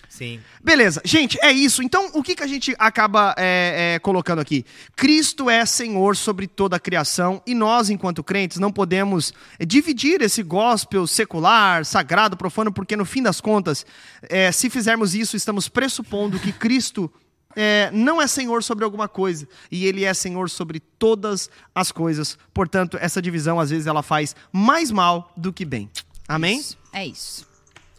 Sim. 0.07 0.39
Beleza, 0.63 1.01
gente, 1.03 1.37
é 1.41 1.51
isso. 1.51 1.83
Então, 1.83 2.09
o 2.13 2.23
que, 2.23 2.35
que 2.35 2.43
a 2.43 2.47
gente 2.47 2.73
acaba 2.79 3.35
é, 3.37 3.95
é, 3.95 3.99
colocando 3.99 4.39
aqui? 4.39 4.65
Cristo 4.95 5.49
é 5.49 5.65
Senhor 5.65 6.15
sobre 6.15 6.47
toda 6.47 6.77
a 6.77 6.79
criação 6.79 7.41
e 7.45 7.53
nós, 7.53 7.89
enquanto 7.89 8.23
crentes, 8.23 8.57
não 8.57 8.71
podemos 8.71 9.33
é, 9.59 9.65
dividir 9.65 10.21
esse 10.21 10.41
gospel 10.41 11.05
secular, 11.05 11.83
sagrado, 11.83 12.37
profano, 12.37 12.71
porque 12.71 12.95
no 12.95 13.03
fim 13.03 13.21
das 13.21 13.41
contas, 13.41 13.85
é, 14.21 14.53
se 14.53 14.69
fizermos 14.69 15.13
isso, 15.13 15.35
estamos 15.35 15.67
pressupondo 15.67 16.39
que 16.39 16.53
Cristo 16.53 17.11
é, 17.55 17.89
não 17.93 18.21
é 18.21 18.27
Senhor 18.27 18.63
sobre 18.63 18.83
alguma 18.83 19.07
coisa 19.07 19.47
e 19.71 19.85
Ele 19.85 20.03
é 20.03 20.13
Senhor 20.13 20.49
sobre 20.49 20.79
todas 20.79 21.49
as 21.73 21.91
coisas. 21.91 22.37
Portanto, 22.53 22.97
essa 22.99 23.21
divisão, 23.21 23.59
às 23.59 23.69
vezes, 23.69 23.87
ela 23.87 24.03
faz 24.03 24.35
mais 24.51 24.91
mal 24.91 25.31
do 25.35 25.53
que 25.53 25.65
bem. 25.65 25.89
Amém? 26.27 26.63
É 26.91 27.05
isso. 27.05 27.47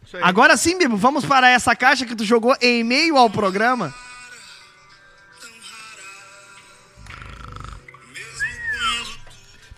Isso. 0.04 0.18
Agora 0.22 0.57
sim, 0.57 0.78
Bibo, 0.78 0.96
vamos 0.96 1.24
para 1.24 1.48
essa 1.48 1.74
caixa 1.74 2.07
que 2.07 2.14
tu 2.14 2.24
jogou 2.24 2.57
em 2.61 2.84
meio 2.84 3.16
ao 3.16 3.28
programa. 3.28 3.92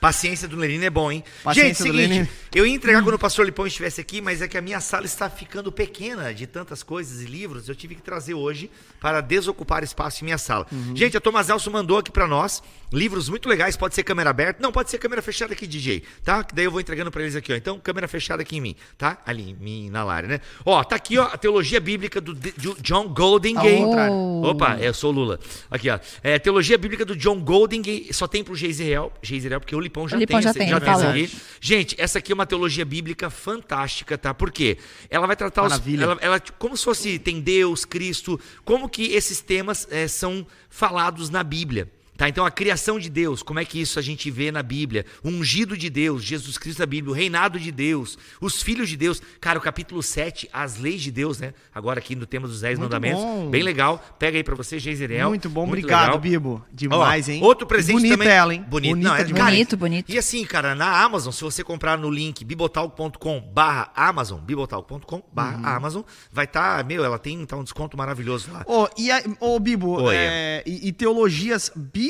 Paciência 0.00 0.46
do 0.46 0.56
Lenine 0.56 0.84
é 0.84 0.90
bom, 0.90 1.10
hein? 1.10 1.24
Paciência 1.42 1.68
Gente, 1.68 1.78
do 1.78 1.82
seguinte, 1.96 2.08
Lenine. 2.08 2.30
Eu 2.54 2.66
ia 2.66 2.74
entregar 2.74 3.02
quando 3.02 3.14
o 3.14 3.18
pastor 3.18 3.44
Lipão 3.44 3.66
estivesse 3.66 4.00
aqui, 4.00 4.20
mas 4.20 4.40
é 4.42 4.48
que 4.48 4.56
a 4.56 4.62
minha 4.62 4.80
sala 4.80 5.04
está 5.04 5.28
ficando 5.28 5.70
pequena 5.70 6.32
de 6.32 6.46
tantas 6.46 6.82
coisas 6.82 7.20
e 7.22 7.26
livros. 7.26 7.68
Eu 7.68 7.74
tive 7.74 7.94
que 7.94 8.02
trazer 8.02 8.34
hoje 8.34 8.70
para 9.00 9.20
desocupar 9.20 9.82
espaço 9.82 10.22
em 10.22 10.26
minha 10.26 10.38
sala. 10.38 10.66
Uhum. 10.72 10.96
Gente, 10.96 11.16
a 11.16 11.20
Thomas 11.20 11.48
Nelson 11.48 11.70
mandou 11.70 11.98
aqui 11.98 12.10
para 12.10 12.26
nós 12.26 12.62
livros 12.92 13.28
muito 13.28 13.48
legais. 13.48 13.76
Pode 13.76 13.94
ser 13.94 14.02
câmera 14.02 14.30
aberta. 14.30 14.62
Não, 14.62 14.72
pode 14.72 14.90
ser 14.90 14.98
câmera 14.98 15.20
fechada 15.22 15.52
aqui, 15.52 15.66
DJ, 15.66 16.02
tá? 16.24 16.42
Que 16.42 16.54
daí 16.54 16.64
eu 16.64 16.70
vou 16.70 16.80
entregando 16.80 17.10
para 17.10 17.22
eles 17.22 17.36
aqui, 17.36 17.52
ó. 17.52 17.56
Então, 17.56 17.78
câmera 17.78 18.08
fechada 18.08 18.42
aqui 18.42 18.56
em 18.56 18.60
mim, 18.60 18.76
tá? 18.96 19.18
Ali, 19.26 19.50
em 19.50 19.54
mim, 19.54 19.90
na 19.90 20.04
Lara, 20.04 20.26
né? 20.26 20.40
Ó, 20.64 20.82
tá 20.82 20.96
aqui, 20.96 21.18
ó, 21.18 21.24
a 21.24 21.36
teologia 21.36 21.80
bíblica 21.80 22.20
do, 22.20 22.34
John 22.80 23.08
Goldingay. 23.08 23.78
Ao 23.78 23.84
contrário. 23.84 24.14
Opa, 24.14 24.78
eu 24.80 24.94
sou 24.94 25.12
o 25.12 25.14
Lula. 25.14 25.38
Aqui, 25.70 25.90
ó. 25.90 25.98
É, 26.22 26.38
teologia 26.38 26.78
bíblica 26.78 27.04
do 27.04 27.14
John 27.14 27.40
Golding, 27.40 28.08
só 28.12 28.26
tem 28.26 28.42
pro 28.42 28.54
Geiseriel, 28.54 29.12
Geiseriel 29.22 29.60
porque 29.60 29.76
o 29.76 29.80
Lipão 29.80 30.08
já 30.08 30.16
O 30.16 30.20
Lipão 30.20 30.38
tem. 30.38 30.42
já 30.42 30.54
tem, 30.54 30.68
já 30.68 30.80
tem 30.80 30.92
falou. 30.92 31.10
aqui. 31.10 31.30
Gente, 31.60 31.94
essa 31.98 32.18
aqui 32.18 32.32
é 32.32 32.34
uma 32.38 32.46
teologia 32.46 32.84
bíblica 32.84 33.28
fantástica, 33.28 34.16
tá? 34.16 34.32
Por 34.32 34.50
quê? 34.50 34.78
Ela 35.10 35.26
vai 35.26 35.36
tratar 35.36 35.62
os. 35.62 35.70
Maravilha. 35.70 36.04
Ela, 36.04 36.18
ela, 36.20 36.40
como 36.58 36.76
se 36.76 36.84
fosse 36.84 37.18
tem 37.18 37.40
Deus, 37.40 37.84
Cristo, 37.84 38.40
como 38.64 38.88
que 38.88 39.12
esses 39.12 39.40
temas 39.40 39.86
eh, 39.90 40.06
são 40.06 40.46
falados 40.70 41.30
na 41.30 41.42
Bíblia. 41.42 41.90
Tá? 42.18 42.28
Então 42.28 42.44
a 42.44 42.50
criação 42.50 42.98
de 42.98 43.08
Deus, 43.08 43.44
como 43.44 43.60
é 43.60 43.64
que 43.64 43.80
isso 43.80 43.96
a 43.96 44.02
gente 44.02 44.28
vê 44.28 44.50
na 44.50 44.60
Bíblia? 44.60 45.06
O 45.22 45.28
ungido 45.28 45.76
de 45.76 45.88
Deus, 45.88 46.24
Jesus 46.24 46.58
Cristo 46.58 46.80
da 46.80 46.86
Bíblia, 46.86 47.12
o 47.12 47.14
reinado 47.16 47.60
de 47.60 47.70
Deus, 47.70 48.18
os 48.40 48.60
filhos 48.60 48.88
de 48.88 48.96
Deus. 48.96 49.22
Cara, 49.40 49.56
o 49.56 49.62
capítulo 49.62 50.02
7, 50.02 50.48
as 50.52 50.78
leis 50.80 51.00
de 51.00 51.12
Deus, 51.12 51.38
né? 51.38 51.54
Agora 51.72 52.00
aqui 52.00 52.16
no 52.16 52.26
tema 52.26 52.48
dos 52.48 52.60
10 52.60 52.76
Muito 52.76 52.90
mandamentos. 52.90 53.22
bom. 53.22 53.48
Bem 53.48 53.62
legal. 53.62 54.04
Pega 54.18 54.36
aí 54.36 54.42
pra 54.42 54.56
você, 54.56 54.80
Geiseriel. 54.80 55.28
Muito 55.28 55.48
bom, 55.48 55.64
obrigado, 55.64 56.06
legal. 56.06 56.18
Bibo. 56.18 56.64
Ó, 56.66 56.68
Demais, 56.74 57.28
hein? 57.28 57.40
Outro 57.40 57.68
presente 57.68 57.94
Bonita 57.98 58.16
também. 58.18 58.28
ela, 58.28 58.52
hein? 58.52 58.64
Bonito. 58.68 58.90
Bonita 58.96 59.08
Não, 59.08 59.14
é, 59.16 59.24
cara, 59.24 59.50
Bonito, 59.52 59.76
bonito. 59.76 60.12
E 60.12 60.18
assim, 60.18 60.44
cara, 60.44 60.74
na 60.74 61.00
Amazon, 61.00 61.32
se 61.32 61.44
você 61.44 61.62
comprar 61.62 61.96
no 61.96 62.10
link 62.10 62.44
bibotalk.com 62.44 63.40
barra 63.54 63.92
Amazon, 63.94 64.40
bibotalk.com 64.40 65.22
barra 65.32 65.56
Uhum. 65.58 65.66
Amazon, 65.66 66.02
vai 66.32 66.46
estar, 66.46 66.84
meu, 66.84 67.04
ela 67.04 67.16
tem 67.18 67.46
tá 67.46 67.56
um 67.56 67.62
desconto 67.62 67.96
maravilhoso 67.96 68.50
lá. 68.52 68.64
Ô, 68.66 68.88
e 68.98 69.08
a- 69.12 69.22
ô, 69.38 69.60
Bibo, 69.60 70.02
Oi. 70.02 70.16
é, 70.16 70.64
e, 70.66 70.88
e 70.88 70.92
teologias 70.92 71.70
bíblicas 71.76 72.07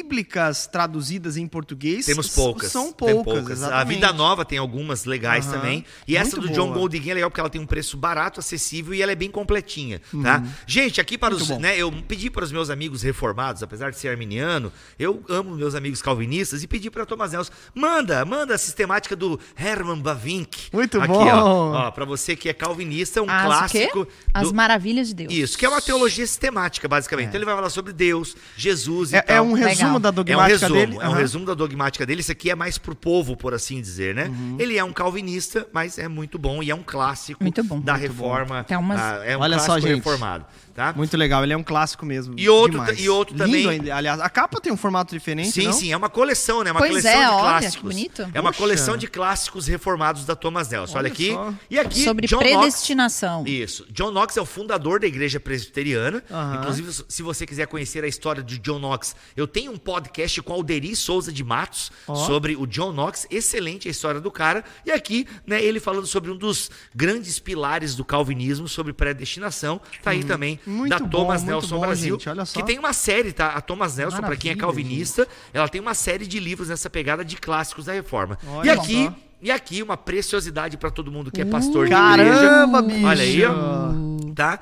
traduzidas 0.70 1.36
em 1.36 1.46
português 1.46 2.06
Temos 2.06 2.28
poucas. 2.28 2.70
São 2.72 2.92
tem 2.92 3.22
poucas, 3.22 3.62
A. 3.62 3.84
Vida 3.84 4.12
Nova 4.12 4.44
tem 4.44 4.58
algumas 4.58 5.04
legais 5.04 5.46
Aham. 5.46 5.54
também. 5.60 5.84
E 6.06 6.16
essa 6.16 6.36
Muito 6.36 6.48
do 6.48 6.54
John 6.54 6.66
boa. 6.66 6.78
Golding 6.78 7.10
é 7.10 7.14
legal 7.14 7.30
porque 7.30 7.40
ela 7.40 7.50
tem 7.50 7.60
um 7.60 7.66
preço 7.66 7.96
barato, 7.96 8.40
acessível 8.40 8.94
e 8.94 9.02
ela 9.02 9.12
é 9.12 9.14
bem 9.14 9.30
completinha, 9.30 10.00
tá? 10.22 10.42
Gente, 10.66 11.00
aqui 11.00 11.16
para 11.16 11.28
Uhum. 11.34 11.38
Muito 11.38 11.42
os, 11.42 11.56
bom. 11.56 11.60
né, 11.60 11.76
eu 11.76 11.92
pedi 12.06 12.30
para 12.30 12.44
os 12.44 12.50
meus 12.52 12.70
amigos 12.70 13.02
reformados, 13.02 13.62
apesar 13.62 13.90
de 13.90 13.98
ser 13.98 14.08
arminiano, 14.08 14.72
eu 14.98 15.22
amo 15.28 15.54
meus 15.54 15.74
amigos 15.74 16.00
calvinistas 16.02 16.62
e 16.62 16.66
pedi 16.66 16.90
para 16.90 17.04
Thomas 17.06 17.32
Nelson, 17.32 17.52
manda, 17.74 18.24
manda 18.24 18.54
a 18.54 18.58
sistemática 18.58 19.14
do 19.14 19.38
Herman 19.56 19.98
Bavinck. 20.00 20.68
Muito 20.72 20.98
aqui, 21.00 21.08
bom. 21.12 21.26
ó, 21.28 21.86
ó 21.86 21.90
para 21.90 22.04
você 22.04 22.34
que 22.34 22.48
é 22.48 22.52
calvinista, 22.54 23.20
é 23.20 23.22
um 23.22 23.30
As 23.30 23.44
clássico 23.44 24.00
o 24.00 24.06
quê? 24.06 24.12
As 24.34 24.48
do- 24.48 24.54
maravilhas 24.54 25.08
de 25.08 25.14
Deus. 25.14 25.32
Isso, 25.32 25.58
que 25.58 25.64
é 25.66 25.68
uma 25.68 25.80
teologia 25.82 26.26
sistemática, 26.26 26.88
basicamente. 26.88 27.28
Então 27.28 27.38
ele 27.38 27.44
vai 27.44 27.54
falar 27.54 27.70
sobre 27.70 27.92
Deus, 27.92 28.36
Jesus 28.56 29.12
e 29.12 29.16
É, 29.16 29.18
é 29.18 29.22
tal. 29.22 29.44
um 29.44 29.52
resumo 29.52 29.87
Legal. 29.94 30.00
da 30.00 30.08
É 30.08 30.10
um 30.10 30.14
dogmática 30.14 30.48
resumo, 30.66 30.74
dele. 30.74 30.92
é 30.94 30.98
um 30.98 31.10
Aham. 31.12 31.14
resumo 31.18 31.46
da 31.46 31.54
dogmática 31.54 32.06
dele. 32.06 32.20
Isso 32.20 32.32
aqui 32.32 32.50
é 32.50 32.54
mais 32.54 32.78
pro 32.78 32.94
povo, 32.94 33.36
por 33.36 33.52
assim 33.54 33.80
dizer, 33.80 34.14
né? 34.14 34.26
Uhum. 34.28 34.56
Ele 34.58 34.76
é 34.78 34.84
um 34.84 34.92
calvinista, 34.92 35.66
mas 35.72 35.98
é 35.98 36.08
muito 36.08 36.38
bom 36.38 36.62
e 36.62 36.70
é 36.70 36.74
um 36.74 36.82
clássico 36.84 37.42
Muito 37.42 37.62
bom. 37.64 37.80
da 37.80 37.92
Muito 37.94 38.02
reforma. 38.06 38.64
Tem 38.64 38.76
umas- 38.76 39.00
ah, 39.00 39.22
é 39.24 39.36
um 39.36 39.40
Olha 39.40 39.58
só, 39.58 39.66
clássico 39.66 39.88
gente. 39.88 39.96
reformado, 39.98 40.46
tá? 40.78 40.92
Muito 40.96 41.16
legal, 41.16 41.42
ele 41.42 41.52
é 41.52 41.56
um 41.56 41.62
clássico 41.62 42.06
mesmo. 42.06 42.34
E 42.38 42.48
outro 42.48 42.78
demais. 42.78 42.98
e 43.00 43.08
outro 43.08 43.34
Lindo 43.34 43.44
também- 43.46 43.68
ainda, 43.68 43.94
aliás, 43.96 44.20
a 44.20 44.30
capa 44.30 44.60
tem 44.60 44.72
um 44.72 44.76
formato 44.76 45.14
diferente, 45.14 45.50
Sim, 45.52 45.64
não? 45.64 45.72
sim, 45.72 45.92
é 45.92 45.96
uma 45.96 46.08
coleção, 46.08 46.62
né? 46.62 46.70
Uma 46.70 46.78
Pois 46.78 46.90
coleção 46.90 47.10
é, 47.10 47.14
de 47.26 47.30
olha, 47.32 47.40
clássicos. 47.40 47.76
que 47.76 47.82
bonito. 47.82 48.22
É 48.32 48.40
uma 48.40 48.50
Poxa. 48.50 48.58
coleção 48.62 48.96
de 48.96 49.06
clássicos 49.08 49.66
reformados 49.66 50.24
da 50.24 50.36
Thomas 50.36 50.68
Nelson. 50.68 50.96
Olha, 50.98 51.06
Olha 51.06 51.12
aqui. 51.12 51.32
só. 51.32 51.54
E 51.70 51.78
aqui, 51.78 52.04
Sobre 52.04 52.26
John 52.28 52.36
Knox. 52.38 52.50
predestinação. 52.50 53.44
Isso. 53.46 53.86
John 53.90 54.10
Knox 54.12 54.36
é 54.36 54.40
o 54.40 54.46
fundador 54.46 55.00
da 55.00 55.06
igreja 55.06 55.40
presbiteriana. 55.40 56.22
Inclusive, 56.58 57.04
se 57.08 57.22
você 57.22 57.44
quiser 57.46 57.66
conhecer 57.66 58.04
a 58.04 58.06
história 58.08 58.42
de 58.42 58.58
John 58.58 58.78
Knox, 58.78 59.16
eu 59.36 59.46
tenho 59.46 59.72
um 59.72 59.76
podcast 59.76 60.40
com 60.42 60.52
Alderi 60.52 60.94
Souza 60.94 61.32
de 61.32 61.42
Matos 61.42 61.90
Ó. 62.06 62.14
sobre 62.14 62.54
o 62.56 62.66
John 62.66 62.92
Knox. 62.92 63.26
Excelente 63.30 63.88
a 63.88 63.90
história 63.90 64.20
do 64.20 64.30
cara. 64.30 64.64
E 64.86 64.90
aqui, 64.92 65.26
né, 65.46 65.62
ele 65.62 65.80
falando 65.80 66.06
sobre 66.06 66.30
um 66.30 66.36
dos 66.36 66.70
grandes 66.94 67.38
pilares 67.38 67.94
do 67.94 68.04
calvinismo, 68.04 68.68
sobre 68.68 68.92
predestinação. 68.92 69.80
Tá 70.02 70.10
aí 70.10 70.22
também, 70.24 70.58
Uhum. 70.66 70.67
Muito 70.68 70.90
da 70.90 70.98
bom, 70.98 71.08
Thomas 71.08 71.42
Nelson 71.42 71.76
bom, 71.76 71.80
Brasil. 71.80 72.14
gente, 72.14 72.28
olha 72.28 72.44
só. 72.44 72.60
Que 72.60 72.66
tem 72.66 72.78
uma 72.78 72.92
série, 72.92 73.32
tá? 73.32 73.48
A 73.48 73.60
Thomas 73.60 73.96
Nelson, 73.96 74.20
para 74.20 74.36
quem 74.36 74.50
é 74.50 74.54
calvinista, 74.54 75.26
ela 75.52 75.68
tem 75.68 75.80
uma 75.80 75.94
série 75.94 76.26
de 76.26 76.38
livros 76.38 76.68
nessa 76.68 76.90
pegada 76.90 77.24
de 77.24 77.36
clássicos 77.36 77.86
da 77.86 77.92
reforma. 77.94 78.38
Olha 78.46 78.66
e 78.66 78.70
aqui, 78.70 79.04
só. 79.06 79.14
e 79.40 79.50
aqui, 79.50 79.82
uma 79.82 79.96
preciosidade 79.96 80.76
para 80.76 80.90
todo 80.90 81.10
mundo 81.10 81.28
Uh, 81.28 81.30
que 81.32 81.40
é 81.40 81.44
pastor 81.44 81.88
de 81.88 81.94
igreja. 81.94 82.40
Caramba, 82.40 82.82
bicho! 82.82 83.06
Olha 83.06 83.22
aí, 83.22 83.44
ó. 83.44 84.34
Tá? 84.34 84.60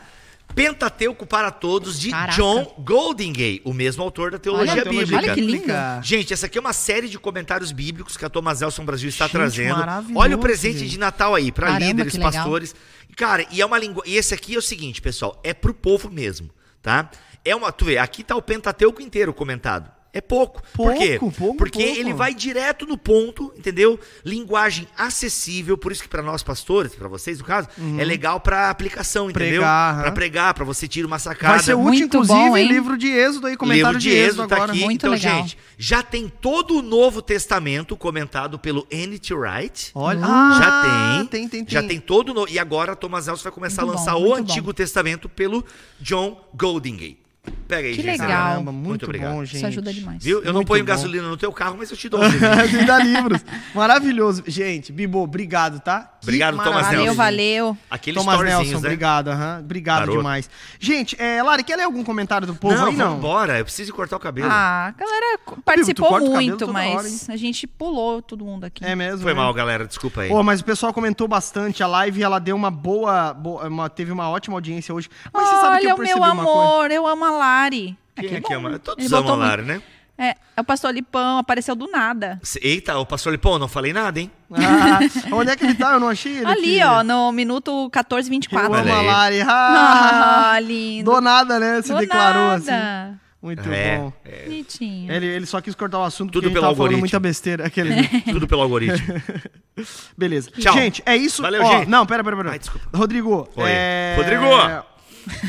Pentateuco 0.57 1.27
para 1.27 1.51
Todos, 1.51 2.01
de 2.01 2.11
Caraca. 2.11 2.33
John 2.33 2.75
Goldingay, 2.79 3.61
o 3.63 3.75
mesmo 3.75 4.03
autor 4.03 4.31
da 4.31 4.39
Teologia 4.39 4.73
Olha, 4.73 4.85
Bíblica. 4.87 5.17
olha 5.19 5.35
que 5.35 5.41
lindo. 5.43 5.67
Gente, 6.03 6.33
essa 6.33 6.47
aqui 6.47 6.57
é 6.57 6.61
uma 6.63 6.73
série 6.73 7.11
de 7.11 7.19
comentários 7.19 7.73
bíblicos 7.73 8.17
que 8.17 8.25
a 8.25 8.31
Thomas 8.31 8.63
Nelson 8.63 8.83
Brasil 8.83 9.11
está 9.11 9.27
Gente, 9.27 9.33
trazendo. 9.33 9.85
Olha 10.15 10.35
o 10.35 10.39
presente 10.39 10.79
gente. 10.79 10.93
de 10.93 10.99
Natal 10.99 11.35
aí, 11.35 11.53
para 11.53 11.79
líderes, 11.79 12.17
pastores. 12.17 12.75
Cara, 13.15 13.47
e 13.51 13.61
é 13.61 13.67
uma 13.67 13.79
língua. 13.79 14.03
E 14.07 14.17
esse 14.17 14.33
aqui 14.33 14.55
é 14.55 14.59
o 14.59 14.63
seguinte, 14.63 15.03
pessoal, 15.03 15.39
é 15.45 15.53
pro 15.53 15.75
povo 15.75 16.11
mesmo, 16.11 16.49
tá? 16.81 17.11
É 17.45 17.55
uma, 17.55 17.71
tu 17.71 17.85
vê, 17.85 17.99
aqui 17.99 18.25
tá 18.25 18.35
o 18.35 18.41
Pentateuco 18.41 19.03
inteiro 19.03 19.35
comentado. 19.35 19.91
É 20.17 20.21
pouco. 20.23 20.63
Por 20.73 20.95
quê? 20.95 21.19
Pouco, 21.19 21.37
pouco, 21.37 21.57
Porque 21.59 21.85
pouco. 21.85 22.01
ele 22.01 22.15
vai 22.15 22.33
direto 22.33 22.87
no 22.87 22.97
ponto, 22.97 23.53
entendeu? 23.55 24.01
Linguagem 24.25 24.89
acessível, 24.97 25.77
por 25.77 25.93
isso 25.93 26.03
que 26.03 26.09
para 26.09 26.23
nós 26.23 26.43
pastores, 26.43 26.95
para 26.95 27.07
vocês 27.07 27.39
no 27.39 27.45
caso, 27.45 27.69
é 27.99 28.03
legal 28.03 28.41
para 28.41 28.71
aplicação, 28.71 29.29
entendeu? 29.29 29.61
Uhum. 29.61 29.69
Para 29.69 30.13
pregar, 30.13 30.55
para 30.55 30.65
você 30.65 30.89
tirar 30.89 31.07
uma 31.07 31.19
sacada. 31.19 31.57
Vai 31.57 31.63
ser 31.63 31.75
útil, 31.75 31.85
Muito 31.85 32.05
inclusive, 32.05 32.39
bom, 32.39 32.57
hein? 32.57 32.67
livro 32.67 32.97
de 32.97 33.09
Êxodo 33.09 33.47
aí, 33.47 33.59
comentário 33.59 33.99
Livro 33.99 34.11
de 34.11 34.17
Êxodo 34.17 34.49
tá 34.49 34.57
agora. 34.57 34.73
aqui. 34.73 34.85
Muito 34.85 35.01
então, 35.01 35.11
legal. 35.11 35.37
gente, 35.43 35.59
já 35.77 36.03
tem 36.03 36.33
todo 36.41 36.79
o 36.79 36.83
Novo 36.83 37.21
Testamento 37.21 37.95
comentado 37.95 38.59
pelo 38.59 38.87
N.T. 38.91 39.35
Wright. 39.35 39.91
Olha, 39.95 40.21
já 40.21 40.27
ah, 40.27 41.17
tem, 41.21 41.27
tem, 41.27 41.49
tem, 41.49 41.65
tem. 41.67 41.73
Já 41.75 41.87
tem 41.87 42.01
todo 42.01 42.31
o 42.31 42.35
novo. 42.35 42.51
E 42.51 42.59
agora 42.59 42.97
Thomas 42.97 43.27
Nelson 43.27 43.43
vai 43.43 43.53
começar 43.53 43.83
Muito 43.83 43.97
a 43.97 43.99
lançar 43.99 44.15
bom, 44.15 44.29
o 44.29 44.35
Antigo 44.35 44.69
bom. 44.69 44.73
Testamento 44.73 45.29
pelo 45.29 45.63
John 46.01 46.43
Goldingay. 46.55 47.26
Pega 47.69 47.89
aí, 47.89 47.97
Que 47.97 48.03
gente. 48.03 48.21
legal. 48.21 48.29
Caramba, 48.29 48.71
muito, 48.71 49.05
obrigado. 49.05 49.33
bom, 49.33 49.45
gente. 49.45 49.57
Isso 49.57 49.67
ajuda 49.67 49.93
demais. 49.93 50.23
Viu? 50.23 50.39
Eu 50.39 50.47
não 50.47 50.55
Muito 50.61 50.69
ponho 50.69 50.85
bom. 50.85 50.89
gasolina 50.89 51.29
no 51.29 51.37
teu 51.37 51.51
carro, 51.53 51.75
mas 51.77 51.91
eu 51.91 51.97
te 51.97 52.09
dou 52.09 52.21
um 52.21 52.29
livro. 52.29 52.49
Me 52.79 52.85
dá 52.87 52.99
livros. 53.01 53.45
Maravilhoso. 53.75 54.45
Gente, 54.47 54.93
Bibo, 54.93 55.19
obrigado, 55.21 55.81
tá? 55.81 56.13
Obrigado, 56.23 56.57
Thomas 56.57 56.83
maravilha. 56.87 56.97
Valeu, 56.97 57.05
Nelson. 57.05 57.17
valeu. 57.23 57.79
Aqueles 57.91 58.21
Thomas 58.23 58.41
Nelson, 58.41 58.71
né? 58.73 58.77
obrigado. 58.79 59.31
Obrigado 59.61 59.99
Garoto. 60.01 60.19
demais. 60.19 60.51
Gente, 60.79 61.21
é, 61.21 61.43
Lari, 61.43 61.63
quer 61.65 61.77
ler 61.77 61.83
algum 61.85 62.03
comentário 62.05 62.47
do 62.47 62.55
povo 62.55 62.75
Não, 62.75 62.87
aí, 62.87 62.97
não? 62.97 63.05
vamos 63.07 63.19
embora. 63.19 63.59
Eu 63.59 63.65
preciso 63.65 63.93
cortar 63.93 64.17
o 64.17 64.21
cabelo. 64.21 64.49
Ah, 64.51 64.89
a 64.89 64.91
galera 64.93 65.39
participou 65.65 66.09
corta 66.09 66.25
o 66.27 66.33
cabelo 66.33 66.49
muito, 66.49 66.69
mas 66.73 66.95
hora, 66.95 67.35
a 67.35 67.37
gente 67.37 67.67
pulou 67.67 68.23
todo 68.23 68.45
mundo 68.45 68.65
aqui. 68.65 68.85
É 68.85 68.95
mesmo? 68.95 69.23
Foi 69.23 69.35
né? 69.35 69.41
mal, 69.41 69.53
galera. 69.53 69.87
Desculpa 69.87 70.23
aí. 70.23 70.29
Pô, 70.29 70.41
mas 70.43 70.61
o 70.61 70.65
pessoal 70.65 70.93
comentou 70.93 71.27
bastante. 71.29 71.83
A 71.83 71.87
live, 71.87 72.23
ela 72.23 72.39
deu 72.39 72.55
uma 72.57 72.71
boa... 72.71 73.35
boa- 73.35 73.67
uma- 73.69 73.89
teve 73.91 74.11
uma 74.13 74.29
ótima 74.31 74.57
audiência 74.57 74.95
hoje. 74.95 75.09
Mas 75.33 75.49
você 75.49 75.55
sabe 75.61 75.79
que 75.81 75.87
Olha 75.87 75.93
eu 75.93 75.97
percebi 75.97 76.21
meu 76.21 76.29
amor, 76.31 76.91
eu 76.91 77.07
amo 77.07 77.25
a 77.25 77.31
Lari. 77.37 77.97
Quem 78.17 78.29
que 78.29 78.35
é 78.37 78.41
que 78.41 78.49
bom. 78.49 78.67
ama? 78.67 78.79
Todos 78.79 79.13
amam 79.13 79.37
muito- 79.39 79.63
né? 79.63 79.83
É, 80.19 80.31
é 80.57 80.61
o 80.63 80.65
pastor 80.65 80.95
Lipão, 80.95 81.37
apareceu 81.37 81.75
do 81.75 81.87
nada. 81.91 82.41
Eita, 82.63 82.97
o 82.99 83.05
pastor 83.05 83.33
Lipão, 83.33 83.59
não 83.59 83.69
falei 83.69 83.93
nada, 83.93 84.19
hein? 84.19 84.31
Ah, 84.51 84.99
onde 85.37 85.51
é 85.51 85.57
que 85.57 85.63
ele 85.67 85.75
tá? 85.75 85.93
Eu 85.93 86.01
não 86.01 86.09
achei 86.09 86.39
ele 86.39 86.47
Ali, 86.47 86.81
aqui. 86.81 86.91
ó, 86.91 87.03
no 87.03 87.31
minuto 87.33 87.91
14, 87.91 88.27
Eu 88.29 88.31
24. 88.31 88.73
amo 88.73 88.83
Olha 88.91 88.95
a. 88.95 89.03
Lari. 89.03 89.41
Ah, 89.43 90.53
Ah, 90.55 90.61
lindo. 90.61 91.11
do 91.11 91.21
nada, 91.21 91.59
né? 91.61 91.83
Se 91.83 91.93
Do 91.93 91.99
declarou 91.99 92.53
assim. 92.53 92.71
nada. 92.71 93.21
Muito 93.43 93.71
É, 93.71 93.99
bom. 93.99 94.13
Bonitinho. 94.47 95.13
Ele, 95.13 95.27
ele 95.27 95.45
só 95.47 95.61
quis 95.61 95.75
cortar 95.75 95.99
o 95.99 96.05
assunto 96.05 96.33
Tudo 96.33 96.45
porque 96.45 96.55
pelo 96.55 96.67
algoritmo. 96.67 97.01
muita 97.01 97.21
besteira. 97.21 97.67
Aquele... 97.67 98.09
Tudo 98.23 98.49
pelo 98.49 98.63
algoritmo. 98.63 99.23
Beleza. 100.17 100.51
Tchau. 100.51 100.73
Gente, 100.73 101.03
é 101.05 101.15
isso. 101.15 101.43
Valeu, 101.43 101.63
Ó, 101.63 101.71
gente. 101.79 101.89
Não, 101.89 102.07
pera, 102.07 102.25
pera, 102.25 102.37
pera. 102.37 102.51
Ai, 102.53 102.59
desculpa. 102.59 102.89
Rodrigo. 102.97 103.49
Oi. 103.55 103.65
é, 103.71 104.15
Rodrigo! 104.17 104.47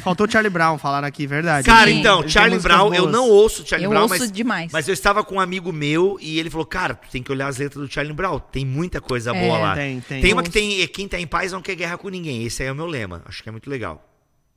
Faltou 0.03 0.29
Charlie 0.29 0.49
Brown, 0.49 0.77
falaram 0.77 1.07
aqui, 1.07 1.27
verdade. 1.27 1.65
Cara, 1.65 1.89
Sim. 1.89 1.99
então, 1.99 2.15
Ele 2.15 2.23
tem 2.23 2.31
Charlie 2.31 2.59
Brown, 2.59 2.93
eu 2.93 3.07
não 3.09 3.29
ouço 3.29 3.63
Charlie 3.65 3.85
Eu 3.85 3.89
Brown, 3.89 4.03
ouço 4.03 4.19
mas, 4.19 4.31
demais. 4.31 4.71
mas 4.71 4.87
eu 4.87 4.93
estava 4.93 5.23
com 5.23 5.35
um 5.35 5.39
amigo 5.39 5.71
meu 5.71 6.17
e 6.21 6.39
ele 6.39 6.49
falou, 6.49 6.65
cara, 6.65 6.95
tu 6.95 7.09
tem 7.09 7.21
que 7.21 7.31
olhar 7.31 7.47
as 7.47 7.57
letras 7.57 7.87
do 7.87 7.91
Charlie 7.93 8.13
Brown, 8.13 8.39
tem 8.39 8.65
muita 8.65 8.99
coisa 9.01 9.31
É. 9.35 9.39
boa 9.39 9.57
lá. 9.59 9.75
Tem, 9.75 9.99
tem. 10.01 10.33
uma 10.33 10.43
que 10.43 10.49
tem, 10.49 10.87
quem 10.87 11.07
tá 11.07 11.19
em 11.19 11.27
paz 11.27 11.51
não 11.51 11.61
quer 11.61 11.75
guerra 11.75 11.97
com 11.97 12.09
ninguém, 12.09 12.43
esse 12.43 12.63
aí 12.63 12.69
é 12.69 12.71
o 12.71 12.75
meu 12.75 12.85
lema, 12.85 13.21
acho 13.25 13.41
que 13.43 13.49
é 13.49 13.51
muito 13.51 13.69
legal. 13.69 14.03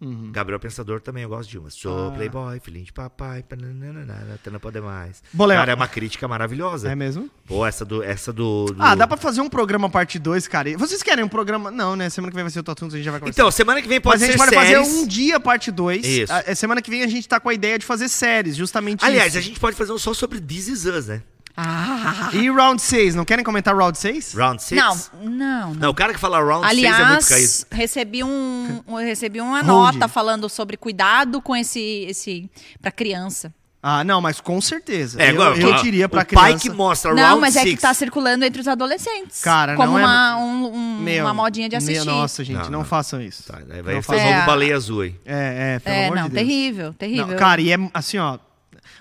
Uhum. 0.00 0.32
Gabriel 0.32 0.58
Pensador 0.58 1.00
também 1.00 1.22
eu 1.24 1.28
gosto 1.28 1.50
de 1.50 1.58
uma. 1.58 1.68
Sou 1.68 2.08
Ah. 2.08 2.12
playboy, 2.12 2.58
filhinho 2.60 2.84
de 2.86 2.92
papai, 2.92 3.44
não 4.50 4.58
poder 4.60 4.80
mais. 4.80 5.22
Cara, 5.36 5.72
é 5.72 5.74
uma 5.74 5.86
crítica 5.88 6.26
maravilhosa. 6.26 6.90
É 6.90 6.94
mesmo? 6.94 7.28
Pô, 7.46 7.66
essa 7.66 7.84
do... 7.84 8.02
Essa 8.02 8.32
do, 8.32 8.66
do- 8.66 8.76
Ah, 8.82 8.94
dá 8.94 9.06
pra 9.06 9.16
fazer 9.16 9.40
um 9.42 9.48
programa 9.48 9.90
parte 9.90 10.18
2, 10.18 10.48
cara. 10.48 10.76
Vocês 10.78 11.02
querem 11.02 11.22
um 11.24 11.28
programa... 11.28 11.70
Não, 11.70 11.94
né? 11.96 12.08
Semana 12.08 12.30
que 12.30 12.34
vem 12.34 12.44
vai 12.44 12.50
ser 12.50 12.60
o 12.60 12.62
Tatuns, 12.62 12.94
a 12.94 12.96
gente 12.96 13.04
já 13.04 13.10
vai 13.10 13.20
conversar. 13.20 13.40
Então, 13.42 13.50
semana 13.50 13.82
que 13.82 13.88
vem 13.88 14.00
pode 14.00 14.14
Mas 14.20 14.22
a 14.22 14.26
gente 14.32 14.32
ser 14.32 14.38
pode 14.54 14.66
séries. 14.66 14.88
fazer 14.88 14.98
um 15.02 15.06
dia 15.06 15.38
parte 15.38 15.70
2. 15.70 16.06
Isso. 16.06 16.32
Semana 16.56 16.80
que 16.80 16.90
vem 16.90 17.02
a 17.02 17.06
gente 17.06 17.28
tá 17.28 17.38
com 17.38 17.48
a 17.48 17.54
ideia 17.54 17.78
de 17.78 17.84
fazer 17.84 18.08
séries, 18.08 18.56
justamente 18.56 19.04
Aliás, 19.04 19.28
isso. 19.34 19.38
a 19.38 19.42
gente 19.42 19.60
pode 19.60 19.76
fazer 19.76 19.92
um 19.92 19.98
só 19.98 20.14
sobre 20.14 20.40
This 20.40 20.68
Is 20.68 20.84
Us, 20.86 21.06
né? 21.08 21.22
Ah, 21.62 22.30
E 22.32 22.50
Round 22.50 22.80
6, 22.80 23.14
não 23.14 23.24
querem 23.24 23.44
comentar 23.44 23.76
Round 23.76 23.96
6? 23.98 24.32
Round 24.34 24.62
6? 24.62 24.80
não, 24.80 24.96
não, 25.22 25.30
não. 25.30 25.74
Não, 25.74 25.90
o 25.90 25.94
cara 25.94 26.12
que 26.14 26.18
fala 26.20 26.38
Round 26.42 26.66
6 26.68 26.78
é 26.78 26.88
muito 26.88 26.96
Aliás, 26.96 27.28
caído. 27.28 27.66
recebi, 27.70 28.24
um, 28.24 28.82
um- 28.86 28.96
recebi 28.96 29.40
uma 29.40 29.60
Hold. 29.62 29.66
nota 29.96 30.08
falando 30.08 30.48
sobre 30.48 30.76
cuidado 30.76 31.40
com 31.42 31.54
esse, 31.54 32.06
esse 32.08 32.50
para 32.80 32.90
criança. 32.90 33.52
Ah, 33.82 34.04
não, 34.04 34.20
mas 34.20 34.42
com 34.42 34.60
certeza. 34.60 35.18
É, 35.22 35.30
eu, 35.30 35.40
agora, 35.40 35.58
eu 35.58 35.70
ó, 35.70 35.82
diria 35.82 36.06
pra 36.06 36.20
o 36.20 36.26
pai 36.26 36.48
criança... 36.50 36.68
que 36.68 36.70
mostra 36.76 37.14
não, 37.14 37.22
Round 37.22 37.40
mas 37.40 37.56
é 37.56 37.60
que 37.62 37.68
6. 37.70 37.80
tá 37.80 37.94
circulando 37.94 38.44
entre 38.44 38.60
os 38.60 38.68
adolescentes. 38.68 39.40
Cara, 39.40 39.74
como 39.74 39.92
não 39.92 39.98
é- 39.98 40.02
uma, 40.04 40.36
um- 40.36 40.74
um- 40.74 40.98
Meu, 41.00 41.24
uma 41.24 41.32
modinha 41.32 41.66
de 41.66 41.76
assistir. 41.76 42.04
meu, 42.04 42.14
nossa, 42.14 42.44
gente, 42.44 42.56
Não, 42.58 42.64
não, 42.64 42.78
não. 42.80 42.84
façam 42.84 43.22
isso. 43.22 43.42
Tá, 43.44 43.58
vai 43.82 43.94
Não 43.94 44.02
fazer 44.02 44.20
É. 44.20 44.44
baleia 44.44 44.76
azul 44.76 45.00
aí. 45.00 45.14
É, 45.24 45.76
é, 45.76 45.78
pelo 45.78 45.96
é, 45.96 46.04
amor 46.06 46.16
não, 46.16 46.24
de 46.24 46.30
Deus. 46.34 46.46
terrível, 46.46 46.92
terrível. 46.92 47.26
Não, 47.28 47.36
cara, 47.36 47.60
e 47.62 47.72
é 47.72 47.76
assim, 47.94 48.18
ó. 48.18 48.38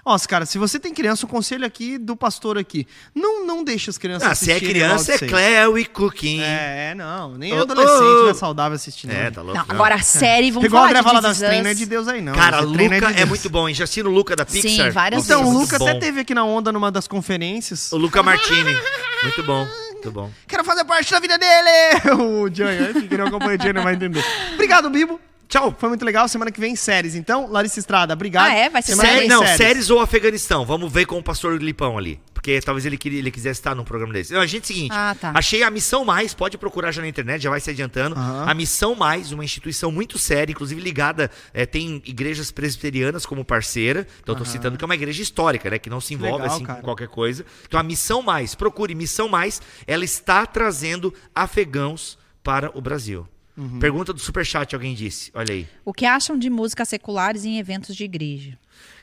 Nossa, 0.10 0.28
cara, 0.28 0.43
se 0.43 0.57
você 0.57 0.80
tem 0.80 0.91
criança, 0.91 1.28
o 1.28 1.30
conselho 1.30 1.64
aqui 1.64 1.99
do 1.99 2.16
pastor 2.16 2.57
aqui. 2.57 2.88
Não, 3.14 3.45
não 3.45 3.64
deixa 3.64 3.91
as 3.91 3.97
crianças 3.99 4.28
Ah, 4.28 4.34
se 4.34 4.51
é 4.51 4.60
criança, 4.60 5.14
é. 5.14 5.18
Cleo 5.20 5.78
e 5.78 5.86
Cooking. 5.86 6.41
É, 6.41 6.95
não. 6.95 7.36
Nem 7.38 7.53
Ô, 7.53 7.62
adolescente 7.62 8.01
ô. 8.01 8.24
não 8.24 8.30
é 8.30 8.34
saudável 8.34 8.76
assistindo. 8.76 9.12
É, 9.12 9.26
não. 9.26 9.32
tá 9.32 9.41
louco. 9.43 9.57
Não, 9.60 9.66
agora 9.70 9.93
a 9.93 10.01
série, 10.01 10.49
vamos 10.49 10.66
Igual 10.66 10.86
o 10.86 10.88
falar 10.88 10.99
de 10.99 11.03
fala 11.03 11.20
This 11.20 11.30
das 11.30 11.38
Is 11.38 11.43
Us. 11.43 11.47
treinas 11.47 11.78
de 11.78 11.86
Deus 11.86 12.07
aí, 12.07 12.22
não. 12.22 12.34
Cara, 12.34 12.57
treino 12.66 12.95
Luca 12.95 13.14
de 13.14 13.22
é 13.22 13.26
muito 13.26 13.49
bom, 13.51 13.70
hein? 13.70 13.76
Já 13.76 13.84
assistiram 13.84 14.10
o 14.10 14.14
Luca 14.16 14.36
da 14.36 14.47
Sim, 14.47 14.64
Pixar? 14.64 14.91
várias 14.91 15.28
Nossa, 15.28 15.34
Então, 15.34 15.47
o 15.47 15.53
muito 15.53 15.72
Luca 15.74 15.76
até 15.76 15.99
teve 15.99 16.22
aqui 16.22 16.34
na 16.34 16.43
onda 16.43 16.72
numa 16.72 16.91
das 16.91 17.07
conferências. 17.07 17.91
O 17.91 17.97
Luca 17.97 18.24
Martini. 18.24 18.76
Muito 19.22 19.43
bom, 19.43 19.68
muito 19.93 20.12
bom. 20.12 20.32
Quero 20.47 20.64
fazer 20.64 20.86
parte 20.86 21.12
da 21.12 21.20
vida 21.20 21.38
dele! 21.38 22.18
O 22.18 22.49
Jânio, 22.51 23.07
que 23.07 23.16
não 23.16 23.28
acompanha 23.28 23.60
o 23.60 23.62
Jânio 23.62 23.84
vai 23.84 23.93
entender. 23.93 24.26
Obrigado, 24.55 24.89
Bibo. 24.89 25.20
Tchau. 25.50 25.76
Foi 25.80 25.89
muito 25.89 26.06
legal. 26.06 26.28
Semana 26.28 26.52
que 26.52 26.60
vem, 26.60 26.76
séries. 26.76 27.16
Então, 27.16 27.50
Larissa 27.50 27.80
Estrada, 27.80 28.14
obrigado. 28.14 28.52
Ah, 28.52 28.54
é? 28.54 28.70
Vai 28.70 28.84
ser 28.84 28.91
Semana 28.91 29.10
que 29.10 29.16
série? 29.16 29.28
vem, 29.28 29.36
Não, 29.36 29.58
séries 29.58 29.89
ou 29.89 30.00
Afeganistão. 30.00 30.64
Vamos 30.64 30.93
ver 30.93 31.08
com 31.08 31.18
o 31.18 31.24
pastor 31.24 31.60
Lipão 31.60 31.97
ali. 31.97 32.22
Porque 32.36 32.62
talvez 32.62 32.86
ele, 32.86 32.97
queria, 32.97 33.18
ele 33.18 33.32
quisesse 33.32 33.60
estar 33.60 33.74
num 33.76 33.84
programa 33.84 34.14
desse. 34.14 34.32
Não, 34.32 34.39
a 34.39 34.45
gente 34.45 34.62
é 34.62 34.64
o 34.64 34.68
seguinte. 34.68 34.91
Ah, 34.93 35.16
tá. 35.20 35.34
Achei 35.36 35.64
a 35.64 35.72
Missão 35.72 36.06
Mais, 36.06 36.36
pode 36.36 36.56
procurar 36.58 36.91
já 36.91 37.02
na 37.02 37.08
internet, 37.08 37.41
já 37.41 37.50
vai 37.50 37.60
se 37.60 37.70
adiantando. 37.70 38.16
Aham. 38.16 38.45
A 38.47 38.54
Missão 38.54 38.93
Mais, 38.93 39.32
uma 39.32 39.43
instituição 39.43 39.91
muito 39.91 40.20
séria, 40.20 40.52
inclusive 40.54 40.80
ligada, 40.80 41.32
eh, 41.52 41.66
tem 41.66 42.02
igrejas 42.06 42.52
presbiterianas 42.52 43.26
como 43.26 43.43
parceira. 43.43 44.08
Então 44.22 44.36
eu 44.36 44.39
tô 44.39 44.45
citando 44.45 44.78
que 44.78 44.84
é 44.84 44.88
uma 44.88 44.95
igreja 44.95 45.22
histórica, 45.22 45.70
né? 45.70 45.80
Que 45.80 45.89
não 45.89 46.00
se 46.00 46.14
envolve 46.14 46.43
Legal, 46.43 46.56
assim 46.56 46.64
cara. 46.64 46.80
com 46.80 46.86
qualquer 46.86 47.08
coisa. 47.08 47.43
Então 47.68 47.80
a 47.80 47.84
Missão 47.84 48.22
Mais, 48.22 48.54
procure 48.56 48.93
Missão 48.93 49.28
Mais, 49.28 49.62
ela 49.88 50.06
está 50.06 50.45
trazendo 50.45 51.14
afegãos 51.34 52.18
para 52.43 52.72
o 52.78 52.80
Brasil. 52.80 53.28
Uhum. 53.60 53.78
Pergunta 53.78 54.14
do 54.14 54.20
Superchat, 54.20 54.74
alguém 54.74 54.95
disse. 54.95 55.30
Olha 55.34 55.53
aí. 55.53 55.68
O 55.84 55.93
que 55.93 56.05
acham 56.05 56.38
de 56.39 56.49
músicas 56.49 56.88
seculares 56.88 57.43
em 57.43 57.60
eventos 57.60 57.93
de 57.93 58.05
igreja? 58.05 58.57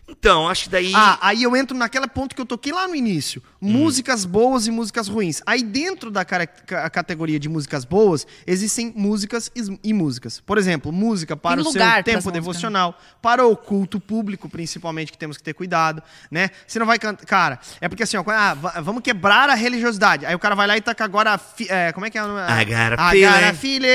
Então, 0.08 0.48
acho 0.48 0.64
que 0.64 0.70
daí. 0.70 0.92
Ah, 0.94 1.18
aí 1.20 1.42
eu 1.42 1.54
entro 1.54 1.76
naquele 1.76 2.06
ponto 2.06 2.34
que 2.34 2.40
eu 2.40 2.46
toquei 2.46 2.72
lá 2.72 2.88
no 2.88 2.94
início. 2.94 3.42
Hum. 3.66 3.72
Músicas 3.72 4.24
boas 4.24 4.66
e 4.66 4.70
músicas 4.70 5.08
ruins. 5.08 5.42
Aí 5.44 5.62
dentro 5.62 6.10
da 6.10 6.24
categoria 6.24 7.38
de 7.38 7.48
músicas 7.48 7.84
boas, 7.84 8.26
existem 8.46 8.92
músicas 8.96 9.50
e, 9.82 9.92
músicas. 9.92 10.40
Por 10.40 10.58
exemplo, 10.58 10.92
música 10.92 11.36
para 11.36 11.56
Tem 11.60 11.68
o 11.68 11.72
seu 11.72 11.80
tempo 11.82 12.16
músicas, 12.16 12.24
né? 12.26 12.32
devocional, 12.32 12.98
para 13.20 13.46
o 13.46 13.56
culto 13.56 13.98
público, 13.98 14.48
principalmente, 14.48 15.10
que 15.12 15.18
temos 15.18 15.36
que 15.36 15.42
ter 15.42 15.52
cuidado, 15.54 16.02
né? 16.30 16.50
Você 16.66 16.78
não 16.78 16.86
vai 16.86 16.98
cantar... 16.98 17.24
Cara, 17.26 17.58
é 17.80 17.88
porque 17.88 18.02
assim, 18.02 18.16
ó, 18.16 18.24
ah, 18.28 18.54
va- 18.54 18.80
vamos 18.80 19.02
quebrar 19.02 19.48
a 19.50 19.54
religiosidade. 19.54 20.24
Aí 20.26 20.34
o 20.34 20.38
cara 20.38 20.54
vai 20.54 20.66
lá 20.66 20.76
e 20.76 20.80
taca 20.80 21.04
agora... 21.04 21.32
a 21.32 21.38
fi- 21.38 21.66
é, 21.68 21.92
como 21.92 22.06
é 22.06 22.10
que 22.10 22.18
é? 22.18 22.22
o 22.22 22.28
nome? 22.28 22.40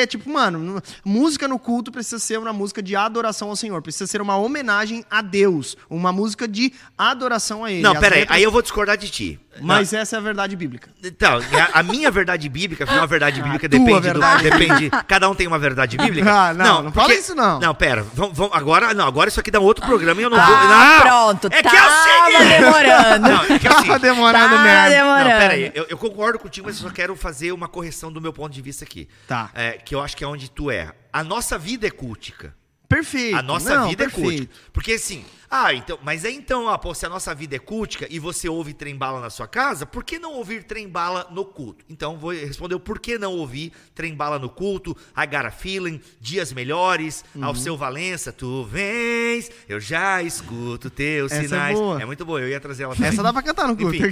Tipo, 0.07 0.29
mano, 0.29 0.81
música 1.05 1.47
no 1.47 1.57
culto 1.57 1.91
precisa 1.91 2.19
ser 2.19 2.37
uma 2.39 2.53
música 2.53 2.81
de 2.81 2.95
adoração 2.95 3.49
ao 3.49 3.55
Senhor. 3.55 3.81
Precisa 3.81 4.07
ser 4.07 4.21
uma 4.21 4.35
homenagem 4.35 5.05
a 5.09 5.21
Deus. 5.21 5.77
Uma 5.89 6.11
música 6.11 6.47
de 6.47 6.73
adoração 6.97 7.63
a 7.63 7.71
Ele. 7.71 7.81
Não, 7.81 7.93
As 7.93 7.99
pera 7.99 8.15
aí, 8.15 8.19
letras- 8.21 8.37
aí 8.37 8.43
eu 8.43 8.51
vou 8.51 8.61
discordar 8.61 8.97
de 8.97 9.09
ti. 9.09 9.39
Mas 9.61 9.93
essa 9.93 10.15
é 10.15 10.19
a 10.19 10.21
verdade 10.21 10.55
bíblica. 10.55 10.89
Então, 11.03 11.39
a, 11.73 11.79
a 11.79 11.83
minha 11.83 12.09
verdade 12.11 12.47
bíblica, 12.49 12.83
afinal, 12.83 13.03
a 13.03 13.05
verdade 13.05 13.41
bíblica 13.41 13.67
A 13.67 13.69
tua 13.69 13.79
depende 13.79 14.01
verdade. 14.01 14.43
do. 14.43 14.57
Depende. 14.57 14.89
Cada 15.07 15.29
um 15.29 15.35
tem 15.35 15.47
uma 15.47 15.59
verdade 15.59 15.97
bíblica. 16.01 16.31
Ah, 16.31 16.53
não, 16.53 16.83
não 16.83 16.91
fala 16.91 17.13
isso, 17.13 17.33
não. 17.35 17.59
Não, 17.59 17.73
pera. 17.75 18.03
Vamos, 18.13 18.37
vamos- 18.37 18.55
agora, 18.55 18.93
não, 18.93 19.05
agora 19.07 19.29
isso 19.29 19.39
aqui 19.39 19.51
dá 19.51 19.59
um 19.59 19.63
outro 19.63 19.85
programa 19.85 20.19
e 20.21 20.23
eu 20.23 20.29
não 20.29 20.37
Ah, 20.39 20.45
vou. 20.45 20.57
Não! 20.67 21.01
pronto, 21.01 21.47
É 21.55 21.61
que 21.63 21.75
é 21.75 21.81
o 21.83 21.91
seguinte. 21.91 22.49
demorando. 22.59 23.29
Não, 23.29 23.43
é 23.43 23.59
que 23.59 23.67
é 23.67 23.69
o 23.69 23.73
Tava 23.73 23.81
seguinte. 23.85 24.01
demorando 24.01 24.55
Tá 24.55 24.63
mesmo. 24.63 24.89
demorando. 24.89 25.29
Não, 25.29 25.37
pera 25.39 25.53
aí, 25.53 25.71
eu, 25.75 25.85
eu 25.89 25.97
concordo 25.97 26.39
contigo, 26.39 26.67
mas 26.67 26.77
eu 26.81 26.87
só 26.87 26.93
quero 26.93 27.15
fazer 27.15 27.51
uma 27.51 27.67
correção 27.67 28.11
do 28.11 28.19
meu 28.21 28.33
ponto 28.33 28.51
de 28.53 28.61
vista 28.61 28.83
aqui. 28.83 29.07
Tá. 29.27 29.49
É, 29.53 29.71
que 29.73 29.93
eu 29.95 30.01
acho 30.01 30.15
que 30.17 30.23
é 30.23 30.27
onde 30.27 30.49
tu 30.49 30.71
erra. 30.71 30.95
A 31.13 31.23
nossa 31.23 31.57
vida 31.57 31.85
é 31.87 31.91
cultica. 31.91 32.53
Perfeito. 32.95 33.35
A 33.37 33.41
nossa 33.41 33.75
Não, 33.75 33.89
vida 33.89 34.03
é 34.03 34.07
perfeito. 34.07 34.47
cultica. 34.47 34.53
Porque 34.73 34.91
assim, 34.93 35.23
ah, 35.49 35.73
então, 35.73 35.97
mas 36.03 36.23
aí 36.25 36.35
então, 36.35 36.67
ah, 36.69 36.77
pô, 36.77 36.93
se 36.93 37.05
a 37.05 37.09
nossa 37.09 37.33
vida 37.35 37.55
é 37.55 37.59
cultica 37.59 38.07
e 38.09 38.19
você 38.19 38.47
ouve 38.49 38.73
trem-bala 38.73 39.19
na 39.19 39.29
sua 39.29 39.47
casa, 39.47 39.85
por 39.85 40.03
que 40.03 40.17
não 40.19 40.33
ouvir 40.33 40.63
trem-bala 40.63 41.27
no 41.31 41.43
culto? 41.45 41.83
Então, 41.89 42.17
vou 42.17 42.31
responder 42.31 42.75
o 42.75 42.79
por 42.79 42.99
que 42.99 43.17
não 43.17 43.33
ouvir 43.33 43.71
trem-bala 43.95 44.39
no 44.39 44.49
culto, 44.49 44.95
I 45.17 45.25
got 45.25 45.45
a 45.45 45.51
feeling, 45.51 45.99
dias 46.19 46.53
melhores, 46.53 47.23
Uhum. 47.35 47.43
ao 47.45 47.55
seu 47.55 47.75
Valença, 47.77 48.31
tu 48.31 48.63
vens, 48.65 49.49
eu 49.67 49.79
já 49.79 50.21
escuto 50.23 50.89
teus 50.89 51.31
Essa 51.31 51.41
é 51.41 51.47
sinais. 51.47 51.77
boa. 51.77 52.05
muito 52.05 52.25
boa, 52.25 52.39
eu 52.41 52.47
ia 52.49 52.59
trazer 52.59 52.83
ela 52.83 52.93
também. 52.95 53.09
Essa 53.09 53.23
dá 53.23 53.31
pra 53.33 53.41
cantar 53.41 53.67
no 53.67 53.75
culto. 53.75 53.95
Enfim. 53.95 54.09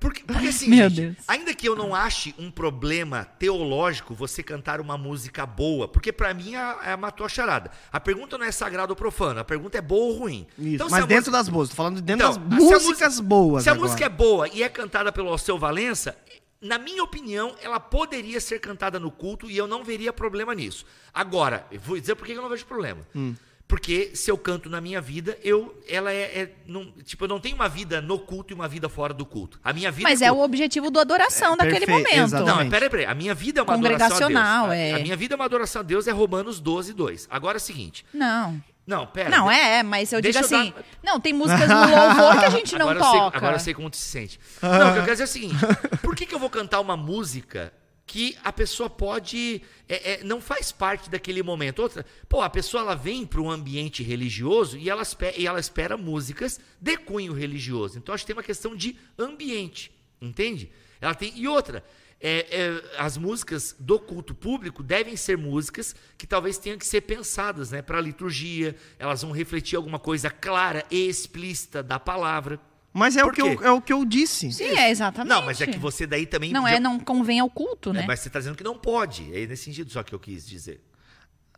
Porque, 0.00 0.24
porque 0.24 0.48
assim, 0.48 0.68
Meu 0.68 0.88
gente, 0.88 1.00
Deus. 1.00 1.16
ainda 1.28 1.54
que 1.54 1.68
eu 1.68 1.76
não 1.76 1.94
ache 1.94 2.34
um 2.36 2.50
problema 2.50 3.24
teológico 3.38 4.14
você 4.14 4.42
cantar 4.42 4.80
uma 4.80 4.98
música 4.98 5.46
boa, 5.46 5.86
porque 5.86 6.12
pra 6.12 6.34
mim 6.34 6.54
é, 6.56 6.76
é 6.92 6.96
matou 6.96 7.24
a 7.24 7.28
charada. 7.28 7.51
A 7.92 8.00
pergunta 8.00 8.38
não 8.38 8.44
é 8.46 8.52
sagrado 8.52 8.92
ou 8.92 8.96
profano, 8.96 9.40
a 9.40 9.44
pergunta 9.44 9.76
é 9.78 9.80
boa 9.80 10.04
ou 10.12 10.18
ruim. 10.18 10.46
Isso, 10.58 10.74
Então, 10.76 10.88
mas 10.90 11.00
dentro 11.06 11.14
música- 11.30 11.30
das 11.38 11.48
boas. 11.48 11.68
Tô 11.70 11.74
falando 11.74 12.00
dentro 12.00 12.26
Então, 12.26 12.42
das 12.48 12.58
músicas 12.58 12.84
música- 12.84 13.22
boas 13.22 13.62
Se 13.62 13.68
a 13.68 13.72
agora. 13.72 13.88
música 13.88 14.04
é 14.06 14.08
boa 14.08 14.48
e 14.48 14.62
é 14.62 14.68
cantada 14.68 15.12
pelo 15.12 15.28
Alceu 15.28 15.58
Valença, 15.58 16.16
na 16.60 16.78
minha 16.78 17.02
opinião, 17.02 17.54
ela 17.60 17.80
poderia 17.80 18.40
ser 18.40 18.60
cantada 18.60 18.98
no 19.00 19.10
culto 19.10 19.50
e 19.50 19.56
eu 19.56 19.66
não 19.66 19.82
veria 19.82 20.12
problema 20.12 20.54
nisso. 20.54 20.84
Agora, 21.12 21.66
vou 21.82 21.98
dizer 21.98 22.14
por 22.14 22.24
que 22.26 22.32
eu 22.32 22.40
não 22.42 22.48
vejo 22.48 22.64
problema. 22.66 23.00
Hum. 23.14 23.34
Porque 23.72 24.10
se 24.14 24.30
eu 24.30 24.36
canto 24.36 24.68
na 24.68 24.82
minha 24.82 25.00
vida, 25.00 25.38
eu, 25.42 25.74
ela 25.88 26.12
é, 26.12 26.40
é- 26.40 26.52
não, 26.66 26.92
tipo, 27.02 27.24
eu 27.24 27.28
não 27.28 27.40
tenho 27.40 27.54
uma 27.54 27.70
vida 27.70 28.02
no 28.02 28.18
culto 28.18 28.52
e 28.52 28.54
uma 28.54 28.68
vida 28.68 28.86
fora 28.86 29.14
do 29.14 29.24
culto. 29.24 29.58
A 29.64 29.72
minha 29.72 29.90
vida 29.90 30.06
Mas 30.06 30.20
é 30.20 30.26
é 30.26 30.32
o 30.32 30.40
objetivo 30.40 30.90
do 30.90 31.00
adoração 31.00 31.54
É, 31.54 31.56
daquele 31.56 31.86
perfeito, 31.86 32.06
momento. 32.10 32.24
exatamente. 32.26 32.64
Não, 32.64 32.70
peraí, 32.70 32.90
peraí. 32.90 33.06
A 33.06 33.14
minha 33.14 33.34
vida 33.34 33.60
é 33.60 33.62
uma 33.62 33.72
adoração 33.72 34.04
a 34.04 34.08
Deus. 34.10 34.20
Congregacional, 34.20 34.70
A, 34.70 34.76
é. 34.76 34.92
a 34.92 34.98
minha 34.98 35.16
vida 35.16 35.34
é 35.34 35.36
uma 35.36 35.46
adoração 35.46 35.80
a 35.80 35.82
Deus, 35.82 36.06
é 36.06 36.10
Romanos 36.10 36.60
12, 36.60 36.92
2. 36.92 37.26
Agora 37.30 37.56
é 37.56 37.60
o 37.60 37.62
seguinte. 37.62 38.04
Não. 38.12 38.62
Não, 38.86 39.06
pera. 39.06 39.30
Não, 39.30 39.50
é, 39.50 39.82
mas 39.82 40.12
eu 40.12 40.20
digo 40.20 40.36
eu 40.36 40.40
assim. 40.44 40.70
dar- 40.76 40.84
Não, 41.02 41.18
tem 41.18 41.32
músicas 41.32 41.66
no 41.66 41.74
louvor 41.76 42.38
que 42.40 42.44
a 42.44 42.50
gente 42.50 42.74
não 42.76 42.90
agora 42.90 42.98
eu 43.06 43.10
sei- 43.10 43.20
toca. 43.20 43.36
agora 43.38 43.56
eu 43.56 43.60
sei 43.60 43.72
como 43.72 43.88
tu 43.88 43.96
se 43.96 44.06
sente. 44.06 44.38
Não, 44.60 44.90
o 44.90 44.92
que 44.92 44.98
eu 44.98 45.04
quero 45.04 45.12
dizer 45.12 45.22
é 45.22 45.24
o 45.24 45.28
seguinte: 45.28 45.54
por 46.02 46.14
que, 46.14 46.26
que 46.26 46.34
eu 46.34 46.38
vou 46.38 46.50
cantar 46.50 46.78
uma 46.80 46.96
música 46.96 47.72
que 48.12 48.36
a 48.44 48.52
pessoa 48.52 48.90
pode. 48.90 49.62
é, 49.88 50.12
é, 50.12 50.22
não 50.22 50.38
faz 50.38 50.70
parte 50.70 51.08
daquele 51.08 51.42
momento? 51.42 51.80
Outra, 51.80 52.04
pô, 52.28 52.42
a 52.42 52.50
pessoa 52.50 52.82
ela 52.82 52.94
vem 52.94 53.24
para 53.24 53.40
um 53.40 53.50
ambiente 53.50 54.02
religioso 54.02 54.76
e 54.76 54.90
ela, 54.90 55.00
espera, 55.00 55.34
e 55.34 55.46
ela 55.46 55.58
espera 55.58 55.96
músicas 55.96 56.60
de 56.78 56.94
cunho 56.98 57.32
religioso. 57.32 57.96
Então 57.96 58.14
acho 58.14 58.24
que 58.24 58.26
tem 58.26 58.36
uma 58.36 58.42
questão 58.42 58.76
de 58.76 58.98
ambiente, 59.18 59.90
entende? 60.20 60.70
Ela 61.00 61.14
tem. 61.14 61.32
E 61.34 61.48
outra. 61.48 61.82
é, 62.20 62.46
é, 62.50 62.82
as 62.98 63.16
músicas 63.16 63.74
do 63.80 63.98
culto 63.98 64.34
público 64.34 64.82
devem 64.82 65.16
ser 65.16 65.38
músicas 65.38 65.96
que 66.18 66.26
talvez 66.26 66.58
tenham 66.58 66.76
que 66.76 66.86
ser 66.86 67.00
pensadas 67.00 67.70
né, 67.70 67.80
para 67.80 67.96
a 67.96 68.02
liturgia, 68.02 68.76
elas 68.98 69.22
vão 69.22 69.32
refletir 69.32 69.74
alguma 69.74 69.98
coisa 69.98 70.28
clara 70.28 70.84
e 70.90 71.08
explícita 71.08 71.82
da 71.82 71.98
palavra. 71.98 72.60
Mas 72.92 73.16
é 73.16 73.24
o, 73.24 73.30
que 73.30 73.40
eu, 73.40 73.64
é 73.64 73.70
o 73.70 73.80
que 73.80 73.92
eu 73.92 74.04
disse. 74.04 74.52
Sim, 74.52 74.64
é 74.64 74.90
exatamente. 74.90 75.28
Não, 75.30 75.40
mas 75.42 75.60
é 75.60 75.66
que 75.66 75.78
você 75.78 76.06
daí 76.06 76.26
também. 76.26 76.52
Não 76.52 76.62
já- 76.68 76.74
é, 76.76 76.80
não 76.80 76.98
convém 77.00 77.40
ao 77.40 77.48
culto, 77.48 77.90
É, 77.90 77.94
né? 77.94 78.04
Mas 78.06 78.20
você 78.20 78.28
está 78.28 78.38
dizendo 78.38 78.54
que 78.56 78.62
não 78.64 78.76
pode. 78.76 79.34
É 79.34 79.46
nesse 79.46 79.64
sentido 79.64 79.90
só 79.90 80.02
que 80.02 80.14
eu 80.14 80.18
quis 80.20 80.46
dizer. 80.46 80.82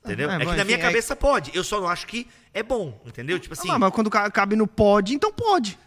Entendeu? 0.05 0.31
É, 0.31 0.39
bom, 0.39 0.51
que 0.51 0.57
na 0.57 0.65
minha 0.65 0.77
enfim, 0.77 0.85
é- 0.85 0.89
cabeça 0.89 1.17
pode. 1.17 1.51
Eu 1.55 1.65
só 1.65 1.81
não 1.81 1.89
acho 1.89 2.07
que 2.07 2.29
é 2.53 2.63
bom. 2.63 3.01
Entendeu? 3.07 3.39
Tipo 3.41 3.55
assim. 3.55 3.69
Ah, 3.71 3.79
mas 3.79 3.93
quando 3.93 4.11
ca- 4.11 4.31
cabe 4.31 4.55
no 4.55 4.67
pode, 4.67 5.15
então 5.15 5.33
pode. 5.33 5.79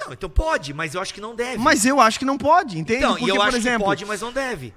Não, 0.00 0.12
então 0.14 0.30
pode, 0.30 0.72
mas 0.72 0.94
eu 0.94 1.00
acho 1.02 1.12
que 1.12 1.20
não 1.20 1.34
deve. 1.34 1.58
Mas 1.58 1.84
eu 1.84 2.00
acho 2.00 2.18
que 2.18 2.24
não 2.24 2.38
pode, 2.38 2.78
entende? 2.78 3.00
então, 3.00 3.10
Porque, 3.16 3.26
e 3.26 3.28
eu 3.28 3.34
por 3.36 3.48
acho 3.48 3.56
exemplo, 3.58 3.80
que 3.80 3.84
pode, 3.84 4.04
mas 4.06 4.20
não 4.22 4.32
deve. 4.32 4.72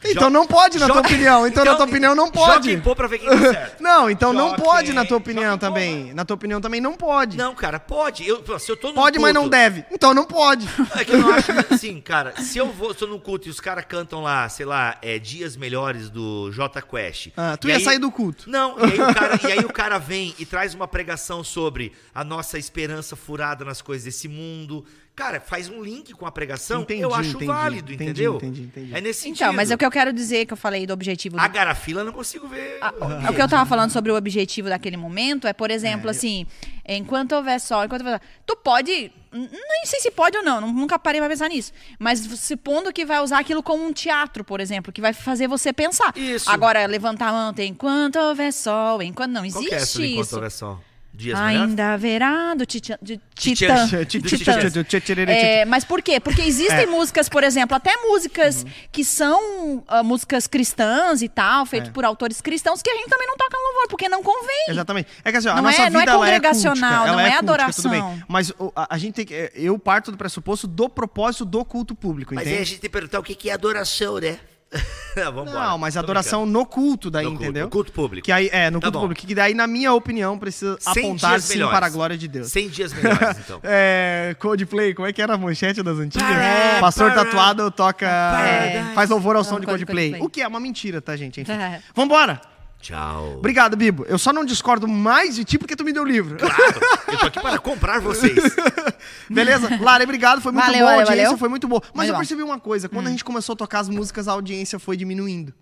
Então 0.00 0.12
Joga- 0.24 0.30
não 0.30 0.46
pode, 0.46 0.78
na 0.78 0.86
tua 0.86 0.96
joga- 0.96 1.08
opinião. 1.08 1.46
Então, 1.46 1.64
na 1.64 1.72
joga- 1.72 1.76
tua 1.84 1.86
opinião, 1.90 2.14
não 2.14 2.26
Joga 2.26 2.38
pode. 2.38 2.72
em 2.72 2.80
pô 2.80 2.94
pra 2.94 3.08
ver 3.08 3.18
quem 3.18 3.28
tá 3.28 3.36
certo. 3.52 3.82
Não, 3.82 4.08
então 4.08 4.32
não 4.32 4.50
Joga 4.50 4.62
pode, 4.62 4.90
em- 4.92 4.94
na 4.94 5.02
tua 5.02 5.08
joga 5.18 5.22
opinião 5.22 5.54
em 5.54 5.58
também. 5.58 6.14
Na 6.14 6.24
tua 6.24 6.34
opinião 6.36 6.60
também 6.60 6.80
não 6.80 6.94
pode. 6.94 7.36
Não, 7.36 7.52
cara, 7.54 7.80
pode. 7.80 8.24
Eu, 8.26 8.42
se 8.60 8.70
eu 8.70 8.76
tô 8.76 8.92
pode, 8.92 9.18
mas 9.18 9.34
não 9.34 9.42
culto- 9.42 9.56
deve. 9.56 9.84
Então 9.90 10.14
não 10.14 10.24
pode. 10.24 10.68
É 10.96 11.04
que 11.04 11.12
eu 11.12 11.18
não 11.18 11.32
acho 11.32 11.50
assim, 11.74 12.00
cara. 12.00 12.32
Se 12.40 12.58
eu 12.58 12.68
vou, 12.70 12.94
tô 12.94 13.06
num 13.08 13.18
culto 13.18 13.48
e 13.48 13.50
os 13.50 13.58
caras 13.58 13.84
cantam 13.88 14.22
lá, 14.22 14.48
sei 14.48 14.64
lá, 14.66 14.96
é, 15.02 15.18
Dias 15.18 15.56
Melhores 15.56 16.08
do 16.10 16.50
J 16.52 16.80
Quest. 16.80 17.28
Ah, 17.36 17.56
tu 17.56 17.68
ia 17.68 17.76
aí- 17.76 17.82
sair 17.84 17.98
do 17.98 18.10
culto. 18.12 18.48
Não, 18.48 18.76
e 18.78 18.82
aí, 18.84 19.00
o 19.00 19.14
cara, 19.14 19.40
e 19.48 19.52
aí 19.52 19.64
o 19.64 19.72
cara 19.72 19.98
vem 19.98 20.32
e 20.38 20.46
traz 20.46 20.74
uma 20.74 20.86
pregação 20.86 21.42
sobre 21.42 21.92
a 22.14 22.22
nossa 22.22 22.56
esperança 22.56 23.16
furada 23.16 23.64
nas 23.64 23.82
coisas 23.82 24.04
desse 24.04 24.28
mundo. 24.28 24.84
Cara, 25.18 25.40
faz 25.40 25.68
um 25.68 25.82
link 25.82 26.12
com 26.12 26.26
a 26.26 26.30
pregação, 26.30 26.82
Entendi, 26.82 27.02
eu 27.02 27.12
acho 27.12 27.30
entendi, 27.30 27.44
válido, 27.46 27.92
entendi, 27.92 28.10
entendeu? 28.10 28.36
entendi, 28.36 28.62
entendi. 28.62 28.94
É 28.94 29.00
nesse 29.00 29.22
sentido. 29.22 29.42
Então, 29.42 29.52
mas 29.52 29.68
é 29.68 29.74
o 29.74 29.78
que 29.78 29.84
eu 29.84 29.90
quero 29.90 30.12
dizer, 30.12 30.46
que 30.46 30.52
eu 30.52 30.56
falei 30.56 30.86
do 30.86 30.92
objetivo 30.92 31.36
do 31.36 31.42
A 31.42 31.48
garafila 31.48 32.02
eu 32.02 32.04
não 32.04 32.12
consigo 32.12 32.46
ver. 32.46 32.78
Ah, 32.80 32.94
o 33.28 33.34
que 33.34 33.42
eu 33.42 33.48
tava 33.48 33.66
falando 33.66 33.90
sobre 33.90 34.12
o 34.12 34.16
objetivo 34.16 34.68
daquele 34.68 34.96
momento 34.96 35.48
é, 35.48 35.52
por 35.52 35.72
exemplo, 35.72 36.08
assim, 36.08 36.46
enquanto 36.86 37.32
houver 37.32 37.60
sol, 37.60 37.84
enquanto 37.84 38.02
houver... 38.02 38.20
Tu 38.46 38.56
pode... 38.58 39.10
Nem 39.32 39.84
sei 39.84 39.98
se 39.98 40.12
pode 40.12 40.38
ou 40.38 40.44
não, 40.44 40.60
nu- 40.60 40.72
nunca 40.72 40.96
parei 41.00 41.20
pra 41.20 41.28
pensar 41.28 41.48
nisso. 41.48 41.72
Mas 41.98 42.20
supondo 42.20 42.92
que 42.92 43.04
vai 43.04 43.20
usar 43.20 43.40
aquilo 43.40 43.60
como 43.60 43.84
um 43.84 43.92
teatro, 43.92 44.44
por 44.44 44.60
exemplo, 44.60 44.92
que 44.92 45.00
vai 45.00 45.12
fazer 45.12 45.48
você 45.48 45.72
pensar. 45.72 46.16
Isso. 46.16 46.48
Agora, 46.48 46.86
levantar 46.86 47.30
a 47.30 47.32
mão, 47.32 47.52
tem 47.52 47.72
enquanto 47.72 48.20
houver 48.20 48.52
sol, 48.52 49.02
enquanto... 49.02 49.32
Não 49.32 49.50
Qual 49.50 49.64
que 49.64 49.74
é 49.74 49.78
essa 49.78 49.84
existe 49.84 49.98
do 49.98 50.04
Enquanto 50.04 50.26
isso. 50.26 50.34
Houver 50.36 50.50
Sol? 50.52 50.80
Dias? 51.18 51.38
Ainda 51.40 51.94
haverá 51.94 52.54
do 52.54 52.64
Titã. 52.64 52.96
De 53.02 53.20
Titã. 53.34 53.86
Titã. 53.88 54.04
Titã. 54.04 54.84
Titãs. 55.00 55.28
É, 55.28 55.64
mas 55.64 55.84
por 55.84 56.00
quê? 56.00 56.20
Porque 56.20 56.42
existem 56.42 56.84
É. 56.84 56.86
músicas, 56.86 57.28
por 57.28 57.42
exemplo, 57.42 57.76
até 57.76 57.94
músicas 57.96 58.62
Uhum. 58.62 58.70
que 58.92 59.04
são 59.04 59.84
ah, 59.88 60.02
músicas 60.04 60.46
cristãs 60.46 61.20
e 61.20 61.28
tal, 61.28 61.66
feitas 61.66 61.88
É. 61.88 61.92
por 61.92 62.04
autores 62.04 62.40
cristãos, 62.40 62.80
que 62.82 62.88
a 62.90 62.94
gente 62.94 63.08
também 63.08 63.26
não 63.26 63.36
toca 63.36 63.56
no 63.56 63.64
louvor, 63.64 63.88
porque 63.88 64.08
não 64.08 64.22
convém. 64.22 64.66
Exatamente. 64.68 65.08
É 65.24 65.32
que 65.32 65.38
assim, 65.38 65.48
ó, 65.48 65.52
a 65.52 65.56
Não 65.56 65.62
nossa 65.64 65.82
é- 65.82 65.90
não 65.90 65.98
é 66.00 66.02
vida 66.02 66.12
ela 66.12 66.20
congregacional, 66.20 66.74
cultica, 66.74 67.12
não 67.12 67.20
ela 67.20 67.22
é 67.22 67.36
cultica, 67.42 67.72
tudo 67.72 67.88
bem. 67.90 68.00
adoração. 68.00 68.24
Mas 68.28 68.50
o- 68.50 68.72
a, 68.76 68.94
a 68.94 68.98
gente 68.98 69.14
tem 69.14 69.26
que. 69.26 69.50
Eu 69.54 69.76
parto 69.78 70.12
do 70.12 70.16
pressuposto 70.16 70.66
do 70.68 70.88
propósito 70.88 71.44
do 71.44 71.64
culto 71.64 71.94
público, 71.96 72.32
Mas 72.34 72.46
aí 72.46 72.52
a 72.52 72.54
entende? 72.56 72.68
gente 72.70 72.80
tem 72.80 72.88
que 72.90 72.92
perguntar 72.92 73.18
o 73.18 73.22
que 73.24 73.34
que 73.34 73.50
é 73.50 73.52
adoração, 73.54 74.18
né? 74.18 74.38
Vamos 75.34 75.52
Não, 75.52 75.78
mas 75.78 75.96
adoração 75.96 76.44
no 76.46 76.64
culto 76.66 77.10
daí, 77.10 77.24
No 77.24 77.30
culto, 77.30 77.44
entendeu? 77.44 77.64
no 77.64 77.70
culto 77.70 77.90
público. 77.92 78.24
Que 78.24 78.30
aí, 78.30 78.48
é, 78.52 78.70
no 78.70 78.78
Tá 78.78 78.86
culto 78.86 78.98
bom. 78.98 79.04
público. 79.06 79.26
Que 79.26 79.34
daí, 79.34 79.54
na 79.54 79.66
minha 79.66 79.92
opinião, 79.92 80.38
precisa 80.38 80.76
100 80.78 80.90
apontar 81.06 81.40
sim 81.40 81.54
melhores. 81.54 81.74
para 81.74 81.86
a 81.86 81.88
glória 81.88 82.16
de 82.18 82.28
Deus. 82.28 82.48
100 82.52 82.68
dias 82.68 82.92
melhores, 82.92 83.38
então. 83.44 83.58
É, 83.62 84.36
Coldplay, 84.38 84.94
como 84.94 85.08
é 85.08 85.12
que 85.12 85.22
era 85.22 85.34
a 85.34 85.38
manchete 85.38 85.82
das 85.82 85.98
antigas? 85.98 86.28
Para, 86.28 86.80
Pastor 86.80 87.12
para, 87.12 87.24
tatuado 87.24 87.70
toca. 87.70 88.06
para. 88.06 88.92
faz 88.94 89.08
louvor 89.10 89.34
ao 89.36 89.42
som 89.44 89.58
de 89.58 89.66
Coldplay. 89.66 90.10
Coldplay. 90.10 90.26
O 90.26 90.28
que 90.30 90.42
é 90.42 90.46
uma 90.46 90.60
mentira, 90.60 91.00
tá, 91.00 91.16
gente? 91.16 91.40
Enfim. 91.40 91.52
É. 91.52 91.80
Vambora! 91.96 92.40
Tchau. 92.80 93.34
Obrigado, 93.38 93.76
Bibo. 93.76 94.04
Eu 94.08 94.18
só 94.18 94.32
não 94.32 94.44
discordo 94.44 94.86
mais 94.86 95.34
de 95.34 95.44
ti 95.44 95.58
porque 95.58 95.74
tu 95.74 95.84
me 95.84 95.92
deu 95.92 96.02
o 96.02 96.06
livro. 96.06 96.36
Claro, 96.38 96.80
eu 97.08 97.18
tô 97.18 97.26
aqui 97.26 97.40
para 97.40 97.58
comprar 97.58 98.00
vocês. 98.00 98.38
Beleza? 99.28 99.68
Lara, 99.80 100.04
obrigado. 100.04 100.40
Foi 100.40 100.52
muito 100.52 100.64
Valeu, 100.64 100.86
bom. 100.86 100.92
A 100.92 100.94
audiência 100.94 101.24
valeu. 101.24 101.38
foi 101.38 101.48
muito 101.48 101.66
boa. 101.66 101.82
Mas 101.92 102.08
eu 102.08 102.16
percebi 102.16 102.42
uma 102.42 102.58
coisa. 102.58 102.88
Quando 102.88 103.08
a 103.08 103.10
gente 103.10 103.24
começou 103.24 103.54
a 103.54 103.56
tocar 103.56 103.80
as 103.80 103.88
músicas, 103.88 104.28
a 104.28 104.32
audiência 104.32 104.78
foi 104.78 104.96
diminuindo. 104.96 105.52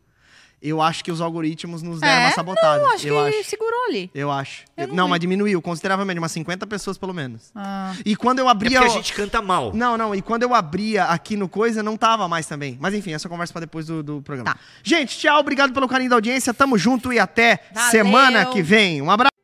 Eu 0.66 0.82
acho 0.82 1.04
que 1.04 1.12
os 1.12 1.20
algoritmos 1.20 1.82
nos 1.82 2.00
deram 2.00 2.22
uma 2.24 2.30
sabotada. 2.32 2.82
É? 2.82 2.84
Não, 2.84 2.92
acho 2.94 3.06
eu 3.08 3.30
que 3.30 3.38
acho. 3.38 3.48
segurou 3.50 3.86
ali. 3.88 4.10
Eu 4.14 4.30
acho. 4.30 4.64
Eu 4.76 4.88
não, 4.88 4.94
não 4.96 5.08
mas 5.08 5.20
diminuiu 5.20 5.62
consideravelmente, 5.62 6.18
umas 6.18 6.32
50 6.32 6.66
pessoas 6.66 6.98
pelo 6.98 7.14
menos. 7.14 7.50
Ah. 7.54 7.94
E 8.04 8.16
quando 8.16 8.40
eu 8.40 8.48
É 8.48 8.50
abria. 8.50 8.80
porque 8.80 8.92
a 8.92 8.96
gente 8.96 9.12
canta 9.12 9.40
mal. 9.40 9.72
Não, 9.72 9.96
não, 9.96 10.14
e 10.14 10.20
quando 10.20 10.42
eu 10.42 10.54
abria 10.54 11.04
aqui 11.04 11.36
no 11.36 11.48
Coisa, 11.48 11.82
não 11.82 11.96
tava 11.96 12.26
mais 12.28 12.46
também. 12.46 12.76
Mas 12.80 12.94
enfim, 12.94 13.12
essa 13.14 13.28
conversa 13.28 13.52
pra 13.52 13.60
depois 13.60 13.86
do, 13.86 14.02
do 14.02 14.22
programa. 14.22 14.52
Tá. 14.52 14.60
Gente, 14.82 15.16
tchau, 15.18 15.38
obrigado 15.38 15.72
pelo 15.72 15.86
carinho 15.88 16.10
da 16.10 16.16
audiência, 16.16 16.52
tamo 16.52 16.76
junto 16.76 17.12
e 17.12 17.18
até 17.18 17.60
Valeu. 17.72 17.90
semana 17.90 18.46
que 18.46 18.62
vem. 18.62 19.00
Um 19.00 19.10
abraço. 19.10 19.35